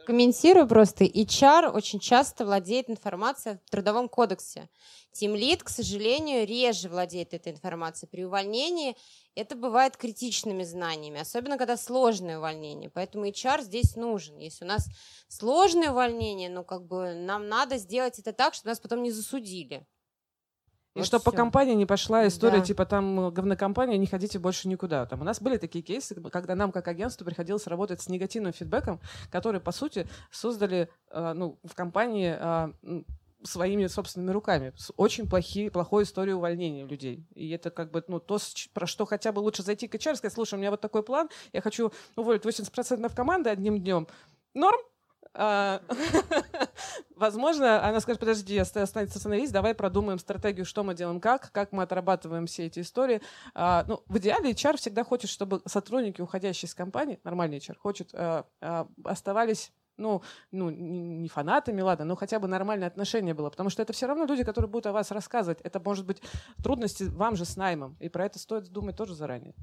Комментирую 0.05 0.67
просто. 0.67 1.03
HR 1.03 1.69
очень 1.69 1.99
часто 1.99 2.45
владеет 2.45 2.89
информацией 2.89 3.57
в 3.65 3.69
Трудовом 3.69 4.07
кодексе. 4.07 4.69
Тимлид, 5.11 5.63
к 5.63 5.69
сожалению, 5.69 6.45
реже 6.45 6.89
владеет 6.89 7.33
этой 7.33 7.51
информацией. 7.51 8.09
При 8.09 8.23
увольнении 8.23 8.95
это 9.35 9.55
бывает 9.55 9.97
критичными 9.97 10.63
знаниями, 10.63 11.19
особенно 11.19 11.57
когда 11.57 11.75
сложное 11.75 12.37
увольнение. 12.37 12.89
Поэтому 12.89 13.25
HR 13.27 13.63
здесь 13.63 13.95
нужен. 13.95 14.37
Если 14.37 14.63
у 14.63 14.67
нас 14.67 14.87
сложное 15.27 15.91
увольнение, 15.91 16.49
ну 16.49 16.63
как 16.63 16.85
бы 16.85 17.13
нам 17.13 17.47
надо 17.47 17.77
сделать 17.77 18.19
это 18.19 18.31
так, 18.31 18.53
чтобы 18.53 18.69
нас 18.69 18.79
потом 18.79 19.03
не 19.03 19.11
засудили. 19.11 19.85
И 21.01 21.03
чтобы 21.03 21.23
по 21.23 21.31
компании 21.31 21.73
не 21.73 21.85
пошла 21.85 22.27
история, 22.27 22.59
да. 22.59 22.65
типа 22.65 22.85
там 22.85 23.31
говнокомпания, 23.31 23.97
не 23.97 24.07
ходите 24.07 24.39
больше 24.39 24.67
никуда. 24.67 25.05
Там 25.05 25.21
у 25.21 25.23
нас 25.23 25.41
были 25.41 25.57
такие 25.57 25.83
кейсы, 25.83 26.15
когда 26.15 26.55
нам 26.55 26.71
как 26.71 26.87
агентству 26.87 27.25
приходилось 27.25 27.67
работать 27.67 28.01
с 28.01 28.09
негативным 28.09 28.53
фидбэком, 28.53 28.99
который, 29.29 29.59
по 29.59 29.71
сути, 29.71 30.07
создали 30.31 30.89
э, 31.11 31.33
ну, 31.33 31.59
в 31.63 31.73
компании 31.75 32.35
э, 32.39 33.03
своими 33.43 33.87
собственными 33.87 34.31
руками. 34.31 34.73
Очень 34.95 35.29
плохие, 35.29 35.71
плохой 35.71 36.03
история 36.03 36.35
увольнения 36.35 36.85
людей. 36.85 37.25
И 37.35 37.49
это 37.49 37.69
как 37.69 37.91
бы 37.91 38.03
ну, 38.07 38.19
то, 38.19 38.39
про 38.73 38.87
что 38.87 39.05
хотя 39.05 39.31
бы 39.31 39.39
лучше 39.39 39.63
зайти 39.63 39.87
к 39.87 39.95
HR 39.95 40.13
и 40.13 40.15
сказать, 40.15 40.33
слушай, 40.33 40.55
у 40.55 40.57
меня 40.57 40.71
вот 40.71 40.81
такой 40.81 41.03
план, 41.03 41.29
я 41.53 41.61
хочу 41.61 41.91
уволить 42.15 42.43
80% 42.43 43.13
команды 43.15 43.49
одним 43.49 43.79
днем. 43.79 44.07
Норм? 44.53 44.79
А, 45.39 45.81
возможно, 47.15 47.87
она 47.87 47.99
скажет, 47.99 48.19
подожди, 48.19 48.57
остановись, 48.57 49.51
давай 49.51 49.75
продумаем 49.75 50.17
стратегию, 50.17 50.65
что 50.65 50.83
мы 50.83 50.95
делаем, 50.95 51.21
как, 51.21 51.51
как 51.51 51.71
мы 51.71 51.83
отрабатываем 51.83 52.47
все 52.47 52.65
эти 52.65 52.79
истории. 52.79 53.21
А, 53.53 53.85
ну, 53.87 54.01
в 54.07 54.17
идеале 54.17 54.51
HR 54.51 54.77
всегда 54.77 55.03
хочет, 55.03 55.29
чтобы 55.29 55.61
сотрудники, 55.65 56.21
уходящие 56.21 56.67
из 56.67 56.73
компании, 56.73 57.19
нормальный 57.23 57.59
HR, 57.59 57.75
хочет, 57.77 58.09
а, 58.13 58.47
оставались 59.03 59.71
ну, 59.97 60.21
ну, 60.51 60.69
не 60.69 61.27
фанатами, 61.29 61.81
ладно, 61.81 62.05
но 62.05 62.15
хотя 62.15 62.39
бы 62.39 62.47
нормальное 62.47 62.87
отношение 62.87 63.33
было, 63.33 63.49
потому 63.49 63.69
что 63.69 63.81
это 63.81 63.93
все 63.93 64.07
равно 64.07 64.25
люди, 64.25 64.43
которые 64.43 64.69
будут 64.69 64.87
о 64.87 64.93
вас 64.93 65.11
рассказывать. 65.11 65.59
Это 65.63 65.79
может 65.79 66.05
быть 66.05 66.21
трудности 66.63 67.03
вам 67.03 67.35
же 67.35 67.45
с 67.45 67.57
наймом, 67.57 67.95
и 67.99 68.09
про 68.09 68.25
это 68.25 68.39
стоит 68.39 68.69
думать 68.69 68.95
тоже 68.95 69.15
заранее. 69.15 69.53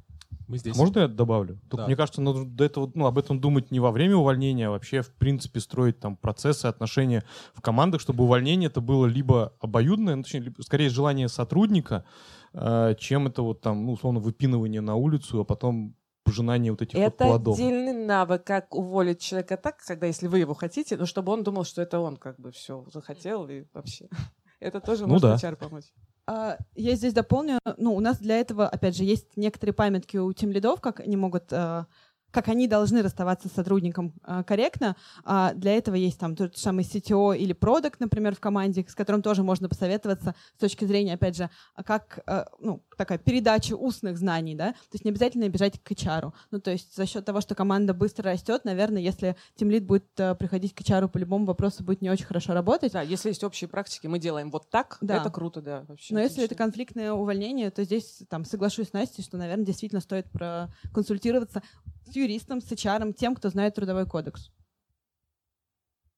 Мы 0.47 0.59
здесь... 0.59 0.77
Можно 0.77 1.01
я 1.01 1.09
добавлю? 1.09 1.59
Только 1.71 1.79
да. 1.79 1.87
мне 1.87 1.97
кажется, 1.97 2.21
надо 2.21 2.45
до 2.45 2.65
этого, 2.65 2.91
ну, 2.95 3.07
об 3.07 3.19
этом 3.19 3.41
думать 3.41 3.71
не 3.71 3.81
во 3.81 3.91
время 3.91 4.17
увольнения, 4.17 4.69
а 4.69 4.71
вообще, 4.71 5.03
в 5.03 5.13
принципе, 5.15 5.61
строить 5.61 6.01
там 6.01 6.17
процессы, 6.17 6.67
отношения 6.67 7.25
в 7.55 7.63
командах, 7.63 8.01
чтобы 8.01 8.25
увольнение 8.25 8.69
это 8.69 8.81
было 8.81 9.07
либо 9.07 9.55
обоюдное, 9.61 10.17
ну, 10.17 10.23
точнее, 10.23 10.41
либо, 10.41 10.61
скорее 10.63 10.91
желание 10.91 11.29
сотрудника, 11.29 12.05
э, 12.53 12.95
чем 12.99 13.27
это 13.27 13.43
вот 13.43 13.63
там, 13.63 13.87
ну, 13.87 13.93
условно, 13.93 14.21
выпинывание 14.21 14.83
на 14.83 14.97
улицу, 14.97 15.41
а 15.41 15.45
потом 15.45 15.97
пожинание 16.25 16.73
вот 16.73 16.83
этих 16.83 16.99
это 16.99 17.25
вот 17.25 17.31
плодов. 17.31 17.59
Это 17.59 17.67
отдельный 17.67 18.07
навык, 18.07 18.45
как 18.45 18.75
уволить 18.75 19.21
человека 19.21 19.57
так, 19.57 19.79
когда, 19.79 20.07
если 20.07 20.27
вы 20.27 20.41
его 20.41 20.55
хотите, 20.55 20.97
но 20.97 21.07
чтобы 21.07 21.33
он 21.33 21.45
думал, 21.45 21.65
что 21.65 21.83
это 21.83 22.01
он 22.01 22.17
как 22.17 22.41
бы 22.41 22.51
все 22.51 22.85
захотел 22.93 23.49
и 23.49 23.65
вообще. 23.73 24.09
Это 24.61 24.81
тоже 24.81 25.03
ну 25.03 25.15
может 25.15 25.43
да. 25.43 25.49
HR 25.49 25.57
помочь. 25.57 25.85
А, 26.27 26.57
Я 26.75 26.95
здесь 26.95 27.13
дополню. 27.13 27.59
Ну, 27.77 27.95
у 27.95 28.01
нас 28.01 28.19
для 28.19 28.39
этого, 28.41 28.67
опять 28.67 28.97
же, 28.97 29.05
есть 29.05 29.37
некоторые 29.37 29.75
памятки 29.75 30.17
у 30.17 30.33
тем 30.33 30.51
лидов, 30.51 30.81
как 30.81 31.01
они 31.01 31.17
могут 31.17 31.53
а, 31.53 31.87
как 32.35 32.49
они 32.49 32.67
должны 32.67 33.01
расставаться 33.01 33.49
с 33.49 33.53
сотрудником 33.53 34.13
а, 34.25 34.43
корректно. 34.43 34.97
А, 35.25 35.55
для 35.55 35.77
этого 35.77 35.95
есть 35.95 36.19
там 36.19 36.35
тот 36.35 36.57
же 36.57 36.61
самый 36.61 36.85
CTO 36.85 37.37
или 37.37 37.53
продукт, 37.53 38.01
например, 38.01 38.35
в 38.35 38.41
команде, 38.41 38.85
с 38.87 38.95
которым 38.95 39.23
тоже 39.23 39.45
можно 39.45 39.69
посоветоваться 39.69 40.35
с 40.57 40.61
точки 40.61 40.85
зрения, 40.85 41.15
опять 41.15 41.37
же, 41.37 41.49
как 41.85 42.19
а, 42.27 42.47
ну, 42.59 42.83
такая 42.97 43.19
передача 43.19 43.75
устных 43.75 44.19
знаний, 44.19 44.57
да, 44.57 44.73
то 44.73 44.95
есть 44.95 45.05
не 45.05 45.13
обязательно 45.13 45.49
бежать 45.49 45.81
к 45.81 45.93
HR. 45.93 46.33
Ну, 46.51 46.61
то 46.61 46.73
есть 46.73 46.97
за 46.97 47.07
счет 47.07 47.25
того, 47.25 47.41
что 47.41 47.55
команда 47.55 47.95
быстро 47.95 48.33
растет, 48.33 48.65
наверное, 48.65 49.01
если 49.01 49.37
тимлид 49.55 49.85
будет 49.85 50.05
а, 50.19 50.35
приходить 50.35 50.75
к 50.75 50.81
HR 50.81 51.07
по 51.07 51.19
любому 51.19 51.47
вопросу, 51.47 51.85
будет 51.85 52.03
не 52.03 52.11
очень 52.11 52.27
хорошо 52.27 52.53
работать. 52.53 52.93
Да, 52.95 53.03
если 53.03 53.29
есть 53.29 53.45
общие 53.45 53.69
практики, 53.69 54.09
мы 54.09 54.19
делаем 54.19 54.51
вот 54.51 54.69
так, 54.71 54.99
Да. 55.01 55.19
это 55.19 55.31
круто, 55.31 55.63
да, 55.63 55.85
вообще. 55.87 56.13
Но 56.13 56.19
если 56.19 56.35
отлично. 56.35 56.47
это 56.47 56.55
конфликтное 56.57 57.13
увольнение, 57.13 57.71
то 57.71 57.85
здесь 57.85 58.23
там 58.29 58.45
соглашусь 58.45 58.89
с 58.89 58.93
Настей, 58.93 59.23
что, 59.23 59.37
наверное, 59.37 59.65
действительно 59.65 60.01
стоит 60.01 60.29
проконсультироваться 60.33 61.63
с 62.11 62.17
юристом, 62.25 62.61
с 62.61 62.71
HR, 62.71 63.13
тем, 63.13 63.35
кто 63.35 63.49
знает 63.51 63.75
трудовой 63.75 64.07
кодекс. 64.07 64.51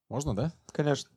Можно, 0.09 0.35
да? 0.35 0.53
Конечно. 0.71 1.09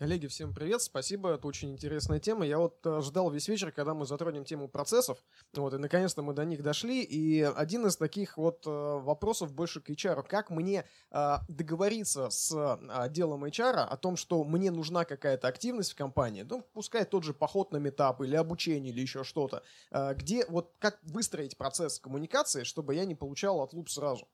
Коллеги, 0.00 0.28
всем 0.28 0.54
привет, 0.54 0.80
спасибо, 0.80 1.34
это 1.34 1.46
очень 1.46 1.72
интересная 1.72 2.20
тема. 2.20 2.46
Я 2.46 2.56
вот 2.56 2.78
э, 2.86 3.02
ждал 3.02 3.30
весь 3.30 3.48
вечер, 3.48 3.70
когда 3.70 3.92
мы 3.92 4.06
затронем 4.06 4.46
тему 4.46 4.66
процессов, 4.66 5.22
вот, 5.52 5.74
и 5.74 5.76
наконец-то 5.76 6.22
мы 6.22 6.32
до 6.32 6.46
них 6.46 6.62
дошли, 6.62 7.02
и 7.02 7.42
один 7.42 7.86
из 7.86 7.98
таких 7.98 8.38
вот 8.38 8.66
э, 8.66 8.70
вопросов 8.70 9.52
больше 9.52 9.82
к 9.82 9.90
HR. 9.90 10.22
Как 10.26 10.48
мне 10.48 10.86
э, 11.10 11.34
договориться 11.48 12.30
с 12.30 12.78
отделом 12.88 13.44
HR 13.44 13.80
о 13.80 13.96
том, 13.98 14.16
что 14.16 14.42
мне 14.42 14.70
нужна 14.70 15.04
какая-то 15.04 15.48
активность 15.48 15.92
в 15.92 15.96
компании, 15.96 16.46
ну, 16.48 16.64
пускай 16.72 17.04
тот 17.04 17.24
же 17.24 17.34
поход 17.34 17.70
на 17.70 17.76
метап 17.76 18.22
или 18.22 18.36
обучение 18.36 18.94
или 18.94 19.02
еще 19.02 19.22
что-то, 19.22 19.62
где 19.90 20.46
вот 20.46 20.72
как 20.78 20.98
выстроить 21.02 21.58
процесс 21.58 21.98
коммуникации, 21.98 22.62
чтобы 22.62 22.94
я 22.94 23.04
не 23.04 23.14
получал 23.14 23.60
отлуп 23.60 23.90
сразу. 23.90 24.26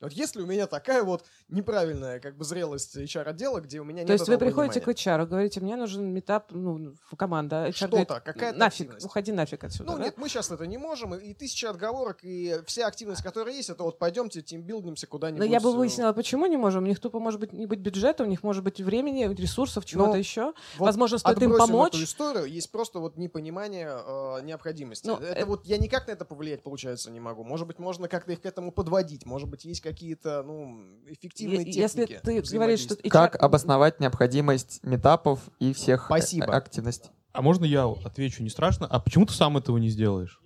Вот 0.00 0.12
если 0.12 0.40
у 0.40 0.46
меня 0.46 0.66
такая 0.66 1.02
вот 1.02 1.24
неправильная 1.48 2.20
как 2.20 2.36
бы 2.36 2.44
зрелость 2.44 2.96
HR-отдела, 2.96 3.60
где 3.60 3.80
у 3.80 3.84
меня 3.84 4.00
нет 4.00 4.06
То 4.06 4.12
есть 4.12 4.28
вы 4.28 4.38
приходите 4.38 4.80
понимания. 4.80 4.94
к 4.94 5.24
HR, 5.24 5.26
говорите, 5.26 5.60
мне 5.60 5.76
нужен 5.76 6.12
метап, 6.12 6.46
ну, 6.50 6.94
команда. 7.16 7.68
HR 7.68 7.72
Что-то, 7.72 7.90
говорит, 7.90 8.08
какая-то 8.08 8.58
Нафиг, 8.58 8.80
активность. 8.80 9.06
уходи 9.06 9.32
нафиг 9.32 9.64
отсюда. 9.64 9.90
Ну 9.90 9.98
да? 9.98 10.04
нет, 10.04 10.14
мы 10.16 10.28
сейчас 10.28 10.50
это 10.50 10.66
не 10.66 10.78
можем, 10.78 11.14
и, 11.14 11.30
и 11.30 11.34
тысяча 11.34 11.70
отговорок, 11.70 12.18
и 12.22 12.60
вся 12.66 12.86
активность, 12.86 13.22
которая 13.22 13.54
есть, 13.54 13.70
это 13.70 13.82
вот 13.82 13.98
пойдемте 13.98 14.40
тимбилдимся 14.42 15.06
Но 15.06 15.10
куда-нибудь. 15.10 15.50
я 15.50 15.60
бы 15.60 15.70
э, 15.70 15.72
выяснила, 15.72 16.12
почему 16.12 16.46
не 16.46 16.56
можем. 16.56 16.84
У 16.84 16.86
них 16.86 17.00
тупо 17.00 17.18
может 17.18 17.40
быть 17.40 17.52
не 17.52 17.66
быть 17.66 17.80
бюджета, 17.80 18.22
у 18.22 18.26
них 18.26 18.42
может 18.44 18.62
быть 18.62 18.80
времени, 18.80 19.24
ресурсов, 19.34 19.84
чего-то 19.84 20.12
Но 20.12 20.16
еще. 20.16 20.52
вот 20.78 20.86
Возможно, 20.86 21.18
стоит 21.18 21.42
им 21.42 21.56
помочь. 21.56 21.94
Эту 21.94 22.04
историю, 22.04 22.44
есть 22.44 22.70
просто 22.70 23.00
вот 23.00 23.16
непонимание 23.16 23.88
э, 23.90 24.42
необходимости. 24.42 25.06
Ну, 25.06 25.16
это 25.16 25.40
э- 25.40 25.44
вот 25.44 25.66
я 25.66 25.78
никак 25.78 26.06
на 26.06 26.12
это 26.12 26.24
повлиять, 26.24 26.62
получается, 26.62 27.10
не 27.10 27.20
могу. 27.20 27.42
Может 27.42 27.66
быть, 27.66 27.78
можно 27.78 28.08
как-то 28.08 28.32
их 28.32 28.40
к 28.40 28.46
этому 28.46 28.70
подводить. 28.70 29.26
Может 29.26 29.48
быть, 29.48 29.64
есть 29.64 29.80
какие-то, 29.92 30.42
ну, 30.42 30.80
эффективные 31.06 31.62
Е- 31.62 31.72
если 31.72 32.04
техники. 32.06 32.42
ты 32.46 32.54
говоришь, 32.56 32.80
что. 32.80 32.96
Как 33.08 33.36
обосновать 33.42 34.00
необходимость 34.00 34.80
метапов 34.82 35.40
и 35.58 35.72
всех 35.72 36.02
э, 36.02 36.06
Спасибо. 36.06 36.54
активностей? 36.56 37.10
А 37.32 37.42
можно 37.42 37.64
я 37.64 37.86
отвечу 37.86 38.42
не 38.42 38.50
страшно? 38.50 38.86
А 38.86 39.00
почему 39.00 39.26
ты 39.26 39.32
сам 39.32 39.56
этого 39.56 39.78
не 39.78 39.88
сделаешь? 39.88 40.40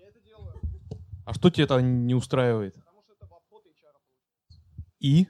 А 1.24 1.35
что 1.35 1.51
тебе 1.51 1.64
это 1.64 1.81
не 1.81 2.14
устраивает? 2.14 2.77
И? 5.01 5.27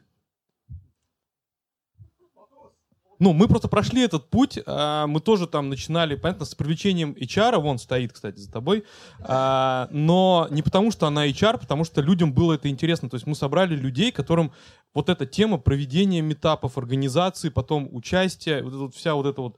Ну, 3.22 3.32
мы 3.32 3.46
просто 3.46 3.68
прошли 3.68 4.02
этот 4.02 4.30
путь, 4.30 4.58
а, 4.66 5.06
мы 5.06 5.20
тоже 5.20 5.46
там 5.46 5.68
начинали, 5.68 6.16
понятно, 6.16 6.44
с 6.44 6.56
привлечением 6.56 7.12
HR, 7.12 7.60
вон 7.60 7.78
стоит, 7.78 8.12
кстати, 8.12 8.40
за 8.40 8.50
тобой, 8.50 8.82
а, 9.20 9.86
но 9.92 10.48
не 10.50 10.60
потому, 10.62 10.90
что 10.90 11.06
она 11.06 11.28
HR, 11.28 11.60
потому 11.60 11.84
что 11.84 12.00
людям 12.00 12.32
было 12.32 12.54
это 12.54 12.68
интересно. 12.68 13.08
То 13.08 13.14
есть 13.14 13.28
мы 13.28 13.36
собрали 13.36 13.76
людей, 13.76 14.10
которым 14.10 14.50
вот 14.92 15.08
эта 15.08 15.24
тема 15.24 15.58
проведения 15.58 16.20
метапов, 16.20 16.76
организации, 16.78 17.48
потом 17.48 17.88
участия, 17.92 18.60
вот 18.60 18.72
вот 18.72 18.94
вся 18.96 19.14
вот 19.14 19.26
эта 19.26 19.40
вот 19.40 19.56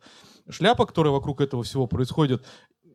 шляпа, 0.50 0.84
которая 0.84 1.14
вокруг 1.14 1.40
этого 1.40 1.62
всего 1.62 1.86
происходит, 1.86 2.44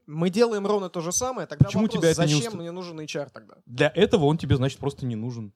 Мы 0.05 0.29
делаем 0.29 0.67
ровно 0.67 0.89
то 0.89 1.01
же 1.01 1.11
самое, 1.11 1.47
тогда 1.47 1.65
Почему 1.65 1.83
вопрос, 1.83 1.99
тебя 1.99 2.11
это 2.11 2.25
не 2.27 2.35
зачем 2.35 2.53
устра- 2.53 2.57
мне 2.57 2.71
нужен 2.71 2.99
HR 2.99 3.29
тогда? 3.33 3.55
для 3.65 3.91
этого 3.95 4.25
он 4.25 4.37
тебе, 4.37 4.55
значит, 4.55 4.77
просто 4.77 5.07
не 5.07 5.15
нужен. 5.15 5.51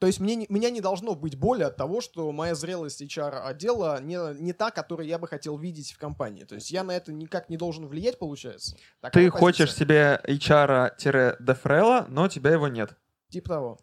То 0.00 0.06
есть 0.06 0.18
мне, 0.18 0.34
не- 0.34 0.46
меня 0.48 0.70
не 0.70 0.80
должно 0.80 1.14
быть 1.14 1.36
боли 1.38 1.62
от 1.62 1.76
того, 1.76 2.00
что 2.00 2.32
моя 2.32 2.54
зрелость 2.54 3.02
HR-отдела 3.02 4.00
не, 4.00 4.16
не 4.40 4.54
та, 4.54 4.70
которую 4.70 5.06
я 5.06 5.18
бы 5.18 5.28
хотел 5.28 5.58
видеть 5.58 5.92
в 5.92 5.98
компании. 5.98 6.44
То 6.44 6.54
есть 6.54 6.70
я 6.70 6.82
на 6.84 6.92
это 6.92 7.12
никак 7.12 7.50
не 7.50 7.58
должен 7.58 7.86
влиять, 7.86 8.18
получается. 8.18 8.76
Такая 9.02 9.12
Ты 9.12 9.30
позиция. 9.30 9.38
хочешь 9.38 9.74
себе 9.74 10.20
HR-дефрела, 10.26 12.06
но 12.08 12.24
у 12.24 12.28
тебя 12.28 12.50
его 12.52 12.68
нет. 12.68 12.96
Типа 13.28 13.48
того. 13.50 13.78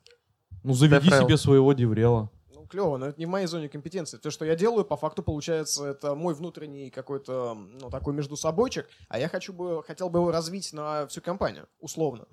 Ну, 0.64 0.74
заведи 0.74 1.06
Дефрел. 1.06 1.26
себе 1.28 1.38
своего 1.38 1.74
деврела. 1.74 2.32
Ну, 2.52 2.66
клево, 2.66 2.98
но 2.98 3.06
это 3.10 3.20
не 3.20 3.28
в 3.28 3.30
моей 3.30 3.46
зоне 3.46 3.70
компетенции. 3.70 4.18
То, 4.18 4.32
что 4.32 4.44
я 4.44 4.56
делаю, 4.56 4.86
по 4.86 4.98
факту, 4.98 5.22
получается, 5.22 5.86
это 5.86 6.16
мой 6.16 6.34
внутренний 6.34 6.90
какой-то, 6.90 7.54
ну, 7.54 7.92
такой 7.92 8.16
между 8.16 8.36
собойчик, 8.36 8.88
а 9.08 9.20
я 9.20 9.30
хочу 9.30 9.54
бы, 9.54 9.84
хотел 9.84 10.10
бы 10.10 10.18
его 10.18 10.32
развить 10.32 10.74
на 10.74 11.06
всю 11.08 11.22
компанию, 11.22 11.68
условно. 11.80 12.26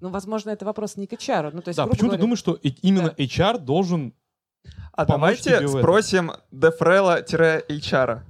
Ну, 0.00 0.08
возможно, 0.08 0.50
это 0.50 0.64
вопрос 0.64 0.96
не 0.96 1.06
к 1.06 1.12
HR. 1.12 1.50
Ну, 1.52 1.62
то 1.62 1.68
есть, 1.68 1.76
Да, 1.76 1.86
почему 1.86 2.08
ты 2.08 2.16
говоря, 2.16 2.20
думаешь, 2.20 2.38
что 2.38 2.54
именно 2.54 3.08
HR 3.08 3.58
должен 3.58 4.14
А 4.92 5.04
давайте 5.04 5.66
спросим 5.68 6.32
дефрела-HR. 6.50 8.20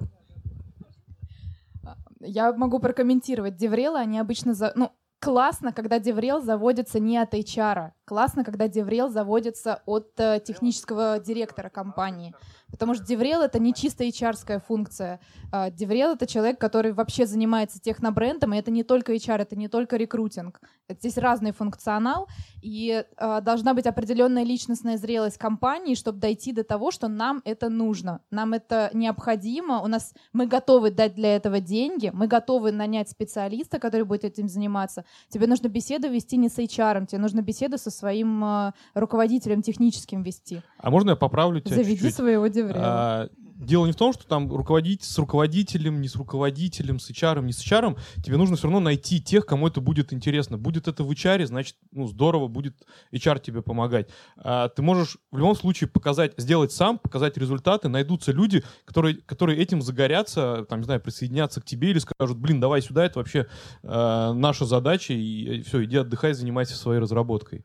Я 2.20 2.52
могу 2.52 2.80
прокомментировать. 2.80 3.56
DevRel 3.56 3.88
ы, 3.88 3.98
они 3.98 4.18
обычно... 4.18 4.52
За... 4.54 4.72
Ну, 4.74 4.92
классно, 5.20 5.72
когда 5.72 5.98
DevRel 5.98 6.42
заводится 6.42 7.00
не 7.00 7.16
от 7.18 7.34
HR. 7.34 7.92
Классно, 8.10 8.42
когда 8.42 8.66
DevRel 8.66 9.08
заводится 9.08 9.82
от 9.86 10.18
э, 10.18 10.40
технического 10.44 11.20
директора 11.20 11.68
компании. 11.68 12.34
Потому 12.70 12.94
что 12.94 13.04
DevRel — 13.04 13.42
это 13.42 13.58
не 13.58 13.74
чисто 13.74 14.04
HR-ская 14.04 14.60
функция. 14.60 15.20
А, 15.52 15.70
DevRel — 15.70 16.14
это 16.14 16.26
человек, 16.26 16.60
который 16.60 16.92
вообще 16.92 17.26
занимается 17.26 17.80
технобрендом, 17.80 18.54
и 18.54 18.58
это 18.58 18.70
не 18.70 18.84
только 18.84 19.12
HR, 19.14 19.42
это 19.42 19.56
не 19.56 19.68
только 19.68 19.96
рекрутинг. 19.96 20.60
Здесь 20.88 21.18
разный 21.18 21.52
функционал, 21.52 22.28
и 22.62 23.04
а, 23.16 23.40
должна 23.40 23.74
быть 23.74 23.86
определенная 23.86 24.44
личностная 24.44 24.96
зрелость 24.96 25.38
компании, 25.38 25.94
чтобы 25.94 26.18
дойти 26.18 26.52
до 26.52 26.64
того, 26.64 26.90
что 26.90 27.08
нам 27.08 27.42
это 27.44 27.68
нужно, 27.68 28.20
нам 28.30 28.52
это 28.52 28.90
необходимо, 28.92 29.80
у 29.82 29.86
нас 29.86 30.14
мы 30.32 30.46
готовы 30.46 30.90
дать 30.90 31.14
для 31.14 31.36
этого 31.36 31.60
деньги, 31.60 32.10
мы 32.12 32.26
готовы 32.26 32.72
нанять 32.72 33.08
специалиста, 33.08 33.78
который 33.78 34.04
будет 34.04 34.24
этим 34.24 34.48
заниматься. 34.48 35.04
Тебе 35.28 35.46
нужно 35.46 35.68
беседу 35.68 36.08
вести 36.08 36.36
не 36.36 36.48
с 36.48 36.58
HR, 36.58 37.06
тебе 37.06 37.20
нужно 37.20 37.42
беседу 37.42 37.78
со 37.78 37.90
своим 38.00 38.42
а, 38.42 38.74
руководителем 38.94 39.62
техническим 39.62 40.22
вести. 40.22 40.62
А 40.78 40.90
можно 40.90 41.10
я 41.10 41.16
поправлю 41.16 41.60
тебя 41.60 41.76
Заведи 41.76 41.96
чуть-чуть? 41.96 42.14
своего 42.14 42.46
деврела. 42.48 42.80
А, 42.82 43.28
Дело 43.60 43.84
не 43.84 43.92
в 43.92 43.96
том, 43.96 44.14
что 44.14 44.26
там 44.26 44.50
руководить 44.50 45.04
с 45.04 45.18
руководителем, 45.18 46.00
не 46.00 46.08
с 46.08 46.16
руководителем, 46.16 46.98
с 46.98 47.10
HR, 47.10 47.44
не 47.44 47.52
с 47.52 47.62
HR. 47.62 47.98
Тебе 48.24 48.38
нужно 48.38 48.56
все 48.56 48.68
равно 48.68 48.80
найти 48.80 49.20
тех, 49.20 49.44
кому 49.44 49.66
это 49.66 49.82
будет 49.82 50.14
интересно. 50.14 50.56
Будет 50.56 50.88
это 50.88 51.04
в 51.04 51.10
HR, 51.10 51.44
значит, 51.44 51.76
ну, 51.92 52.06
здорово, 52.06 52.48
будет 52.48 52.86
HR 53.12 53.38
тебе 53.38 53.60
помогать. 53.60 54.08
А, 54.38 54.70
Ты 54.70 54.80
можешь 54.80 55.18
в 55.30 55.36
любом 55.36 55.54
случае 55.54 55.88
показать, 55.88 56.32
сделать 56.38 56.72
сам, 56.72 56.98
показать 56.98 57.36
результаты. 57.36 57.90
Найдутся 57.90 58.32
люди, 58.32 58.64
которые, 58.86 59.16
которые 59.16 59.58
этим 59.58 59.82
загорятся, 59.82 60.64
там, 60.66 60.78
не 60.78 60.86
знаю, 60.86 61.02
присоединятся 61.02 61.60
к 61.60 61.66
тебе 61.66 61.90
или 61.90 61.98
скажут, 61.98 62.38
блин, 62.38 62.60
давай 62.60 62.80
сюда, 62.80 63.04
это 63.04 63.18
вообще 63.18 63.46
э, 63.82 64.32
наша 64.32 64.64
задача, 64.64 65.12
и 65.12 65.60
все, 65.62 65.84
иди 65.84 65.98
отдыхай, 65.98 66.32
занимайся 66.32 66.76
своей 66.76 66.98
разработкой. 67.00 67.62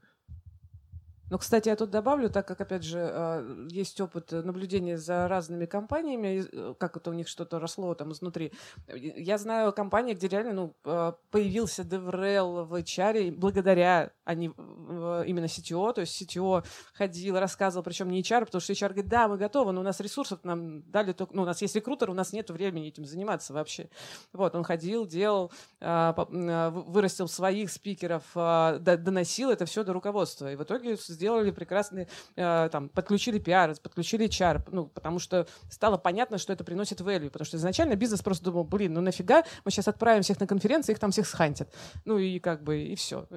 Ну, 1.29 1.37
кстати, 1.37 1.69
я 1.69 1.75
тут 1.75 1.89
добавлю, 1.89 2.29
так 2.29 2.47
как, 2.47 2.61
опять 2.61 2.83
же, 2.83 2.99
э, 2.99 3.67
есть 3.69 3.99
опыт 3.99 4.31
наблюдения 4.31 4.97
за 4.97 5.27
разными 5.27 5.65
компаниями, 5.65 6.45
э, 6.51 6.73
как 6.77 6.97
это 6.97 7.09
у 7.09 7.13
них 7.13 7.27
что-то 7.27 7.59
росло 7.59 7.95
там 7.95 8.11
изнутри. 8.11 8.51
Я 8.87 9.37
знаю 9.37 9.73
компании, 9.73 10.13
где 10.13 10.27
реально 10.27 10.53
ну, 10.53 10.75
э, 10.85 11.13
появился 11.31 11.83
DevRel 11.83 12.65
в 12.65 12.73
HR 12.75 13.31
благодаря 13.31 14.11
они, 14.25 14.51
э, 14.57 15.23
именно 15.27 15.45
CTO, 15.45 15.93
то 15.93 16.01
есть 16.01 16.21
CTO 16.21 16.65
ходил, 16.93 17.39
рассказывал, 17.39 17.83
причем 17.83 18.09
не 18.09 18.21
HR, 18.21 18.45
потому 18.45 18.59
что 18.59 18.73
HR 18.73 18.89
говорит, 18.89 19.07
да, 19.07 19.27
мы 19.27 19.37
готовы, 19.37 19.71
но 19.71 19.81
у 19.81 19.83
нас 19.83 19.99
ресурсов 19.99 20.39
нам 20.43 20.81
дали 20.89 21.13
только, 21.13 21.35
ну, 21.35 21.43
у 21.43 21.45
нас 21.45 21.61
есть 21.61 21.75
рекрутер, 21.75 22.09
у 22.09 22.13
нас 22.13 22.33
нет 22.33 22.49
времени 22.49 22.87
этим 22.87 23.05
заниматься 23.05 23.53
вообще. 23.53 23.89
Вот, 24.33 24.55
он 24.55 24.63
ходил, 24.63 25.05
делал, 25.05 25.51
э, 25.79 26.13
э, 26.17 26.69
вырастил 26.69 27.27
своих 27.27 27.71
спикеров, 27.71 28.23
э, 28.35 28.79
доносил 28.79 29.51
это 29.51 29.65
все 29.65 29.83
до 29.83 29.93
руководства. 29.93 30.51
И 30.51 30.55
в 30.55 30.63
итоге 30.63 30.97
сделали 31.15 31.51
прекрасный, 31.51 32.07
э, 32.35 32.69
там, 32.71 32.89
подключили 32.89 33.39
пиар, 33.39 33.75
подключили 33.81 34.27
HR, 34.27 34.69
ну, 34.71 34.87
потому 34.87 35.19
что 35.19 35.47
стало 35.69 35.97
понятно, 35.97 36.37
что 36.37 36.53
это 36.53 36.63
приносит 36.63 37.01
value, 37.01 37.29
потому 37.29 37.45
что 37.45 37.57
изначально 37.57 37.95
бизнес 37.95 38.21
просто 38.21 38.45
думал, 38.45 38.63
блин, 38.63 38.93
ну 38.93 39.01
нафига, 39.01 39.43
мы 39.63 39.71
сейчас 39.71 39.87
отправим 39.87 40.21
всех 40.21 40.39
на 40.39 40.47
конференции, 40.47 40.91
их 40.91 40.99
там 40.99 41.11
всех 41.11 41.27
схантят. 41.27 41.73
Ну 42.05 42.17
и 42.17 42.39
как 42.39 42.63
бы, 42.63 42.81
и 42.81 42.95
все. 42.95 43.27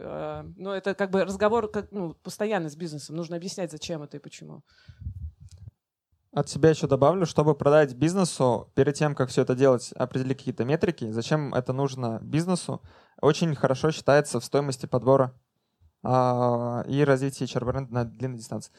Но 0.57 0.75
это 0.75 0.95
как 0.95 1.11
бы 1.11 1.25
разговор 1.25 1.71
как, 1.71 1.91
ну, 1.93 2.15
постоянно 2.15 2.69
с 2.69 2.77
бизнесом, 2.77 3.17
нужно 3.17 3.37
объяснять, 3.37 3.71
зачем 3.71 4.03
это 4.03 4.17
и 4.17 4.21
почему. 4.21 4.63
От 6.33 6.49
себя 6.49 6.71
еще 6.71 6.87
добавлю, 6.87 7.25
чтобы 7.25 7.55
продать 7.55 7.95
бизнесу, 7.95 8.71
перед 8.75 8.95
тем, 8.95 9.15
как 9.15 9.31
все 9.31 9.43
это 9.43 9.55
делать, 9.55 9.93
определить 9.93 10.39
какие-то 10.39 10.65
метрики, 10.65 11.11
зачем 11.11 11.55
это 11.55 11.73
нужно 11.73 12.19
бизнесу, 12.23 12.83
очень 13.21 13.55
хорошо 13.55 13.91
считается 13.91 14.39
в 14.39 14.45
стоимости 14.45 14.87
подбора 14.87 15.35
и 16.05 17.05
развития 17.05 17.45
HR-бренда 17.45 17.93
на 17.93 18.05
длинной 18.05 18.39
дистанции. 18.39 18.73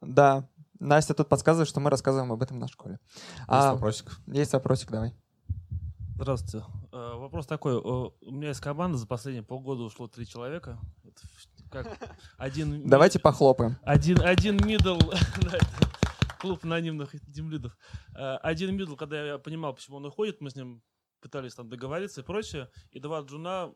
Да, 0.00 0.48
Настя 0.80 1.12
тут 1.12 1.28
подсказывает, 1.28 1.68
что 1.68 1.80
мы 1.80 1.90
рассказываем 1.90 2.32
об 2.32 2.42
этом 2.42 2.58
на 2.58 2.66
школе. 2.66 2.98
Есть 3.12 3.44
а, 3.48 3.74
вопросик. 3.74 4.10
Есть 4.26 4.52
вопросик, 4.54 4.90
давай. 4.90 5.14
Здравствуйте. 6.14 6.66
Э, 6.92 7.14
вопрос 7.16 7.46
такой. 7.46 7.76
У 7.76 8.30
меня 8.30 8.50
из 8.50 8.60
команды 8.60 8.96
за 8.96 9.06
последние 9.06 9.42
полгода 9.42 9.82
ушло 9.82 10.08
три 10.08 10.26
человека. 10.26 10.78
Как 11.70 11.86
один... 12.38 12.88
Давайте 12.88 13.18
похлопаем. 13.18 13.76
Один, 13.82 14.22
один 14.22 14.56
middle, 14.66 14.98
клуб 16.40 16.64
анонимных 16.64 17.14
тимлидов. 17.30 17.76
Э, 18.16 18.36
один 18.36 18.74
middle, 18.74 18.96
когда 18.96 19.24
я 19.24 19.38
понимал, 19.38 19.74
почему 19.74 19.98
он 19.98 20.06
уходит, 20.06 20.40
мы 20.40 20.50
с 20.50 20.56
ним 20.56 20.82
пытались 21.20 21.54
там 21.54 21.68
договориться 21.68 22.22
и 22.22 22.24
прочее. 22.24 22.70
И 22.90 23.00
два 23.00 23.20
джуна 23.20 23.72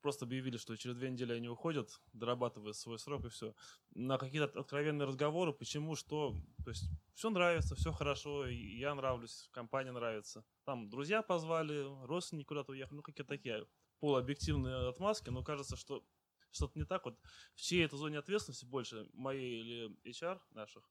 просто 0.00 0.24
объявили, 0.24 0.56
что 0.56 0.76
через 0.76 0.96
две 0.96 1.10
недели 1.10 1.32
они 1.32 1.48
уходят, 1.48 2.00
дорабатывая 2.12 2.72
свой 2.72 2.98
срок 2.98 3.24
и 3.24 3.28
все. 3.28 3.54
На 3.94 4.18
какие-то 4.18 4.60
откровенные 4.60 5.06
разговоры, 5.06 5.52
почему, 5.52 5.94
что. 5.94 6.34
То 6.64 6.70
есть 6.70 6.84
все 7.14 7.30
нравится, 7.30 7.74
все 7.74 7.92
хорошо, 7.92 8.46
я 8.46 8.94
нравлюсь, 8.94 9.48
компания 9.52 9.92
нравится. 9.92 10.44
Там 10.64 10.88
друзья 10.88 11.22
позвали, 11.22 11.86
родственники 12.06 12.46
куда-то 12.46 12.72
уехали, 12.72 12.96
ну 12.96 13.02
какие-то 13.02 13.28
такие 13.28 13.66
полуобъективные 14.00 14.88
отмазки, 14.88 15.30
но 15.30 15.42
кажется, 15.42 15.76
что 15.76 16.04
что-то 16.50 16.78
не 16.78 16.84
так. 16.84 17.04
Вот 17.04 17.18
в 17.54 17.60
чьей 17.60 17.84
это 17.84 17.96
зоне 17.96 18.18
ответственности 18.18 18.64
больше, 18.64 19.08
моей 19.12 19.60
или 19.60 19.96
HR 20.04 20.40
наших, 20.50 20.90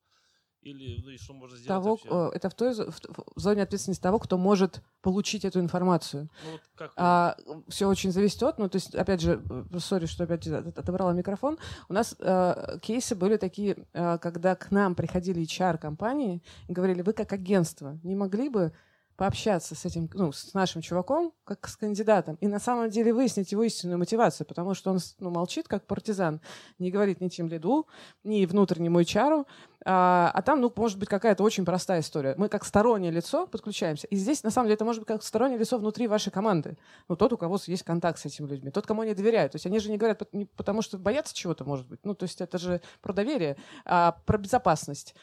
или 0.62 1.02
ну, 1.02 1.10
и 1.10 1.18
что 1.18 1.34
можно 1.34 1.58
сделать 1.58 1.68
того, 1.68 1.92
вообще? 1.92 2.10
Э, 2.12 2.32
это 2.36 2.50
в 2.50 2.54
той 2.54 2.74
в, 2.74 3.00
в 3.36 3.40
зоне 3.40 3.64
ответственности 3.64 4.02
того, 4.02 4.20
кто 4.20 4.38
может 4.38 4.82
получить 5.02 5.46
эту 5.46 5.60
информацию. 5.60 6.30
Ну, 6.44 6.52
вот 6.52 6.62
как 6.76 6.92
а, 6.98 7.38
все 7.70 7.88
очень 7.88 8.12
зависит 8.12 8.44
от, 8.44 8.60
ну, 8.60 8.70
то 8.70 8.76
есть, 8.76 8.94
опять 8.94 9.22
же, 9.22 9.42
э, 9.50 9.80
сори, 9.80 10.06
что 10.06 10.26
опять 10.26 10.46
отобрала 10.48 11.14
микрофон. 11.14 11.58
У 11.88 11.94
нас 11.94 12.16
э, 12.20 12.80
кейсы 12.82 13.16
были 13.16 13.38
такие, 13.38 13.86
э, 13.94 14.18
когда 14.18 14.56
к 14.56 14.72
нам 14.72 14.96
приходили 14.96 15.42
HR-компании 15.44 16.44
и 16.68 16.74
говорили, 16.74 17.02
вы 17.02 17.14
как 17.14 17.32
агентство 17.32 17.98
не 18.04 18.16
могли 18.16 18.50
бы 18.50 18.74
пообщаться 19.20 19.76
с 19.76 19.84
этим, 19.84 20.10
ну, 20.14 20.32
с 20.32 20.54
нашим 20.54 20.82
чуваком, 20.82 21.34
как 21.44 21.68
с 21.68 21.76
кандидатом, 21.76 22.36
и 22.40 22.48
на 22.48 22.58
самом 22.58 22.90
деле 22.90 23.14
выяснить 23.14 23.52
его 23.52 23.64
истинную 23.64 24.00
мотивацию, 24.00 24.48
потому 24.48 24.74
что 24.74 24.92
он 24.92 25.00
ну, 25.20 25.30
молчит, 25.30 25.68
как 25.68 25.86
партизан, 25.86 26.40
не 26.80 26.90
говорит 26.90 27.20
ни 27.20 27.28
тем 27.28 27.50
лиду, 27.50 27.86
ни 28.24 28.46
внутреннему 28.46 29.02
HR, 29.02 29.46
а, 29.86 30.32
а 30.34 30.42
там, 30.42 30.60
ну, 30.62 30.72
может 30.76 31.00
быть, 31.00 31.08
какая-то 31.08 31.44
очень 31.44 31.66
простая 31.66 32.02
история. 32.02 32.36
Мы 32.38 32.50
как 32.50 32.66
стороннее 32.66 33.12
лицо 33.12 33.48
подключаемся. 33.48 34.08
И 34.08 34.16
здесь, 34.16 34.44
на 34.44 34.52
самом 34.52 34.68
деле, 34.68 34.76
это 34.76 34.86
может 34.86 35.02
быть 35.02 35.08
как 35.08 35.24
стороннее 35.24 35.58
лицо 35.58 35.78
внутри 35.78 36.08
вашей 36.08 36.32
команды. 36.32 36.78
Ну, 37.08 37.16
тот, 37.16 37.34
у 37.34 37.38
кого 37.38 37.58
есть 37.66 37.84
контакт 37.84 38.20
с 38.20 38.26
этими 38.26 38.48
людьми. 38.48 38.72
Тот, 38.72 38.86
кому 38.86 39.02
они 39.02 39.14
доверяют. 39.14 39.54
То 39.54 39.56
есть 39.56 39.66
они 39.66 39.80
же 39.80 39.90
не 39.90 39.98
говорят 39.98 40.22
потому, 40.56 40.82
что 40.82 40.98
боятся 40.98 41.34
чего-то, 41.34 41.64
может 41.64 41.88
быть. 41.88 42.02
Ну, 42.04 42.14
то 42.14 42.24
есть 42.24 42.42
это 42.42 42.58
же 42.58 42.82
про 43.02 43.14
доверие, 43.14 43.58
а 43.86 44.18
про 44.26 44.38
безопасность. 44.38 45.16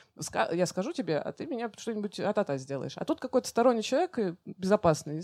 Я 0.52 0.66
скажу 0.66 0.92
тебе, 0.92 1.18
а 1.18 1.32
ты 1.32 1.46
меня 1.46 1.70
что-нибудь 1.76 2.18
а-та-та 2.20 2.56
сделаешь. 2.56 2.94
А 2.96 3.04
тут 3.04 3.20
какой-то 3.20 3.48
сторонний 3.48 3.82
человек 3.82 4.18
безопасный 4.44 5.22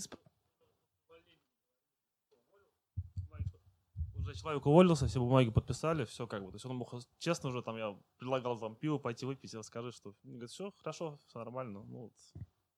уже 4.32 4.40
человек 4.40 4.66
уволился, 4.66 5.06
все 5.06 5.20
бумаги 5.20 5.50
подписали, 5.50 6.04
все 6.04 6.26
как 6.26 6.44
бы. 6.44 6.50
То 6.50 6.56
есть 6.56 6.66
он 6.66 6.76
мог 6.76 6.92
честно 7.18 7.50
уже 7.50 7.62
там, 7.62 7.76
я 7.76 7.96
предлагал 8.18 8.58
там 8.58 8.74
пиво 8.74 8.98
пойти 8.98 9.26
выпить, 9.26 9.54
и 9.54 9.62
скажи, 9.62 9.92
что... 9.92 10.10
Он 10.24 10.32
говорит, 10.32 10.50
все, 10.50 10.72
хорошо, 10.78 11.18
все 11.26 11.38
нормально. 11.38 11.82
Ну, 11.84 11.98
вот. 11.98 12.12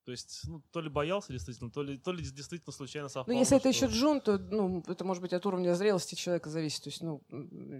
То 0.05 0.11
есть, 0.11 0.43
ну, 0.47 0.63
то 0.71 0.81
ли 0.81 0.91
боялся 0.91 1.33
действительно, 1.33 1.71
то 1.71 1.83
ли, 1.83 1.97
то 1.97 2.13
ли 2.13 2.23
действительно 2.23 2.73
случайно 2.73 3.09
совпало. 3.09 3.35
Ну, 3.35 3.41
если 3.41 3.57
это 3.57 3.69
еще 3.71 3.87
джун, 3.87 4.21
то, 4.21 4.39
ну, 4.39 4.83
это 4.87 5.03
может 5.05 5.23
быть 5.23 5.33
от 5.33 5.47
уровня 5.47 5.75
зрелости 5.75 6.15
человека 6.15 6.51
зависит. 6.51 6.85
То 6.85 6.91
есть, 6.91 7.03
ну, 7.03 7.23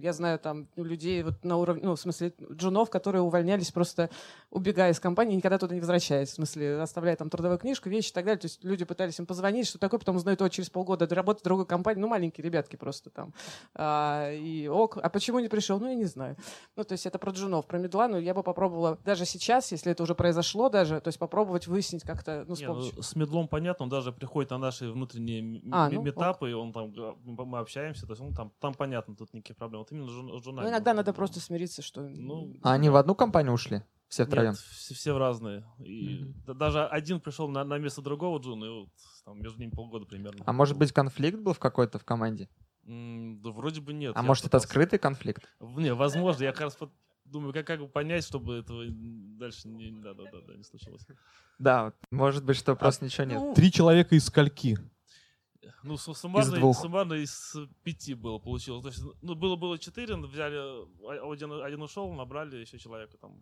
я 0.01 0.13
знаю 0.15 0.39
там 0.39 0.69
людей 0.77 1.23
вот 1.23 1.45
на 1.45 1.59
уровне, 1.59 1.83
ну, 1.85 1.95
в 1.95 2.01
смысле, 2.01 2.33
джунов, 2.53 2.89
которые 2.89 3.21
увольнялись 3.21 3.71
просто 3.71 4.09
убегая 4.51 4.93
из 4.93 5.01
компании, 5.01 5.37
никогда 5.37 5.59
туда 5.59 5.75
не 5.75 5.81
возвращаясь. 5.81 6.31
В 6.31 6.35
смысле, 6.35 6.81
оставляя 6.81 7.17
там 7.17 7.29
трудовую 7.29 7.59
книжку, 7.59 7.91
вещи 7.91 8.11
и 8.11 8.13
так 8.15 8.25
далее. 8.25 8.41
То 8.41 8.47
есть 8.47 8.65
люди 8.65 8.87
пытались 8.87 9.19
им 9.19 9.27
позвонить, 9.27 9.67
что 9.67 9.79
такое, 9.79 10.01
потом 10.01 10.17
узнают, 10.17 10.41
о, 10.41 10.49
через 10.49 10.71
полгода 10.71 11.07
работать 11.15 11.43
в 11.43 11.45
другой 11.45 11.67
компании. 11.67 12.01
Ну, 12.01 12.09
маленькие 12.09 12.45
ребятки 12.45 12.77
просто 12.77 13.11
там. 13.11 13.35
А, 13.75 14.33
и 14.33 14.67
ок, 14.67 14.97
а 14.97 15.11
почему 15.11 15.41
не 15.41 15.49
пришел? 15.49 15.79
Ну, 15.79 15.89
я 15.89 15.95
не 15.95 16.07
знаю. 16.07 16.37
Ну, 16.77 16.85
то 16.85 16.93
есть 16.93 17.05
это 17.05 17.19
про 17.19 17.33
джунов, 17.33 17.67
про 17.67 17.79
middle 17.79 18.01
а, 18.01 18.09
ну, 18.09 18.19
я 18.19 18.33
бы 18.33 18.43
попробовала 18.43 18.99
даже 19.05 19.27
сейчас, 19.27 19.73
если 19.73 19.93
это 19.93 20.03
уже 20.03 20.15
произошло 20.15 20.71
даже, 20.71 21.01
то 21.01 21.09
есть 21.09 21.19
попробовать 21.19 21.67
выяснить 21.67 22.03
как-то, 22.15 22.45
ну, 22.49 22.55
с 22.57 22.61
Не, 22.61 22.67
ну, 22.69 23.03
с 23.03 23.17
middle 23.17 23.41
ом 23.41 23.49
понятно, 23.49 23.85
он 23.85 23.89
даже 23.91 24.13
приходит 24.13 24.51
на 24.51 24.59
наши 24.59 24.91
внутренние 24.91 25.61
А, 25.73 25.89
ну, 25.91 26.03
митапы, 26.03 26.51
и 26.51 26.53
он 26.55 26.73
там, 26.73 26.91
га- 26.93 27.15
мы 27.25 27.59
общаемся, 27.59 28.07
то 28.07 28.13
есть 28.13 28.23
он 28.23 28.35
там, 28.35 28.53
там 28.61 28.75
понятно, 28.75 29.15
тут 29.17 29.33
никаких 29.35 29.57
проблем. 29.57 29.81
Вот 29.81 29.93
именно 29.93 30.07
джун- 30.09 30.41
Ну, 30.63 30.69
иногда 30.69 30.95
надо 30.95 31.13
просто 31.13 31.41
смириться, 31.41 31.83
что... 31.83 32.03
Ну, 32.03 32.55
А 32.63 32.73
они 32.73 32.91
в 32.91 32.97
одну 32.97 33.15
компанию 33.15 33.53
ушли? 33.53 33.83
Все 34.09 34.25
втроем? 34.27 34.51
Нет, 34.51 34.59
все, 34.59 34.95
все 34.95 35.13
в 35.15 35.19
разные. 35.19 35.65
И 35.81 36.25
да- 36.47 36.55
даже 36.55 36.85
один 36.87 37.21
пришел 37.21 37.49
на, 37.49 37.65
на 37.65 37.79
место 37.79 38.01
другого 38.03 38.39
джуна, 38.39 38.65
и 38.65 38.69
вот 38.69 38.89
там 39.25 39.41
между 39.41 39.59
ними 39.61 39.71
полгода 39.71 40.07
примерно. 40.07 40.45
А 40.47 40.53
может 40.53 40.77
быть 40.79 40.93
конфликт 40.93 41.39
был 41.41 41.53
в 41.53 41.59
какой-то 41.59 41.99
в 41.99 42.05
команде? 42.05 42.49
Да 42.87 43.51
вроде 43.51 43.81
бы 43.81 43.95
нет. 43.95 44.13
А 44.15 44.21
Я 44.21 44.23
может 44.27 44.45
это 44.45 44.51
пытался- 44.51 44.69
скрытый 44.69 44.99
конфликт? 44.99 45.49
Не, 45.61 45.95
возможно, 45.95 46.45
я 46.45 46.53
как 46.53 46.61
раз 46.61 46.79
думаю, 47.35 47.53
как, 47.53 47.67
как 47.67 47.81
бы 47.81 47.89
понять, 47.89 48.25
чтобы 48.25 48.55
этого 48.57 48.85
дальше 48.89 49.69
не, 49.69 49.91
да, 50.03 50.15
да, 50.15 50.25
да, 50.33 50.41
да, 50.47 50.55
не 50.57 50.63
случилось. 50.65 51.07
Да, 51.59 51.93
может 52.11 52.45
быть, 52.45 52.57
что 52.57 52.73
А 52.73 52.77
просто 52.77 53.05
ничего 53.05 53.25
нет. 53.27 53.55
Три 53.55 53.71
человека 53.71 54.15
из 54.15 54.25
скольки? 54.27 54.79
Ну, 55.83 55.97
су- 55.97 56.15
суммарно, 56.15 56.57
двух. 56.57 56.79
суммарно 56.79 57.15
из 57.15 57.57
пяти 57.83 58.15
было 58.15 58.39
получилось. 58.39 58.83
То 58.83 58.89
есть, 58.89 59.03
ну, 59.23 59.35
было 59.35 59.57
было 59.57 59.79
четыре, 59.79 60.15
взяли, 60.17 60.57
а- 60.57 61.33
один, 61.33 61.53
один 61.53 61.83
ушел, 61.83 62.13
набрали 62.13 62.57
еще 62.57 62.79
человека 62.79 63.17
там. 63.19 63.41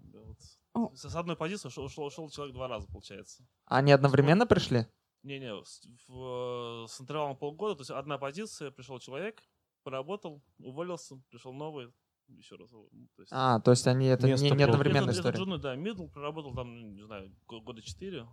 вот. 0.74 0.97
С 0.97 1.09
с 1.09 1.14
одной 1.16 1.36
позиции 1.36 1.69
ушел, 1.69 1.85
ушел, 1.85 2.05
ушел 2.05 2.31
человек 2.31 2.55
два 2.55 2.69
раза, 2.69 2.86
получается. 2.89 3.44
Они 3.66 3.93
одновременно 3.93 4.47
пришли? 4.47 4.86
Не-не, 5.24 5.55
с, 5.64 5.82
в- 6.09 6.86
с 6.89 7.01
интервалом 7.01 7.36
полгода, 7.36 7.77
то 7.77 7.81
есть 7.82 7.90
одна 7.90 8.19
позиция, 8.19 8.70
пришел 8.70 8.98
человек, 8.98 9.43
поработал, 9.85 10.43
уволился, 10.59 11.16
пришел 11.31 11.52
новый, 11.52 11.93
еще 12.28 12.57
раз. 12.57 12.70
ну, 12.73 12.89
То 13.16 13.23
есть, 13.23 13.32
А, 13.32 13.61
то 13.61 13.70
есть 13.70 13.86
они 13.86 14.07
это 14.07 14.27
не, 14.27 14.51
не 14.51 14.62
одновременная 14.62 15.12
история. 15.15 15.36
джуны, 15.39 15.59
да, 15.59 15.74
мидл 15.77 16.07
проработал 16.09 16.55
там, 16.55 16.74
ну, 16.81 16.90
не 16.90 17.03
знаю, 17.03 17.32
го- 17.47 17.61
года 17.61 17.82
четыре. 17.82 18.27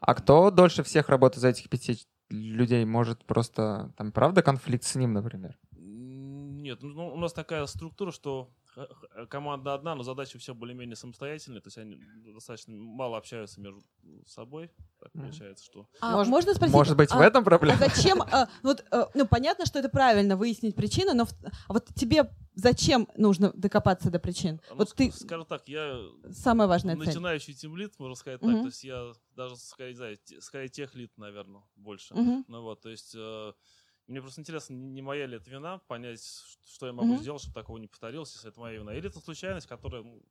А 0.00 0.14
кто 0.14 0.50
дольше 0.50 0.82
всех 0.82 1.08
работает 1.08 1.40
за 1.42 1.48
этих 1.48 1.68
пяти 1.68 1.98
людей? 2.28 2.84
Может 2.84 3.24
просто 3.24 3.92
там 3.96 4.10
правда 4.12 4.42
конфликт 4.42 4.84
с 4.84 4.94
ним, 4.94 5.12
например? 5.12 5.58
Нет, 5.76 6.78
ну, 6.82 7.08
у 7.14 7.16
нас 7.18 7.32
такая 7.32 7.66
структура, 7.66 8.12
что 8.12 8.50
команда 9.28 9.74
одна, 9.74 9.94
но 9.94 10.02
задачи 10.02 10.38
все 10.38 10.54
более-менее 10.54 10.96
самостоятельные, 10.96 11.60
то 11.60 11.66
есть 11.66 11.78
они 11.78 11.98
достаточно 12.32 12.74
мало 12.74 13.18
общаются 13.18 13.60
между 13.60 13.82
собой, 14.26 14.70
так 14.98 15.12
получается, 15.12 15.64
что... 15.64 15.88
А 16.00 16.24
можно 16.24 16.54
спросить? 16.54 16.72
Может 16.74 16.96
быть, 16.96 17.10
в 17.10 17.16
а- 17.18 17.24
этом 17.24 17.44
проблема? 17.44 17.76
А 17.76 17.88
зачем? 17.88 18.22
а, 18.22 18.48
вот, 18.62 18.84
э, 18.90 19.04
ну, 19.14 19.26
понятно, 19.26 19.66
что 19.66 19.78
это 19.78 19.88
правильно 19.88 20.36
выяснить 20.36 20.74
причину, 20.74 21.12
но 21.14 21.26
в- 21.26 21.32
а 21.68 21.72
вот 21.72 21.88
тебе 21.94 22.30
зачем 22.54 23.08
нужно 23.16 23.52
докопаться 23.52 24.10
до 24.10 24.18
причин? 24.18 24.60
Ну, 24.70 24.76
Вот 24.76 24.94
ты 24.94 25.10
Скажем 25.12 25.46
так, 25.46 25.68
я 25.68 26.00
самая 26.32 26.68
важная 26.68 26.96
цель. 26.96 27.06
начинающий 27.08 27.54
тимлит, 27.54 27.98
можно 27.98 28.14
сказать 28.14 28.40
так, 28.40 28.50
Мгм. 28.50 28.62
то 28.62 28.66
есть 28.66 28.84
я 28.84 29.12
даже, 29.36 29.56
скорее, 29.56 29.90
не 29.90 29.96
знаю, 29.96 30.18
скорее 30.40 30.68
тех 30.68 30.94
лид, 30.94 31.16
наверное, 31.16 31.62
больше. 31.76 32.14
Мгм. 32.14 32.44
Ну 32.48 32.62
вот, 32.62 32.80
то 32.82 32.90
есть 32.90 33.14
э, 33.14 33.52
мне 34.06 34.20
просто 34.20 34.40
интересно, 34.40 34.74
не 34.74 35.02
моя 35.02 35.26
ли 35.26 35.36
это 35.36 35.50
вина, 35.50 35.78
понять, 35.88 36.22
что 36.64 36.86
я 36.86 36.92
могу 36.92 37.12
Мгм. 37.12 37.22
сделать, 37.22 37.42
чтобы 37.42 37.54
такого 37.54 37.78
не 37.78 37.86
повторилось, 37.88 38.32
если 38.34 38.50
это 38.50 38.60
моя 38.60 38.78
вина. 38.78 38.94
Или 38.94 39.08
это 39.08 39.20
случайность, 39.20 39.66
которая, 39.66 40.02
ну, 40.02 40.22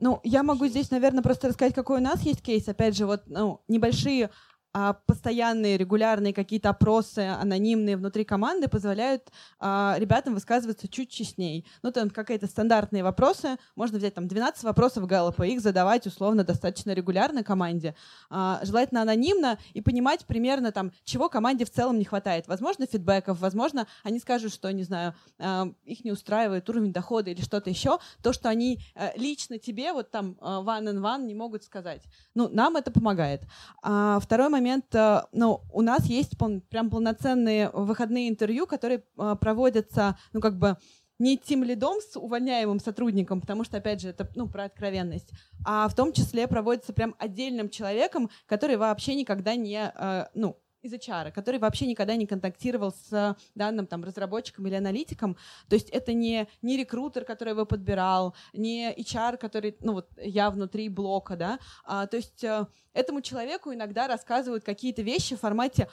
Ну, 0.00 0.20
я 0.24 0.42
могу 0.42 0.66
здесь, 0.66 0.90
наверное, 0.90 1.22
просто 1.22 1.48
рассказать, 1.48 1.74
какой 1.74 1.98
у 2.00 2.02
нас 2.02 2.22
есть 2.22 2.42
кейс. 2.42 2.66
Опять 2.68 2.96
же, 2.96 3.06
вот 3.06 3.22
ну, 3.26 3.62
небольшие 3.68 4.30
а, 4.72 4.94
постоянные, 4.94 5.76
регулярные 5.76 6.32
какие-то 6.32 6.70
опросы 6.70 7.20
анонимные 7.20 7.96
внутри 7.96 8.24
команды 8.24 8.68
позволяют 8.68 9.30
а, 9.58 9.96
ребятам 9.98 10.34
высказываться 10.34 10.88
чуть 10.88 11.10
честней. 11.10 11.66
Ну, 11.82 11.92
там 11.92 12.10
какие-то 12.10 12.46
стандартные 12.46 13.02
вопросы. 13.02 13.56
Можно 13.76 13.98
взять 13.98 14.14
там 14.14 14.28
12 14.28 14.64
вопросов 14.64 15.06
Галлопа, 15.06 15.42
их 15.42 15.60
задавать 15.60 16.06
условно 16.06 16.44
достаточно 16.44 16.92
регулярно 16.92 17.44
команде. 17.44 17.94
А, 18.30 18.60
желательно 18.62 19.02
анонимно 19.02 19.58
и 19.74 19.80
понимать 19.80 20.24
примерно 20.26 20.72
там, 20.72 20.92
чего 21.04 21.28
команде 21.28 21.64
в 21.64 21.70
целом 21.70 21.98
не 21.98 22.04
хватает. 22.04 22.48
Возможно, 22.48 22.86
фидбэков, 22.86 23.40
возможно, 23.40 23.86
они 24.02 24.18
скажут, 24.18 24.52
что, 24.52 24.70
не 24.72 24.84
знаю, 24.84 25.14
а, 25.38 25.68
их 25.84 26.04
не 26.04 26.12
устраивает 26.12 26.68
уровень 26.70 26.92
дохода 26.92 27.30
или 27.30 27.42
что-то 27.42 27.70
еще. 27.70 27.98
То, 28.22 28.32
что 28.32 28.48
они 28.48 28.80
э, 28.94 29.10
лично 29.16 29.58
тебе 29.58 29.92
вот 29.92 30.10
там 30.10 30.36
э, 30.40 30.44
one 30.44 30.84
on 30.84 31.00
one 31.00 31.24
не 31.24 31.34
могут 31.34 31.64
сказать. 31.64 32.02
Ну, 32.34 32.48
нам 32.48 32.76
это 32.76 32.90
помогает. 32.90 33.42
А 33.82 34.18
второй 34.20 34.48
момент, 34.48 34.61
э, 34.66 35.22
ну, 35.32 35.62
у 35.72 35.82
нас 35.82 36.06
есть 36.06 36.36
прям 36.38 36.90
полноценные 36.90 37.70
выходные 37.70 38.28
интервью, 38.28 38.66
которые 38.66 39.04
э, 39.18 39.36
проводятся, 39.40 40.18
ну, 40.32 40.40
как 40.40 40.58
бы 40.58 40.76
не 41.18 41.38
тем 41.38 41.62
лидом 41.62 42.00
с 42.00 42.18
увольняемым 42.18 42.80
сотрудником, 42.80 43.40
потому 43.40 43.64
что, 43.64 43.76
опять 43.76 44.00
же, 44.00 44.08
это 44.08 44.28
ну, 44.34 44.48
про 44.48 44.64
откровенность, 44.64 45.30
а 45.64 45.86
в 45.88 45.94
том 45.94 46.12
числе 46.12 46.48
проводится 46.48 46.92
прям 46.92 47.14
отдельным 47.18 47.70
человеком, 47.70 48.28
который 48.46 48.76
вообще 48.76 49.14
никогда 49.14 49.54
не, 49.54 49.92
э, 49.94 50.26
ну, 50.34 50.58
из 50.82 50.92
HR, 50.92 51.30
который 51.32 51.60
вообще 51.60 51.86
никогда 51.86 52.16
не 52.16 52.26
контактировал 52.26 52.92
с 52.92 53.36
данным 53.54 53.86
там 53.86 54.04
разработчиком 54.04 54.66
или 54.66 54.74
аналитиком. 54.74 55.36
То 55.68 55.76
есть 55.76 55.88
это 55.90 56.12
не, 56.12 56.48
не 56.60 56.76
рекрутер, 56.76 57.24
который 57.24 57.50
его 57.50 57.64
подбирал, 57.64 58.34
не 58.52 58.92
HR, 58.92 59.36
который, 59.36 59.76
ну 59.80 59.94
вот 59.94 60.08
я 60.16 60.50
внутри 60.50 60.88
блока, 60.88 61.36
да. 61.36 61.58
А, 61.84 62.06
то 62.06 62.16
есть 62.16 62.42
э, 62.42 62.66
этому 62.94 63.20
человеку 63.20 63.72
иногда 63.72 64.06
рассказывают 64.06 64.64
какие-то 64.64 65.02
вещи 65.02 65.36
в 65.36 65.40
формате 65.40 65.88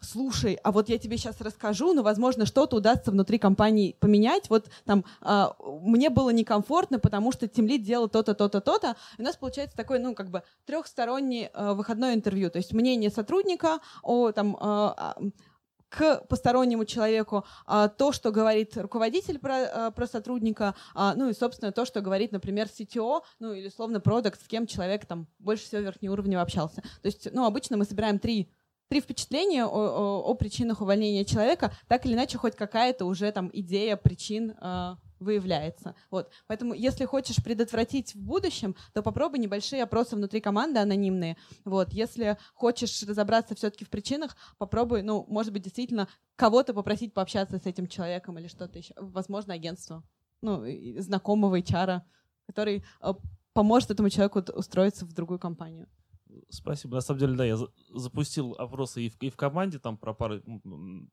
«Слушай, 0.00 0.58
а 0.62 0.72
вот 0.72 0.88
я 0.88 0.98
тебе 0.98 1.16
сейчас 1.16 1.40
расскажу, 1.40 1.92
но, 1.92 2.02
возможно, 2.02 2.46
что-то 2.46 2.76
удастся 2.76 3.10
внутри 3.10 3.38
компании 3.38 3.96
поменять. 4.00 4.50
Вот 4.50 4.66
там 4.84 5.04
э, 5.20 5.46
мне 5.82 6.10
было 6.10 6.30
некомфортно, 6.30 6.98
потому 6.98 7.32
что 7.32 7.48
тимлид 7.48 7.82
делал 7.82 8.08
то-то, 8.08 8.34
то-то, 8.34 8.60
то-то». 8.60 8.96
И 9.18 9.22
у 9.22 9.24
нас 9.24 9.36
получается 9.36 9.76
такое, 9.76 9.98
ну, 9.98 10.14
как 10.14 10.30
бы 10.30 10.42
трехстороннее 10.66 11.50
э, 11.52 11.72
выходное 11.74 12.14
интервью. 12.14 12.50
То 12.50 12.58
есть 12.58 12.72
мнение 12.72 13.10
сотрудника 13.10 13.80
о 14.02 14.31
там, 14.32 14.56
э, 14.60 15.30
к 15.92 16.24
постороннему 16.26 16.86
человеку 16.86 17.44
а, 17.66 17.88
то, 17.88 18.12
что 18.12 18.32
говорит 18.32 18.76
руководитель 18.78 19.38
про, 19.38 19.54
а, 19.56 19.90
про 19.90 20.06
сотрудника, 20.06 20.74
а, 20.94 21.14
ну 21.14 21.28
и, 21.28 21.34
собственно, 21.34 21.70
то, 21.70 21.84
что 21.84 22.00
говорит, 22.00 22.32
например, 22.32 22.66
CTO, 22.66 23.22
ну 23.38 23.52
или, 23.52 23.68
условно, 23.68 24.00
продукт, 24.00 24.42
с 24.42 24.48
кем 24.48 24.66
человек 24.66 25.04
там 25.04 25.26
больше 25.38 25.64
всего 25.64 25.82
верхнеуровневого 25.82 26.42
общался. 26.42 26.80
То 26.80 27.06
есть, 27.06 27.28
ну, 27.32 27.44
обычно 27.44 27.76
мы 27.76 27.84
собираем 27.84 28.18
три 28.18 28.50
три 28.88 29.00
впечатления 29.00 29.64
о, 29.64 29.70
о, 29.70 30.22
о 30.22 30.34
причинах 30.34 30.82
увольнения 30.82 31.24
человека, 31.24 31.72
так 31.88 32.04
или 32.04 32.12
иначе 32.12 32.36
хоть 32.36 32.54
какая-то 32.54 33.06
уже 33.06 33.32
там 33.32 33.48
идея 33.50 33.96
причин 33.96 34.50
э, 34.50 34.96
выявляется. 35.22 35.94
Вот. 36.10 36.30
Поэтому, 36.46 36.74
если 36.74 37.04
хочешь 37.04 37.42
предотвратить 37.42 38.14
в 38.14 38.20
будущем, 38.20 38.76
то 38.92 39.02
попробуй 39.02 39.38
небольшие 39.38 39.82
опросы 39.82 40.16
внутри 40.16 40.40
команды 40.40 40.80
анонимные. 40.80 41.36
Вот. 41.64 41.92
Если 41.92 42.36
хочешь 42.54 43.02
разобраться 43.02 43.54
все-таки 43.54 43.84
в 43.84 43.90
причинах, 43.90 44.36
попробуй, 44.58 45.02
ну, 45.02 45.24
может 45.28 45.52
быть, 45.52 45.62
действительно 45.62 46.08
кого-то 46.36 46.74
попросить 46.74 47.14
пообщаться 47.14 47.58
с 47.58 47.66
этим 47.66 47.86
человеком 47.86 48.38
или 48.38 48.48
что-то 48.48 48.78
еще. 48.78 48.94
Возможно, 48.96 49.54
агентство. 49.54 50.02
Ну, 50.42 50.64
знакомого 50.98 51.60
HR, 51.60 52.00
который 52.46 52.84
э, 53.00 53.14
поможет 53.52 53.90
этому 53.90 54.10
человеку 54.10 54.42
устроиться 54.54 55.06
в 55.06 55.12
другую 55.12 55.38
компанию. 55.38 55.88
Спасибо. 56.48 56.94
На 56.94 57.00
самом 57.00 57.20
деле, 57.20 57.34
да, 57.34 57.44
я 57.44 57.58
запустил 57.90 58.54
опросы 58.58 59.02
и 59.02 59.10
в, 59.10 59.20
и 59.22 59.30
в 59.30 59.36
команде, 59.36 59.78
там 59.78 59.96
про 59.96 60.14
пары, 60.14 60.42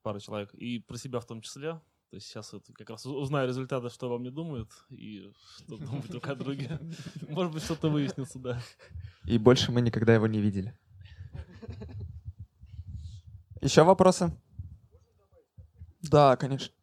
пару 0.02 0.20
человек, 0.20 0.54
и 0.54 0.80
про 0.80 0.98
себя 0.98 1.20
в 1.20 1.26
том 1.26 1.42
числе. 1.42 1.82
То 2.10 2.16
есть 2.16 2.28
сейчас 2.28 2.52
вот 2.54 2.66
как 2.74 2.90
раз 2.90 3.06
узнаю 3.06 3.48
результаты, 3.48 3.90
что 3.90 4.10
вам 4.10 4.24
не 4.24 4.32
думают, 4.32 4.72
и 4.90 5.32
что 5.58 5.78
думают 5.78 6.08
друг 6.08 6.28
о 6.28 6.36
друге. 6.36 6.80
Может 7.30 7.54
быть, 7.54 7.64
что-то 7.64 7.90
выяснится, 7.90 8.40
да. 8.40 8.60
И 9.26 9.38
больше 9.38 9.72
мы 9.72 9.82
никогда 9.82 10.16
его 10.16 10.26
не 10.26 10.40
видели. 10.40 10.76
Еще 13.62 13.84
вопросы? 13.84 14.36
Да, 16.02 16.36
конечно. 16.36 16.74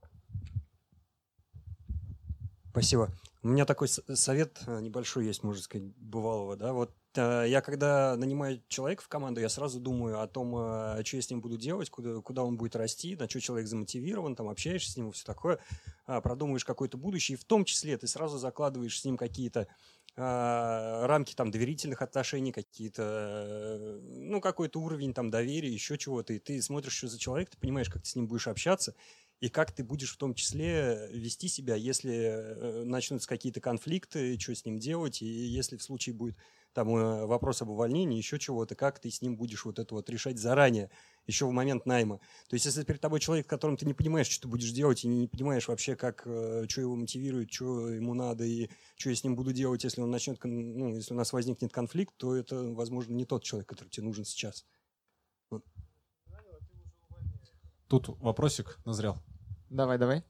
Спасибо. 2.70 3.10
У 3.42 3.48
меня 3.48 3.64
такой 3.64 3.88
совет 3.88 4.62
э, 4.66 4.80
небольшой 4.80 5.24
есть, 5.24 5.42
можно 5.42 5.62
сказать, 5.62 5.88
бывалого. 5.96 6.56
Да? 6.56 6.72
Вот 6.72 6.94
я 7.16 7.60
когда 7.60 8.16
нанимаю 8.16 8.62
человека 8.68 9.02
в 9.02 9.08
команду, 9.08 9.40
я 9.40 9.48
сразу 9.48 9.80
думаю 9.80 10.20
о 10.20 10.26
том, 10.26 10.54
э, 10.56 11.04
что 11.04 11.16
я 11.16 11.22
с 11.22 11.30
ним 11.30 11.40
буду 11.40 11.56
делать, 11.56 11.90
куда, 11.90 12.20
куда 12.20 12.42
он 12.44 12.56
будет 12.56 12.76
расти, 12.76 13.16
на 13.16 13.28
что 13.28 13.40
человек 13.40 13.68
замотивирован, 13.68 14.36
там 14.36 14.48
общаешься 14.48 14.92
с 14.92 14.96
ним, 14.96 15.12
все 15.12 15.24
такое, 15.24 15.58
а, 16.06 16.20
продумываешь 16.20 16.64
какое-то 16.64 16.96
будущее, 16.96 17.36
и 17.36 17.40
в 17.40 17.44
том 17.44 17.64
числе 17.64 17.96
ты 17.98 18.06
сразу 18.06 18.38
закладываешь 18.38 19.00
с 19.00 19.04
ним 19.04 19.16
какие-то 19.16 19.68
а, 20.16 21.06
рамки 21.06 21.34
там 21.34 21.50
доверительных 21.50 22.00
отношений, 22.02 22.52
какие-то, 22.52 24.00
ну, 24.02 24.40
какой-то 24.40 24.80
уровень 24.80 25.12
там 25.12 25.30
доверия, 25.30 25.72
еще 25.72 25.98
чего-то, 25.98 26.32
и 26.32 26.38
ты 26.38 26.62
смотришь, 26.62 26.94
что 26.94 27.08
за 27.08 27.18
человек, 27.18 27.50
ты 27.50 27.58
понимаешь, 27.58 27.90
как 27.90 28.02
ты 28.02 28.08
с 28.08 28.16
ним 28.16 28.26
будешь 28.26 28.48
общаться, 28.48 28.94
и 29.40 29.50
как 29.50 29.72
ты 29.72 29.84
будешь 29.84 30.12
в 30.12 30.16
том 30.16 30.34
числе 30.34 31.08
вести 31.12 31.48
себя, 31.48 31.74
если 31.74 32.14
э, 32.14 32.84
начнутся 32.84 33.28
какие-то 33.28 33.60
конфликты, 33.60 34.38
что 34.40 34.54
с 34.54 34.64
ним 34.64 34.78
делать, 34.78 35.20
и 35.20 35.26
если 35.26 35.76
в 35.76 35.82
случае 35.82 36.14
будет 36.14 36.36
там 36.76 36.94
э, 36.94 37.24
вопрос 37.24 37.62
об 37.62 37.70
увольнении, 37.70 38.18
еще 38.18 38.38
чего-то, 38.38 38.74
как 38.74 38.98
ты 38.98 39.10
с 39.10 39.22
ним 39.22 39.34
будешь 39.34 39.64
вот 39.64 39.78
это 39.78 39.94
вот 39.94 40.10
решать 40.10 40.38
заранее, 40.38 40.90
еще 41.26 41.46
в 41.46 41.50
момент 41.50 41.86
найма. 41.86 42.18
То 42.50 42.54
есть 42.54 42.66
если 42.66 42.84
перед 42.84 43.00
тобой 43.00 43.18
человек, 43.18 43.46
которым 43.46 43.78
ты 43.78 43.86
не 43.86 43.94
понимаешь, 43.94 44.26
что 44.26 44.42
ты 44.42 44.48
будешь 44.48 44.70
делать, 44.72 45.02
и 45.02 45.08
не 45.08 45.26
понимаешь 45.26 45.68
вообще, 45.68 45.96
как, 45.96 46.24
э, 46.26 46.66
что 46.68 46.82
его 46.82 46.94
мотивирует, 46.94 47.50
что 47.50 47.88
ему 47.88 48.12
надо, 48.12 48.44
и 48.44 48.68
что 48.94 49.08
я 49.08 49.16
с 49.16 49.24
ним 49.24 49.36
буду 49.36 49.54
делать, 49.54 49.84
если 49.84 50.02
он 50.02 50.10
начнет, 50.10 50.38
ну, 50.44 50.94
если 50.94 51.14
у 51.14 51.16
нас 51.16 51.32
возникнет 51.32 51.72
конфликт, 51.72 52.14
то 52.18 52.36
это, 52.36 52.62
возможно, 52.74 53.14
не 53.14 53.24
тот 53.24 53.42
человек, 53.42 53.66
который 53.66 53.88
тебе 53.88 54.04
нужен 54.04 54.26
сейчас. 54.26 54.66
Вот. 55.48 55.64
Тут 57.88 58.08
вопросик 58.20 58.78
назрел. 58.84 59.16
Давай, 59.70 59.96
давай. 59.96 60.24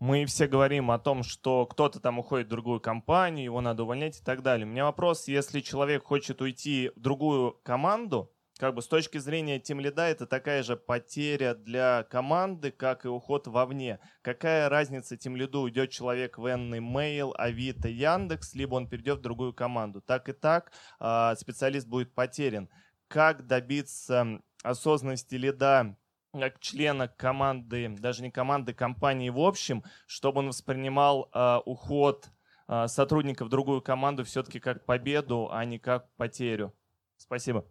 Мы 0.00 0.26
все 0.26 0.46
говорим 0.46 0.92
о 0.92 0.98
том, 1.00 1.24
что 1.24 1.66
кто-то 1.66 1.98
там 1.98 2.20
уходит 2.20 2.46
в 2.46 2.50
другую 2.50 2.80
компанию, 2.80 3.46
его 3.46 3.60
надо 3.60 3.82
увольнять 3.82 4.20
и 4.20 4.22
так 4.22 4.42
далее. 4.42 4.64
У 4.64 4.70
меня 4.70 4.84
вопрос, 4.84 5.26
если 5.26 5.60
человек 5.60 6.04
хочет 6.04 6.40
уйти 6.40 6.92
в 6.94 7.00
другую 7.00 7.58
команду, 7.64 8.32
как 8.58 8.74
бы 8.74 8.82
с 8.82 8.86
точки 8.88 9.18
зрения 9.18 9.58
тем 9.60 9.80
лида 9.80 10.08
это 10.08 10.26
такая 10.26 10.62
же 10.62 10.76
потеря 10.76 11.54
для 11.54 12.04
команды, 12.04 12.70
как 12.70 13.04
и 13.04 13.08
уход 13.08 13.46
вовне. 13.46 14.00
Какая 14.22 14.68
разница 14.68 15.16
тем 15.16 15.36
лиду, 15.36 15.62
уйдет 15.62 15.90
человек 15.90 16.38
в 16.38 16.46
Энный 16.46 16.80
Mail, 16.80 17.32
Авито, 17.36 17.88
Яндекс, 17.88 18.54
либо 18.54 18.74
он 18.74 18.88
перейдет 18.88 19.18
в 19.18 19.22
другую 19.22 19.52
команду. 19.52 20.00
Так 20.00 20.28
и 20.28 20.32
так 20.32 20.72
э, 21.00 21.34
специалист 21.36 21.86
будет 21.86 22.14
потерян. 22.14 22.68
Как 23.06 23.46
добиться 23.46 24.40
осознанности 24.62 25.36
лида 25.36 25.96
как 26.32 26.60
члена 26.60 27.08
команды, 27.08 27.88
даже 27.88 28.22
не 28.22 28.30
команды, 28.30 28.74
компании 28.74 29.30
в 29.30 29.38
общем, 29.38 29.82
чтобы 30.06 30.40
он 30.40 30.48
воспринимал 30.48 31.30
э, 31.32 31.58
уход 31.64 32.28
э, 32.68 32.86
сотрудника 32.88 33.44
в 33.44 33.48
другую 33.48 33.82
команду 33.82 34.24
все-таки 34.24 34.60
как 34.60 34.84
победу, 34.84 35.48
а 35.50 35.64
не 35.64 35.78
как 35.78 36.10
потерю. 36.16 36.74
Спасибо. 37.16 37.64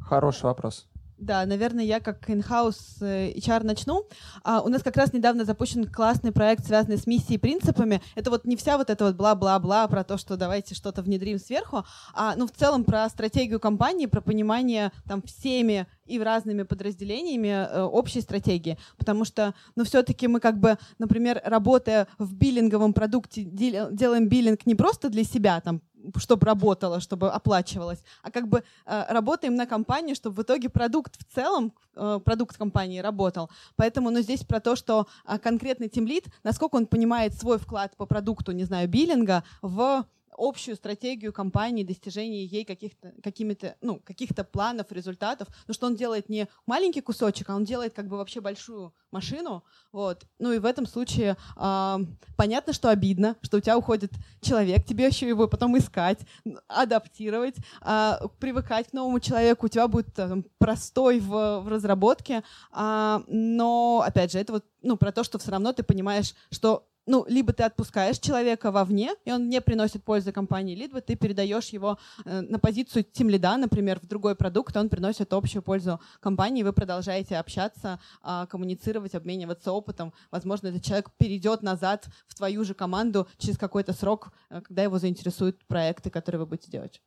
Хороший 0.00 0.44
вопрос. 0.44 0.88
Да, 1.18 1.44
наверное, 1.46 1.84
я 1.84 1.98
как 1.98 2.30
in-house 2.30 3.02
э, 3.02 3.32
HR 3.32 3.64
начну. 3.64 4.06
А, 4.44 4.60
у 4.62 4.68
нас 4.68 4.84
как 4.84 4.96
раз 4.96 5.12
недавно 5.12 5.44
запущен 5.44 5.84
классный 5.84 6.30
проект, 6.30 6.64
связанный 6.64 6.96
с 6.96 7.08
миссией 7.08 7.34
и 7.34 7.38
принципами. 7.38 8.00
Это 8.14 8.30
вот 8.30 8.44
не 8.44 8.56
вся 8.56 8.78
вот 8.78 8.88
эта 8.88 9.04
вот 9.04 9.16
бла-бла-бла 9.16 9.88
про 9.88 10.04
то, 10.04 10.16
что 10.16 10.36
давайте 10.36 10.76
что-то 10.76 11.02
внедрим 11.02 11.40
сверху, 11.40 11.84
а 12.14 12.36
ну 12.36 12.46
в 12.46 12.52
целом 12.52 12.84
про 12.84 13.08
стратегию 13.08 13.58
компании, 13.58 14.06
про 14.06 14.20
понимание 14.20 14.92
там 15.06 15.20
всеми 15.22 15.88
и 16.06 16.18
в 16.18 16.22
разными 16.22 16.62
подразделениями 16.62 17.48
э, 17.48 17.82
общей 17.82 18.20
стратегии. 18.20 18.78
Потому 18.96 19.24
что, 19.24 19.54
ну, 19.76 19.84
все-таки 19.84 20.28
мы 20.28 20.40
как 20.40 20.58
бы, 20.58 20.78
например, 20.98 21.40
работая 21.44 22.08
в 22.18 22.34
биллинговом 22.34 22.92
продукте, 22.92 23.42
делаем 23.42 24.28
биллинг 24.28 24.66
не 24.66 24.74
просто 24.74 25.10
для 25.10 25.24
себя, 25.24 25.60
там, 25.60 25.82
чтобы 26.16 26.46
работало, 26.46 27.00
чтобы 27.00 27.30
оплачивалось, 27.30 28.02
а 28.22 28.30
как 28.30 28.48
бы 28.48 28.62
э, 28.86 29.04
работаем 29.12 29.54
на 29.54 29.66
компании, 29.66 30.14
чтобы 30.14 30.36
в 30.36 30.42
итоге 30.42 30.68
продукт 30.68 31.16
в 31.18 31.34
целом, 31.34 31.72
э, 31.94 32.20
продукт 32.24 32.56
компании 32.56 33.00
работал. 33.00 33.50
Поэтому, 33.76 34.10
ну, 34.10 34.20
здесь 34.20 34.44
про 34.44 34.60
то, 34.60 34.76
что 34.76 35.06
э, 35.26 35.38
конкретный 35.38 35.88
тимлит, 35.88 36.26
насколько 36.44 36.76
он 36.76 36.86
понимает 36.86 37.34
свой 37.34 37.58
вклад 37.58 37.96
по 37.96 38.06
продукту, 38.06 38.52
не 38.52 38.64
знаю, 38.64 38.88
биллинга 38.88 39.44
в 39.62 40.04
общую 40.38 40.76
стратегию 40.76 41.32
компании, 41.32 41.84
достижения 41.84 42.44
ей 42.44 42.64
каких-то, 42.64 43.12
какими-то, 43.22 43.76
ну, 43.80 44.00
каких-то 44.04 44.44
планов, 44.44 44.92
результатов, 44.92 45.48
но 45.66 45.74
что 45.74 45.86
он 45.86 45.96
делает 45.96 46.28
не 46.28 46.48
маленький 46.66 47.00
кусочек, 47.00 47.50
а 47.50 47.56
он 47.56 47.64
делает 47.64 47.94
как 47.94 48.08
бы 48.08 48.16
вообще 48.16 48.40
большую 48.40 48.94
машину, 49.10 49.64
вот. 49.92 50.24
Ну 50.38 50.52
и 50.52 50.58
в 50.58 50.64
этом 50.64 50.86
случае 50.86 51.36
э, 51.56 51.96
понятно, 52.36 52.72
что 52.72 52.90
обидно, 52.90 53.36
что 53.42 53.56
у 53.58 53.60
тебя 53.60 53.76
уходит 53.76 54.12
человек, 54.40 54.86
тебе 54.86 55.06
еще 55.06 55.28
его 55.28 55.48
потом 55.48 55.76
искать, 55.76 56.20
адаптировать, 56.68 57.56
э, 57.82 58.12
привыкать 58.38 58.88
к 58.88 58.92
новому 58.92 59.20
человеку, 59.20 59.66
у 59.66 59.68
тебя 59.68 59.88
будет 59.88 60.14
там, 60.14 60.44
простой 60.58 61.20
в, 61.20 61.60
в 61.60 61.68
разработке, 61.68 62.42
э, 62.72 63.20
но 63.26 64.04
опять 64.06 64.32
же 64.32 64.38
это 64.38 64.52
вот 64.54 64.64
ну 64.82 64.96
про 64.96 65.12
то, 65.12 65.24
что 65.24 65.38
все 65.38 65.50
равно 65.50 65.72
ты 65.72 65.82
понимаешь, 65.82 66.34
что 66.50 66.87
ну, 67.08 67.24
либо 67.26 67.52
ты 67.52 67.64
отпускаешь 67.64 68.18
человека 68.18 68.70
вовне, 68.70 69.14
и 69.24 69.32
он 69.32 69.48
не 69.48 69.60
приносит 69.60 70.04
пользы 70.04 70.30
компании, 70.30 70.76
либо 70.76 71.00
ты 71.00 71.16
передаешь 71.16 71.70
его 71.70 71.98
э, 72.24 72.40
на 72.42 72.58
позицию 72.58 73.04
тим 73.04 73.30
лида, 73.30 73.56
например, 73.56 73.98
в 73.98 74.06
другой 74.06 74.34
продукт, 74.34 74.76
он 74.76 74.88
приносит 74.88 75.32
общую 75.32 75.62
пользу 75.62 76.00
компании, 76.20 76.62
вы 76.62 76.72
продолжаете 76.72 77.38
общаться, 77.38 77.98
э, 78.22 78.46
коммуницировать, 78.50 79.14
обмениваться 79.14 79.72
опытом. 79.72 80.12
Возможно, 80.30 80.68
этот 80.68 80.84
человек 80.84 81.10
перейдет 81.16 81.62
назад 81.62 82.08
в 82.26 82.34
твою 82.34 82.64
же 82.64 82.74
команду 82.74 83.26
через 83.38 83.56
какой-то 83.56 83.92
срок, 83.94 84.32
э, 84.50 84.60
когда 84.60 84.82
его 84.82 84.98
заинтересуют 84.98 85.64
проекты, 85.66 86.10
которые 86.10 86.40
вы 86.40 86.46
будете 86.46 86.70
делать. 86.70 87.00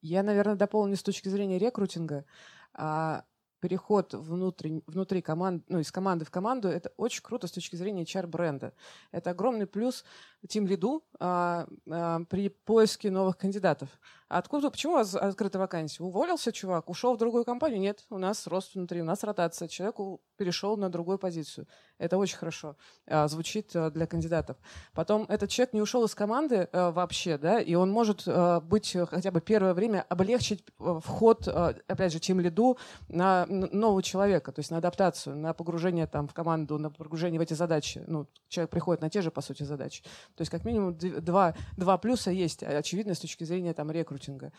Я, 0.00 0.22
наверное, 0.22 0.56
дополню 0.56 0.96
с 0.96 1.02
точки 1.02 1.28
зрения 1.28 1.58
рекрутинга. 1.58 2.24
А, 2.72 3.24
переход 3.60 4.14
внутри, 4.14 4.82
внутри 4.86 5.22
команд, 5.22 5.64
ну, 5.68 5.80
из 5.80 5.90
команды 5.92 6.24
в 6.24 6.30
команду, 6.30 6.68
это 6.68 6.92
очень 6.96 7.22
круто 7.22 7.46
с 7.46 7.52
точки 7.52 7.76
зрения 7.76 8.04
HR-бренда. 8.04 8.72
Это 9.12 9.30
огромный 9.30 9.66
плюс 9.66 10.04
тим 10.48 10.66
лиду 10.66 11.04
а, 11.18 11.66
а, 11.90 12.20
при 12.28 12.48
поиске 12.48 13.10
новых 13.10 13.36
кандидатов. 13.36 13.88
Откуда, 14.28 14.70
почему 14.70 14.92
у 14.94 14.96
вас 14.96 15.14
открыта 15.14 15.58
вакансия? 15.58 16.02
Уволился 16.02 16.52
чувак, 16.52 16.88
ушел 16.90 17.14
в 17.14 17.18
другую 17.18 17.44
компанию? 17.44 17.80
Нет, 17.80 18.04
у 18.10 18.18
нас 18.18 18.46
рост 18.46 18.74
внутри, 18.74 19.02
у 19.02 19.04
нас 19.04 19.24
ротация. 19.24 19.68
Человек 19.68 20.20
перешел 20.36 20.76
на 20.76 20.90
другую 20.90 21.18
позицию. 21.18 21.66
Это 21.98 22.16
очень 22.16 22.36
хорошо 22.36 22.76
а, 23.06 23.28
звучит 23.28 23.74
а, 23.74 23.90
для 23.90 24.06
кандидатов. 24.06 24.56
Потом 24.92 25.24
этот 25.28 25.50
человек 25.50 25.74
не 25.74 25.80
ушел 25.80 26.04
из 26.04 26.14
команды 26.14 26.68
а, 26.72 26.90
вообще, 26.90 27.38
да, 27.38 27.60
и 27.60 27.74
он 27.74 27.90
может 27.90 28.22
а, 28.26 28.60
быть 28.60 28.96
хотя 29.10 29.30
бы 29.30 29.40
первое 29.40 29.74
время 29.74 30.04
облегчить 30.08 30.64
а, 30.78 31.00
вход, 31.00 31.48
а, 31.48 31.74
опять 31.86 32.12
же, 32.12 32.20
тем 32.20 32.40
лиду 32.40 32.78
на 33.08 33.46
нового 33.46 34.02
человека, 34.02 34.52
то 34.52 34.60
есть 34.60 34.70
на 34.70 34.78
адаптацию, 34.78 35.36
на 35.36 35.52
погружение 35.52 36.06
там 36.06 36.28
в 36.28 36.34
команду, 36.34 36.78
на 36.78 36.90
погружение 36.90 37.38
в 37.38 37.42
эти 37.42 37.54
задачи. 37.54 38.02
Ну, 38.06 38.26
человек 38.48 38.70
приходит 38.70 39.02
на 39.02 39.10
те 39.10 39.22
же, 39.22 39.30
по 39.30 39.40
сути, 39.40 39.64
задачи. 39.64 40.02
То 40.36 40.42
есть 40.42 40.50
как 40.50 40.64
минимум 40.64 40.96
два, 40.96 41.54
два 41.76 41.98
плюса 41.98 42.30
есть, 42.30 42.62
очевидно, 42.62 43.14
с 43.14 43.20
точки 43.20 43.44
зрения 43.44 43.74
там 43.74 43.90
рекрутинга. 43.90 44.52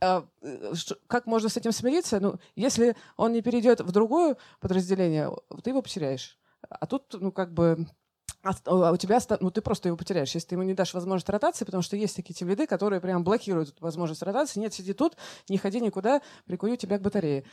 А, 0.00 0.26
а, 0.42 0.72
как 1.06 1.26
можно 1.26 1.48
с 1.48 1.56
этим 1.56 1.72
смириться? 1.72 2.20
Ну, 2.20 2.38
если 2.56 2.96
он 3.16 3.32
не 3.32 3.42
перейдет 3.42 3.80
в 3.80 3.92
другое 3.92 4.36
подразделение, 4.60 5.30
ты 5.62 5.70
его 5.70 5.82
потеряешь. 5.82 6.38
А 6.68 6.86
тут, 6.86 7.14
ну, 7.14 7.32
как 7.32 7.52
бы 7.52 7.86
а, 8.42 8.92
у 8.92 8.96
тебя, 8.96 9.18
ну, 9.40 9.50
ты 9.50 9.60
просто 9.60 9.88
его 9.88 9.96
потеряешь, 9.96 10.34
если 10.34 10.48
ты 10.48 10.54
ему 10.54 10.62
не 10.62 10.74
дашь 10.74 10.94
возможность 10.94 11.28
ротации, 11.28 11.64
потому 11.64 11.82
что 11.82 11.96
есть 11.96 12.16
такие 12.16 12.34
тем 12.34 12.66
которые 12.66 13.00
прям 13.00 13.22
блокируют 13.22 13.74
возможность 13.80 14.22
ротации. 14.22 14.60
Нет, 14.60 14.72
сиди 14.72 14.94
тут, 14.94 15.16
не 15.48 15.58
ходи 15.58 15.80
никуда, 15.80 16.22
прикую 16.46 16.76
тебя 16.76 16.98
к 16.98 17.02
батарее. 17.02 17.44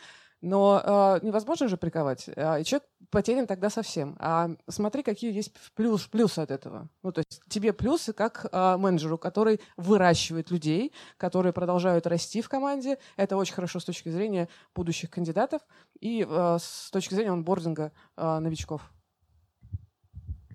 Но 0.42 0.82
э, 0.84 1.26
невозможно 1.26 1.68
же 1.68 1.78
приковать. 1.78 2.30
Э, 2.36 2.62
и 2.62 2.64
человек 2.64 2.88
потерян 3.10 3.48
тогда 3.48 3.70
совсем. 3.70 4.16
А 4.20 4.50
смотри, 4.68 5.02
какие 5.02 5.34
есть 5.34 5.52
плюс, 5.74 6.06
плюсы 6.08 6.40
от 6.40 6.52
этого. 6.52 6.90
Ну, 7.02 7.12
то 7.12 7.22
есть 7.22 7.42
тебе 7.50 7.74
плюсы 7.74 8.14
как 8.14 8.46
э, 8.52 8.78
менеджеру, 8.78 9.18
который 9.18 9.60
выращивает 9.78 10.52
людей, 10.52 10.94
которые 11.18 11.54
продолжают 11.54 12.06
расти 12.06 12.42
в 12.42 12.50
команде. 12.50 13.00
Это 13.16 13.36
очень 13.38 13.56
хорошо 13.56 13.80
с 13.80 13.86
точки 13.86 14.10
зрения 14.10 14.48
будущих 14.76 15.10
кандидатов 15.10 15.62
и 16.00 16.26
э, 16.28 16.58
с 16.60 16.92
точки 16.92 17.16
зрения 17.16 17.32
онбординга 17.32 17.92
э, 18.16 18.40
новичков. 18.40 18.82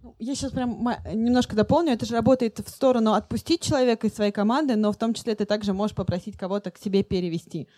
Ну, 0.03 0.17
я 0.19 0.35
сейчас 0.35 0.51
прям 0.51 0.71
немножко 1.15 1.55
дополню. 1.55 1.93
Это 1.93 2.07
же 2.07 2.15
работает 2.15 2.59
в 2.59 2.69
сторону 2.69 3.13
отпустить 3.13 3.63
человека 3.63 4.09
из 4.09 4.15
своей 4.15 4.33
команды, 4.33 4.75
но 4.75 4.91
в 4.91 4.97
том 4.97 5.15
числе 5.15 5.35
ты 5.37 5.45
также 5.45 5.73
можешь 5.73 5.95
попросить 5.95 6.37
кого-то 6.37 6.73
к 6.73 6.79
себе 6.79 7.05
перевести. 7.05 7.69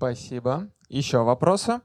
Спасибо. 0.00 0.70
Еще 0.88 1.22
вопросы? 1.22 1.82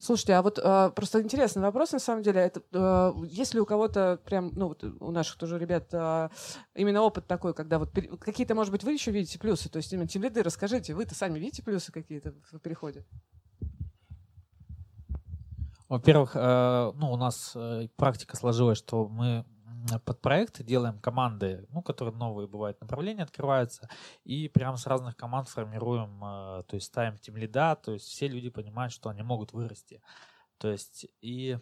Слушайте, 0.00 0.34
а 0.34 0.42
вот 0.42 0.58
э, 0.58 0.90
просто 0.96 1.22
интересный 1.22 1.62
вопрос 1.62 1.92
на 1.92 2.00
самом 2.00 2.24
деле. 2.24 2.40
Это, 2.40 2.60
э, 2.72 3.12
есть 3.28 3.54
ли 3.54 3.60
у 3.60 3.66
кого-то 3.66 4.20
прям, 4.24 4.50
ну 4.56 4.66
вот 4.66 4.82
у 4.82 5.12
наших 5.12 5.36
тоже 5.38 5.60
ребят 5.60 5.86
э, 5.92 6.28
именно 6.74 7.02
опыт 7.02 7.28
такой, 7.28 7.54
когда 7.54 7.78
вот 7.78 7.92
какие-то, 8.20 8.56
может 8.56 8.72
быть, 8.72 8.82
вы 8.82 8.94
еще 8.94 9.12
видите 9.12 9.38
плюсы? 9.38 9.68
То 9.68 9.76
есть 9.76 9.92
именно 9.92 10.08
тем 10.08 10.24
лиды, 10.24 10.42
расскажите, 10.42 10.92
вы-то 10.92 11.14
сами 11.14 11.38
видите 11.38 11.62
плюсы 11.62 11.92
какие-то 11.92 12.34
в 12.50 12.58
переходе? 12.58 13.06
Во-первых, 15.88 16.32
э, 16.34 16.92
ну 16.96 17.12
у 17.12 17.16
нас 17.16 17.52
э, 17.54 17.86
практика 17.94 18.36
сложилась, 18.36 18.78
что 18.78 19.06
мы 19.06 19.44
под 20.04 20.20
проекты 20.20 20.64
делаем 20.64 20.98
команды, 21.00 21.66
ну, 21.70 21.82
которые 21.82 22.14
новые 22.14 22.48
бывают 22.48 22.80
направления 22.80 23.22
открываются, 23.22 23.88
и 24.24 24.48
прямо 24.48 24.76
с 24.76 24.86
разных 24.86 25.16
команд 25.16 25.48
формируем, 25.48 26.22
э, 26.24 26.62
то 26.64 26.74
есть 26.74 26.86
ставим 26.86 27.16
тем 27.18 27.36
лида, 27.36 27.76
то 27.76 27.92
есть 27.92 28.06
все 28.06 28.28
люди 28.28 28.50
понимают, 28.50 28.92
что 28.92 29.08
они 29.08 29.22
могут 29.22 29.52
вырасти. 29.52 30.02
То 30.58 30.70
есть 30.70 31.06
и 31.20 31.58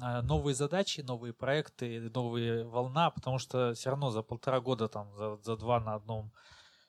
э, 0.00 0.20
новые 0.22 0.54
задачи, 0.54 1.00
новые 1.00 1.32
проекты, 1.32 2.10
новые 2.10 2.64
волна, 2.66 3.10
потому 3.10 3.38
что 3.38 3.74
все 3.74 3.90
равно 3.90 4.10
за 4.10 4.22
полтора 4.22 4.60
года, 4.60 4.88
там, 4.88 5.14
за, 5.16 5.36
за 5.36 5.56
два 5.56 5.80
на 5.80 5.94
одном 5.94 6.32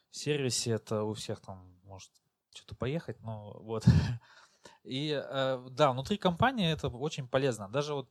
сервисе 0.09 0.71
это 0.71 1.03
у 1.03 1.13
всех 1.13 1.39
там 1.41 1.79
может 1.83 2.11
что-то 2.53 2.75
поехать, 2.75 3.19
но 3.21 3.59
вот. 3.61 3.85
И 4.83 5.11
э, 5.11 5.67
да, 5.71 5.91
внутри 5.91 6.17
компании 6.17 6.71
это 6.71 6.87
очень 6.89 7.27
полезно. 7.27 7.69
Даже 7.69 7.93
вот 7.93 8.09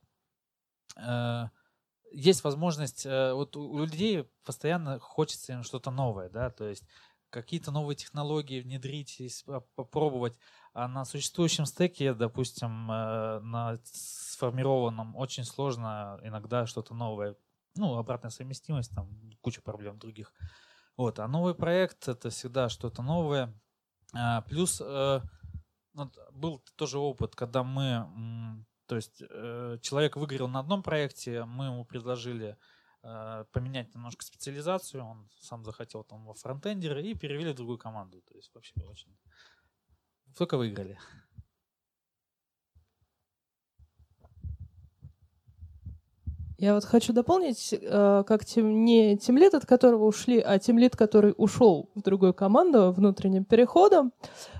есть 2.11 2.43
возможность, 2.43 3.05
э, 3.05 3.33
вот 3.33 3.55
у 3.55 3.77
людей 3.77 4.29
постоянно 4.45 4.99
хочется 4.99 5.53
им 5.53 5.63
что-то 5.63 5.91
новое, 5.91 6.29
да, 6.29 6.49
то 6.49 6.67
есть 6.67 6.83
какие-то 7.29 7.71
новые 7.71 7.95
технологии 7.95 8.61
внедрить, 8.61 9.43
попробовать. 9.75 10.37
А 10.73 10.87
на 10.87 11.05
существующем 11.05 11.65
стеке, 11.65 12.13
допустим, 12.13 12.91
э, 12.91 13.39
на 13.39 13.79
сформированном, 13.83 15.15
очень 15.15 15.43
сложно 15.43 16.19
иногда 16.23 16.65
что-то 16.65 16.93
новое. 16.93 17.35
Ну, 17.75 17.97
обратная 17.97 18.31
совместимость, 18.31 18.93
там 18.93 19.09
куча 19.41 19.61
проблем 19.61 19.97
других. 19.97 20.33
Вот, 20.97 21.19
а 21.19 21.27
новый 21.27 21.55
проект 21.55 22.07
это 22.07 22.29
всегда 22.29 22.69
что-то 22.69 23.01
новое. 23.01 23.53
А, 24.13 24.41
плюс 24.41 24.81
э, 24.81 25.21
вот, 25.93 26.17
был 26.31 26.63
тоже 26.75 26.99
опыт, 26.99 27.35
когда 27.35 27.63
мы 27.63 28.65
то 28.91 28.97
есть 28.97 29.23
э, 29.29 29.77
человек 29.81 30.17
выиграл 30.17 30.49
на 30.49 30.59
одном 30.59 30.83
проекте, 30.83 31.45
мы 31.45 31.67
ему 31.67 31.85
предложили 31.85 32.57
э, 33.03 33.45
поменять 33.53 33.95
немножко 33.95 34.25
специализацию, 34.25 35.05
он 35.05 35.29
сам 35.39 35.63
захотел 35.63 36.03
там 36.03 36.25
во 36.25 36.33
фронтендеры 36.33 37.01
и 37.01 37.15
перевели 37.15 37.53
в 37.53 37.55
другую 37.55 37.77
команду. 37.77 38.21
То 38.27 38.35
есть 38.35 38.53
вообще 38.53 38.73
очень... 38.89 39.17
Только 40.37 40.57
выиграли. 40.57 40.99
Я 46.57 46.73
вот 46.73 46.83
хочу 46.83 47.13
дополнить, 47.13 47.71
э, 47.71 48.23
как 48.27 48.43
тем, 48.43 48.83
не 48.83 49.17
тимлит, 49.17 49.53
от 49.53 49.65
которого 49.65 50.03
ушли, 50.03 50.41
а 50.41 50.59
тимлит, 50.59 50.97
который 50.97 51.33
ушел 51.37 51.89
в 51.95 52.01
другую 52.01 52.33
команду 52.33 52.91
внутренним 52.91 53.45
переходом. 53.45 54.11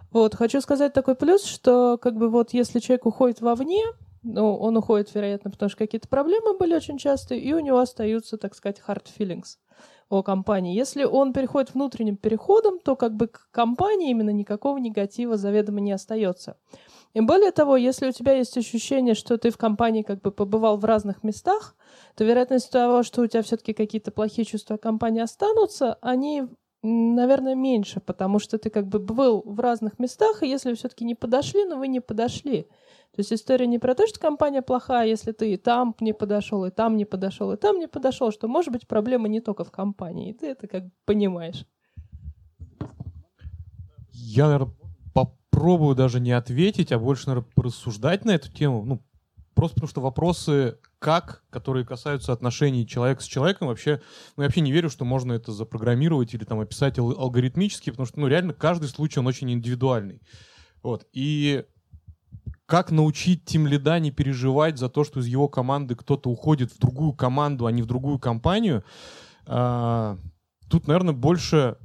Вот, 0.10 0.36
хочу 0.36 0.62
сказать 0.62 0.94
такой 0.94 1.16
плюс, 1.16 1.44
что 1.44 1.98
как 1.98 2.16
бы 2.16 2.30
вот 2.30 2.53
если 2.53 2.80
человек 2.80 3.06
уходит 3.06 3.41
вовне, 3.41 3.84
ну, 4.23 4.56
он 4.56 4.77
уходит, 4.77 5.14
вероятно, 5.14 5.52
потому 5.52 5.69
что 5.69 5.77
какие-то 5.77 6.07
проблемы 6.07 6.57
были 6.57 6.76
очень 6.76 6.98
частые, 6.98 7.41
и 7.41 7.53
у 7.53 7.60
него 7.60 7.80
остаются, 7.80 8.38
так 8.38 8.56
сказать, 8.56 8.81
hard 8.88 9.06
feelings 9.18 9.57
о 10.10 10.23
компании. 10.23 10.76
Если 10.76 11.06
он 11.06 11.34
переходит 11.34 11.73
внутренним 11.73 12.18
переходом, 12.18 12.80
то 12.80 12.95
как 12.95 13.15
бы 13.15 13.27
к 13.27 13.49
компании 13.52 14.11
именно 14.11 14.30
никакого 14.30 14.77
негатива 14.77 15.38
заведомо 15.38 15.80
не 15.80 15.93
остается. 15.93 16.57
И 17.14 17.22
более 17.22 17.52
того, 17.52 17.77
если 17.77 18.07
у 18.07 18.11
тебя 18.11 18.34
есть 18.34 18.57
ощущение, 18.57 19.15
что 19.15 19.38
ты 19.38 19.49
в 19.49 19.57
компании 19.57 20.02
как 20.02 20.22
бы 20.22 20.31
побывал 20.31 20.77
в 20.77 20.85
разных 20.85 21.23
местах, 21.23 21.76
то 22.15 22.23
вероятность 22.23 22.72
того, 22.72 23.03
что 23.03 23.22
у 23.22 23.27
тебя 23.27 23.41
все-таки 23.41 23.73
какие-то 23.73 24.11
плохие 24.11 24.45
чувства 24.45 24.76
о 24.76 24.80
компании 24.80 25.22
останутся, 25.22 25.98
они, 26.02 26.43
наверное, 26.84 27.56
меньше, 27.56 27.99
потому 27.99 28.39
что 28.39 28.57
ты 28.57 28.69
как 28.69 28.88
бы 28.88 28.99
был 28.99 29.41
в 29.45 29.60
разных 29.60 29.98
местах, 29.99 30.43
и 30.43 30.48
если 30.48 30.73
все-таки 30.73 31.06
не 31.06 31.15
подошли, 31.15 31.65
но 31.65 31.77
вы 31.77 31.88
не 31.88 31.99
подошли, 31.99 32.68
то 33.13 33.19
есть 33.19 33.33
история 33.33 33.67
не 33.67 33.77
про 33.77 33.93
то, 33.93 34.07
что 34.07 34.19
компания 34.19 34.61
плохая, 34.61 35.05
если 35.05 35.33
ты 35.33 35.53
и 35.53 35.57
там 35.57 35.95
не 35.99 36.13
подошел, 36.13 36.63
и 36.63 36.71
там 36.71 36.95
не 36.95 37.03
подошел, 37.03 37.51
и 37.51 37.57
там 37.57 37.77
не 37.77 37.88
подошел, 37.88 38.31
что 38.31 38.47
может 38.47 38.71
быть 38.71 38.88
проблема 38.88 39.27
не 39.27 39.41
только 39.41 39.65
в 39.65 39.71
компании, 39.71 40.29
и 40.29 40.33
ты 40.33 40.47
это 40.47 40.67
как 40.67 40.85
бы 40.85 40.91
понимаешь. 41.05 41.65
Я, 44.11 44.45
наверное, 44.45 44.73
попробую 45.13 45.95
даже 45.95 46.21
не 46.21 46.31
ответить, 46.31 46.93
а 46.93 46.99
больше, 46.99 47.27
наверное, 47.27 47.49
порассуждать 47.53 48.23
на 48.23 48.31
эту 48.31 48.49
тему. 48.49 48.85
Ну, 48.85 49.03
просто 49.55 49.75
потому 49.75 49.89
что 49.89 50.01
вопросы 50.01 50.79
как, 50.99 51.43
которые 51.49 51.85
касаются 51.85 52.31
отношений 52.31 52.88
человека 52.88 53.21
с 53.21 53.25
человеком, 53.25 53.67
вообще, 53.67 54.01
ну, 54.38 54.43
я 54.43 54.47
вообще 54.47 54.61
не 54.61 54.71
верю, 54.71 54.89
что 54.89 55.03
можно 55.03 55.33
это 55.33 55.51
запрограммировать 55.51 56.33
или 56.33 56.45
там 56.45 56.61
описать 56.61 56.97
алгоритмически, 56.97 57.89
потому 57.89 58.05
что, 58.05 58.21
ну, 58.21 58.27
реально 58.27 58.53
каждый 58.53 58.88
случай, 58.88 59.19
он 59.19 59.27
очень 59.27 59.51
индивидуальный. 59.51 60.21
Вот. 60.81 61.07
И 61.11 61.65
как 62.72 62.89
научить 62.89 63.43
Тим 63.43 63.68
Лида 63.68 63.99
не 63.99 64.11
переживать 64.11 64.77
за 64.77 64.88
то, 64.88 65.03
что 65.03 65.19
из 65.19 65.27
его 65.27 65.49
команды 65.49 65.93
кто-то 65.93 66.30
уходит 66.30 66.72
в 66.72 66.80
другую 66.80 67.11
команду, 67.11 67.65
а 67.65 67.72
не 67.73 67.81
в 67.81 67.85
другую 67.85 68.18
компанию? 68.18 68.85
А, 69.45 70.18
тут, 70.69 70.88
наверное, 70.88 71.14
больше 71.14 71.76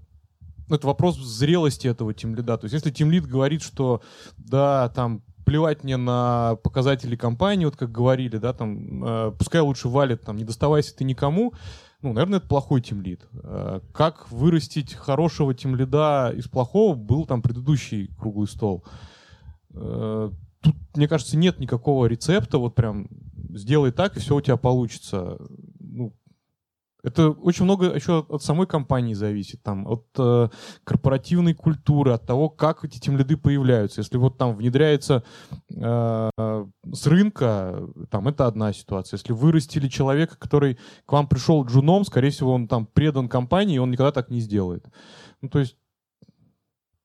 ну, 0.68 0.76
это 0.76 0.86
вопрос 0.86 1.18
зрелости 1.18 1.88
этого 1.88 2.14
Тим 2.14 2.36
Лида. 2.36 2.56
То 2.56 2.66
есть 2.66 2.74
если 2.74 2.92
Тим 2.92 3.10
Лид 3.10 3.26
говорит, 3.26 3.62
что 3.62 4.00
да, 4.36 4.88
там 4.90 5.24
плевать 5.44 5.82
мне 5.82 5.96
на 5.96 6.54
показатели 6.62 7.16
компании, 7.16 7.64
вот 7.64 7.74
как 7.74 7.90
говорили, 7.90 8.36
да, 8.36 8.52
там, 8.52 9.04
э, 9.04 9.32
пускай 9.36 9.62
лучше 9.62 9.88
валит, 9.88 10.22
там, 10.22 10.36
не 10.36 10.44
доставайся 10.44 10.94
ты 10.94 11.02
никому, 11.02 11.52
ну, 12.00 12.12
наверное, 12.12 12.38
это 12.38 12.46
плохой 12.46 12.80
тимлид. 12.80 13.26
Э, 13.42 13.80
как 13.92 14.30
вырастить 14.30 14.94
хорошего 14.94 15.52
тимлида 15.52 16.32
из 16.36 16.46
плохого, 16.46 16.94
был 16.94 17.26
там 17.26 17.42
предыдущий 17.42 18.14
круглый 18.16 18.46
стол. 18.46 18.84
Э, 19.74 20.30
тут, 20.66 20.97
мне 20.97 21.09
кажется, 21.09 21.36
нет 21.36 21.60
никакого 21.60 22.06
рецепта, 22.06 22.59
вот 22.59 22.74
прям 22.74 23.09
сделай 23.55 23.93
так, 23.93 24.16
и 24.16 24.20
все 24.20 24.36
у 24.36 24.40
тебя 24.40 24.56
получится. 24.56 25.38
Ну, 25.80 26.12
Это 27.06 27.30
очень 27.30 27.64
много 27.64 27.94
еще 27.94 28.26
от 28.28 28.43
самой 28.43 28.66
компании 28.66 29.14
зависит, 29.14 29.62
там, 29.62 29.86
от 29.86 30.06
э, 30.18 30.48
корпоративной 30.82 31.55
культуры, 31.55 32.12
от 32.12 32.26
того, 32.26 32.51
как 32.51 32.84
эти 32.84 32.98
тимлиды 32.98 33.36
появляются. 33.36 34.01
Если 34.01 34.18
вот 34.18 34.38
там 34.38 34.56
внедряется 34.56 35.22
э, 35.70 36.30
с 36.93 37.06
рынка, 37.06 37.88
там 38.10 38.26
это 38.26 38.47
одна 38.48 38.72
ситуация. 38.72 39.18
Если 39.18 39.32
вырастили 39.32 39.88
человека, 39.88 40.36
который 40.36 40.78
к 41.06 41.12
вам 41.12 41.28
пришел 41.28 41.64
джуном, 41.64 42.05
скорее 42.05 42.30
всего, 42.30 42.52
он 42.52 42.66
там 42.66 42.86
предан 42.86 43.28
компании, 43.28 43.76
и 43.76 43.78
он 43.80 43.93
никогда 43.93 44.10
так 44.10 44.28
не 44.28 44.40
сделает. 44.40 44.84
Ну, 45.43 45.48
то 45.48 45.60
есть, 45.60 45.76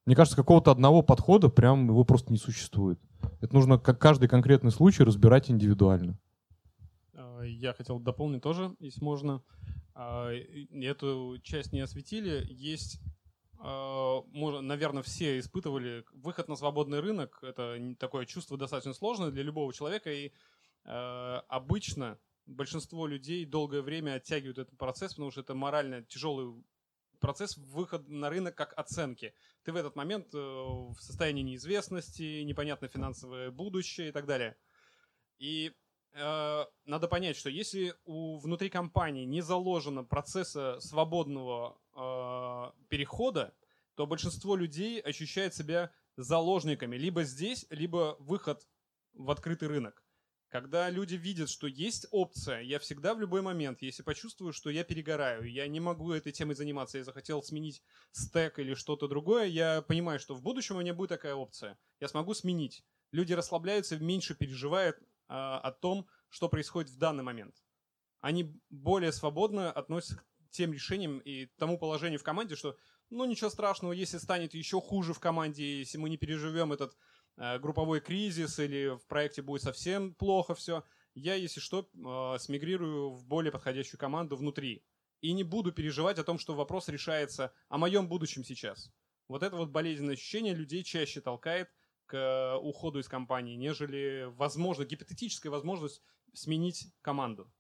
мне 0.05 0.15
кажется, 0.15 0.35
какого-то 0.35 0.71
одного 0.71 1.03
подхода 1.03 1.49
прям 1.49 1.87
его 1.87 2.03
просто 2.03 2.31
не 2.31 2.39
существует. 2.39 2.99
Это 3.39 3.53
нужно 3.53 3.77
как 3.77 3.99
каждый 3.99 4.27
конкретный 4.27 4.71
случай 4.71 5.03
разбирать 5.03 5.51
индивидуально. 5.51 6.17
А, 7.13 7.41
Я 7.41 7.73
хотел 7.73 7.99
дополнить 7.99 8.41
тоже, 8.41 8.75
если 8.79 9.03
можно. 9.03 9.43
А, 9.93 10.31
Эту 10.73 11.37
часть 11.43 11.71
не 11.71 11.81
осветили. 11.81 12.45
Есть, 12.49 12.99
а, 13.59 14.21
наверное, 14.33 15.03
все 15.03 15.37
испытывали 15.37 16.03
выход 16.13 16.47
на 16.47 16.55
свободный 16.55 16.99
рынок. 16.99 17.37
Это 17.43 17.77
такое 17.99 18.25
чувство 18.25 18.57
достаточно 18.57 18.93
сложное 18.93 19.31
для 19.31 19.43
любого 19.43 19.71
человека. 19.73 20.11
И 20.11 20.31
обычно 20.83 22.17
большинство 22.47 23.05
людей 23.05 23.45
долгое 23.45 23.83
время 23.83 24.15
оттягивают 24.15 24.57
этот 24.57 24.75
процесс, 24.79 25.13
потому 25.13 25.29
что 25.29 25.41
это 25.41 25.53
морально 25.53 26.01
тяжелый 26.01 26.55
процесс 27.21 27.55
выхода 27.55 28.11
на 28.11 28.29
рынок 28.29 28.55
как 28.55 28.73
оценки. 28.77 29.33
Ты 29.63 29.71
в 29.71 29.77
этот 29.77 29.95
момент 29.95 30.33
э, 30.33 30.37
в 30.37 30.97
состоянии 30.99 31.43
неизвестности, 31.43 32.41
непонятно 32.41 32.89
финансовое 32.89 33.51
будущее 33.51 34.09
и 34.09 34.11
так 34.11 34.25
далее. 34.25 34.57
И 35.37 35.71
э, 36.13 36.65
надо 36.85 37.07
понять, 37.07 37.37
что 37.37 37.49
если 37.49 37.93
у 38.03 38.39
внутри 38.39 38.69
компании 38.69 39.23
не 39.25 39.41
заложено 39.41 40.03
процесса 40.03 40.79
свободного 40.79 41.77
э, 41.95 42.87
перехода, 42.89 43.55
то 43.95 44.07
большинство 44.07 44.55
людей 44.55 44.99
ощущает 44.99 45.53
себя 45.53 45.91
заложниками 46.17 46.97
либо 46.97 47.23
здесь, 47.23 47.65
либо 47.69 48.17
выход 48.19 48.67
в 49.13 49.29
открытый 49.29 49.67
рынок. 49.67 50.00
Когда 50.51 50.89
люди 50.89 51.15
видят, 51.15 51.49
что 51.49 51.65
есть 51.65 52.07
опция, 52.11 52.59
я 52.59 52.77
всегда 52.79 53.13
в 53.13 53.21
любой 53.21 53.41
момент, 53.41 53.81
если 53.81 54.03
почувствую, 54.03 54.51
что 54.51 54.69
я 54.69 54.83
перегораю, 54.83 55.49
я 55.49 55.65
не 55.65 55.79
могу 55.79 56.11
этой 56.11 56.33
темой 56.33 56.55
заниматься, 56.55 56.97
я 56.97 57.05
захотел 57.05 57.41
сменить 57.41 57.81
стек 58.11 58.59
или 58.59 58.73
что-то 58.73 59.07
другое, 59.07 59.45
я 59.45 59.81
понимаю, 59.81 60.19
что 60.19 60.35
в 60.35 60.41
будущем 60.41 60.75
у 60.75 60.81
меня 60.81 60.93
будет 60.93 61.07
такая 61.07 61.35
опция. 61.35 61.79
Я 62.01 62.09
смогу 62.09 62.33
сменить. 62.33 62.83
Люди 63.13 63.31
расслабляются, 63.31 63.97
меньше 63.97 64.35
переживают 64.35 64.97
а, 65.29 65.57
о 65.57 65.71
том, 65.71 66.05
что 66.27 66.49
происходит 66.49 66.91
в 66.91 66.97
данный 66.97 67.23
момент. 67.23 67.55
Они 68.19 68.53
более 68.69 69.13
свободно 69.13 69.71
относятся 69.71 70.17
к 70.17 70.25
тем 70.49 70.73
решениям 70.73 71.19
и 71.19 71.45
тому 71.57 71.77
положению 71.77 72.19
в 72.19 72.23
команде, 72.23 72.57
что 72.57 72.75
ну 73.09 73.23
ничего 73.23 73.49
страшного, 73.49 73.93
если 73.93 74.17
станет 74.17 74.53
еще 74.53 74.81
хуже 74.81 75.13
в 75.13 75.19
команде, 75.21 75.79
если 75.79 75.97
мы 75.97 76.09
не 76.09 76.17
переживем 76.17 76.73
этот 76.73 76.91
э, 76.91 76.97
групповой 77.59 78.01
кризис 78.01 78.59
или 78.59 78.95
в 78.95 79.07
проекте 79.07 79.41
будет 79.41 79.61
совсем 79.61 80.13
плохо 80.13 80.53
все, 80.55 80.83
я, 81.15 81.35
если 81.35 81.59
что, 81.59 81.89
э, 81.93 82.39
смигрирую 82.39 83.11
в 83.11 83.25
более 83.25 83.51
подходящую 83.51 83.99
команду 83.99 84.35
внутри. 84.35 84.83
И 85.21 85.33
не 85.33 85.43
буду 85.43 85.71
переживать 85.71 86.17
о 86.19 86.23
том, 86.23 86.39
что 86.39 86.55
вопрос 86.55 86.87
решается 86.87 87.53
о 87.69 87.77
моем 87.77 88.07
будущем 88.07 88.43
сейчас. 88.43 88.91
Вот 89.27 89.43
это 89.43 89.55
вот 89.55 89.69
болезненное 89.69 90.15
ощущение 90.15 90.53
людей 90.53 90.83
чаще 90.83 91.21
толкает 91.21 91.69
к 92.05 92.15
э, 92.15 92.57
уходу 92.57 92.99
из 92.99 93.07
компании, 93.07 93.55
нежели 93.55 94.27
возможно, 94.35 94.83
гипотетическая 94.83 95.51
возможность 95.51 96.01
сменить 96.33 96.87
команду. 97.01 97.51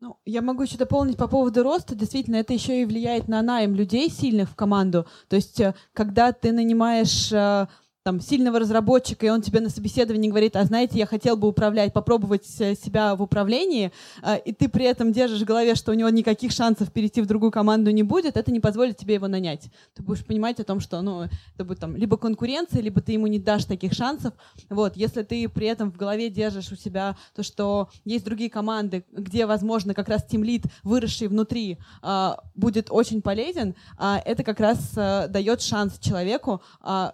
Ну, 0.00 0.18
я 0.26 0.42
могу 0.42 0.64
еще 0.64 0.76
дополнить 0.76 1.16
по 1.16 1.28
поводу 1.28 1.62
роста. 1.62 1.94
Действительно, 1.94 2.36
это 2.36 2.52
еще 2.52 2.82
и 2.82 2.84
влияет 2.84 3.28
на 3.28 3.40
найм 3.40 3.74
людей 3.74 4.10
сильных 4.10 4.50
в 4.50 4.54
команду. 4.54 5.06
То 5.28 5.36
есть, 5.36 5.60
э, 5.60 5.74
когда 5.92 6.32
ты 6.32 6.52
нанимаешь 6.52 7.32
э, 7.32 7.68
там, 8.04 8.20
сильного 8.20 8.58
разработчика, 8.58 9.24
и 9.24 9.30
он 9.30 9.40
тебе 9.40 9.60
на 9.60 9.70
собеседовании 9.70 10.28
говорит, 10.28 10.56
а 10.56 10.64
знаете, 10.64 10.98
я 10.98 11.06
хотел 11.06 11.38
бы 11.38 11.48
управлять, 11.48 11.94
попробовать 11.94 12.44
э, 12.60 12.74
себя 12.74 13.16
в 13.16 13.22
управлении, 13.22 13.92
э, 14.22 14.38
и 14.44 14.52
ты 14.52 14.68
при 14.68 14.84
этом 14.84 15.10
держишь 15.10 15.40
в 15.40 15.44
голове, 15.46 15.74
что 15.74 15.90
у 15.90 15.94
него 15.94 16.10
никаких 16.10 16.52
шансов 16.52 16.92
перейти 16.92 17.22
в 17.22 17.26
другую 17.26 17.50
команду 17.50 17.90
не 17.90 18.02
будет, 18.02 18.36
это 18.36 18.52
не 18.52 18.60
позволит 18.60 18.98
тебе 18.98 19.14
его 19.14 19.26
нанять. 19.26 19.70
Ты 19.94 20.02
будешь 20.02 20.22
понимать 20.22 20.60
о 20.60 20.64
том, 20.64 20.80
что 20.80 21.00
ну, 21.00 21.22
это 21.54 21.64
будет 21.64 21.78
там 21.78 21.96
либо 21.96 22.18
конкуренция, 22.18 22.82
либо 22.82 23.00
ты 23.00 23.12
ему 23.12 23.26
не 23.26 23.38
дашь 23.38 23.64
таких 23.64 23.94
шансов. 23.94 24.34
Вот, 24.68 24.98
если 24.98 25.22
ты 25.22 25.48
при 25.48 25.66
этом 25.66 25.90
в 25.90 25.96
голове 25.96 26.28
держишь 26.28 26.70
у 26.72 26.76
себя 26.76 27.16
то, 27.34 27.42
что 27.42 27.88
есть 28.04 28.26
другие 28.26 28.50
команды, 28.50 29.06
где, 29.12 29.46
возможно, 29.46 29.94
как 29.94 30.10
раз 30.10 30.24
тимлид, 30.24 30.64
выросший 30.82 31.28
внутри, 31.28 31.78
э, 32.02 32.30
будет 32.54 32.88
очень 32.90 33.22
полезен, 33.22 33.74
а 33.96 34.20
это 34.22 34.42
как 34.42 34.60
раз 34.60 34.92
дает 34.92 35.62
шанс 35.62 35.98
человеку, 35.98 36.60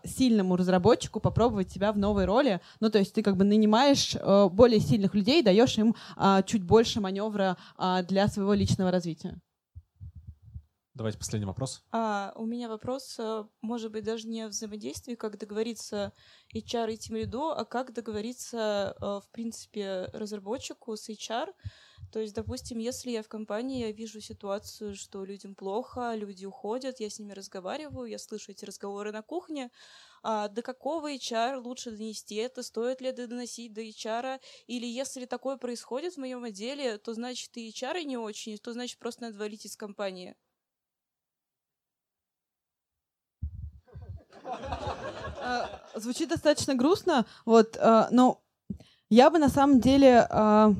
сильному 0.05 0.57
разработчику, 0.57 0.80
попробовать 1.20 1.70
себя 1.70 1.93
в 1.93 1.98
новой 1.98 2.24
роли. 2.24 2.61
Ну, 2.81 2.90
то 2.90 2.98
есть 2.98 3.15
ты 3.15 3.23
как 3.23 3.36
бы 3.36 3.44
нанимаешь 3.44 4.15
э, 4.15 4.48
более 4.51 4.81
сильных 4.81 5.15
людей, 5.15 5.43
даешь 5.43 5.78
им 5.78 5.94
а, 6.16 6.43
чуть 6.43 6.65
больше 6.65 7.01
маневра 7.01 7.57
а, 7.77 8.02
для 8.02 8.28
своего 8.28 8.55
личного 8.55 8.90
развития. 8.90 9.40
Давайте 11.01 11.19
последний 11.19 11.47
вопрос. 11.47 11.82
А, 11.93 12.32
у 12.36 12.44
меня 12.44 12.69
вопрос, 12.69 13.16
э, 13.19 13.44
может 13.62 13.90
быть, 13.90 14.05
даже 14.05 14.28
не 14.28 14.43
о 14.43 14.48
взаимодействии, 14.48 15.15
как 15.15 15.39
договориться 15.39 16.12
HR 16.55 16.93
и 16.93 16.98
тимлиду, 16.98 17.48
а 17.48 17.65
как 17.65 17.94
договориться, 17.94 18.94
э, 19.01 19.05
в 19.05 19.24
принципе, 19.32 20.11
разработчику 20.12 20.94
с 20.97 21.09
HR. 21.09 21.55
То 22.11 22.19
есть, 22.19 22.35
допустим, 22.35 22.78
если 22.78 23.11
я 23.11 23.23
в 23.23 23.28
компании, 23.28 23.81
я 23.87 23.93
вижу 23.93 24.20
ситуацию, 24.20 24.97
что 24.97 25.24
людям 25.24 25.55
плохо, 25.55 26.15
люди 26.15 26.45
уходят, 26.45 26.99
я 26.99 27.09
с 27.09 27.19
ними 27.20 27.32
разговариваю, 27.32 28.11
я 28.11 28.19
слышу 28.19 28.51
эти 28.51 28.65
разговоры 28.65 29.12
на 29.12 29.23
кухне, 29.23 29.70
а, 30.23 30.49
до 30.49 30.62
какого 30.62 31.12
HR 31.12 31.59
лучше 31.59 31.93
донести 31.93 32.35
это, 32.35 32.62
стоит 32.62 33.01
ли 33.01 33.09
это 33.09 33.28
доносить 33.28 33.73
до 33.73 33.81
HR, 33.81 34.41
или 34.66 34.87
если 34.87 35.24
такое 35.24 35.57
происходит 35.57 36.15
в 36.15 36.19
моем 36.19 36.43
отделе, 36.43 36.99
то 36.99 37.15
значит 37.15 37.57
и 37.57 37.70
HR 37.70 38.03
не 38.03 38.16
очень, 38.16 38.59
то 38.59 38.73
значит 38.73 38.99
просто 38.99 39.23
надо 39.23 39.39
валить 39.39 39.65
из 39.65 39.77
компании. 39.77 40.35
Э, 45.43 45.66
Звучит 45.95 46.28
достаточно 46.28 46.74
грустно, 46.74 47.24
вот, 47.45 47.77
э, 47.77 48.09
но 48.11 48.41
я 49.09 49.31
бы 49.31 49.39
на 49.39 49.49
самом 49.49 49.81
деле, 49.81 50.27
э, 50.28 50.74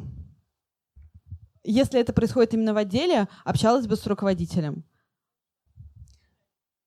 если 1.71 2.01
это 2.01 2.13
происходит 2.13 2.55
именно 2.55 2.75
в 2.75 2.77
отделе, 2.77 3.29
общалась 3.45 3.87
бы 3.87 3.97
с 3.97 4.07
руководителем. 4.07 4.85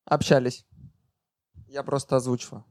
Общались. 0.04 0.66
Я 1.66 1.82
просто 1.82 2.16
озвучиваю. 2.16 2.64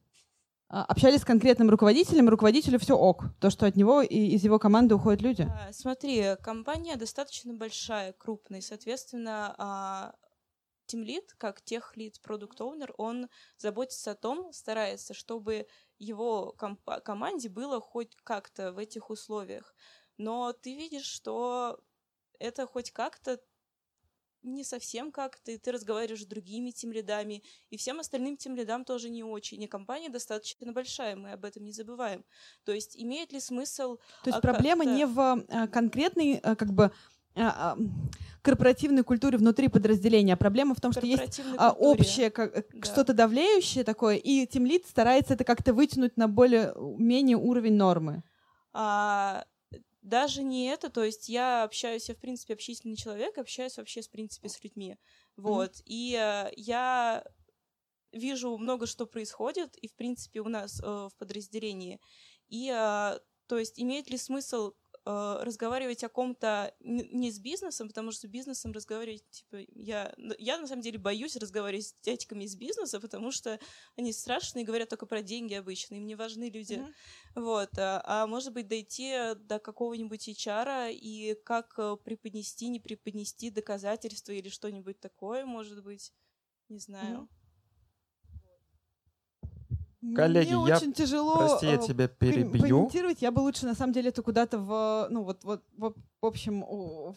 А, 0.70 0.86
Общались 0.86 1.22
с 1.22 1.26
конкретным 1.26 1.70
руководителем, 1.70 2.30
руководителю 2.30 2.80
все 2.80 2.96
ок. 2.98 3.26
То, 3.40 3.50
что 3.50 3.66
от 3.66 3.76
него 3.76 4.02
и 4.02 4.18
из 4.36 4.44
его 4.44 4.60
команды 4.60 4.96
уходят 4.96 5.22
люди. 5.22 5.48
А, 5.50 5.72
Смотри, 5.72 6.36
компания 6.42 6.96
достаточно 6.96 7.54
большая, 7.54 8.14
крупная, 8.14 8.60
и, 8.60 8.64
соответственно, 8.64 9.56
а, 9.58 10.16
тимлид, 10.86 11.34
как 11.38 11.62
техлид, 11.62 12.22
продукт 12.22 12.60
оунер 12.62 12.94
он 12.98 13.30
заботится 13.58 14.12
о 14.12 14.16
том, 14.16 14.52
старается, 14.54 15.14
чтобы 15.14 15.68
его 15.98 16.54
комп- 16.58 17.02
команде 17.04 17.50
было 17.50 17.80
хоть 17.80 18.16
как-то 18.24 18.72
в 18.72 18.78
этих 18.78 19.10
условиях. 19.10 19.76
Но 20.18 20.54
ты 20.54 20.76
видишь, 20.76 21.06
что 21.06 21.80
это 22.44 22.68
хоть 22.68 22.92
как-то 22.92 23.40
не 24.44 24.66
совсем 24.66 25.12
как-то, 25.14 25.52
и 25.52 25.58
ты 25.58 25.72
разговариваешь 25.72 26.24
с 26.24 26.26
другими 26.26 26.72
тимлидами, 26.72 27.42
и 27.70 27.78
всем 27.78 28.02
остальным 28.02 28.36
тимлидам 28.36 28.84
тоже 28.84 29.10
не 29.10 29.24
очень. 29.24 29.64
И 29.64 29.68
компания 29.68 30.10
достаточно 30.10 30.74
большая, 30.74 31.16
мы 31.16 31.32
об 31.32 31.46
этом 31.46 31.64
не 31.64 31.72
забываем. 31.72 32.26
То 32.66 32.74
есть 32.74 32.98
имеет 32.98 33.32
ли 33.32 33.40
смысл... 33.40 33.96
То 34.24 34.30
есть 34.30 34.40
а, 34.40 34.42
проблема 34.42 34.84
не 34.84 35.06
в 35.06 35.20
а, 35.20 35.68
конкретной, 35.68 36.40
а, 36.44 36.58
как 36.58 36.74
бы, 36.74 36.92
корпоративной 38.42 39.04
культуре 39.04 39.38
внутри 39.38 39.70
подразделения, 39.70 40.36
проблема 40.36 40.76
в 40.76 40.82
том, 40.82 40.92
что 40.92 41.06
есть 41.06 41.42
а, 41.58 41.72
общее, 41.72 42.30
как, 42.30 42.56
э, 42.56 42.64
Да. 42.74 42.86
что-то 42.86 43.14
давлеющее 43.14 43.86
такое, 43.86 44.18
и 44.18 44.46
тимлид 44.46 44.86
старается 44.86 45.34
это 45.34 45.46
как-то 45.46 45.74
вытянуть 45.74 46.18
на 46.18 46.28
более-менее 46.28 47.38
уровень 47.38 47.76
нормы. 47.76 48.24
А, 48.74 49.46
даже 50.04 50.44
не 50.44 50.68
это, 50.68 50.90
то 50.90 51.04
есть 51.04 51.30
я 51.30 51.64
общаюсь, 51.64 52.10
я 52.10 52.16
в 52.16 52.20
принципе 52.20 52.54
общительный 52.54 52.98
человек, 52.98 53.38
общаюсь 53.38 53.78
вообще 53.78 54.02
в 54.02 54.12
принципе 54.12 54.50
с 54.50 54.64
людьми, 54.64 54.98
вот, 55.38 55.82
и 55.86 56.16
э, 56.20 56.52
я 56.58 57.26
вижу 58.12 58.58
много 58.58 58.88
что 58.88 59.06
происходит, 59.08 59.78
и 59.78 59.88
в 59.88 59.96
принципе 59.96 60.42
у 60.42 60.50
нас 60.50 60.82
э, 60.82 60.86
в 60.86 61.12
подразделении, 61.18 62.00
и 62.50 62.70
э, 62.70 63.20
то 63.48 63.58
есть 63.58 63.80
имеет 63.80 64.10
ли 64.10 64.18
смысл 64.18 64.74
э, 65.06 65.38
разговаривать 65.42 66.04
о 66.04 66.10
ком-то 66.10 66.74
не 66.80 67.32
с 67.32 67.40
бизнесом, 67.40 67.88
потому 67.88 68.12
что 68.12 68.28
с 68.28 68.30
бизнесом 68.30 68.72
разговаривать, 68.72 69.24
типа, 69.30 69.58
я, 69.76 70.14
я 70.38 70.58
на 70.58 70.68
самом 70.68 70.82
деле 70.82 70.98
боюсь 70.98 71.36
разговаривать 71.36 71.88
с 71.88 71.96
дядьками 72.02 72.44
из 72.44 72.56
бизнеса, 72.56 73.00
потому 73.00 73.32
что 73.32 73.60
они 73.96 74.14
страшные, 74.14 74.66
говорят 74.66 74.90
только 74.90 75.06
про 75.06 75.22
деньги 75.22 75.54
обычно, 75.54 75.96
им 75.96 76.06
не 76.06 76.16
важны 76.16 76.50
люди. 76.50 76.86
Вот, 77.36 77.78
а, 77.78 78.02
а 78.06 78.28
может 78.28 78.54
быть 78.54 78.68
дойти 78.68 79.34
до 79.36 79.60
какого-нибудь 79.60 80.28
HR 80.30 80.94
и 80.94 81.36
как 81.44 81.74
э, 81.78 81.98
преподнести, 82.04 82.70
не 82.70 82.80
преподнести 82.80 83.50
доказательства 83.50 84.32
или 84.32 84.50
что-нибудь 84.50 85.00
такое, 85.00 85.46
может 85.46 85.84
быть, 85.84 86.14
не 86.70 86.80
знаю. 86.80 87.28
Коллеги, 90.16 90.54
Мне 90.54 90.68
я- 90.70 90.76
очень 90.78 90.94
тяжело 90.94 91.38
прости, 91.38 91.66
я 91.66 91.76
э, 91.76 91.78
тебя 91.88 92.08
перебью. 92.08 92.78
комментировать. 92.80 93.22
Я 93.22 93.32
бы 93.32 93.40
лучше, 93.40 93.66
на 93.66 93.74
самом 93.74 93.94
деле, 93.94 94.10
это 94.10 94.22
куда-то 94.22 94.58
в, 94.60 95.08
ну, 95.10 95.24
вот, 95.24 95.44
вот, 95.44 95.62
в 95.78 95.94
в 96.22 96.26
общем, 96.26 96.62
в- 96.62 97.16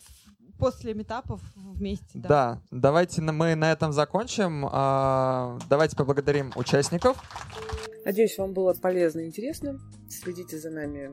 после 0.58 0.94
метапов 0.94 1.40
вместе, 1.56 2.18
да. 2.18 2.28
Да, 2.28 2.60
давайте 2.70 3.20
мы 3.22 3.54
на 3.56 3.72
этом 3.72 3.92
закончим. 3.92 4.66
А, 4.70 5.58
Давайте 5.68 5.96
поблагодарим 5.96 6.52
участников. 6.56 7.16
Надеюсь, 8.04 8.38
вам 8.38 8.52
было 8.52 8.72
полезно 8.72 9.20
и 9.20 9.26
интересно. 9.26 9.80
Следите 10.08 10.58
за 10.60 10.70
нами 10.70 11.10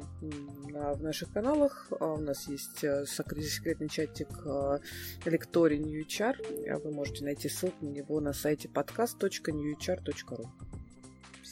в 0.96 1.02
наших 1.02 1.32
каналах. 1.34 1.88
А 2.00 2.14
У 2.14 2.18
нас 2.20 2.48
есть 2.48 2.84
э, 2.84 3.06
секретный 3.08 3.90
чатик 3.90 4.30
э, 4.46 4.80
лекторий 5.26 5.80
New 5.80 6.06
HR. 6.06 6.70
А 6.72 6.78
Вы 6.78 6.92
можете 6.92 7.24
найти 7.26 7.50
ссылку 7.50 7.84
на 7.86 7.90
него 7.90 8.20
на 8.20 8.32
сайте 8.32 8.68
podcast.newhr.ru. 8.68 10.46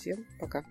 Всем 0.01 0.25
пока. 0.39 0.63